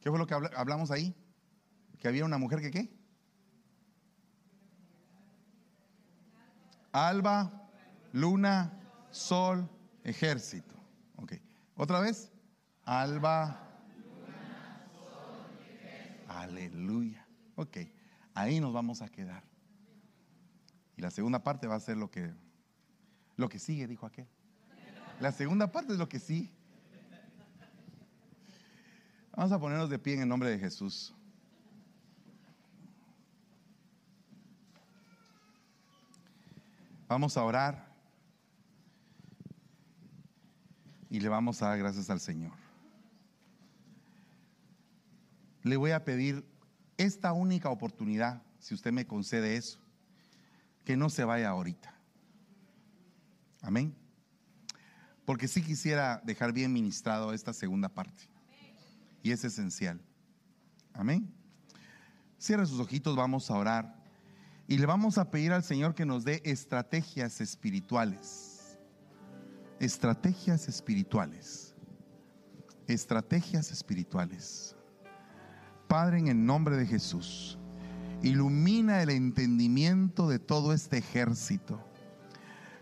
¿Qué 0.00 0.10
fue 0.10 0.18
lo 0.18 0.26
que 0.26 0.34
hablamos 0.34 0.90
ahí? 0.90 1.16
Que 1.98 2.08
había 2.08 2.26
una 2.26 2.36
mujer 2.36 2.60
que 2.60 2.70
qué? 2.70 2.94
Alba, 6.92 7.70
luna, 8.12 8.70
sol, 9.10 9.66
ejército. 10.04 10.74
Ok. 11.16 11.32
¿Otra 11.74 12.00
vez? 12.00 12.30
Alba. 12.84 13.66
Aleluya. 16.28 17.26
Ok. 17.54 17.78
Ahí 18.34 18.60
nos 18.60 18.74
vamos 18.74 19.00
a 19.00 19.08
quedar. 19.08 19.42
Y 20.98 21.00
la 21.00 21.10
segunda 21.10 21.42
parte 21.42 21.66
va 21.66 21.76
a 21.76 21.80
ser 21.80 21.96
lo 21.96 22.10
que 22.10 22.30
lo 23.36 23.48
que 23.48 23.58
sigue, 23.58 23.86
dijo 23.86 24.04
aquel. 24.04 24.28
La 25.18 25.32
segunda 25.32 25.72
parte 25.72 25.94
es 25.94 25.98
lo 25.98 26.10
que 26.10 26.18
sí. 26.18 26.52
Vamos 29.36 29.52
a 29.52 29.60
ponernos 29.60 29.90
de 29.90 29.98
pie 29.98 30.14
en 30.14 30.22
el 30.22 30.28
nombre 30.28 30.48
de 30.48 30.58
Jesús. 30.58 31.12
Vamos 37.06 37.36
a 37.36 37.44
orar 37.44 37.86
y 41.10 41.20
le 41.20 41.28
vamos 41.28 41.60
a 41.60 41.68
dar 41.68 41.78
gracias 41.78 42.08
al 42.08 42.18
Señor. 42.18 42.52
Le 45.62 45.76
voy 45.76 45.90
a 45.90 46.02
pedir 46.02 46.42
esta 46.96 47.34
única 47.34 47.68
oportunidad, 47.68 48.42
si 48.58 48.74
usted 48.74 48.90
me 48.90 49.06
concede 49.06 49.56
eso, 49.56 49.78
que 50.86 50.96
no 50.96 51.10
se 51.10 51.24
vaya 51.24 51.50
ahorita. 51.50 51.94
Amén. 53.60 53.94
Porque 55.26 55.46
sí 55.46 55.62
quisiera 55.62 56.22
dejar 56.24 56.52
bien 56.52 56.72
ministrado 56.72 57.34
esta 57.34 57.52
segunda 57.52 57.90
parte. 57.90 58.35
Y 59.26 59.32
es 59.32 59.42
esencial. 59.42 60.00
Amén. 60.92 61.34
Cierre 62.38 62.64
sus 62.64 62.78
ojitos, 62.78 63.16
vamos 63.16 63.50
a 63.50 63.54
orar. 63.54 64.04
Y 64.68 64.78
le 64.78 64.86
vamos 64.86 65.18
a 65.18 65.32
pedir 65.32 65.52
al 65.52 65.64
Señor 65.64 65.96
que 65.96 66.06
nos 66.06 66.22
dé 66.22 66.40
estrategias 66.44 67.40
espirituales. 67.40 68.78
Estrategias 69.80 70.68
espirituales. 70.68 71.74
Estrategias 72.86 73.72
espirituales. 73.72 74.76
Padre, 75.88 76.20
en 76.20 76.28
el 76.28 76.46
nombre 76.46 76.76
de 76.76 76.86
Jesús, 76.86 77.58
ilumina 78.22 79.02
el 79.02 79.10
entendimiento 79.10 80.28
de 80.28 80.38
todo 80.38 80.72
este 80.72 80.98
ejército 80.98 81.84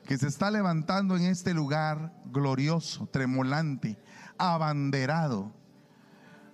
que 0.07 0.19
se 0.19 0.29
está 0.29 0.51
levantando 0.51 1.16
en 1.16 1.25
este 1.25 1.55
lugar 1.55 2.12
glorioso, 2.27 3.07
tremolante, 3.07 3.99
abanderado. 4.37 5.64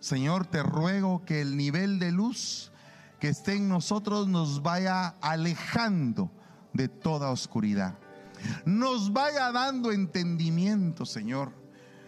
Señor, 0.01 0.47
te 0.47 0.63
ruego 0.63 1.25
que 1.25 1.41
el 1.41 1.57
nivel 1.57 1.99
de 1.99 2.11
luz 2.11 2.73
que 3.19 3.29
esté 3.29 3.55
en 3.55 3.69
nosotros 3.69 4.29
nos 4.29 4.63
vaya 4.63 5.09
alejando 5.21 6.31
de 6.73 6.89
toda 6.89 7.31
oscuridad. 7.31 7.99
Nos 8.65 9.13
vaya 9.13 9.53
dando 9.53 9.93
entendimiento, 9.93 11.05
Señor. 11.05 11.53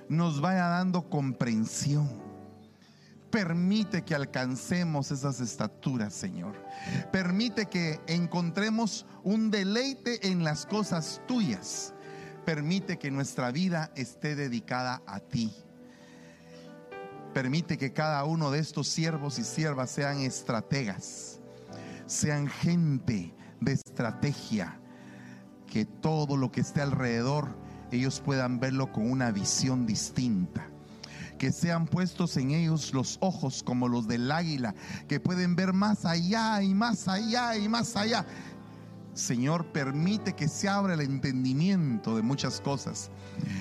Nos 0.09 0.41
vaya 0.41 0.67
dando 0.67 1.09
comprensión 1.09 2.23
Permite 3.33 4.03
que 4.03 4.15
alcancemos 4.15 5.11
esas 5.11 5.41
estaturas, 5.41 6.13
Señor. 6.13 6.55
Permite 7.11 7.65
que 7.65 7.99
encontremos 8.07 9.07
un 9.25 9.51
deleite 9.51 10.29
en 10.29 10.45
las 10.45 10.67
cosas 10.67 11.23
tuyas. 11.27 11.95
Permite 12.45 12.99
que 12.99 13.11
nuestra 13.11 13.51
vida 13.51 13.91
esté 13.97 14.37
dedicada 14.37 15.01
a 15.07 15.21
ti. 15.21 15.51
Permite 17.35 17.79
que 17.79 17.93
cada 17.93 18.25
uno 18.25 18.51
de 18.51 18.59
estos 18.59 18.89
siervos 18.89 19.39
y 19.39 19.45
siervas 19.45 19.91
sean 19.91 20.19
estrategas, 20.21 21.41
sean 22.07 22.47
gente 22.47 23.35
de 23.61 23.73
estrategia, 23.73 24.79
que 25.67 25.85
todo 25.87 26.37
lo 26.37 26.53
que 26.53 26.61
esté 26.61 26.83
alrededor 26.83 27.49
ellos 27.91 28.21
puedan 28.21 28.61
verlo 28.61 28.93
con 28.93 29.11
una 29.11 29.31
visión 29.31 29.87
distinta 29.87 30.69
que 31.43 31.51
sean 31.51 31.87
puestos 31.87 32.37
en 32.37 32.53
ellos 32.53 32.95
los 32.95 33.19
ojos 33.21 33.65
como 33.65 33.89
los 33.89 34.07
del 34.07 34.31
águila, 34.31 34.77
que 35.09 35.19
pueden 35.19 35.57
ver 35.57 35.73
más 35.73 36.05
allá 36.05 36.63
y 36.63 36.73
más 36.73 37.09
allá 37.09 37.57
y 37.57 37.69
más 37.69 37.97
allá. 37.97 38.25
Señor, 39.15 39.67
permite 39.67 40.33
que 40.33 40.49
se 40.49 40.69
abra 40.69 40.95
el 40.95 41.03
entendimiento 41.03 42.17
de 42.17 42.23
muchas 42.23 42.61
cosas, 42.61 43.11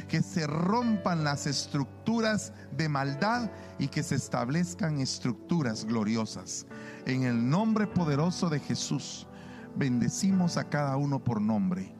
que 0.08 0.22
se 0.22 0.48
rompan 0.48 1.26
las 1.26 1.46
estructuras 1.46 2.54
de 2.78 2.88
maldad 2.88 3.52
y 3.78 3.90
que 3.90 4.02
se 4.02 4.16
establezcan 4.16 5.02
estructuras 5.02 5.84
gloriosas. 5.84 6.66
En 7.06 7.24
el 7.24 7.50
nombre 7.50 7.86
poderoso 7.86 8.50
de 8.50 8.60
Jesús, 8.60 9.28
bendecimos 9.76 10.56
a 10.56 10.70
cada 10.70 10.96
uno 10.96 11.22
por 11.22 11.42
nombre 11.42 11.94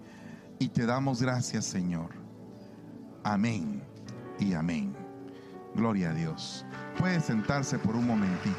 y 0.60 0.70
te 0.70 0.86
damos 0.86 1.22
gracias, 1.22 1.66
Señor. 1.66 2.12
Amén 3.24 3.84
y 4.40 4.54
amén. 4.54 4.96
Gloria 5.76 6.12
a 6.12 6.14
Dios. 6.14 6.66
Puede 6.98 7.20
sentarse 7.20 7.78
por 7.80 7.96
un 7.96 8.08
momentito. 8.08 8.56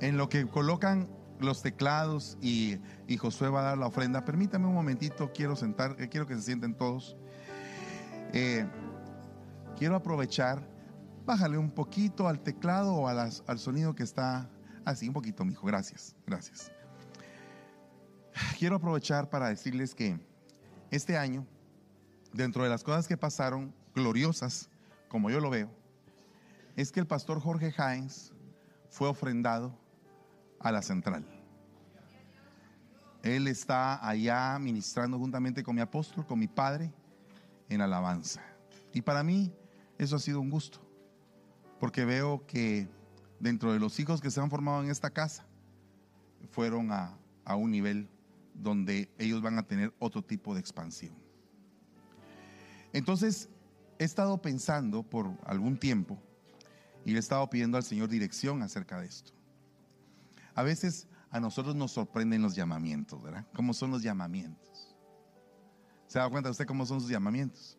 En 0.00 0.18
lo 0.18 0.28
que 0.28 0.46
colocan 0.46 1.08
los 1.40 1.62
teclados 1.62 2.36
y, 2.40 2.78
Josué 3.18 3.48
va 3.48 3.60
a 3.60 3.64
dar 3.64 3.78
la 3.78 3.86
ofrenda, 3.86 4.24
permítame 4.24 4.66
un 4.66 4.74
momentito, 4.74 5.30
quiero 5.32 5.56
sentar, 5.56 5.96
eh, 5.98 6.08
quiero 6.08 6.26
que 6.26 6.34
se 6.34 6.42
sienten 6.42 6.74
todos. 6.74 7.16
Eh, 8.32 8.66
quiero 9.76 9.96
aprovechar, 9.96 10.66
bájale 11.24 11.58
un 11.58 11.70
poquito 11.70 12.28
al 12.28 12.40
teclado 12.40 12.94
o 12.94 13.08
al 13.08 13.58
sonido 13.58 13.94
que 13.94 14.02
está 14.02 14.48
así, 14.84 15.08
un 15.08 15.14
poquito, 15.14 15.44
mijo, 15.44 15.66
gracias, 15.66 16.14
gracias. 16.26 16.70
Quiero 18.58 18.76
aprovechar 18.76 19.30
para 19.30 19.48
decirles 19.48 19.94
que 19.94 20.18
este 20.90 21.16
año 21.16 21.46
dentro 22.32 22.64
de 22.64 22.68
las 22.68 22.82
cosas 22.82 23.06
que 23.06 23.16
pasaron 23.16 23.74
gloriosas, 23.94 24.68
como 25.08 25.30
yo 25.30 25.40
lo 25.40 25.50
veo, 25.50 25.70
es 26.76 26.90
que 26.90 27.00
el 27.00 27.06
pastor 27.06 27.40
Jorge 27.40 27.72
Hines 27.78 28.32
fue 28.88 29.08
ofrendado 29.08 29.78
a 30.64 30.72
la 30.72 30.82
central. 30.82 31.24
Él 33.22 33.46
está 33.46 34.06
allá 34.06 34.58
ministrando 34.58 35.18
juntamente 35.18 35.62
con 35.62 35.76
mi 35.76 35.80
apóstol, 35.80 36.26
con 36.26 36.38
mi 36.38 36.48
padre, 36.48 36.92
en 37.68 37.80
alabanza. 37.80 38.42
Y 38.92 39.02
para 39.02 39.22
mí 39.22 39.52
eso 39.98 40.16
ha 40.16 40.18
sido 40.18 40.40
un 40.40 40.50
gusto, 40.50 40.80
porque 41.78 42.04
veo 42.04 42.44
que 42.46 42.88
dentro 43.40 43.72
de 43.72 43.78
los 43.78 44.00
hijos 44.00 44.20
que 44.20 44.30
se 44.30 44.40
han 44.40 44.50
formado 44.50 44.82
en 44.82 44.90
esta 44.90 45.10
casa, 45.10 45.46
fueron 46.50 46.92
a, 46.92 47.16
a 47.44 47.56
un 47.56 47.70
nivel 47.70 48.08
donde 48.54 49.10
ellos 49.18 49.42
van 49.42 49.58
a 49.58 49.66
tener 49.66 49.92
otro 49.98 50.22
tipo 50.22 50.54
de 50.54 50.60
expansión. 50.60 51.14
Entonces, 52.92 53.48
he 53.98 54.04
estado 54.04 54.40
pensando 54.40 55.02
por 55.02 55.30
algún 55.44 55.78
tiempo 55.78 56.18
y 57.04 57.10
le 57.10 57.16
he 57.16 57.20
estado 57.20 57.48
pidiendo 57.50 57.76
al 57.76 57.84
Señor 57.84 58.08
dirección 58.08 58.62
acerca 58.62 59.00
de 59.00 59.06
esto. 59.06 59.32
A 60.54 60.62
veces 60.62 61.08
a 61.30 61.40
nosotros 61.40 61.74
nos 61.74 61.92
sorprenden 61.92 62.42
los 62.42 62.54
llamamientos, 62.54 63.22
¿verdad? 63.22 63.44
¿Cómo 63.54 63.74
son 63.74 63.90
los 63.90 64.02
llamamientos? 64.02 64.94
¿Se 66.06 66.18
da 66.18 66.28
cuenta 66.30 66.50
usted 66.50 66.66
cómo 66.66 66.86
son 66.86 67.00
sus 67.00 67.10
llamamientos? 67.10 67.76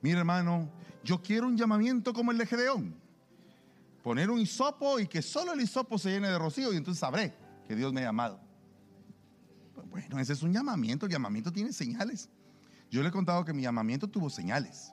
Mire, 0.00 0.18
hermano, 0.18 0.70
yo 1.02 1.20
quiero 1.22 1.46
un 1.46 1.56
llamamiento 1.56 2.12
como 2.12 2.32
el 2.32 2.38
de 2.38 2.46
Gedeón. 2.46 2.94
Poner 4.02 4.30
un 4.30 4.40
hisopo 4.40 4.98
y 4.98 5.06
que 5.06 5.22
solo 5.22 5.52
el 5.52 5.60
hisopo 5.60 5.98
se 5.98 6.10
llene 6.10 6.28
de 6.28 6.38
rocío 6.38 6.72
y 6.72 6.76
entonces 6.76 7.00
sabré 7.00 7.34
que 7.66 7.74
Dios 7.74 7.92
me 7.92 8.00
ha 8.00 8.04
llamado. 8.04 8.40
Bueno, 9.90 10.18
ese 10.18 10.32
es 10.32 10.42
un 10.42 10.52
llamamiento. 10.52 11.06
El 11.06 11.12
llamamiento 11.12 11.52
tiene 11.52 11.72
señales. 11.72 12.28
Yo 12.90 13.02
le 13.02 13.08
he 13.08 13.12
contado 13.12 13.44
que 13.44 13.52
mi 13.52 13.62
llamamiento 13.62 14.08
tuvo 14.08 14.30
señales. 14.30 14.92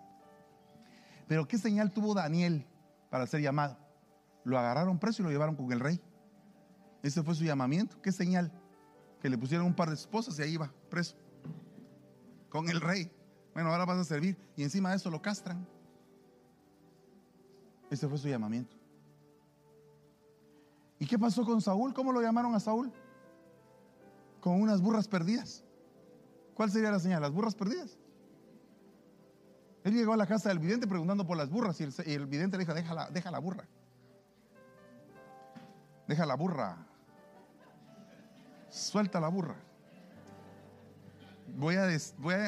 Pero 1.28 1.48
¿qué 1.48 1.58
señal 1.58 1.91
tuvo 1.91 2.14
Daniel 2.14 2.66
para 3.10 3.26
ser 3.28 3.41
llamado? 3.41 3.78
Lo 4.44 4.58
agarraron 4.58 4.99
preso 4.99 5.22
y 5.22 5.26
lo 5.26 5.32
llevaron 5.32 5.56
con 5.56 5.72
el 5.72 5.80
rey. 5.80 6.02
Ese 7.03 7.23
fue 7.23 7.36
su 7.36 7.44
llamamiento. 7.44 8.02
¿Qué 8.02 8.11
señal? 8.11 8.52
Que 9.19 9.30
le 9.30 9.38
pusieron 9.38 9.65
un 9.65 9.76
par 9.76 9.90
de 9.90 9.95
esposas 9.95 10.38
y 10.40 10.44
ahí 10.44 10.53
iba, 10.53 10.72
preso. 10.90 11.15
Con 12.49 12.69
el 12.69 12.82
rey. 12.82 13.11
Bueno, 13.53 13.69
ahora 13.69 13.86
vas 13.86 13.98
a 13.98 14.03
servir. 14.03 14.38
Y 14.56 14.64
encima 14.64 14.91
de 14.91 14.98
eso 14.98 15.10
lo 15.10 15.22
castran. 15.22 15.68
Ese 17.90 18.07
fue 18.07 18.18
su 18.18 18.28
llamamiento. 18.28 18.76
¿Y 20.99 21.07
qué 21.07 21.18
pasó 21.18 21.44
con 21.44 21.61
Saúl? 21.61 21.94
¿Cómo 21.94 22.11
lo 22.11 22.22
llamaron 22.22 22.53
a 22.56 22.60
Saúl? 22.60 22.91
Con 24.40 24.61
unas 24.61 24.82
burras 24.82 25.07
perdidas. 25.07 25.64
¿Cuál 26.53 26.72
sería 26.72 26.91
la 26.91 26.99
señal? 26.99 27.22
Las 27.22 27.32
burras 27.32 27.56
perdidas. 27.56 27.98
Él 29.84 29.95
llegó 29.95 30.14
a 30.14 30.18
la 30.18 30.28
casa 30.28 30.49
del 30.49 30.60
vidente 30.60 30.88
preguntando 30.88 31.26
por 31.26 31.38
las 31.38 31.49
burras 31.49 31.82
y 31.82 31.84
el, 32.14 32.28
vidente 32.28 32.57
le 32.57 32.65
dijo, 32.65 32.73
deja 32.73 32.94
la, 32.94 33.10
deja 33.10 33.32
la 33.32 33.40
burra. 33.40 33.68
Deja 36.07 36.26
la 36.26 36.36
burra. 36.36 36.88
Suelta 38.72 39.19
la 39.19 39.27
burra. 39.27 39.57
Voy 41.57 41.76
a, 41.76 41.85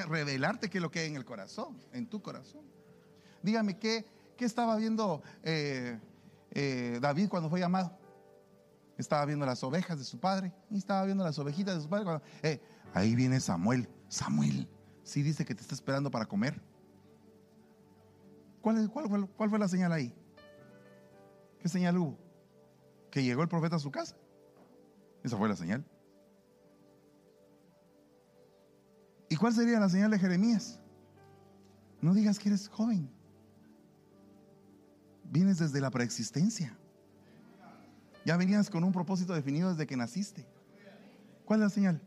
revelarte 0.06 0.70
qué 0.70 0.78
es 0.78 0.82
lo 0.82 0.90
que 0.90 1.00
hay 1.00 1.10
en 1.10 1.18
el 1.18 1.26
corazón, 1.26 1.78
en 1.92 2.08
tu 2.08 2.22
corazón. 2.22 2.62
Dígame, 3.42 3.78
¿qué, 3.78 4.06
qué 4.38 4.46
estaba 4.46 4.78
viendo 4.78 5.22
eh, 5.44 6.00
eh, 6.52 6.98
David 7.02 7.28
cuando 7.28 7.50
fue 7.50 7.60
llamado? 7.60 7.92
Estaba 8.98 9.26
viendo 9.26 9.46
las 9.46 9.62
ovejas 9.64 9.98
de 9.98 10.06
su 10.06 10.18
padre 10.18 10.54
y 10.72 10.78
estaba 10.78 11.04
viendo 11.04 11.26
las 11.26 11.38
ovejitas 11.38 11.76
de 11.76 11.82
su 11.82 11.90
padre. 11.90 12.22
eh, 12.42 12.62
ahí 12.94 13.16
viene 13.16 13.42
Samuel. 13.42 13.90
Samuel, 14.08 14.70
sí 15.04 15.24
dice 15.24 15.44
que 15.44 15.54
te 15.54 15.62
está 15.62 15.76
esperando 15.76 16.10
para 16.10 16.26
comer. 16.26 16.62
¿Cuál, 18.62 18.90
cuál 18.90 19.50
fue 19.50 19.60
la 19.60 19.68
señal 19.68 19.92
ahí? 19.92 20.16
¿Qué 21.60 21.68
señal 21.68 21.98
hubo? 21.98 22.18
Que 23.12 23.24
llegó 23.24 23.42
el 23.42 23.50
profeta 23.50 23.76
a 23.76 23.80
su 23.80 23.92
casa. 23.92 24.16
Esa 25.22 25.36
fue 25.36 25.50
la 25.50 25.58
señal. 25.58 25.84
¿Y 29.34 29.36
cuál 29.36 29.52
sería 29.52 29.80
la 29.80 29.90
señal 29.90 30.12
de 30.12 30.20
Jeremías? 30.20 30.80
No 32.02 32.14
digas 32.14 32.38
que 32.38 32.50
eres 32.50 32.68
joven. 32.70 33.10
Vienes 35.24 35.58
desde 35.58 35.82
la 35.82 35.90
preexistencia. 35.90 36.78
Ya 38.26 38.38
venías 38.38 38.70
con 38.70 38.84
un 38.84 38.92
propósito 38.92 39.34
definido 39.34 39.72
desde 39.72 39.88
que 39.88 39.98
naciste. 39.98 40.46
¿Cuál 41.46 41.62
es 41.62 41.64
la 41.64 41.70
señal? 41.72 42.02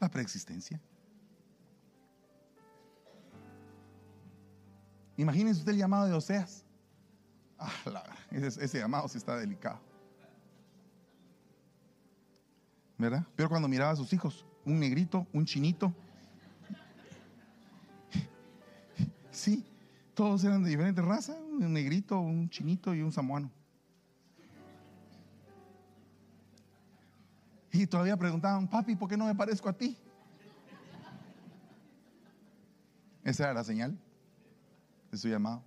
La 0.00 0.08
preexistencia. 0.08 0.80
Imagínense 5.18 5.58
usted 5.60 5.72
el 5.72 5.78
llamado 5.80 6.06
de 6.06 6.14
Oseas. 6.14 6.64
Ah, 7.58 7.70
la- 7.92 8.16
ese, 8.30 8.64
ese 8.64 8.78
llamado 8.78 9.06
sí 9.08 9.18
está 9.18 9.36
delicado. 9.36 9.80
¿Verdad? 12.96 13.26
Pero 13.36 13.50
cuando 13.50 13.68
miraba 13.68 13.90
a 13.90 13.96
sus 13.96 14.10
hijos, 14.14 14.46
un 14.64 14.80
negrito, 14.80 15.26
un 15.34 15.44
chinito. 15.44 15.92
Sí, 19.38 19.64
todos 20.14 20.42
eran 20.42 20.64
de 20.64 20.70
diferentes 20.70 21.04
razas, 21.04 21.36
un 21.38 21.72
negrito, 21.72 22.18
un 22.18 22.50
chinito 22.50 22.92
y 22.92 23.02
un 23.02 23.12
samoano. 23.12 23.52
Y 27.72 27.86
todavía 27.86 28.16
preguntaban, 28.16 28.66
papi, 28.66 28.96
¿por 28.96 29.08
qué 29.08 29.16
no 29.16 29.26
me 29.26 29.36
parezco 29.36 29.68
a 29.68 29.72
ti? 29.72 29.96
Esa 33.22 33.44
era 33.44 33.54
la 33.54 33.62
señal 33.62 33.96
de 35.12 35.18
su 35.18 35.28
llamado. 35.28 35.62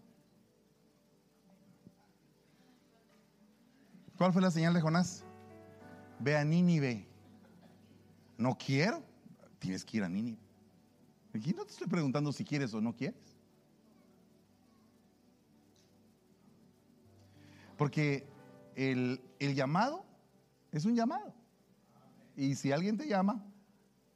¿Cuál 4.18 4.34
fue 4.34 4.42
la 4.42 4.52
señal 4.52 4.74
de 4.74 4.82
Jonás? 4.82 5.24
Ve 6.20 6.36
a 6.36 6.44
Nínive. 6.44 7.08
No 8.38 8.58
quiero. 8.58 9.02
Tienes 9.60 9.86
que 9.86 9.96
ir 9.96 10.04
a 10.04 10.10
Nínive. 10.10 10.42
Aquí 11.34 11.54
no 11.54 11.64
te 11.64 11.72
estoy 11.72 11.88
preguntando 11.88 12.34
si 12.34 12.44
quieres 12.44 12.74
o 12.74 12.82
no 12.82 12.94
quieres. 12.94 13.31
Porque 17.82 18.28
el, 18.76 19.20
el 19.40 19.56
llamado 19.56 20.06
es 20.72 20.86
un 20.86 20.96
llamado. 20.96 21.34
Y 22.36 22.54
si 22.54 22.72
alguien 22.72 22.96
te 22.96 23.08
llama, 23.08 23.44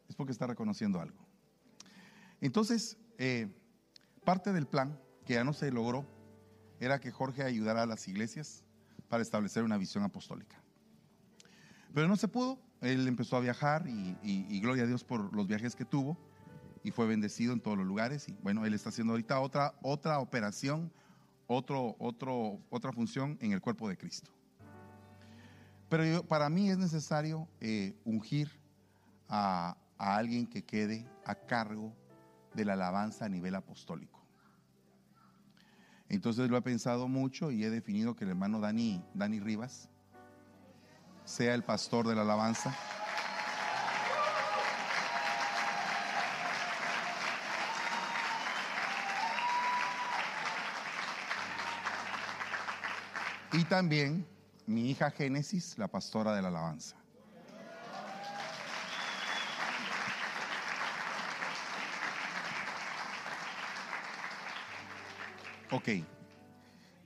es 0.08 0.16
porque 0.16 0.32
está 0.32 0.46
reconociendo 0.46 1.02
algo. 1.02 1.18
Entonces, 2.42 2.96
eh, 3.18 3.48
parte 4.24 4.54
del 4.54 4.68
plan, 4.68 5.00
que 5.26 5.34
ya 5.34 5.44
no 5.44 5.52
se 5.52 5.72
logró, 5.72 6.06
era 6.80 7.00
que 7.00 7.10
Jorge 7.10 7.42
ayudara 7.42 7.82
a 7.82 7.86
las 7.88 8.08
iglesias 8.08 8.64
para 9.10 9.24
establecer 9.24 9.64
una 9.64 9.80
visión 9.80 10.04
apostólica. 10.04 10.62
Pero 11.92 12.08
no 12.08 12.18
se 12.18 12.28
pudo, 12.28 12.60
él 12.82 13.08
empezó 13.08 13.36
a 13.36 13.40
viajar 13.40 13.88
y, 13.88 14.16
y- 14.22 14.60
gloria 14.60 14.84
a 14.84 14.86
Dios 14.86 15.04
por 15.04 15.36
los 15.36 15.48
viajes 15.48 15.76
que 15.76 15.86
tuvo 15.86 16.20
y 16.84 16.92
fue 16.92 17.08
bendecido 17.08 17.52
en 17.52 17.62
todos 17.62 17.80
los 17.80 17.88
lugares. 17.88 18.30
Y 18.30 18.34
bueno, 18.44 18.64
él 18.68 18.76
está 18.76 18.90
haciendo 18.90 19.14
ahorita 19.14 19.40
otra, 19.40 19.74
otra 19.82 20.20
operación, 20.20 20.92
otro, 21.48 21.96
otro, 22.00 22.60
otra 22.70 22.92
función 22.92 23.38
en 23.42 23.52
el 23.52 23.62
cuerpo 23.62 23.88
de 23.90 23.98
Cristo. 23.98 24.32
Pero 25.90 26.04
yo- 26.06 26.24
para 26.24 26.50
mí 26.50 26.70
es 26.70 26.78
necesario 26.78 27.48
eh, 27.62 27.96
ungir 28.06 28.50
a, 29.30 29.78
a 29.98 30.16
alguien 30.18 30.48
que 30.48 30.64
quede 30.64 31.06
a 31.26 31.36
cargo 31.36 31.94
de 32.54 32.66
la 32.66 32.74
alabanza 32.74 33.26
a 33.26 33.30
nivel 33.30 33.56
apostólico. 33.56 34.20
Entonces 36.10 36.50
lo 36.50 36.58
he 36.58 36.62
pensado 36.62 37.08
mucho 37.08 37.52
y 37.52 37.64
he 37.64 37.70
definido 37.70 38.16
que 38.16 38.24
el 38.26 38.32
hermano 38.32 38.60
Dani, 38.60 39.04
Dani 39.14 39.40
Rivas 39.40 39.90
sea 41.26 41.56
el 41.56 41.64
pastor 41.64 42.08
de 42.08 42.16
la 42.16 42.22
alabanza. 42.22 42.76
Y 53.58 53.64
también 53.64 54.28
mi 54.68 54.90
hija 54.90 55.10
Génesis, 55.10 55.78
la 55.78 55.88
pastora 55.88 56.36
de 56.36 56.42
la 56.42 56.50
alabanza. 56.50 56.98
Ok. 65.72 65.88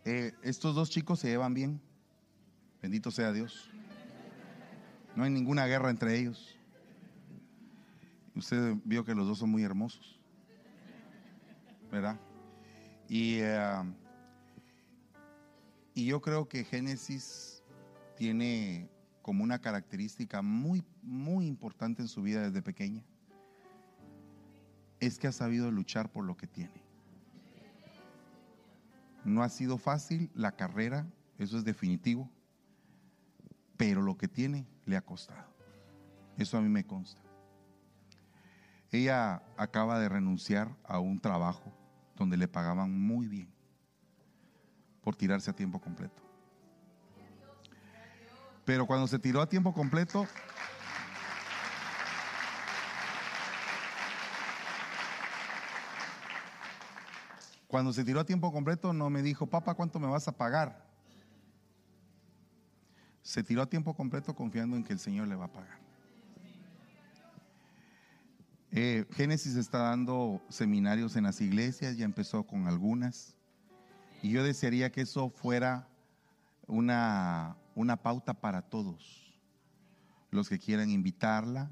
Eh, 0.06 0.34
estos 0.42 0.74
dos 0.74 0.90
chicos 0.90 1.20
se 1.20 1.28
llevan 1.28 1.54
bien. 1.54 1.80
Bendito 2.82 3.12
sea 3.12 3.32
Dios. 3.32 3.70
No 5.16 5.26
hay 5.26 5.30
ninguna 5.30 5.68
guerra 5.68 5.92
entre 5.92 6.18
ellos. 6.18 6.58
Usted 8.36 8.74
vio 8.86 9.06
que 9.06 9.14
los 9.14 9.28
dos 9.28 9.38
son 9.38 9.52
muy 9.52 9.64
hermosos. 9.64 10.20
¿Verdad? 11.92 12.20
Y, 13.08 13.36
eh, 13.40 13.84
y 16.00 16.06
yo 16.06 16.22
creo 16.22 16.48
que 16.48 16.64
Génesis 16.64 17.62
tiene 18.16 18.90
como 19.22 19.44
una 19.44 19.60
característica 19.60 20.42
muy, 20.42 20.82
muy 21.02 21.46
importante 21.46 22.02
en 22.02 22.08
su 22.08 22.22
vida 22.22 22.42
desde 22.42 22.62
pequeña. 22.62 23.04
Es 25.02 25.20
que 25.20 25.28
ha 25.28 25.34
sabido 25.34 25.70
luchar 25.72 26.10
por 26.10 26.24
lo 26.24 26.38
que 26.38 26.48
tiene. 26.48 26.82
No 29.26 29.44
ha 29.44 29.50
sido 29.50 29.78
fácil 29.78 30.32
la 30.34 30.54
carrera, 30.54 31.06
eso 31.38 31.58
es 31.58 31.66
definitivo, 31.66 32.32
pero 33.76 34.02
lo 34.02 34.18
que 34.18 34.30
tiene 34.30 34.66
le 34.86 34.96
ha 34.96 35.02
costado. 35.02 35.54
Eso 36.38 36.58
a 36.58 36.62
mí 36.62 36.70
me 36.70 36.86
consta. 36.86 37.22
Ella 38.90 39.44
acaba 39.58 40.00
de 40.00 40.08
renunciar 40.08 40.74
a 40.86 41.00
un 41.00 41.20
trabajo 41.20 41.74
donde 42.16 42.38
le 42.38 42.48
pagaban 42.48 42.98
muy 42.98 43.28
bien 43.28 43.59
por 45.02 45.16
tirarse 45.16 45.50
a 45.50 45.56
tiempo 45.56 45.80
completo. 45.80 46.22
Pero 48.66 48.86
cuando 48.86 49.08
se 49.08 49.18
tiró 49.18 49.42
a 49.42 49.50
tiempo 49.50 49.74
completo, 49.74 50.28
Cuando 57.70 57.94
se 57.94 58.04
tiró 58.04 58.20
a 58.20 58.26
tiempo 58.26 58.52
completo 58.52 58.94
no 58.94 59.12
me 59.12 59.22
dijo, 59.22 59.46
papá, 59.46 59.76
¿cuánto 59.76 60.00
me 60.00 60.08
vas 60.08 60.28
a 60.28 60.32
pagar? 60.32 60.90
Se 63.22 63.44
tiró 63.44 63.62
a 63.62 63.70
tiempo 63.70 63.94
completo 63.94 64.34
confiando 64.34 64.76
en 64.76 64.84
que 64.84 64.92
el 64.92 64.98
Señor 64.98 65.28
le 65.28 65.36
va 65.36 65.46
a 65.46 65.54
pagar. 65.54 65.78
Eh, 68.72 69.06
Génesis 69.12 69.56
está 69.56 69.84
dando 69.84 70.42
seminarios 70.50 71.16
en 71.16 71.26
las 71.26 71.42
iglesias, 71.42 71.96
ya 71.96 72.06
empezó 72.06 72.44
con 72.44 72.68
algunas. 72.68 73.36
Y 74.22 74.32
yo 74.32 74.44
desearía 74.44 74.92
que 74.92 75.02
eso 75.02 75.30
fuera 75.30 75.88
una, 76.68 77.56
una 77.76 77.98
pauta 77.98 78.34
para 78.34 78.62
todos. 78.62 79.34
Los 80.32 80.50
que 80.50 80.60
quieran 80.60 80.90
invitarla, 80.90 81.72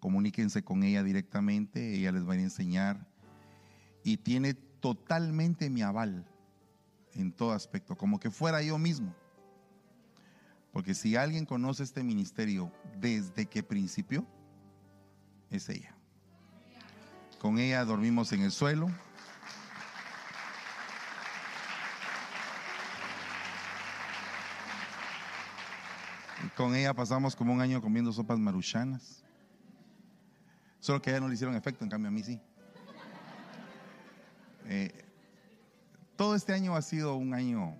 comuníquense 0.00 0.62
con 0.62 0.82
ella 0.82 1.02
directamente, 1.02 1.94
ella 1.94 2.12
les 2.12 2.28
va 2.28 2.34
a 2.34 2.36
enseñar. 2.36 3.06
Y 4.02 4.18
tiene 4.18 4.54
totalmente 4.54 5.70
mi 5.70 5.82
aval 5.82 6.26
en 7.14 7.32
todo 7.32 7.52
aspecto, 7.52 7.96
como 7.96 8.20
que 8.20 8.30
fuera 8.30 8.62
yo 8.62 8.78
mismo. 8.78 9.14
Porque 10.72 10.94
si 10.94 11.16
alguien 11.16 11.46
conoce 11.46 11.82
este 11.82 12.02
ministerio 12.02 12.70
desde 13.00 13.46
que 13.46 13.62
principió, 13.62 14.26
es 15.50 15.68
ella. 15.68 15.94
Con 17.40 17.58
ella 17.58 17.84
dormimos 17.84 18.32
en 18.32 18.42
el 18.42 18.52
suelo. 18.52 18.88
Con 26.58 26.74
ella 26.74 26.92
pasamos 26.92 27.36
como 27.36 27.52
un 27.52 27.60
año 27.60 27.80
comiendo 27.80 28.12
sopas 28.12 28.36
maruchanas. 28.36 29.22
Solo 30.80 31.00
que 31.00 31.10
a 31.10 31.12
ella 31.12 31.20
no 31.20 31.28
le 31.28 31.34
hicieron 31.34 31.54
efecto, 31.54 31.84
en 31.84 31.90
cambio 31.90 32.08
a 32.08 32.10
mí 32.10 32.20
sí. 32.24 32.40
Eh, 34.64 35.04
todo 36.16 36.34
este 36.34 36.52
año 36.52 36.74
ha 36.74 36.82
sido 36.82 37.14
un 37.14 37.32
año 37.32 37.76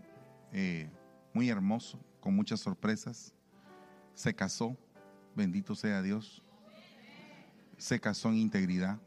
eh, 0.52 0.88
muy 1.34 1.48
hermoso, 1.48 1.98
con 2.20 2.36
muchas 2.36 2.60
sorpresas. 2.60 3.34
Se 4.14 4.32
casó, 4.32 4.76
bendito 5.34 5.74
sea 5.74 6.00
Dios. 6.00 6.44
Se 7.78 7.98
casó 7.98 8.28
en 8.28 8.36
integridad. 8.36 9.00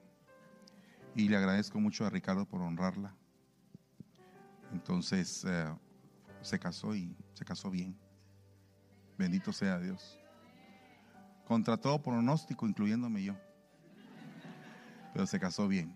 Y 1.15 1.29
le 1.29 1.37
agradezco 1.37 1.79
mucho 1.79 2.05
a 2.05 2.09
Ricardo 2.09 2.45
por 2.45 2.61
honrarla. 2.61 3.15
Entonces 4.73 5.45
eh, 5.47 5.73
se 6.41 6.59
casó 6.59 6.93
y 6.93 7.15
se 7.33 7.45
casó 7.45 7.71
bien. 7.71 7.97
Bendito 9.21 9.53
sea 9.53 9.77
Dios. 9.77 10.17
Contra 11.45 11.77
todo 11.77 12.01
pronóstico, 12.01 12.67
incluyéndome 12.67 13.23
yo. 13.23 13.35
Pero 15.13 15.27
se 15.27 15.39
casó 15.39 15.67
bien. 15.67 15.95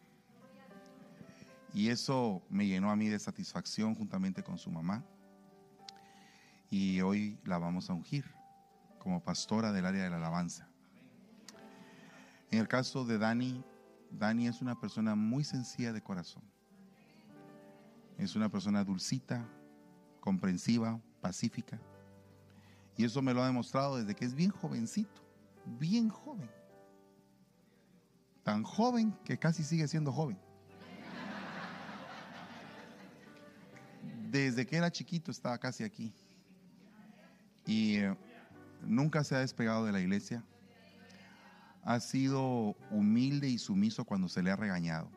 Y 1.74 1.90
eso 1.90 2.44
me 2.52 2.68
llenó 2.68 2.92
a 2.92 2.96
mí 2.96 3.10
de 3.10 3.18
satisfacción 3.18 3.96
juntamente 3.96 4.44
con 4.44 4.60
su 4.60 4.70
mamá. 4.70 5.04
Y 6.70 7.02
hoy 7.02 7.40
la 7.46 7.58
vamos 7.58 7.90
a 7.90 7.94
ungir 7.94 8.26
como 9.00 9.24
pastora 9.24 9.72
del 9.72 9.88
área 9.88 10.04
de 10.04 10.12
la 10.12 10.18
alabanza. 10.18 10.70
En 12.52 12.60
el 12.60 12.68
caso 12.68 13.06
de 13.06 13.18
Dani, 13.18 13.64
Dani 14.12 14.48
es 14.48 14.62
una 14.62 14.80
persona 14.80 15.16
muy 15.16 15.44
sencilla 15.44 15.94
de 15.94 16.04
corazón. 16.04 16.44
Es 18.20 18.36
una 18.36 18.50
persona 18.50 18.84
dulcita, 18.84 19.44
comprensiva, 20.20 21.02
pacífica. 21.22 21.80
Y 22.98 23.04
eso 23.04 23.22
me 23.22 23.34
lo 23.34 23.44
ha 23.44 23.48
demostrado 23.48 23.98
desde 23.98 24.16
que 24.16 24.26
es 24.26 24.34
bien 24.34 24.52
jovencito, 24.52 25.22
bien 25.66 26.10
joven. 26.10 26.50
Tan 28.44 28.64
joven 28.64 29.18
que 29.26 29.38
casi 29.38 29.64
sigue 29.64 29.88
siendo 29.88 30.12
joven. 30.12 30.38
Desde 34.30 34.66
que 34.66 34.78
era 34.78 34.92
chiquito 34.92 35.32
estaba 35.32 35.58
casi 35.58 35.84
aquí. 35.84 36.14
Y 37.66 37.96
eh, 37.98 38.16
nunca 38.82 39.24
se 39.24 39.36
ha 39.36 39.40
despegado 39.40 39.86
de 39.86 39.92
la 39.92 40.00
iglesia. 40.00 40.44
Ha 41.84 42.00
sido 42.00 42.76
humilde 42.92 43.50
y 43.50 43.58
sumiso 43.58 44.06
cuando 44.06 44.30
se 44.30 44.42
le 44.42 44.52
ha 44.52 44.56
regañado. 44.56 45.10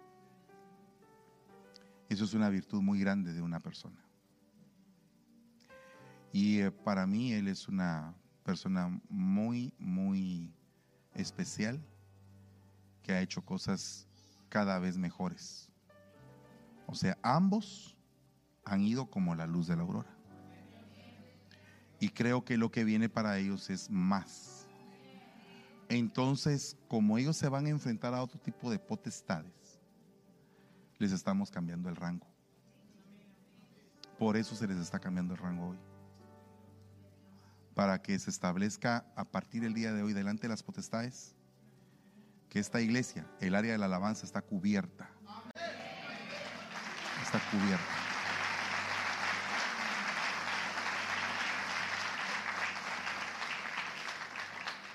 Eso 2.09 2.25
es 2.25 2.35
una 2.35 2.49
virtud 2.49 2.81
muy 2.81 2.99
grande 2.99 3.33
de 3.33 3.43
una 3.43 3.61
persona. 3.61 4.08
Y 6.33 6.61
eh, 6.61 6.71
para 6.71 7.07
mí 7.07 7.33
él 7.33 7.49
es 7.49 7.69
una 7.69 8.15
persona 8.45 9.01
muy, 9.09 9.73
muy 9.79 10.53
especial 11.15 11.81
que 13.03 13.13
ha 13.13 13.21
hecho 13.21 13.43
cosas 13.43 14.07
cada 14.49 14.79
vez 14.79 14.97
mejores. 14.97 15.71
O 16.87 16.95
sea, 16.95 17.19
ambos 17.23 17.97
han 18.65 18.83
ido 18.83 19.07
como 19.07 19.35
la 19.35 19.47
luz 19.47 19.67
de 19.67 19.77
la 19.77 19.83
aurora. 19.83 20.15
Y 22.01 22.11
creo 22.11 22.45
que 22.45 22.57
lo 22.57 22.71
que 22.71 22.85
viene 22.85 23.09
para 23.09 23.39
ellos 23.39 23.71
es 23.71 23.91
más. 23.91 24.67
Entonces, 25.89 26.77
como 26.87 27.19
ellos 27.19 27.37
se 27.37 27.49
van 27.49 27.67
a 27.67 27.71
enfrentar 27.71 28.15
a 28.15 28.23
otro 28.23 28.39
tipo 28.39 28.71
de 28.71 28.79
potestades, 28.79 29.81
les 30.99 31.13
estamos 31.13 31.51
cambiando 31.51 31.89
el 31.89 31.97
rango. 31.97 32.27
Por 34.19 34.37
eso 34.37 34.55
se 34.55 34.67
les 34.67 34.79
está 34.79 34.99
cambiando 34.99 35.35
el 35.35 35.41
rango 35.41 35.69
hoy. 35.69 35.88
Para 37.79 38.03
que 38.03 38.19
se 38.19 38.31
establezca 38.31 39.07
a 39.15 39.25
partir 39.25 39.63
del 39.63 39.73
día 39.73 39.93
de 39.93 40.03
hoy 40.03 40.13
delante 40.13 40.43
de 40.43 40.49
las 40.49 40.65
potestades 40.65 41.37
que 42.49 42.59
esta 42.59 42.81
iglesia, 42.81 43.25
el 43.41 43.55
área 43.55 43.71
de 43.71 43.79
la 43.79 43.85
alabanza, 43.87 44.27
está 44.27 44.43
cubierta. 44.43 45.09
Está 47.23 47.39
cubierta. 47.53 47.85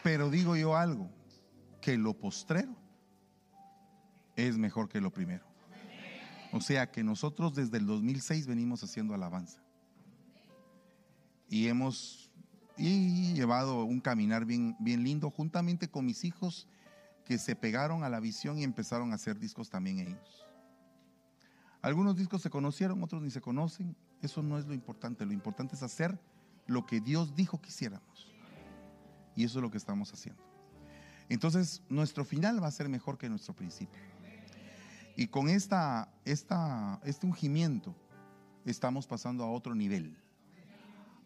Pero 0.04 0.30
digo 0.30 0.58
yo 0.58 0.76
algo, 0.76 1.10
que 1.80 1.98
lo 1.98 2.20
postrero 2.20 2.76
es 4.36 4.58
mejor 4.58 4.90
que 4.90 5.00
lo 5.00 5.14
primero. 5.14 5.46
O 6.52 6.60
sea 6.60 6.92
que 6.92 7.02
nosotros 7.02 7.56
desde 7.56 7.78
el 7.78 7.86
2006 7.86 8.46
venimos 8.46 8.84
haciendo 8.84 9.14
alabanza. 9.14 9.64
Y 11.48 11.70
hemos 11.70 12.33
y 12.78 13.34
llevado 13.34 13.84
un 13.84 14.00
caminar 14.00 14.46
bien, 14.46 14.76
bien 14.80 15.04
lindo 15.04 15.30
juntamente 15.30 15.90
con 15.90 16.06
mis 16.06 16.24
hijos 16.24 16.68
que 17.26 17.38
se 17.38 17.56
pegaron 17.56 18.04
a 18.04 18.10
la 18.10 18.20
visión 18.20 18.58
y 18.58 18.64
empezaron 18.64 19.12
a 19.12 19.16
hacer 19.16 19.40
discos 19.40 19.70
también 19.70 20.00
ellos. 20.00 20.46
Algunos 21.82 22.16
discos 22.16 22.42
se 22.42 22.50
conocieron, 22.50 23.04
otros 23.04 23.22
ni 23.22 23.30
se 23.30 23.42
conocen. 23.42 23.96
Eso 24.22 24.42
no 24.42 24.58
es 24.58 24.66
lo 24.66 24.74
importante. 24.74 25.26
Lo 25.26 25.34
importante 25.34 25.76
es 25.76 25.84
hacer 25.84 26.18
lo 26.66 26.86
que 26.86 27.02
Dios 27.02 27.36
dijo 27.36 27.62
que 27.62 27.70
hiciéramos. 27.70 28.32
Y 29.36 29.44
eso 29.44 29.60
es 29.60 29.64
lo 29.64 29.70
que 29.70 29.78
estamos 29.78 30.14
haciendo. 30.14 30.42
Entonces, 31.28 31.82
nuestro 31.90 32.24
final 32.24 32.64
va 32.64 32.68
a 32.68 32.72
ser 32.72 32.88
mejor 32.88 33.18
que 33.18 33.28
nuestro 33.28 33.54
principio. 33.54 34.00
Y 35.16 35.28
con 35.28 35.50
esta, 35.50 36.10
esta, 36.26 37.00
este 37.04 37.26
ungimiento 37.26 37.96
estamos 38.66 39.06
pasando 39.06 39.44
a 39.44 39.52
otro 39.52 39.76
nivel. 39.76 40.18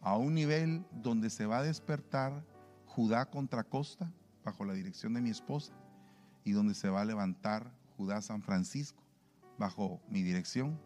A 0.07 0.15
un 0.15 0.35
nivel 0.35 0.85
donde 0.89 1.29
se 1.29 1.45
va 1.45 1.57
a 1.57 1.63
despertar 1.63 2.41
Judá 2.85 3.25
contra 3.25 3.65
Costa 3.65 4.09
bajo 4.45 4.63
la 4.63 4.71
dirección 4.71 5.13
de 5.13 5.19
mi 5.19 5.29
esposa 5.29 5.73
y 6.45 6.53
donde 6.53 6.75
se 6.75 6.87
va 6.87 7.01
a 7.01 7.05
levantar 7.05 7.69
Judá 7.97 8.21
San 8.21 8.41
Francisco 8.41 9.03
bajo 9.57 9.99
mi 10.07 10.23
dirección 10.23 10.79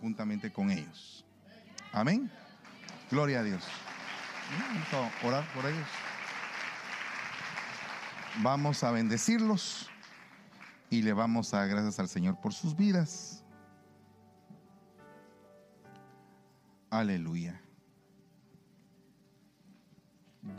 juntamente 0.00 0.52
con 0.52 0.70
ellos. 0.70 1.26
Amén. 1.92 2.30
Gloria 3.10 3.40
a 3.40 3.42
Dios. 3.42 3.64
Vamos 4.60 5.12
a 5.24 5.26
orar 5.26 5.52
por 5.52 5.66
ellos. 5.66 5.88
Vamos 8.44 8.84
a 8.84 8.92
bendecirlos 8.92 9.90
y 10.88 11.02
le 11.02 11.12
vamos 11.12 11.52
a 11.52 11.58
dar 11.58 11.68
gracias 11.68 11.98
al 11.98 12.08
Señor 12.08 12.40
por 12.40 12.54
sus 12.54 12.76
vidas. 12.76 13.42
Aleluya. 16.90 17.65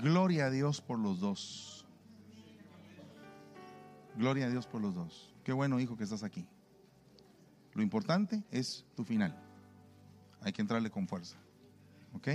Gloria 0.02 0.46
a 0.46 0.50
Dios 0.50 0.82
por 0.82 1.00
los 1.00 1.20
dos. 1.20 1.86
Gloria 4.16 4.48
a 4.48 4.50
Dios 4.50 4.68
por 4.68 4.82
los 4.82 4.96
dos. 4.96 5.34
Qué 5.44 5.54
bueno, 5.54 5.80
hijo, 5.80 5.96
que 5.96 6.04
estás 6.04 6.24
aquí. 6.24 6.46
Lo 7.74 7.82
importante 7.82 8.44
es 8.52 8.86
tu 8.96 9.04
final. 9.04 9.36
Hay 10.42 10.52
que 10.52 10.62
entrarle 10.62 10.90
con 10.90 11.08
fuerza. 11.08 11.38
¿Ok? 12.14 12.30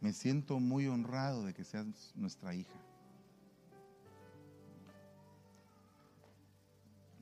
Me 0.00 0.12
siento 0.12 0.60
muy 0.60 0.86
honrado 0.86 1.44
de 1.44 1.54
que 1.54 1.64
seas 1.64 2.12
nuestra 2.14 2.54
hija. 2.54 2.78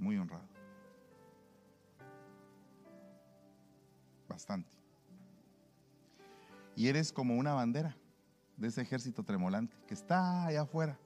Muy 0.02 0.18
honrado. 0.18 0.42
Bastante. 4.28 4.68
Y 6.74 6.88
eres 6.88 7.12
como 7.12 7.36
una 7.36 7.54
bandera 7.54 7.96
de 8.56 8.66
ese 8.66 8.82
ejército 8.82 9.22
tremolante 9.22 9.76
que 9.86 9.94
está 9.94 10.46
allá 10.46 10.62
afuera 10.62 10.98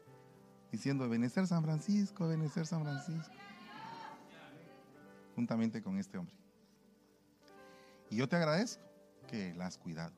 diciendo, 0.73 1.07
Benecer 1.11 1.47
San 1.47 1.63
Francisco, 1.63 2.27
Benecer 2.27 2.67
San 2.67 2.85
Francisco. 2.85 3.35
Juntamente 5.35 5.83
con 5.83 5.99
este 5.99 6.17
hombre. 6.17 6.35
Y 8.09 8.17
yo 8.17 8.27
te 8.31 8.37
agradezco 8.37 8.83
que 9.29 9.53
la 9.57 9.67
has 9.67 9.77
cuidado. 9.77 10.15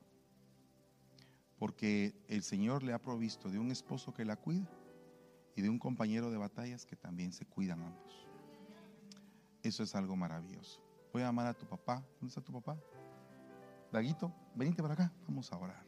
Porque 1.57 2.15
el 2.29 2.43
Señor 2.43 2.83
le 2.83 2.93
ha 2.93 3.01
provisto 3.01 3.49
de 3.49 3.59
un 3.59 3.71
esposo 3.71 4.13
que 4.13 4.23
la 4.23 4.37
cuida 4.37 4.69
y 5.57 5.61
de 5.61 5.69
un 5.69 5.79
compañero 5.79 6.31
de 6.31 6.37
batallas 6.37 6.85
que 6.85 6.95
también 6.95 7.33
se 7.33 7.45
cuidan 7.45 7.81
ambos. 7.81 8.28
Eso 9.63 9.83
es 9.83 9.95
algo 9.95 10.15
maravilloso. 10.15 10.81
Voy 11.11 11.21
a 11.21 11.25
llamar 11.25 11.47
a 11.47 11.53
tu 11.53 11.65
papá. 11.65 12.03
¿Dónde 12.19 12.27
está 12.27 12.41
tu 12.41 12.53
papá? 12.53 12.77
Daguito, 13.91 14.33
venite 14.55 14.81
para 14.81 14.93
acá. 14.93 15.11
Vamos 15.27 15.51
a 15.51 15.57
orar. 15.57 15.83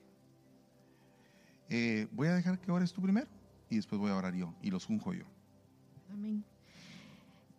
Eh, 1.70 2.08
voy 2.12 2.28
a 2.28 2.34
dejar 2.34 2.60
que 2.60 2.72
ores 2.72 2.92
tú 2.92 3.02
primero 3.02 3.28
y 3.70 3.78
después 3.78 4.00
voy 4.00 4.12
a 4.12 4.16
orar 4.16 4.36
yo 4.36 4.54
y 4.62 4.72
los 4.72 4.90
unjo 4.90 5.14
yo. 5.14 5.26
Amén. 6.12 6.44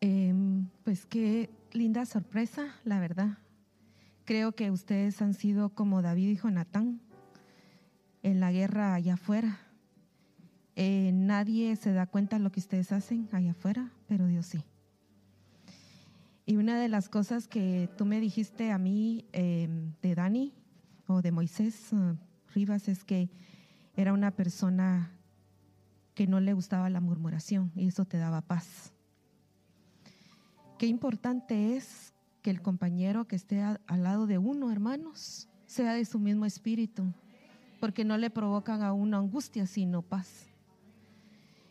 Em, 0.00 0.66
pues 0.84 1.06
qué 1.06 1.48
linda 1.72 2.04
sorpresa, 2.04 2.74
la 2.84 3.00
verdad. 3.00 3.38
Creo 4.24 4.52
que 4.52 4.70
ustedes 4.70 5.22
han 5.22 5.32
sido 5.32 5.70
como 5.70 6.02
David 6.02 6.28
y 6.28 6.36
Jonatán 6.36 7.00
en 8.22 8.40
la 8.40 8.52
guerra 8.52 8.94
allá 8.94 9.14
afuera. 9.14 9.60
Eh, 10.76 11.10
nadie 11.14 11.76
se 11.76 11.92
da 11.92 12.06
cuenta 12.06 12.36
de 12.36 12.42
lo 12.42 12.52
que 12.52 12.60
ustedes 12.60 12.92
hacen 12.92 13.28
allá 13.32 13.52
afuera, 13.52 13.92
pero 14.08 14.26
Dios 14.26 14.46
sí. 14.46 14.64
Y 16.52 16.56
una 16.58 16.78
de 16.78 16.90
las 16.90 17.08
cosas 17.08 17.48
que 17.48 17.88
tú 17.96 18.04
me 18.04 18.20
dijiste 18.20 18.72
a 18.72 18.76
mí 18.76 19.24
eh, 19.32 19.70
de 20.02 20.14
Dani 20.14 20.52
o 21.06 21.22
de 21.22 21.32
Moisés 21.32 21.90
uh, 21.94 22.14
Rivas 22.54 22.88
es 22.88 23.04
que 23.04 23.30
era 23.96 24.12
una 24.12 24.32
persona 24.32 25.18
que 26.12 26.26
no 26.26 26.40
le 26.40 26.52
gustaba 26.52 26.90
la 26.90 27.00
murmuración 27.00 27.72
y 27.74 27.86
eso 27.86 28.04
te 28.04 28.18
daba 28.18 28.42
paz. 28.42 28.92
Qué 30.78 30.84
importante 30.84 31.74
es 31.74 32.12
que 32.42 32.50
el 32.50 32.60
compañero 32.60 33.26
que 33.26 33.36
esté 33.36 33.62
al 33.62 34.02
lado 34.02 34.26
de 34.26 34.36
uno, 34.36 34.70
hermanos, 34.70 35.48
sea 35.64 35.94
de 35.94 36.04
su 36.04 36.18
mismo 36.18 36.44
espíritu, 36.44 37.14
porque 37.80 38.04
no 38.04 38.18
le 38.18 38.28
provocan 38.28 38.82
a 38.82 38.92
uno 38.92 39.16
angustia, 39.16 39.64
sino 39.64 40.02
paz. 40.02 40.50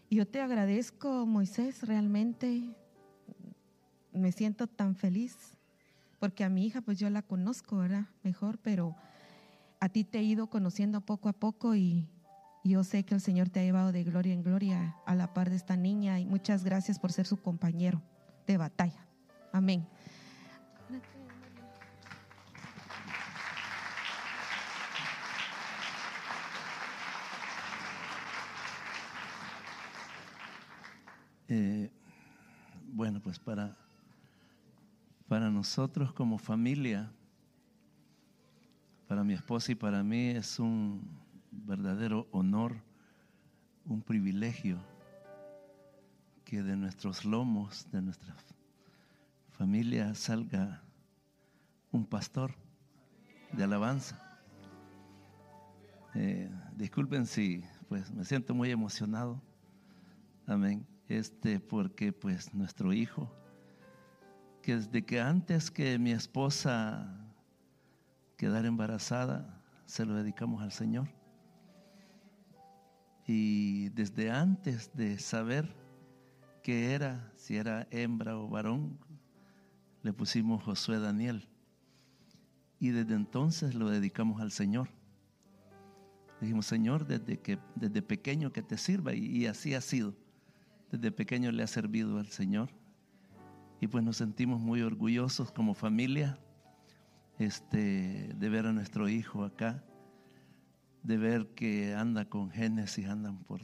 Yo 0.10 0.26
te 0.26 0.42
agradezco, 0.42 1.28
Moisés, 1.28 1.84
realmente 1.84 2.76
me 4.12 4.32
siento 4.32 4.68
tan 4.68 4.96
feliz, 4.96 5.58
porque 6.20 6.44
a 6.44 6.50
mi 6.50 6.66
hija 6.66 6.82
pues 6.82 7.00
yo 7.00 7.10
la 7.10 7.22
conozco, 7.22 7.78
¿verdad? 7.78 8.06
Mejor, 8.24 8.58
pero 8.60 8.96
a 9.80 9.90
ti 9.90 10.04
te 10.04 10.20
he 10.20 10.24
ido 10.24 10.48
conociendo 10.48 11.02
poco 11.02 11.30
a 11.30 11.34
poco 11.34 11.76
y, 11.76 12.08
yo 12.64 12.84
sé 12.84 13.04
que 13.04 13.16
el 13.16 13.22
Señor 13.22 13.50
te 13.50 13.60
ha 13.60 13.64
llevado 13.64 13.92
de 13.92 14.04
gloria 14.04 14.34
en 14.34 14.44
gloria 14.44 14.96
a 15.08 15.16
la 15.16 15.34
par 15.34 15.50
de 15.50 15.56
esta 15.56 15.76
niña 15.76 16.20
y 16.20 16.28
muchas 16.28 16.64
gracias 16.64 17.00
por 17.00 17.12
ser 17.12 17.26
su 17.26 17.38
compañero 17.38 18.04
de 18.46 18.58
batalla. 18.58 19.08
Amén. 19.52 19.88
Eh, 31.48 31.92
bueno, 32.94 33.20
pues 33.22 33.40
para, 33.40 33.76
para 35.32 35.50
nosotros 35.50 36.12
como 36.12 36.38
familia, 36.38 37.10
para 39.08 39.24
mi 39.24 39.34
esposa 39.34 39.72
y 39.72 39.76
para 39.76 40.04
mí 40.04 40.28
es 40.28 40.60
un 40.60 41.10
verdadero 41.52 42.28
honor, 42.32 42.76
un 43.86 44.02
privilegio 44.02 44.78
que 46.44 46.62
de 46.62 46.76
nuestros 46.76 47.24
lomos, 47.24 47.90
de 47.94 48.02
nuestra 48.02 48.36
familia 49.52 50.14
salga 50.16 50.84
un 51.94 52.06
pastor 52.06 52.54
de 53.54 53.64
alabanza. 53.64 54.22
Eh, 56.14 56.52
disculpen 56.76 57.26
si 57.26 57.64
pues 57.88 58.12
me 58.12 58.26
siento 58.26 58.54
muy 58.54 58.70
emocionado. 58.70 59.42
Amén. 60.46 60.86
Este 61.08 61.62
porque 61.62 62.12
pues 62.12 62.54
nuestro 62.54 62.92
hijo 62.92 63.32
que 64.62 64.76
desde 64.76 65.04
que 65.04 65.20
antes 65.20 65.72
que 65.72 65.98
mi 65.98 66.12
esposa 66.12 67.18
quedar 68.38 68.66
embarazada, 68.66 69.62
se 69.86 70.06
lo 70.06 70.16
dedicamos 70.16 70.64
al 70.64 70.72
Señor. 70.72 71.08
Y 73.28 73.90
desde 73.90 74.32
antes 74.32 74.92
de 74.96 75.20
saber 75.20 75.76
qué 76.64 76.94
era, 76.94 77.32
si 77.36 77.58
era 77.58 77.88
hembra 77.92 78.38
o 78.38 78.48
varón, 78.48 78.98
le 80.02 80.14
pusimos 80.14 80.64
Josué 80.64 81.00
Daniel. 81.00 81.48
Y 82.80 82.90
desde 82.90 83.14
entonces 83.14 83.76
lo 83.76 83.90
dedicamos 83.90 84.42
al 84.42 84.52
Señor. 84.52 84.90
Dijimos, 86.40 86.66
Señor, 86.66 87.06
desde, 87.06 87.38
que, 87.40 87.60
desde 87.76 88.02
pequeño 88.02 88.52
que 88.52 88.64
te 88.64 88.78
sirva, 88.78 89.14
y 89.14 89.46
así 89.46 89.76
ha 89.76 89.82
sido. 89.82 90.16
Desde 90.92 91.12
pequeño 91.12 91.52
le 91.52 91.62
ha 91.62 91.68
servido 91.68 92.18
al 92.18 92.28
Señor. 92.28 92.81
Y 93.82 93.88
pues 93.88 94.04
nos 94.04 94.18
sentimos 94.18 94.62
muy 94.62 94.84
orgullosos 94.84 95.52
como 95.52 95.74
familia 95.74 96.38
este, 97.40 98.32
de 98.36 98.50
ver 98.50 98.68
a 98.68 98.74
nuestro 98.74 99.10
hijo 99.10 99.44
acá, 99.44 99.84
de 101.02 101.18
ver 101.18 101.48
que 101.56 101.96
anda 101.96 102.26
con 102.26 102.52
Génesis, 102.52 103.08
andan 103.08 103.40
por 103.44 103.62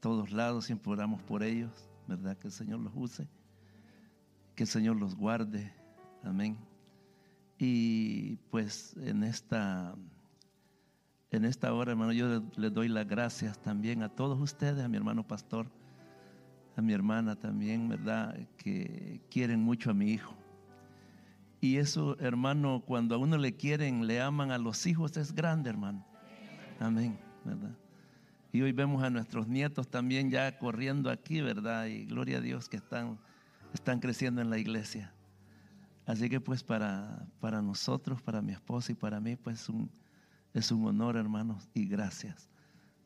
todos 0.00 0.32
lados, 0.32 0.66
siempre 0.66 0.92
oramos 0.92 1.22
por 1.22 1.42
ellos, 1.42 1.70
¿verdad? 2.06 2.36
Que 2.36 2.48
el 2.48 2.52
Señor 2.52 2.80
los 2.80 2.92
use, 2.94 3.26
que 4.54 4.64
el 4.64 4.68
Señor 4.68 4.96
los 4.96 5.14
guarde, 5.14 5.72
amén. 6.22 6.58
Y 7.58 8.36
pues 8.50 8.94
en 8.98 9.24
esta, 9.24 9.94
en 11.30 11.46
esta 11.46 11.72
hora, 11.72 11.92
hermano, 11.92 12.12
yo 12.12 12.42
les 12.54 12.74
doy 12.74 12.88
las 12.88 13.08
gracias 13.08 13.62
también 13.62 14.02
a 14.02 14.10
todos 14.10 14.38
ustedes, 14.38 14.84
a 14.84 14.88
mi 14.88 14.98
hermano 14.98 15.26
pastor, 15.26 15.70
a 16.76 16.82
mi 16.82 16.92
hermana 16.92 17.36
también, 17.36 17.88
¿verdad? 17.88 18.38
Que 18.56 19.20
quieren 19.30 19.60
mucho 19.60 19.90
a 19.90 19.94
mi 19.94 20.12
hijo. 20.12 20.34
Y 21.60 21.76
eso, 21.76 22.18
hermano, 22.20 22.82
cuando 22.86 23.14
a 23.14 23.18
uno 23.18 23.36
le 23.36 23.54
quieren, 23.54 24.06
le 24.06 24.20
aman 24.20 24.50
a 24.50 24.58
los 24.58 24.86
hijos, 24.86 25.16
es 25.16 25.34
grande, 25.34 25.68
hermano. 25.68 26.04
Amén, 26.78 27.18
¿verdad? 27.44 27.76
Y 28.52 28.62
hoy 28.62 28.72
vemos 28.72 29.02
a 29.02 29.10
nuestros 29.10 29.46
nietos 29.46 29.88
también 29.88 30.30
ya 30.30 30.58
corriendo 30.58 31.10
aquí, 31.10 31.40
¿verdad? 31.40 31.86
Y 31.86 32.06
gloria 32.06 32.38
a 32.38 32.40
Dios 32.40 32.68
que 32.68 32.78
están, 32.78 33.18
están 33.74 34.00
creciendo 34.00 34.40
en 34.40 34.50
la 34.50 34.58
iglesia. 34.58 35.12
Así 36.06 36.28
que 36.28 36.40
pues 36.40 36.64
para, 36.64 37.26
para 37.40 37.62
nosotros, 37.62 38.22
para 38.22 38.42
mi 38.42 38.52
esposa 38.52 38.92
y 38.92 38.94
para 38.94 39.20
mí, 39.20 39.36
pues 39.36 39.68
un, 39.68 39.90
es 40.54 40.72
un 40.72 40.84
honor, 40.86 41.16
hermanos, 41.16 41.68
y 41.74 41.86
gracias, 41.86 42.48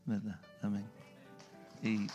¿verdad? 0.06 0.40
Amén. 0.62 0.84
Y 1.82 2.06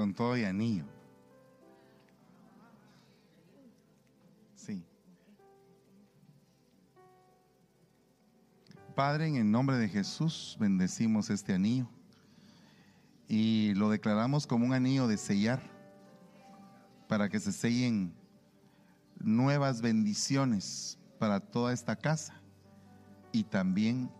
con 0.00 0.14
todo 0.14 0.34
y 0.34 0.44
anillo. 0.44 0.86
Sí. 4.54 4.82
Padre, 8.96 9.26
en 9.26 9.36
el 9.36 9.50
nombre 9.50 9.76
de 9.76 9.90
Jesús, 9.90 10.56
bendecimos 10.58 11.28
este 11.28 11.52
anillo 11.52 11.86
y 13.28 13.74
lo 13.74 13.90
declaramos 13.90 14.46
como 14.46 14.64
un 14.64 14.72
anillo 14.72 15.06
de 15.06 15.18
sellar 15.18 15.60
para 17.06 17.28
que 17.28 17.38
se 17.38 17.52
sellen 17.52 18.14
nuevas 19.18 19.82
bendiciones 19.82 20.98
para 21.18 21.40
toda 21.40 21.74
esta 21.74 21.94
casa 21.94 22.40
y 23.32 23.44
también 23.44 24.10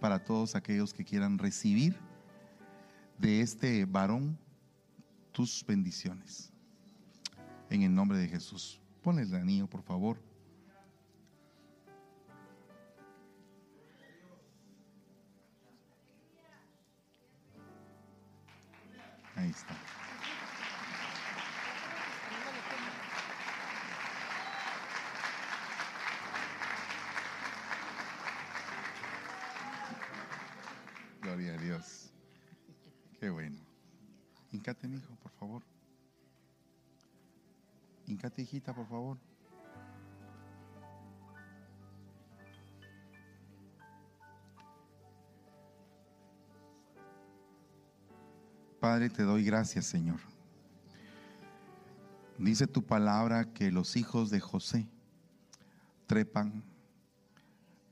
para 0.00 0.24
todos 0.24 0.56
aquellos 0.56 0.92
que 0.92 1.04
quieran 1.04 1.38
recibir 1.38 1.96
de 3.16 3.42
este 3.42 3.84
varón 3.84 4.36
tus 5.32 5.64
bendiciones. 5.66 6.52
En 7.68 7.82
el 7.82 7.94
nombre 7.94 8.18
de 8.18 8.28
Jesús. 8.28 8.80
Ponle 9.02 9.22
el 9.22 9.34
anillo, 9.34 9.66
por 9.66 9.82
favor. 9.82 10.18
Ahí 19.36 19.50
está. 19.50 19.74
Gloria 31.22 31.54
a 31.54 31.56
Dios. 31.58 32.12
Qué 33.18 33.30
bueno. 33.30 33.56
Hincate, 34.52 34.88
hijo, 34.88 35.16
hijita, 38.42 38.74
por 38.74 38.86
favor. 38.86 39.18
Padre, 48.78 49.10
te 49.10 49.22
doy 49.22 49.44
gracias, 49.44 49.86
Señor. 49.86 50.20
Dice 52.38 52.66
tu 52.66 52.82
palabra 52.82 53.52
que 53.52 53.70
los 53.70 53.96
hijos 53.96 54.30
de 54.30 54.40
José 54.40 54.88
trepan 56.06 56.64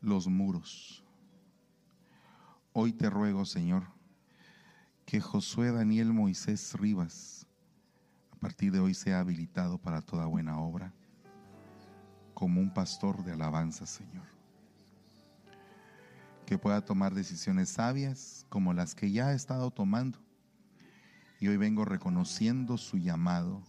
los 0.00 0.26
muros. 0.26 1.05
Hoy 2.72 2.92
te 2.92 3.10
ruego, 3.10 3.44
Señor, 3.44 3.84
que 5.05 5.20
Josué 5.20 5.72
Daniel 5.72 6.12
Moisés 6.12 6.72
Rivas 6.74 7.38
a 8.39 8.40
partir 8.40 8.70
de 8.70 8.78
hoy 8.78 8.94
sea 8.94 9.19
habilitado 9.19 9.78
para 9.78 10.01
toda 10.01 10.27
buena 10.27 10.60
obra 10.60 10.94
como 12.35 12.60
un 12.60 12.73
pastor 12.73 13.24
de 13.24 13.32
alabanza, 13.32 13.85
Señor. 13.85 14.27
Que 16.47 16.56
pueda 16.56 16.85
tomar 16.85 17.16
decisiones 17.16 17.70
sabias 17.70 18.47
como 18.48 18.73
las 18.74 18.94
que 18.94 19.10
ya 19.10 19.27
ha 19.27 19.32
estado 19.32 19.73
tomando. 19.73 20.20
Y 21.40 21.48
hoy 21.48 21.56
vengo 21.56 21.85
reconociendo 21.85 22.78
su 22.78 22.98
llamado, 22.98 23.60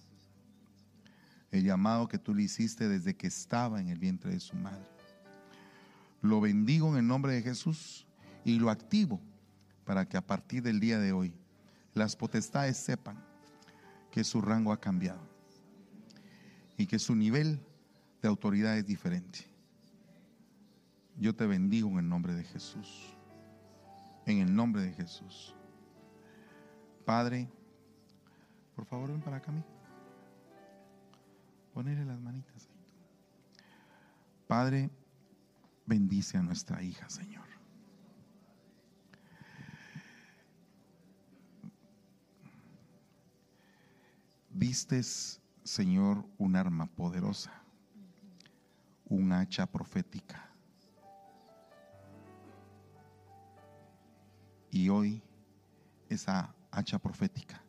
el 1.50 1.64
llamado 1.64 2.08
que 2.08 2.20
tú 2.20 2.36
le 2.36 2.44
hiciste 2.44 2.88
desde 2.88 3.16
que 3.16 3.26
estaba 3.26 3.82
en 3.82 3.90
el 3.90 3.98
vientre 3.98 4.34
de 4.34 4.40
su 4.40 4.56
madre. 4.56 4.88
Lo 6.22 6.42
bendigo 6.42 6.90
en 6.90 6.98
el 6.98 7.08
nombre 7.08 7.34
de 7.34 7.42
Jesús 7.42 8.06
y 8.46 8.60
lo 8.60 8.70
activo 8.70 9.20
para 9.84 10.08
que 10.08 10.16
a 10.16 10.28
partir 10.28 10.62
del 10.62 10.80
día 10.80 11.00
de 11.00 11.12
hoy 11.12 11.34
las 11.96 12.16
potestades 12.16 12.78
sepan 12.78 13.29
que 14.12 14.24
su 14.24 14.42
rango 14.42 14.72
ha 14.72 14.80
cambiado 14.80 15.22
y 16.78 16.88
que 16.88 17.00
su 17.00 17.16
nivel 17.16 17.60
de 18.22 18.28
autoridad 18.28 18.78
es 18.78 18.86
diferente. 18.86 19.40
Yo 21.18 21.36
te 21.36 21.46
bendigo 21.46 21.90
en 21.90 22.00
el 22.00 22.10
nombre 22.10 22.34
de 22.34 22.44
Jesús. 22.44 23.14
En 24.26 24.40
el 24.40 24.56
nombre 24.56 24.84
de 24.84 24.94
Jesús. 24.94 25.54
Padre, 27.06 27.50
por 28.76 28.86
favor 28.86 29.12
ven 29.12 29.22
para 29.22 29.38
acá 29.38 29.52
a 29.52 29.56
mí. 29.56 29.64
Ponele 31.74 32.06
las 32.06 32.20
manitas 32.20 32.68
ahí. 32.68 32.80
Padre, 34.48 34.90
bendice 35.86 36.38
a 36.38 36.42
nuestra 36.42 36.82
hija, 36.82 37.10
Señor. 37.10 37.49
Vistes, 44.52 45.42
Señor, 45.64 46.26
un 46.38 46.56
arma 46.56 46.88
poderosa, 46.88 47.52
un 49.06 49.32
hacha 49.32 49.66
profética. 49.66 50.50
Y 54.72 54.90
hoy 54.90 55.22
esa 56.10 56.54
hacha 56.72 57.00
profética 57.00 57.62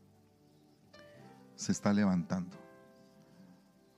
se 1.57 1.73
está 1.73 1.93
levantando 1.93 2.57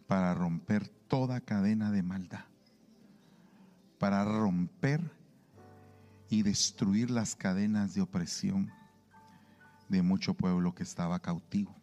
para 0.07 0.35
romper 0.35 0.89
toda 0.89 1.41
cadena 1.41 1.91
de 1.91 2.03
maldad, 2.03 2.45
para 3.99 4.25
romper 4.25 5.01
y 6.29 6.43
destruir 6.43 7.11
las 7.11 7.37
cadenas 7.37 7.95
de 7.95 8.01
opresión 8.01 8.71
de 9.89 10.03
mucho 10.03 10.35
pueblo 10.35 10.75
que 10.75 10.83
estaba 10.83 11.21
cautivo, 11.21 11.77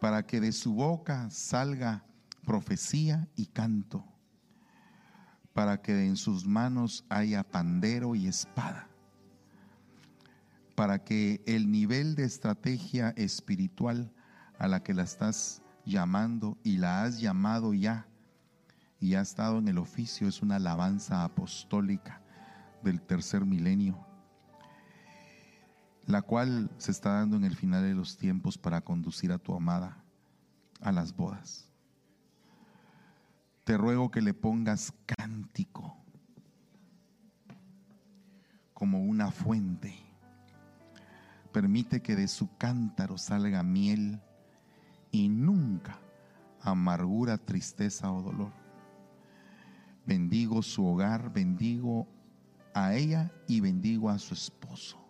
para 0.00 0.26
que 0.26 0.40
de 0.40 0.52
su 0.52 0.74
boca 0.74 1.28
salga 1.30 2.04
profecía 2.44 3.28
y 3.36 3.46
canto, 3.46 4.04
para 5.52 5.82
que 5.82 6.06
en 6.06 6.16
sus 6.16 6.46
manos 6.46 7.04
haya 7.08 7.42
pandero 7.42 8.14
y 8.14 8.26
espada 8.26 8.88
para 10.78 11.02
que 11.02 11.42
el 11.44 11.72
nivel 11.72 12.14
de 12.14 12.22
estrategia 12.22 13.12
espiritual 13.16 14.12
a 14.60 14.68
la 14.68 14.84
que 14.84 14.94
la 14.94 15.02
estás 15.02 15.60
llamando 15.84 16.56
y 16.62 16.76
la 16.76 17.02
has 17.02 17.18
llamado 17.18 17.74
ya 17.74 18.06
y 19.00 19.16
ha 19.16 19.20
estado 19.20 19.58
en 19.58 19.66
el 19.66 19.78
oficio 19.78 20.28
es 20.28 20.40
una 20.40 20.54
alabanza 20.54 21.24
apostólica 21.24 22.22
del 22.84 23.00
tercer 23.00 23.44
milenio, 23.44 23.98
la 26.08 26.22
cual 26.22 26.68
se 26.78 26.90
está 26.90 27.12
dando 27.12 27.36
en 27.36 27.44
el 27.44 27.54
final 27.54 27.84
de 27.84 27.94
los 27.94 28.16
tiempos 28.16 28.58
para 28.58 28.80
conducir 28.80 29.30
a 29.30 29.38
tu 29.38 29.54
amada 29.54 30.02
a 30.80 30.90
las 30.90 31.14
bodas. 31.14 31.70
Te 33.62 33.76
ruego 33.76 34.10
que 34.10 34.22
le 34.22 34.34
pongas 34.34 34.92
cántico 35.06 35.96
como 38.74 39.04
una 39.04 39.30
fuente 39.30 40.08
permite 41.52 42.02
que 42.02 42.14
de 42.14 42.28
su 42.28 42.56
cántaro 42.56 43.18
salga 43.18 43.62
miel 43.62 44.20
y 45.10 45.28
nunca 45.28 45.98
amargura, 46.60 47.38
tristeza 47.38 48.12
o 48.12 48.22
dolor. 48.22 48.52
Bendigo 50.06 50.62
su 50.62 50.86
hogar, 50.86 51.32
bendigo 51.32 52.06
a 52.74 52.94
ella 52.94 53.32
y 53.46 53.60
bendigo 53.60 54.08
a 54.08 54.18
su 54.18 54.34
esposo. 54.34 55.07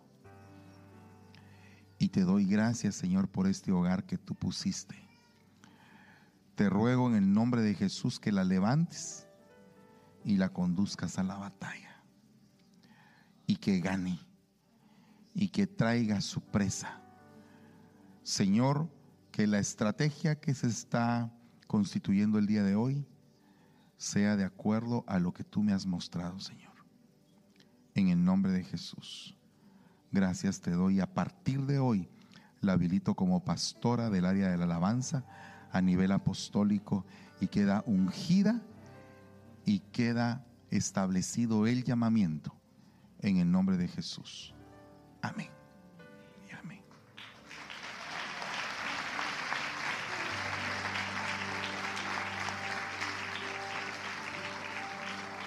Y 1.99 2.09
te 2.09 2.21
doy 2.21 2.45
gracias, 2.45 2.95
Señor, 2.95 3.27
por 3.27 3.45
este 3.45 3.73
hogar 3.73 4.05
que 4.05 4.17
tú 4.17 4.33
pusiste. 4.33 4.95
Te 6.55 6.69
ruego 6.69 7.09
en 7.09 7.15
el 7.15 7.33
nombre 7.33 7.61
de 7.61 7.75
Jesús 7.75 8.19
que 8.19 8.31
la 8.31 8.45
levantes 8.45 9.27
y 10.23 10.37
la 10.37 10.49
conduzcas 10.49 11.19
a 11.19 11.23
la 11.23 11.35
batalla 11.35 12.01
y 13.45 13.57
que 13.57 13.79
gane 13.81 14.19
y 15.33 15.49
que 15.49 15.67
traiga 15.67 16.21
su 16.21 16.41
presa. 16.41 17.01
Señor, 18.23 18.89
que 19.31 19.47
la 19.47 19.59
estrategia 19.59 20.39
que 20.39 20.53
se 20.53 20.67
está 20.67 21.33
constituyendo 21.67 22.39
el 22.39 22.47
día 22.47 22.63
de 22.63 22.75
hoy 22.75 23.05
sea 23.97 24.37
de 24.37 24.45
acuerdo 24.45 25.03
a 25.07 25.19
lo 25.19 25.33
que 25.33 25.43
tú 25.43 25.63
me 25.63 25.73
has 25.73 25.85
mostrado, 25.85 26.39
Señor. 26.39 26.73
En 27.93 28.07
el 28.07 28.23
nombre 28.23 28.51
de 28.51 28.63
Jesús. 28.63 29.38
Gracias 30.11 30.61
te 30.61 30.71
doy. 30.71 30.99
A 30.99 31.13
partir 31.13 31.65
de 31.65 31.79
hoy 31.79 32.09
la 32.61 32.73
habilito 32.73 33.15
como 33.15 33.43
pastora 33.43 34.09
del 34.09 34.25
área 34.25 34.49
de 34.49 34.57
la 34.57 34.65
alabanza 34.65 35.23
a 35.71 35.81
nivel 35.81 36.11
apostólico 36.11 37.05
y 37.39 37.47
queda 37.47 37.83
ungida 37.85 38.61
y 39.65 39.79
queda 39.91 40.45
establecido 40.71 41.67
el 41.67 41.83
llamamiento 41.83 42.53
en 43.21 43.37
el 43.37 43.51
nombre 43.51 43.77
de 43.77 43.87
Jesús. 43.87 44.53
Amén. 45.21 45.49
Amén. 46.59 46.81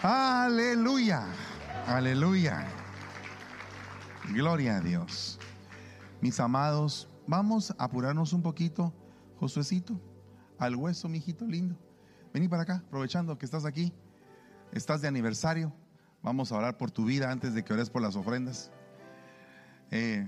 Aleluya. 0.02 1.26
Aleluya. 1.86 2.82
Gloria 4.33 4.79
a 4.79 4.81
Dios. 4.81 5.39
Mis 6.23 6.41
amados, 6.41 7.07
vamos 7.27 7.71
a 7.73 7.85
apurarnos 7.85 8.33
un 8.33 8.41
poquito, 8.41 8.95
Josuecito, 9.39 10.01
al 10.59 10.75
hueso, 10.75 11.07
mi 11.07 11.19
hijito 11.19 11.47
lindo. 11.47 11.77
Vení 12.33 12.49
para 12.49 12.63
acá, 12.63 12.83
aprovechando 12.87 13.37
que 13.37 13.45
estás 13.45 13.67
aquí. 13.67 13.93
Estás 14.73 15.03
de 15.03 15.09
aniversario. 15.09 15.71
Vamos 16.23 16.51
a 16.51 16.57
orar 16.57 16.79
por 16.79 16.91
tu 16.91 17.05
vida 17.05 17.31
antes 17.31 17.53
de 17.53 17.63
que 17.63 17.75
ores 17.75 17.91
por 17.91 18.01
las 18.01 18.17
ofrendas. 18.17 18.73
Eh, 19.91 20.27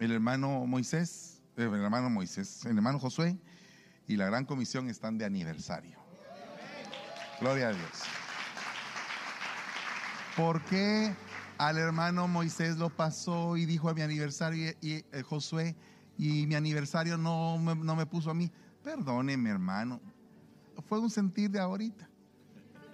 el 0.00 0.10
hermano 0.10 0.66
Moisés, 0.66 1.40
eh, 1.56 1.70
el 1.72 1.84
hermano 1.84 2.10
Moisés, 2.10 2.64
el 2.64 2.76
hermano 2.76 2.98
Josué 2.98 3.38
y 4.08 4.16
la 4.16 4.26
gran 4.26 4.44
comisión 4.44 4.88
están 4.88 5.18
de 5.18 5.24
aniversario. 5.24 6.00
Gloria 7.40 7.68
a 7.68 7.72
Dios. 7.72 8.02
¿Por 10.36 10.60
qué 10.64 11.14
al 11.60 11.76
hermano 11.76 12.26
Moisés 12.26 12.78
lo 12.78 12.88
pasó 12.88 13.54
y 13.58 13.66
dijo 13.66 13.90
a 13.90 13.94
mi 13.94 14.00
aniversario 14.00 14.72
y, 14.80 15.04
eh, 15.12 15.22
Josué 15.22 15.76
y 16.16 16.46
mi 16.46 16.54
aniversario 16.54 17.18
no 17.18 17.58
me, 17.58 17.74
no 17.74 17.94
me 17.94 18.06
puso 18.06 18.30
a 18.30 18.34
mí? 18.34 18.50
Perdóneme, 18.82 19.50
hermano. 19.50 20.00
Fue 20.88 20.98
un 20.98 21.10
sentir 21.10 21.50
de 21.50 21.60
ahorita. 21.60 22.08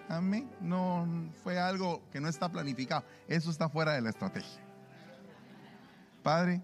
Amén. 0.09 0.51
No 0.61 1.07
fue 1.45 1.61
algo 1.61 2.03
que 2.11 2.21
no 2.21 2.29
está 2.29 2.51
planificado. 2.51 3.05
Eso 3.29 3.53
está 3.53 3.69
fuera 3.69 3.93
de 3.93 4.01
la 4.01 4.11
estrategia. 4.11 4.61
Padre, 6.25 6.61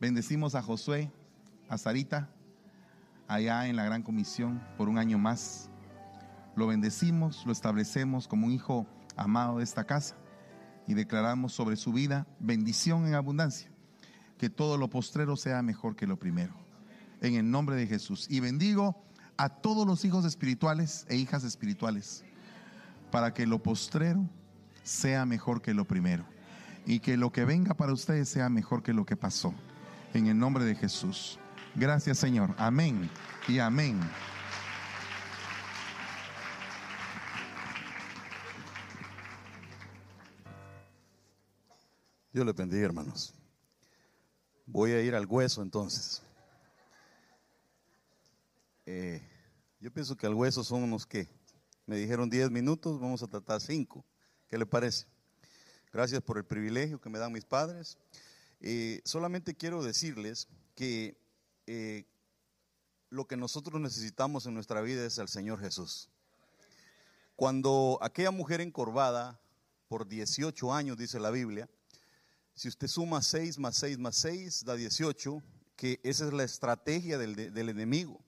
bendecimos 0.00 0.56
a 0.56 0.62
Josué, 0.62 1.12
a 1.68 1.78
Sarita, 1.78 2.28
allá 3.28 3.68
en 3.68 3.76
la 3.76 3.84
gran 3.84 4.02
comisión 4.02 4.60
por 4.76 4.88
un 4.88 4.98
año 4.98 5.16
más. 5.16 5.70
Lo 6.56 6.66
bendecimos, 6.66 7.46
lo 7.46 7.52
establecemos 7.52 8.26
como 8.26 8.48
un 8.48 8.52
hijo 8.52 8.84
amado 9.16 9.58
de 9.58 9.64
esta 9.64 9.84
casa 9.84 10.16
y 10.86 10.94
declaramos 10.94 11.52
sobre 11.52 11.76
su 11.76 11.92
vida 11.92 12.26
bendición 12.38 13.06
en 13.06 13.14
abundancia. 13.14 13.70
Que 14.38 14.50
todo 14.50 14.76
lo 14.76 14.88
postrero 14.88 15.36
sea 15.36 15.62
mejor 15.62 15.96
que 15.96 16.06
lo 16.06 16.18
primero. 16.18 16.54
En 17.20 17.34
el 17.34 17.50
nombre 17.50 17.76
de 17.76 17.86
Jesús. 17.86 18.26
Y 18.28 18.40
bendigo 18.40 19.02
a 19.36 19.48
todos 19.48 19.86
los 19.86 20.04
hijos 20.04 20.24
espirituales 20.24 21.06
e 21.08 21.16
hijas 21.16 21.44
espirituales 21.44 22.24
para 23.10 23.32
que 23.32 23.46
lo 23.46 23.62
postrero 23.62 24.28
sea 24.82 25.26
mejor 25.26 25.62
que 25.62 25.74
lo 25.74 25.84
primero 25.84 26.24
y 26.86 27.00
que 27.00 27.16
lo 27.16 27.32
que 27.32 27.44
venga 27.44 27.74
para 27.74 27.92
ustedes 27.92 28.28
sea 28.28 28.48
mejor 28.48 28.82
que 28.82 28.92
lo 28.92 29.04
que 29.04 29.16
pasó. 29.16 29.52
En 30.14 30.26
el 30.26 30.38
nombre 30.38 30.64
de 30.64 30.74
Jesús. 30.74 31.38
Gracias 31.74 32.18
Señor. 32.18 32.54
Amén 32.58 33.10
y 33.48 33.58
amén. 33.58 34.00
Dios 42.36 42.44
le 42.44 42.52
bendiga, 42.52 42.84
hermanos. 42.84 43.32
Voy 44.66 44.90
a 44.90 45.00
ir 45.00 45.14
al 45.14 45.24
hueso 45.24 45.62
entonces. 45.62 46.20
Eh, 48.84 49.22
yo 49.80 49.90
pienso 49.90 50.18
que 50.18 50.26
al 50.26 50.34
hueso 50.34 50.62
son 50.62 50.82
unos 50.82 51.06
que 51.06 51.30
me 51.86 51.96
dijeron 51.96 52.28
10 52.28 52.50
minutos, 52.50 53.00
vamos 53.00 53.22
a 53.22 53.26
tratar 53.26 53.62
5. 53.62 54.04
¿Qué 54.48 54.58
le 54.58 54.66
parece? 54.66 55.06
Gracias 55.90 56.20
por 56.20 56.36
el 56.36 56.44
privilegio 56.44 57.00
que 57.00 57.08
me 57.08 57.18
dan 57.18 57.32
mis 57.32 57.46
padres. 57.46 57.96
Eh, 58.60 59.00
solamente 59.06 59.54
quiero 59.54 59.82
decirles 59.82 60.46
que 60.74 61.16
eh, 61.66 62.04
lo 63.08 63.26
que 63.26 63.38
nosotros 63.38 63.80
necesitamos 63.80 64.44
en 64.44 64.52
nuestra 64.52 64.82
vida 64.82 65.06
es 65.06 65.16
el 65.16 65.28
Señor 65.28 65.58
Jesús. 65.58 66.10
Cuando 67.34 67.98
aquella 68.02 68.30
mujer 68.30 68.60
encorvada 68.60 69.40
por 69.88 70.06
18 70.06 70.74
años, 70.74 70.98
dice 70.98 71.18
la 71.18 71.30
Biblia, 71.30 71.66
si 72.56 72.68
usted 72.68 72.88
suma 72.88 73.20
6 73.20 73.58
más 73.58 73.76
6 73.76 73.98
más 73.98 74.16
6, 74.16 74.64
da 74.64 74.74
18, 74.74 75.42
que 75.76 76.00
esa 76.02 76.26
es 76.26 76.32
la 76.32 76.42
estrategia 76.42 77.18
del, 77.18 77.68
enemigo. 77.68 78.24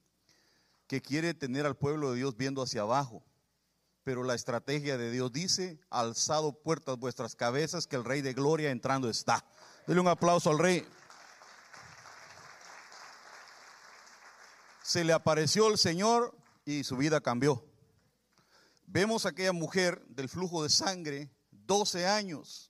que 0.86 1.02
quiere 1.02 1.34
tener 1.34 1.66
al 1.66 1.76
pueblo 1.76 2.10
de 2.10 2.18
Dios 2.18 2.36
viendo 2.36 2.62
hacia 2.62 2.82
abajo. 2.82 3.22
Pero 4.05 4.22
la 4.22 4.34
estrategia 4.34 4.96
de 4.96 5.10
Dios 5.10 5.32
dice, 5.32 5.80
alzado 5.90 6.52
puertas 6.62 6.98
vuestras 6.98 7.34
cabezas, 7.34 7.86
que 7.86 7.96
el 7.96 8.05
Rey 8.05 8.22
de 8.22 8.32
Gloria 8.32 8.70
entrando 8.70 9.10
está. 9.10 9.44
Dele 9.86 10.00
un 10.00 10.09
aplauso 10.09 10.50
al 10.50 10.59
Rey. 10.59 10.86
Se 14.82 15.05
le 15.05 15.12
apareció 15.12 15.68
el 15.68 15.76
Señor 15.76 16.34
y 16.64 16.84
su 16.84 16.96
vida 16.96 17.20
cambió. 17.20 17.64
Vemos 18.86 19.26
a 19.26 19.30
aquella 19.30 19.52
mujer 19.52 20.06
del 20.09 20.30
flujo 20.30 20.62
de 20.62 20.70
sangre, 20.70 21.30
12 21.50 22.06
años, 22.06 22.67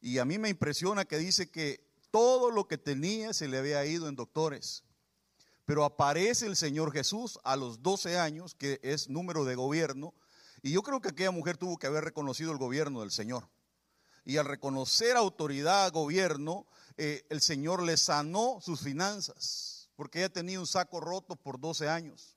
y 0.00 0.18
a 0.18 0.24
mí 0.24 0.38
me 0.38 0.48
impresiona 0.48 1.04
que 1.04 1.18
dice 1.18 1.50
que 1.50 1.84
todo 2.10 2.50
lo 2.50 2.66
que 2.66 2.78
tenía 2.78 3.32
se 3.32 3.48
le 3.48 3.58
había 3.58 3.84
ido 3.84 4.08
en 4.08 4.16
doctores. 4.16 4.84
Pero 5.64 5.84
aparece 5.84 6.46
el 6.46 6.56
Señor 6.56 6.92
Jesús 6.92 7.38
a 7.44 7.56
los 7.56 7.82
12 7.82 8.18
años, 8.18 8.54
que 8.54 8.80
es 8.82 9.08
número 9.08 9.44
de 9.44 9.54
gobierno, 9.54 10.14
y 10.62 10.72
yo 10.72 10.82
creo 10.82 11.00
que 11.00 11.10
aquella 11.10 11.30
mujer 11.30 11.56
tuvo 11.56 11.78
que 11.78 11.86
haber 11.86 12.04
reconocido 12.04 12.52
el 12.52 12.58
gobierno 12.58 13.00
del 13.00 13.10
Señor. 13.10 13.48
Y 14.24 14.36
al 14.36 14.46
reconocer 14.46 15.16
autoridad, 15.16 15.92
gobierno, 15.92 16.66
eh, 16.96 17.24
el 17.30 17.40
Señor 17.40 17.82
le 17.82 17.96
sanó 17.96 18.58
sus 18.60 18.80
finanzas, 18.80 19.88
porque 19.96 20.18
ella 20.18 20.32
tenía 20.32 20.60
un 20.60 20.66
saco 20.66 21.00
roto 21.00 21.36
por 21.36 21.60
12 21.60 21.88
años. 21.88 22.36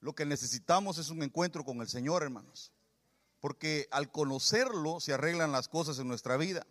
Lo 0.00 0.14
que 0.14 0.26
necesitamos 0.26 0.98
es 0.98 1.10
un 1.10 1.22
encuentro 1.22 1.64
con 1.64 1.80
el 1.80 1.88
Señor, 1.88 2.22
hermanos, 2.22 2.72
porque 3.40 3.88
al 3.90 4.10
conocerlo 4.10 5.00
se 5.00 5.14
arreglan 5.14 5.52
las 5.52 5.68
cosas 5.68 5.98
en 5.98 6.08
nuestra 6.08 6.36
vida. 6.36 6.66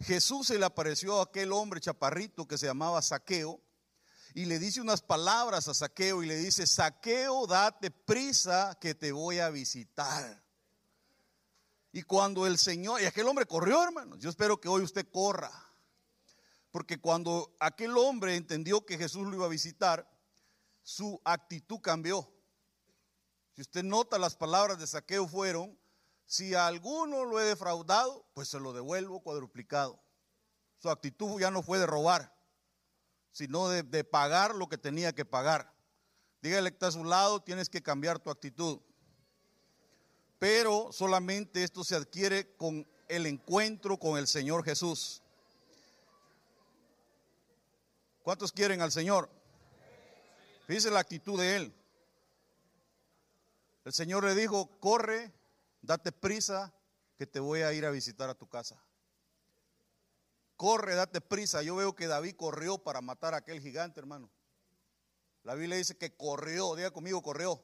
Jesús 0.00 0.48
se 0.48 0.58
le 0.58 0.64
apareció 0.64 1.20
a 1.20 1.24
aquel 1.24 1.52
hombre 1.52 1.80
chaparrito 1.80 2.46
que 2.46 2.58
se 2.58 2.66
llamaba 2.66 3.02
Saqueo, 3.02 3.60
y 4.34 4.44
le 4.44 4.58
dice 4.58 4.82
unas 4.82 5.00
palabras 5.00 5.66
a 5.66 5.72
Saqueo 5.72 6.22
y 6.22 6.26
le 6.26 6.36
dice, 6.36 6.66
Saqueo, 6.66 7.46
date 7.46 7.90
prisa 7.90 8.76
que 8.78 8.94
te 8.94 9.10
voy 9.10 9.38
a 9.38 9.48
visitar. 9.48 10.44
Y 11.90 12.02
cuando 12.02 12.46
el 12.46 12.58
Señor, 12.58 13.00
y 13.00 13.06
aquel 13.06 13.26
hombre 13.28 13.46
corrió, 13.46 13.82
hermanos, 13.82 14.18
yo 14.18 14.28
espero 14.28 14.60
que 14.60 14.68
hoy 14.68 14.82
usted 14.82 15.08
corra, 15.10 15.50
porque 16.70 17.00
cuando 17.00 17.56
aquel 17.58 17.96
hombre 17.96 18.36
entendió 18.36 18.84
que 18.84 18.98
Jesús 18.98 19.26
lo 19.26 19.34
iba 19.34 19.46
a 19.46 19.48
visitar, 19.48 20.06
su 20.82 21.18
actitud 21.24 21.80
cambió. 21.80 22.30
Si 23.56 23.62
usted 23.62 23.82
nota, 23.82 24.18
las 24.18 24.36
palabras 24.36 24.78
de 24.78 24.86
Saqueo 24.86 25.26
fueron, 25.26 25.76
si 26.26 26.54
a 26.54 26.68
alguno 26.68 27.24
lo 27.24 27.40
he 27.40 27.44
defraudado, 27.44 28.24
pues 28.34 28.48
se 28.48 28.60
lo 28.60 28.72
devuelvo 28.72 29.20
cuadruplicado. 29.20 29.98
Su 30.78 30.90
actitud 30.90 31.40
ya 31.40 31.50
no 31.50 31.62
fue 31.62 31.78
de 31.78 31.86
robar 31.86 32.36
sino 33.36 33.68
de, 33.68 34.02
pagar 34.02 34.54
lo 34.54 34.66
que 34.66 34.78
tenía 34.78 35.14
que 35.14 35.26
pagar. 35.26 35.70
Dígale 36.40 36.70
que 36.70 36.76
está 36.76 36.86
a 36.86 36.92
su 36.92 37.04
lado, 37.04 37.42
tienes 37.42 37.68
que 37.68 37.82
cambiar 37.82 38.18
tu 38.18 38.30
actitud. 38.30 38.80
Pero 40.38 40.88
solamente 40.90 41.62
esto 41.62 41.84
se 41.84 41.96
adquiere 41.96 42.56
con 42.56 42.88
el 43.08 43.26
encuentro 43.26 43.98
con 43.98 44.16
el 44.16 44.26
Señor 44.26 44.64
Jesús. 44.64 45.20
¿Cuántos 48.22 48.52
quieren 48.52 48.80
al 48.80 48.90
Señor? 48.90 49.28
Fíjese 50.66 50.90
la 50.90 51.00
actitud 51.00 51.38
de 51.38 51.56
él. 51.56 51.74
El 53.86 53.94
Señor 53.94 54.24
le 54.24 54.34
dijo, 54.34 54.78
corre, 54.80 55.32
date 55.80 56.12
prisa, 56.12 56.74
que 57.16 57.26
te 57.26 57.40
voy 57.40 57.62
a 57.62 57.72
ir 57.72 57.86
a 57.86 57.90
visitar 57.90 58.28
a 58.28 58.34
tu 58.34 58.46
casa 58.46 58.78
corre, 60.56 60.94
date 60.94 61.20
prisa. 61.20 61.62
Yo 61.62 61.76
veo 61.76 61.94
que 61.94 62.06
David 62.06 62.34
corrió 62.36 62.78
para 62.78 63.00
matar 63.00 63.34
a 63.34 63.38
aquel 63.38 63.60
gigante, 63.60 64.00
hermano. 64.00 64.30
La 65.44 65.54
Biblia 65.54 65.76
dice 65.76 65.96
que 65.96 66.16
corrió, 66.16 66.74
diga 66.74 66.90
conmigo, 66.90 67.22
corrió. 67.22 67.62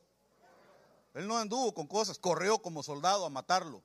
Él 1.15 1.27
no 1.27 1.37
anduvo 1.37 1.75
con 1.75 1.87
cosas, 1.87 2.19
corrió 2.19 2.61
como 2.61 2.83
soldado 2.83 3.27
a 3.27 3.31
matarlo. 3.31 3.83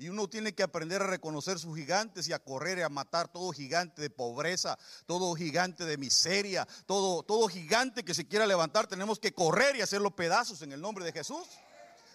Y 0.00 0.08
uno 0.08 0.30
tiene 0.30 0.54
que 0.54 0.62
aprender 0.62 1.02
a 1.02 1.06
reconocer 1.06 1.58
sus 1.58 1.76
gigantes 1.76 2.26
y 2.26 2.32
a 2.32 2.38
correr 2.38 2.78
y 2.78 2.80
a 2.80 2.88
matar 2.88 3.28
todo 3.28 3.52
gigante 3.52 4.00
de 4.00 4.08
pobreza, 4.08 4.78
todo 5.04 5.34
gigante 5.34 5.84
de 5.84 5.98
miseria, 5.98 6.66
todo, 6.86 7.22
todo 7.22 7.46
gigante 7.48 8.02
que 8.02 8.14
se 8.14 8.26
quiera 8.26 8.46
levantar. 8.46 8.86
Tenemos 8.86 9.18
que 9.18 9.34
correr 9.34 9.76
y 9.76 9.82
hacerlo 9.82 10.16
pedazos 10.16 10.62
en 10.62 10.72
el 10.72 10.80
nombre 10.80 11.04
de 11.04 11.12
Jesús. 11.12 11.46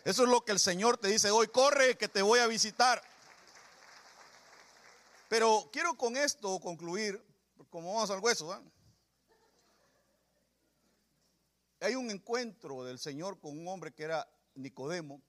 Eso 0.03 0.23
es 0.23 0.29
lo 0.29 0.43
que 0.43 0.51
el 0.51 0.59
Señor 0.59 0.97
te 0.97 1.09
dice 1.09 1.29
hoy, 1.29 1.47
corre 1.49 1.95
que 1.95 2.07
te 2.07 2.23
voy 2.23 2.39
a 2.39 2.47
visitar. 2.47 3.03
Pero 5.29 5.69
quiero 5.71 5.95
con 5.95 6.17
esto 6.17 6.59
concluir, 6.59 7.23
como 7.69 7.93
vamos 7.93 8.09
al 8.09 8.19
hueso. 8.19 8.63
Hay 11.81 11.93
un 11.93 12.09
encuentro 12.09 12.83
del 12.83 12.97
Señor 12.97 13.39
con 13.39 13.55
un 13.55 13.67
hombre 13.67 13.93
que 13.93 14.05
era 14.05 14.27
Nicodemo 14.55 15.21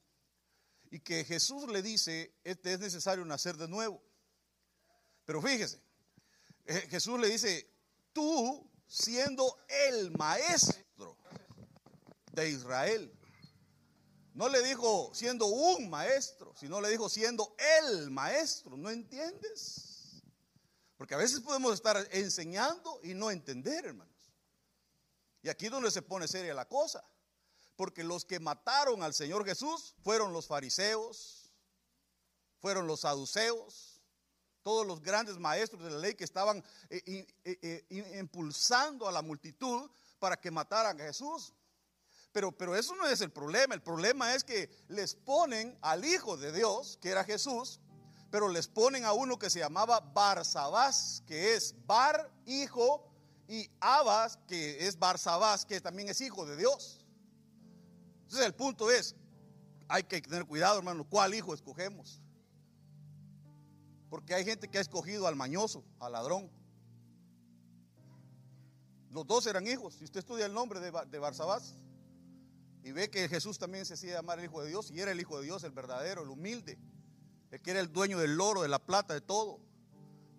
y 0.90 1.00
que 1.00 1.24
Jesús 1.24 1.68
le 1.68 1.82
dice, 1.82 2.34
este 2.44 2.74
es 2.74 2.80
necesario 2.80 3.24
nacer 3.24 3.56
de 3.56 3.68
nuevo. 3.68 4.02
Pero 5.24 5.42
fíjese, 5.42 5.80
eh, 6.64 6.86
Jesús 6.90 7.18
le 7.18 7.28
dice, 7.28 7.68
tú 8.12 8.70
siendo 8.86 9.58
el 9.88 10.10
maestro 10.12 11.16
de 12.32 12.50
Israel, 12.50 13.12
no 14.34 14.48
le 14.48 14.62
dijo 14.62 15.10
siendo 15.14 15.46
un 15.46 15.88
maestro, 15.88 16.54
sino 16.56 16.80
le 16.80 16.90
dijo 16.90 17.08
siendo 17.08 17.56
el 17.80 18.10
maestro. 18.10 18.76
¿No 18.76 18.90
entiendes? 18.90 20.22
Porque 20.96 21.14
a 21.14 21.18
veces 21.18 21.40
podemos 21.40 21.74
estar 21.74 21.96
enseñando 22.12 23.00
y 23.02 23.14
no 23.14 23.30
entender, 23.30 23.86
hermanos. 23.86 24.14
Y 25.42 25.48
aquí 25.48 25.66
es 25.66 25.70
donde 25.72 25.90
se 25.90 26.02
pone 26.02 26.28
seria 26.28 26.54
la 26.54 26.68
cosa. 26.68 27.02
Porque 27.76 28.02
los 28.02 28.24
que 28.24 28.40
mataron 28.40 29.02
al 29.02 29.14
Señor 29.14 29.44
Jesús 29.44 29.94
fueron 30.02 30.32
los 30.32 30.46
fariseos, 30.46 31.52
fueron 32.58 32.86
los 32.86 33.00
saduceos, 33.00 34.00
todos 34.62 34.84
los 34.86 35.00
grandes 35.00 35.38
maestros 35.38 35.84
de 35.84 35.90
la 35.90 35.98
ley 35.98 36.14
que 36.14 36.24
estaban 36.24 36.64
eh, 36.90 37.26
eh, 37.44 37.58
eh, 37.62 38.18
impulsando 38.18 39.06
a 39.06 39.12
la 39.12 39.22
multitud 39.22 39.88
para 40.18 40.36
que 40.36 40.50
mataran 40.50 41.00
a 41.00 41.04
Jesús. 41.04 41.52
Pero, 42.32 42.76
eso 42.76 42.94
no 42.96 43.06
es 43.06 43.20
el 43.20 43.30
problema. 43.30 43.74
El 43.74 43.82
problema 43.82 44.34
es 44.34 44.44
que 44.44 44.68
les 44.88 45.14
ponen 45.14 45.78
al 45.80 46.04
Hijo 46.04 46.36
de 46.36 46.52
Dios, 46.52 46.98
que 47.00 47.10
era 47.10 47.24
Jesús, 47.24 47.80
pero 48.30 48.48
les 48.48 48.68
ponen 48.68 49.04
a 49.04 49.12
uno 49.12 49.38
que 49.38 49.48
se 49.48 49.60
llamaba 49.60 50.00
Barsabás, 50.00 51.22
que 51.26 51.54
es 51.54 51.74
Bar, 51.86 52.30
hijo, 52.44 53.10
y 53.48 53.70
Abas, 53.80 54.36
que 54.48 54.86
es 54.86 54.98
Barsabás, 54.98 55.64
que 55.64 55.80
también 55.80 56.08
es 56.08 56.20
hijo 56.20 56.44
de 56.44 56.56
Dios. 56.56 57.05
Entonces 58.26 58.46
el 58.46 58.54
punto 58.54 58.90
es, 58.90 59.14
hay 59.86 60.02
que 60.02 60.20
tener 60.20 60.44
cuidado, 60.46 60.78
hermano, 60.78 61.04
cuál 61.08 61.32
hijo 61.32 61.54
escogemos. 61.54 62.20
Porque 64.10 64.34
hay 64.34 64.44
gente 64.44 64.68
que 64.68 64.78
ha 64.78 64.80
escogido 64.80 65.28
al 65.28 65.36
mañoso, 65.36 65.84
al 66.00 66.12
ladrón. 66.12 66.50
Los 69.10 69.26
dos 69.28 69.46
eran 69.46 69.64
hijos. 69.68 69.94
Si 69.94 70.04
usted 70.04 70.18
estudia 70.18 70.46
el 70.46 70.52
nombre 70.52 70.80
de, 70.80 70.90
de 70.90 71.20
y 72.82 72.92
ve 72.92 73.10
que 73.10 73.28
Jesús 73.28 73.58
también 73.58 73.86
se 73.86 73.94
hacía 73.94 74.14
llamar 74.14 74.40
el 74.40 74.46
Hijo 74.46 74.60
de 74.60 74.68
Dios 74.68 74.90
y 74.90 75.00
era 75.00 75.12
el 75.12 75.20
Hijo 75.20 75.38
de 75.38 75.44
Dios, 75.44 75.62
el 75.62 75.70
verdadero, 75.70 76.22
el 76.22 76.28
humilde, 76.28 76.78
el 77.52 77.60
que 77.62 77.70
era 77.70 77.80
el 77.80 77.92
dueño 77.92 78.18
del 78.18 78.40
oro, 78.40 78.62
de 78.62 78.68
la 78.68 78.80
plata, 78.80 79.14
de 79.14 79.20
todo. 79.20 79.60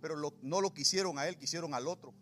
Pero 0.02 0.16
no 0.42 0.62
lo 0.62 0.74
quisieron 0.74 1.18
a 1.20 1.28
él, 1.28 1.38
quisieron 1.38 1.74
al 1.74 1.88
otro. 1.88 2.14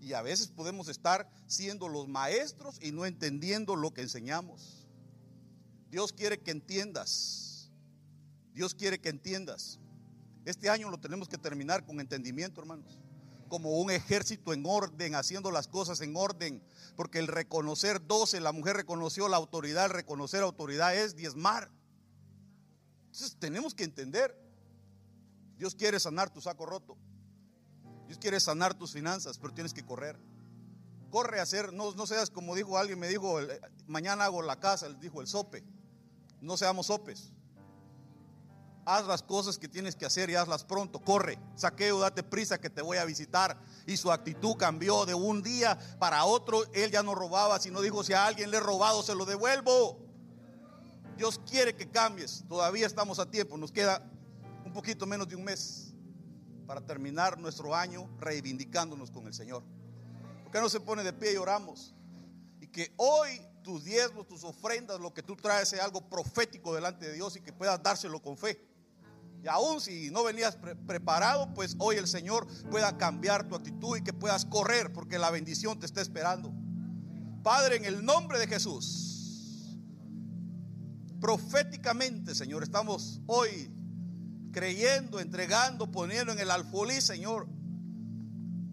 Y 0.00 0.14
a 0.14 0.22
veces 0.22 0.48
podemos 0.48 0.88
estar 0.88 1.30
siendo 1.46 1.88
los 1.88 2.08
maestros 2.08 2.78
y 2.80 2.90
no 2.92 3.04
entendiendo 3.04 3.76
lo 3.76 3.92
que 3.92 4.00
enseñamos. 4.02 4.86
Dios 5.90 6.12
quiere 6.12 6.40
que 6.40 6.50
entiendas. 6.50 7.70
Dios 8.52 8.74
quiere 8.74 9.00
que 9.00 9.10
entiendas. 9.10 9.78
Este 10.44 10.70
año 10.70 10.90
lo 10.90 10.98
tenemos 10.98 11.28
que 11.28 11.38
terminar 11.38 11.84
con 11.84 12.00
entendimiento, 12.00 12.60
hermanos 12.60 12.98
como 13.50 13.80
un 13.80 13.90
ejército 13.90 14.54
en 14.54 14.64
orden, 14.64 15.14
haciendo 15.14 15.50
las 15.50 15.68
cosas 15.68 16.00
en 16.00 16.16
orden. 16.16 16.62
Porque 16.96 17.18
el 17.18 17.26
reconocer 17.26 18.06
12, 18.06 18.40
la 18.40 18.52
mujer 18.52 18.76
reconoció 18.76 19.28
la 19.28 19.36
autoridad, 19.36 19.86
el 19.86 19.90
reconocer 19.90 20.42
autoridad 20.42 20.96
es 20.96 21.16
diezmar. 21.16 21.70
Entonces 23.06 23.36
tenemos 23.38 23.74
que 23.74 23.84
entender, 23.84 24.34
Dios 25.58 25.74
quiere 25.74 26.00
sanar 26.00 26.32
tu 26.32 26.40
saco 26.40 26.64
roto. 26.64 26.96
Dios 28.10 28.18
quiere 28.18 28.40
sanar 28.40 28.74
tus 28.74 28.90
finanzas, 28.90 29.38
pero 29.38 29.54
tienes 29.54 29.72
que 29.72 29.86
correr. 29.86 30.18
Corre 31.12 31.38
a 31.38 31.44
hacer, 31.44 31.72
no, 31.72 31.92
no 31.92 32.08
seas 32.08 32.28
como 32.28 32.56
dijo 32.56 32.76
alguien, 32.76 32.98
me 32.98 33.06
dijo, 33.06 33.38
mañana 33.86 34.24
hago 34.24 34.42
la 34.42 34.58
casa, 34.58 34.88
dijo 34.88 35.20
el 35.20 35.28
sope. 35.28 35.62
No 36.40 36.56
seamos 36.56 36.86
sopes 36.86 37.32
haz 38.84 39.06
las 39.06 39.22
cosas 39.22 39.58
que 39.58 39.68
tienes 39.68 39.94
que 39.94 40.06
hacer 40.06 40.28
y 40.28 40.34
hazlas 40.34 40.64
pronto. 40.64 40.98
Corre, 40.98 41.38
saqueo, 41.54 42.00
date 42.00 42.24
prisa 42.24 42.60
que 42.60 42.68
te 42.68 42.82
voy 42.82 42.96
a 42.96 43.04
visitar. 43.04 43.56
Y 43.86 43.96
su 43.96 44.10
actitud 44.10 44.56
cambió 44.56 45.06
de 45.06 45.14
un 45.14 45.40
día 45.40 45.78
para 46.00 46.24
otro. 46.24 46.64
Él 46.72 46.90
ya 46.90 47.04
no 47.04 47.14
robaba, 47.14 47.60
sino 47.60 47.80
dijo, 47.80 48.02
si 48.02 48.12
a 48.12 48.26
alguien 48.26 48.50
le 48.50 48.56
he 48.56 48.60
robado, 48.60 49.04
se 49.04 49.14
lo 49.14 49.24
devuelvo. 49.24 50.00
Dios 51.16 51.40
quiere 51.48 51.76
que 51.76 51.88
cambies. 51.88 52.42
Todavía 52.48 52.88
estamos 52.88 53.20
a 53.20 53.30
tiempo. 53.30 53.56
Nos 53.56 53.70
queda 53.70 54.02
un 54.64 54.72
poquito 54.72 55.06
menos 55.06 55.28
de 55.28 55.36
un 55.36 55.44
mes 55.44 55.89
para 56.70 56.86
terminar 56.86 57.36
nuestro 57.36 57.74
año 57.74 58.08
reivindicándonos 58.20 59.10
con 59.10 59.26
el 59.26 59.34
Señor. 59.34 59.64
¿Por 60.44 60.52
qué 60.52 60.60
no 60.60 60.68
se 60.68 60.78
pone 60.78 61.02
de 61.02 61.12
pie 61.12 61.32
y 61.32 61.36
oramos? 61.36 61.96
Y 62.60 62.68
que 62.68 62.94
hoy 62.96 63.40
tus 63.64 63.82
diezmos, 63.82 64.28
tus 64.28 64.44
ofrendas, 64.44 65.00
lo 65.00 65.12
que 65.12 65.20
tú 65.20 65.34
traes 65.34 65.70
sea 65.70 65.84
algo 65.84 66.08
profético 66.08 66.72
delante 66.72 67.08
de 67.08 67.14
Dios 67.14 67.34
y 67.34 67.40
que 67.40 67.52
puedas 67.52 67.82
dárselo 67.82 68.22
con 68.22 68.36
fe. 68.36 68.64
Y 69.42 69.48
aún 69.48 69.80
si 69.80 70.12
no 70.12 70.22
venías 70.22 70.54
pre- 70.54 70.76
preparado, 70.76 71.52
pues 71.54 71.74
hoy 71.80 71.96
el 71.96 72.06
Señor 72.06 72.46
pueda 72.70 72.96
cambiar 72.96 73.48
tu 73.48 73.56
actitud 73.56 73.96
y 73.96 74.04
que 74.04 74.12
puedas 74.12 74.44
correr 74.44 74.92
porque 74.92 75.18
la 75.18 75.32
bendición 75.32 75.76
te 75.80 75.86
está 75.86 76.00
esperando. 76.00 76.52
Padre, 77.42 77.78
en 77.78 77.84
el 77.84 78.04
nombre 78.04 78.38
de 78.38 78.46
Jesús, 78.46 79.76
proféticamente, 81.20 82.32
Señor, 82.32 82.62
estamos 82.62 83.20
hoy 83.26 83.72
creyendo, 84.52 85.20
entregando, 85.20 85.90
poniendo 85.90 86.32
en 86.32 86.38
el 86.38 86.50
alfolí, 86.50 87.00
Señor, 87.00 87.46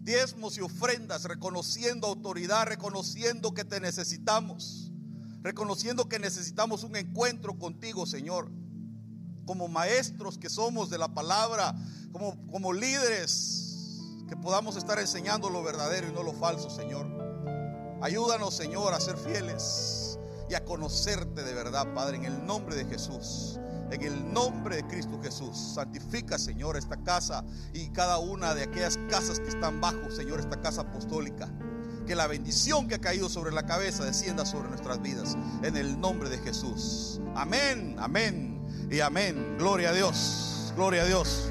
diezmos 0.02 0.56
y 0.56 0.60
ofrendas, 0.60 1.24
reconociendo 1.24 2.06
autoridad, 2.06 2.66
reconociendo 2.66 3.52
que 3.52 3.64
te 3.64 3.80
necesitamos, 3.80 4.92
reconociendo 5.42 6.08
que 6.08 6.18
necesitamos 6.18 6.82
un 6.82 6.96
encuentro 6.96 7.58
contigo, 7.58 8.06
Señor, 8.06 8.50
como 9.46 9.68
maestros 9.68 10.38
que 10.38 10.48
somos 10.48 10.90
de 10.90 10.98
la 10.98 11.08
palabra, 11.08 11.74
como, 12.12 12.36
como 12.50 12.72
líderes, 12.72 13.68
que 14.28 14.36
podamos 14.36 14.76
estar 14.76 14.98
enseñando 14.98 15.48
lo 15.48 15.62
verdadero 15.62 16.08
y 16.08 16.12
no 16.12 16.22
lo 16.22 16.32
falso, 16.32 16.70
Señor. 16.70 17.06
Ayúdanos, 18.00 18.54
Señor, 18.54 18.94
a 18.94 19.00
ser 19.00 19.16
fieles 19.16 20.18
y 20.48 20.54
a 20.54 20.64
conocerte 20.64 21.42
de 21.42 21.54
verdad, 21.54 21.92
Padre, 21.94 22.16
en 22.16 22.24
el 22.24 22.46
nombre 22.46 22.76
de 22.76 22.84
Jesús. 22.84 23.58
En 23.90 24.02
el 24.02 24.32
nombre 24.32 24.76
de 24.76 24.86
Cristo 24.86 25.18
Jesús, 25.22 25.56
santifica, 25.74 26.38
Señor, 26.38 26.76
esta 26.76 26.96
casa 26.96 27.44
y 27.72 27.88
cada 27.88 28.18
una 28.18 28.54
de 28.54 28.64
aquellas 28.64 28.98
casas 29.08 29.40
que 29.40 29.48
están 29.48 29.80
bajo, 29.80 30.10
Señor, 30.10 30.40
esta 30.40 30.60
casa 30.60 30.82
apostólica. 30.82 31.48
Que 32.06 32.14
la 32.14 32.26
bendición 32.26 32.88
que 32.88 32.96
ha 32.96 33.00
caído 33.00 33.28
sobre 33.28 33.52
la 33.52 33.66
cabeza 33.66 34.04
descienda 34.04 34.46
sobre 34.46 34.68
nuestras 34.68 35.00
vidas. 35.02 35.36
En 35.62 35.76
el 35.76 36.00
nombre 36.00 36.28
de 36.28 36.38
Jesús. 36.38 37.20
Amén, 37.34 37.96
amén 37.98 38.60
y 38.90 39.00
amén. 39.00 39.56
Gloria 39.58 39.90
a 39.90 39.92
Dios, 39.92 40.72
gloria 40.76 41.02
a 41.02 41.06
Dios. 41.06 41.50